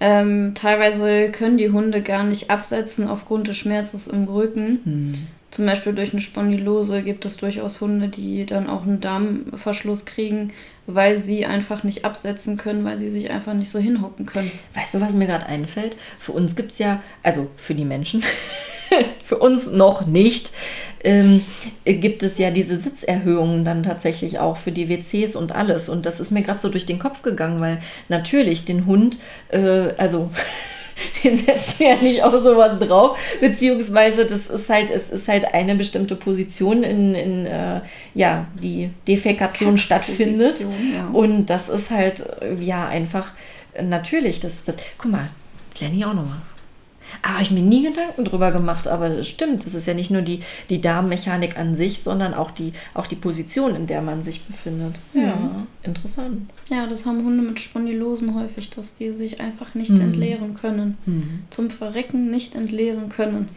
Ähm, 0.00 0.52
teilweise 0.54 1.30
können 1.30 1.56
die 1.56 1.70
Hunde 1.70 2.02
gar 2.02 2.24
nicht 2.24 2.50
absetzen 2.50 3.08
aufgrund 3.08 3.48
des 3.48 3.56
Schmerzes 3.56 4.06
im 4.06 4.24
Rücken. 4.24 4.80
Hm. 4.84 5.14
Zum 5.50 5.66
Beispiel 5.66 5.94
durch 5.94 6.12
eine 6.12 6.20
Spondylose 6.20 7.02
gibt 7.02 7.24
es 7.24 7.36
durchaus 7.36 7.80
Hunde, 7.80 8.08
die 8.08 8.44
dann 8.44 8.68
auch 8.68 8.82
einen 8.82 9.00
Darmverschluss 9.00 10.04
kriegen, 10.04 10.52
weil 10.86 11.18
sie 11.18 11.46
einfach 11.46 11.82
nicht 11.82 12.04
absetzen 12.04 12.56
können, 12.56 12.84
weil 12.84 12.96
sie 12.96 13.08
sich 13.08 13.30
einfach 13.30 13.54
nicht 13.54 13.70
so 13.70 13.78
hinhocken 13.78 14.26
können. 14.26 14.50
Weißt 14.74 14.94
du, 14.94 15.00
was 15.00 15.14
mir 15.14 15.26
gerade 15.26 15.46
einfällt? 15.46 15.96
Für 16.18 16.32
uns 16.32 16.56
gibt 16.56 16.72
es 16.72 16.78
ja, 16.78 17.02
also 17.22 17.50
für 17.56 17.74
die 17.74 17.84
Menschen, 17.84 18.22
für 19.24 19.38
uns 19.38 19.66
noch 19.66 20.06
nicht, 20.06 20.50
ähm, 21.02 21.42
gibt 21.84 22.22
es 22.22 22.38
ja 22.38 22.50
diese 22.50 22.78
Sitzerhöhungen 22.78 23.64
dann 23.64 23.82
tatsächlich 23.82 24.38
auch 24.38 24.56
für 24.56 24.72
die 24.72 24.88
WCs 24.88 25.36
und 25.36 25.52
alles. 25.52 25.88
Und 25.88 26.06
das 26.06 26.20
ist 26.20 26.30
mir 26.30 26.42
gerade 26.42 26.60
so 26.60 26.68
durch 26.68 26.86
den 26.86 26.98
Kopf 26.98 27.22
gegangen, 27.22 27.60
weil 27.60 27.80
natürlich 28.08 28.64
den 28.64 28.86
Hund, 28.86 29.18
äh, 29.48 29.94
also 29.96 30.30
den 31.24 31.38
setzt 31.38 31.78
du 31.78 31.84
ja 31.84 31.96
nicht 31.96 32.22
auf 32.22 32.34
sowas 32.34 32.78
drauf, 32.78 33.18
beziehungsweise 33.40 34.26
das 34.26 34.48
ist 34.48 34.68
halt, 34.68 34.90
es 34.90 35.10
ist 35.10 35.28
halt 35.28 35.52
eine 35.52 35.74
bestimmte 35.74 36.16
Position, 36.16 36.82
in, 36.82 37.14
in 37.14 37.46
äh, 37.46 37.80
ja, 38.14 38.46
die 38.62 38.90
Defekation 39.08 39.78
stattfindet. 39.78 40.60
Ja. 40.60 41.08
Und 41.12 41.46
das 41.46 41.68
ist 41.68 41.90
halt, 41.90 42.24
ja, 42.60 42.86
einfach 42.86 43.32
natürlich, 43.80 44.40
das, 44.40 44.64
das, 44.64 44.76
guck 44.98 45.10
mal, 45.10 45.30
jetzt 45.66 45.80
lerne 45.80 45.96
ich 45.96 46.04
auch 46.04 46.14
noch 46.14 46.26
was. 46.26 46.53
Aber 47.22 47.40
ich 47.40 47.50
mir 47.50 47.62
nie 47.62 47.82
Gedanken 47.82 48.24
drüber 48.24 48.52
gemacht. 48.52 48.88
Aber 48.88 49.08
das 49.08 49.28
stimmt, 49.28 49.66
es 49.66 49.74
ist 49.74 49.86
ja 49.86 49.94
nicht 49.94 50.10
nur 50.10 50.22
die, 50.22 50.40
die 50.70 50.80
Darmmechanik 50.80 51.58
an 51.58 51.74
sich, 51.76 52.02
sondern 52.02 52.34
auch 52.34 52.50
die, 52.50 52.72
auch 52.94 53.06
die 53.06 53.16
Position, 53.16 53.74
in 53.74 53.86
der 53.86 54.02
man 54.02 54.22
sich 54.22 54.42
befindet. 54.42 54.96
Ja, 55.12 55.22
ja 55.22 55.66
interessant. 55.82 56.50
Ja, 56.70 56.86
das 56.86 57.06
haben 57.06 57.24
Hunde 57.24 57.42
mit 57.42 57.60
Spondylosen 57.60 58.34
häufig, 58.34 58.70
dass 58.70 58.94
die 58.94 59.12
sich 59.12 59.40
einfach 59.40 59.74
nicht 59.74 59.90
mhm. 59.90 60.00
entleeren 60.00 60.54
können. 60.54 60.98
Mhm. 61.06 61.42
Zum 61.50 61.70
Verrecken 61.70 62.30
nicht 62.30 62.54
entleeren 62.54 63.08
können. 63.08 63.48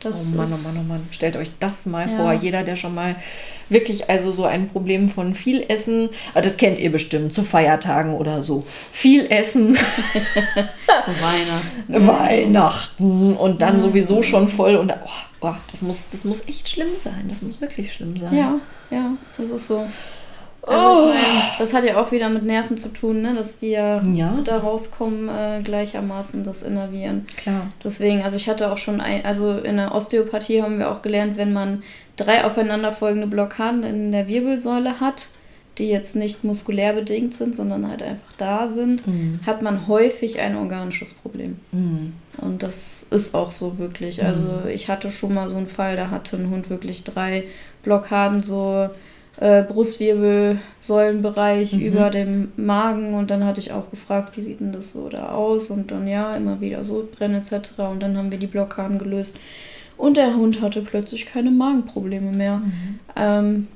Das 0.00 0.32
oh 0.32 0.36
Mann, 0.36 0.48
oh 0.50 0.56
Mann, 0.66 0.76
oh 0.78 0.82
Mann. 0.84 1.08
Stellt 1.10 1.36
euch 1.36 1.50
das 1.60 1.84
mal 1.84 2.08
ja. 2.08 2.16
vor. 2.16 2.32
Jeder, 2.32 2.64
der 2.64 2.76
schon 2.76 2.94
mal 2.94 3.16
wirklich 3.68 4.08
also 4.08 4.32
so 4.32 4.44
ein 4.44 4.68
Problem 4.68 5.10
von 5.10 5.34
viel 5.34 5.64
Essen, 5.68 6.08
ah, 6.34 6.40
das 6.40 6.56
kennt 6.56 6.78
ihr 6.78 6.90
bestimmt, 6.90 7.34
zu 7.34 7.44
Feiertagen 7.44 8.14
oder 8.14 8.42
so. 8.42 8.64
Viel 8.92 9.26
Essen. 9.30 9.76
Weihnachten. 10.86 12.06
Weihnachten. 12.06 13.36
Und 13.36 13.60
dann 13.60 13.76
ja. 13.76 13.82
sowieso 13.82 14.22
schon 14.22 14.48
voll. 14.48 14.76
Und 14.76 14.90
oh, 14.90 15.08
oh, 15.42 15.54
das, 15.70 15.82
muss, 15.82 16.08
das 16.10 16.24
muss 16.24 16.48
echt 16.48 16.68
schlimm 16.68 16.88
sein. 17.04 17.26
Das 17.28 17.42
muss 17.42 17.60
wirklich 17.60 17.92
schlimm 17.92 18.16
sein. 18.16 18.34
Ja, 18.34 18.58
ja, 18.90 19.12
das 19.36 19.50
ist 19.50 19.66
so. 19.66 19.86
Also 20.62 20.86
oh. 20.86 21.08
ich 21.08 21.14
meine, 21.14 21.42
das 21.58 21.72
hat 21.72 21.84
ja 21.84 22.00
auch 22.00 22.12
wieder 22.12 22.28
mit 22.28 22.44
Nerven 22.44 22.76
zu 22.76 22.88
tun, 22.90 23.22
ne? 23.22 23.34
dass 23.34 23.56
die 23.56 23.70
ja, 23.70 24.02
ja. 24.02 24.38
da 24.44 24.58
rauskommen 24.58 25.28
äh, 25.28 25.62
gleichermaßen 25.62 26.44
das 26.44 26.62
Innervieren. 26.62 27.26
Klar. 27.36 27.68
Deswegen, 27.82 28.22
also 28.22 28.36
ich 28.36 28.48
hatte 28.48 28.70
auch 28.70 28.78
schon, 28.78 29.00
ein, 29.00 29.24
also 29.24 29.58
in 29.58 29.76
der 29.76 29.94
Osteopathie 29.94 30.62
haben 30.62 30.78
wir 30.78 30.90
auch 30.90 31.02
gelernt, 31.02 31.36
wenn 31.36 31.52
man 31.52 31.82
drei 32.16 32.44
aufeinanderfolgende 32.44 33.26
Blockaden 33.26 33.82
in 33.84 34.12
der 34.12 34.28
Wirbelsäule 34.28 35.00
hat, 35.00 35.28
die 35.78 35.88
jetzt 35.88 36.14
nicht 36.14 36.44
muskulär 36.44 36.92
bedingt 36.92 37.32
sind, 37.32 37.56
sondern 37.56 37.88
halt 37.88 38.02
einfach 38.02 38.32
da 38.36 38.68
sind, 38.68 39.06
mhm. 39.06 39.40
hat 39.46 39.62
man 39.62 39.88
häufig 39.88 40.38
ein 40.40 40.56
organisches 40.56 41.14
Problem. 41.14 41.58
Mhm. 41.72 42.12
Und 42.38 42.62
das 42.62 43.06
ist 43.10 43.34
auch 43.34 43.50
so 43.50 43.78
wirklich. 43.78 44.20
Mhm. 44.20 44.26
Also 44.26 44.44
ich 44.70 44.88
hatte 44.88 45.10
schon 45.10 45.32
mal 45.32 45.48
so 45.48 45.56
einen 45.56 45.68
Fall, 45.68 45.96
da 45.96 46.10
hatte 46.10 46.36
ein 46.36 46.50
Hund 46.50 46.68
wirklich 46.68 47.04
drei 47.04 47.44
Blockaden, 47.82 48.42
so 48.42 48.90
äh, 49.40 49.62
Brustwirbelsäulenbereich 49.62 51.72
mhm. 51.72 51.80
über 51.80 52.10
dem 52.10 52.52
Magen. 52.56 53.14
Und 53.14 53.30
dann 53.30 53.44
hatte 53.44 53.60
ich 53.60 53.72
auch 53.72 53.90
gefragt, 53.90 54.36
wie 54.36 54.42
sieht 54.42 54.60
denn 54.60 54.72
das 54.72 54.92
so 54.92 55.08
da 55.08 55.32
aus? 55.32 55.70
Und 55.70 55.90
dann 55.90 56.06
ja, 56.06 56.36
immer 56.36 56.60
wieder 56.60 56.84
Sodbrennen 56.84 57.40
etc. 57.40 57.70
Und 57.90 58.02
dann 58.02 58.16
haben 58.16 58.30
wir 58.30 58.38
die 58.38 58.46
Blockaden 58.46 58.98
gelöst. 58.98 59.36
Und 59.96 60.16
der 60.16 60.36
Hund 60.36 60.62
hatte 60.62 60.82
plötzlich 60.82 61.26
keine 61.26 61.50
Magenprobleme 61.50 62.30
mehr. 62.32 62.58
Mhm. 62.58 63.00
Ähm, 63.16 63.66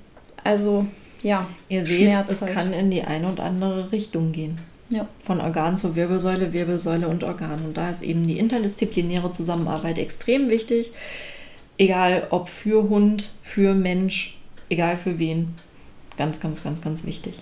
also 0.42 0.86
ja. 1.22 1.46
Ihr 1.68 1.82
seht, 1.82 2.12
Schmerz 2.12 2.30
es 2.30 2.42
halt. 2.42 2.52
kann 2.52 2.72
in 2.72 2.90
die 2.90 3.02
eine 3.02 3.26
und 3.26 3.40
andere 3.40 3.90
Richtung 3.90 4.30
gehen. 4.32 4.56
Ja. 4.90 5.08
Von 5.22 5.40
Organ 5.40 5.78
zur 5.78 5.96
Wirbelsäule, 5.96 6.52
Wirbelsäule 6.52 7.08
und 7.08 7.24
Organ. 7.24 7.64
Und 7.64 7.76
da 7.76 7.90
ist 7.90 8.02
eben 8.02 8.28
die 8.28 8.38
interdisziplinäre 8.38 9.30
Zusammenarbeit 9.30 9.98
extrem 9.98 10.48
wichtig. 10.48 10.92
Egal 11.78 12.26
ob 12.30 12.50
für 12.50 12.90
Hund, 12.90 13.30
für 13.42 13.74
Mensch, 13.74 14.38
egal 14.74 14.96
für 14.96 15.18
wen. 15.18 15.54
Ganz, 16.16 16.40
ganz, 16.40 16.62
ganz, 16.62 16.80
ganz 16.82 17.06
wichtig. 17.06 17.40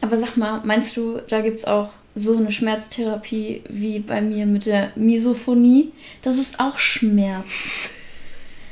Aber 0.00 0.16
sag 0.16 0.36
mal, 0.36 0.60
meinst 0.64 0.96
du, 0.96 1.20
da 1.28 1.40
gibt 1.40 1.60
es 1.60 1.64
auch 1.64 1.90
so 2.14 2.36
eine 2.36 2.50
Schmerztherapie 2.50 3.62
wie 3.68 4.00
bei 4.00 4.20
mir 4.20 4.46
mit 4.46 4.66
der 4.66 4.90
Misophonie? 4.96 5.92
Das 6.22 6.36
ist 6.36 6.60
auch 6.60 6.78
Schmerz. 6.78 7.46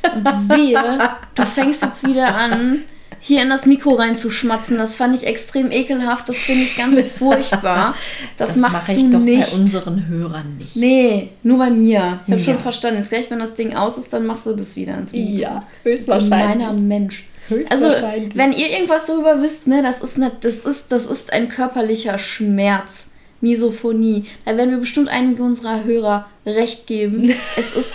Und 0.03 0.49
wehe, 0.49 1.01
du 1.35 1.45
fängst 1.45 1.83
jetzt 1.83 2.07
wieder 2.07 2.35
an, 2.35 2.85
hier 3.21 3.43
in 3.43 3.49
das 3.49 3.67
Mikro 3.67 3.95
reinzuschmatzen. 3.95 4.79
Das 4.79 4.95
fand 4.95 5.15
ich 5.17 5.27
extrem 5.27 5.73
ekelhaft. 5.73 6.29
Das 6.29 6.37
finde 6.37 6.63
ich 6.63 6.77
ganz 6.77 7.01
furchtbar. 7.01 7.95
Das, 8.37 8.51
das 8.51 8.57
machst 8.57 8.89
ich 8.89 9.03
du 9.05 9.11
doch 9.11 9.19
nicht. 9.19 9.51
bei 9.51 9.57
unseren 9.57 10.09
Hörern 10.09 10.57
nicht. 10.57 10.77
Nee, 10.77 11.31
nur 11.43 11.59
bei 11.59 11.71
mir. 11.71 12.21
Ich 12.25 12.33
habe 12.33 12.33
ja. 12.33 12.39
schon 12.39 12.59
verstanden. 12.59 12.99
Jetzt 12.99 13.11
gleich, 13.11 13.31
wenn 13.31 13.41
das 13.41 13.55
Ding 13.55 13.75
aus 13.75 13.99
ist, 13.99 14.13
dann 14.13 14.25
machst 14.27 14.47
du 14.47 14.55
das 14.55 14.77
wieder 14.77 14.97
ins 14.97 15.13
Mikro. 15.13 15.33
Ja, 15.33 15.63
höchstwahrscheinlich. 15.83 16.31
Meiner 16.31 16.73
Mensch. 16.73 17.27
Also, 17.71 17.89
wenn 18.35 18.53
ihr 18.53 18.71
irgendwas 18.71 19.07
darüber 19.07 19.43
wisst, 19.43 19.67
ne, 19.67 19.83
das 19.83 20.01
ist 20.01 20.19
nicht, 20.19 20.45
das 20.45 20.61
ist, 20.61 20.93
das 20.93 21.07
ist 21.07 21.33
ein 21.33 21.49
körperlicher 21.49 22.19
Schmerz. 22.19 23.07
Misophonie. 23.41 24.25
Da 24.45 24.57
werden 24.57 24.71
wir 24.71 24.79
bestimmt 24.79 25.09
einige 25.09 25.43
unserer 25.43 25.85
Hörer 25.85 26.27
recht 26.45 26.87
geben. 26.87 27.31
es 27.57 27.77
ist 27.77 27.93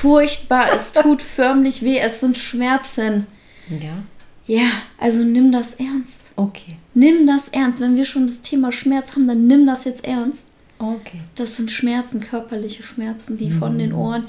furchtbar, 0.00 0.72
es 0.74 0.92
tut 0.92 1.22
förmlich 1.22 1.82
weh, 1.82 1.98
es 1.98 2.20
sind 2.20 2.38
Schmerzen. 2.38 3.26
Ja. 3.68 4.02
Ja, 4.46 4.70
also 4.98 5.24
nimm 5.24 5.50
das 5.50 5.74
ernst. 5.74 6.30
Okay. 6.36 6.76
Nimm 6.94 7.26
das 7.26 7.48
ernst. 7.48 7.80
Wenn 7.80 7.96
wir 7.96 8.04
schon 8.04 8.28
das 8.28 8.40
Thema 8.40 8.70
Schmerz 8.70 9.12
haben, 9.12 9.26
dann 9.26 9.46
nimm 9.48 9.66
das 9.66 9.84
jetzt 9.84 10.04
ernst. 10.04 10.52
Okay. 10.78 11.20
Das 11.36 11.56
sind 11.56 11.70
Schmerzen, 11.70 12.20
körperliche 12.20 12.82
Schmerzen, 12.82 13.36
die 13.38 13.50
von 13.50 13.78
den 13.78 13.90
mhm. 13.90 13.98
Ohren 13.98 14.28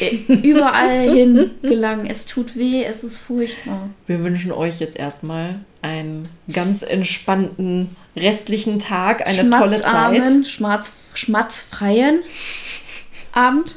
überall 0.28 1.08
hin 1.10 1.52
gelangen. 1.62 2.06
Es 2.06 2.26
tut 2.26 2.56
weh, 2.56 2.84
es 2.84 3.04
ist 3.04 3.18
furchtbar. 3.18 3.90
Wir 4.06 4.24
wünschen 4.24 4.50
euch 4.50 4.80
jetzt 4.80 4.96
erstmal 4.96 5.60
einen 5.82 6.28
ganz 6.52 6.82
entspannten 6.82 7.94
restlichen 8.16 8.80
Tag, 8.80 9.26
eine 9.26 9.48
tolle 9.50 9.80
Zeit. 9.80 10.46
Schmerz, 10.46 10.92
schmerzfreien 11.14 12.20
Abend. 13.32 13.76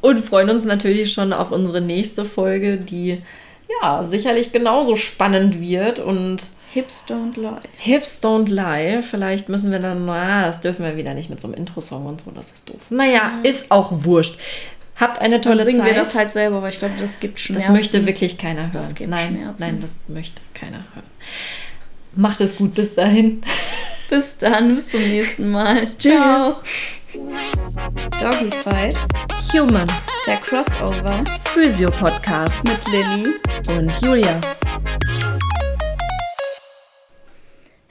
Und 0.00 0.24
freuen 0.24 0.50
uns 0.50 0.64
natürlich 0.64 1.12
schon 1.12 1.32
auf 1.32 1.50
unsere 1.50 1.80
nächste 1.80 2.24
Folge, 2.24 2.76
die 2.76 3.22
ja, 3.82 4.04
sicherlich 4.04 4.52
genauso 4.52 4.94
spannend 4.94 5.60
wird 5.60 5.98
und 5.98 6.48
Hips 6.72 7.04
don't 7.08 7.36
lie. 7.36 7.60
Hips 7.78 8.22
don't 8.22 8.48
lie. 8.48 9.02
Vielleicht 9.02 9.48
müssen 9.48 9.72
wir 9.72 9.80
dann, 9.80 10.06
na, 10.06 10.46
das 10.46 10.60
dürfen 10.60 10.84
wir 10.84 10.96
wieder 10.96 11.14
nicht 11.14 11.28
mit 11.28 11.40
so 11.40 11.48
einem 11.48 11.54
Intro-Song 11.54 12.06
und 12.06 12.20
so, 12.20 12.30
das 12.30 12.52
ist 12.52 12.68
doof. 12.68 12.90
Naja, 12.90 13.40
ist 13.42 13.72
auch 13.72 13.88
wurscht. 13.90 14.38
Habt 14.94 15.18
eine 15.18 15.40
tolle 15.40 15.58
dann 15.58 15.66
singen 15.66 15.80
Zeit. 15.80 15.88
wir 15.88 15.94
das 15.94 16.14
halt 16.14 16.30
selber, 16.30 16.58
aber 16.58 16.68
ich 16.68 16.78
glaube, 16.78 16.94
das 17.00 17.18
gibt 17.18 17.40
Schmerzen. 17.40 17.66
Das 17.66 17.76
möchte 17.76 18.06
wirklich 18.06 18.38
keiner 18.38 18.62
hören. 18.62 18.70
Das 18.72 18.94
gibt 18.94 19.10
nein, 19.10 19.30
Schmerzen. 19.30 19.60
nein, 19.60 19.80
das 19.80 20.10
möchte 20.10 20.42
keiner 20.54 20.78
hören. 20.94 21.06
Macht 22.14 22.40
es 22.40 22.56
gut, 22.56 22.74
bis 22.74 22.94
dahin. 22.94 23.42
bis 24.10 24.38
dann, 24.38 24.76
bis 24.76 24.90
zum 24.90 25.00
nächsten 25.00 25.50
Mal. 25.50 25.88
Tschüss. 25.98 26.54
Doggy 28.20 28.50
Fight. 28.62 28.96
Human. 29.52 29.90
Der 30.24 30.36
Crossover. 30.36 31.24
Physio-Podcast. 31.46 32.62
Mit 32.62 32.86
Lilly. 32.92 33.34
Und 33.76 33.92
Julia. 34.02 34.40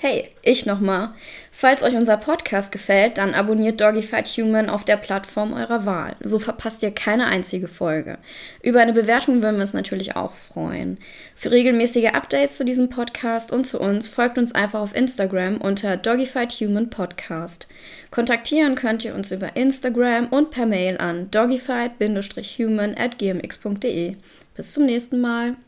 Hey, 0.01 0.29
ich 0.43 0.65
nochmal. 0.65 1.09
Falls 1.51 1.83
euch 1.83 1.93
unser 1.93 2.15
Podcast 2.15 2.71
gefällt, 2.71 3.17
dann 3.17 3.33
abonniert 3.33 3.81
Doggyfight 3.81 4.29
Human 4.29 4.69
auf 4.69 4.85
der 4.85 4.95
Plattform 4.95 5.51
eurer 5.51 5.85
Wahl. 5.85 6.15
So 6.21 6.39
verpasst 6.39 6.81
ihr 6.83 6.91
keine 6.91 7.25
einzige 7.25 7.67
Folge. 7.67 8.17
Über 8.63 8.79
eine 8.79 8.93
Bewertung 8.93 9.43
würden 9.43 9.57
wir 9.57 9.63
uns 9.63 9.73
natürlich 9.73 10.15
auch 10.15 10.31
freuen. 10.35 10.99
Für 11.35 11.51
regelmäßige 11.51 12.13
Updates 12.13 12.55
zu 12.55 12.63
diesem 12.63 12.89
Podcast 12.89 13.51
und 13.51 13.67
zu 13.67 13.77
uns 13.77 14.07
folgt 14.07 14.37
uns 14.37 14.55
einfach 14.55 14.79
auf 14.79 14.95
Instagram 14.95 15.57
unter 15.57 15.97
Doggyfight 15.97 16.53
Human 16.61 16.89
Podcast. 16.89 17.67
Kontaktieren 18.09 18.75
könnt 18.75 19.03
ihr 19.03 19.13
uns 19.13 19.31
über 19.31 19.57
Instagram 19.57 20.27
und 20.27 20.49
per 20.49 20.65
Mail 20.65 20.97
an 20.97 21.29
doggyfight-human 21.29 22.95
at 22.97 23.17
gmx.de. 23.17 24.15
Bis 24.55 24.73
zum 24.73 24.85
nächsten 24.85 25.19
Mal. 25.19 25.57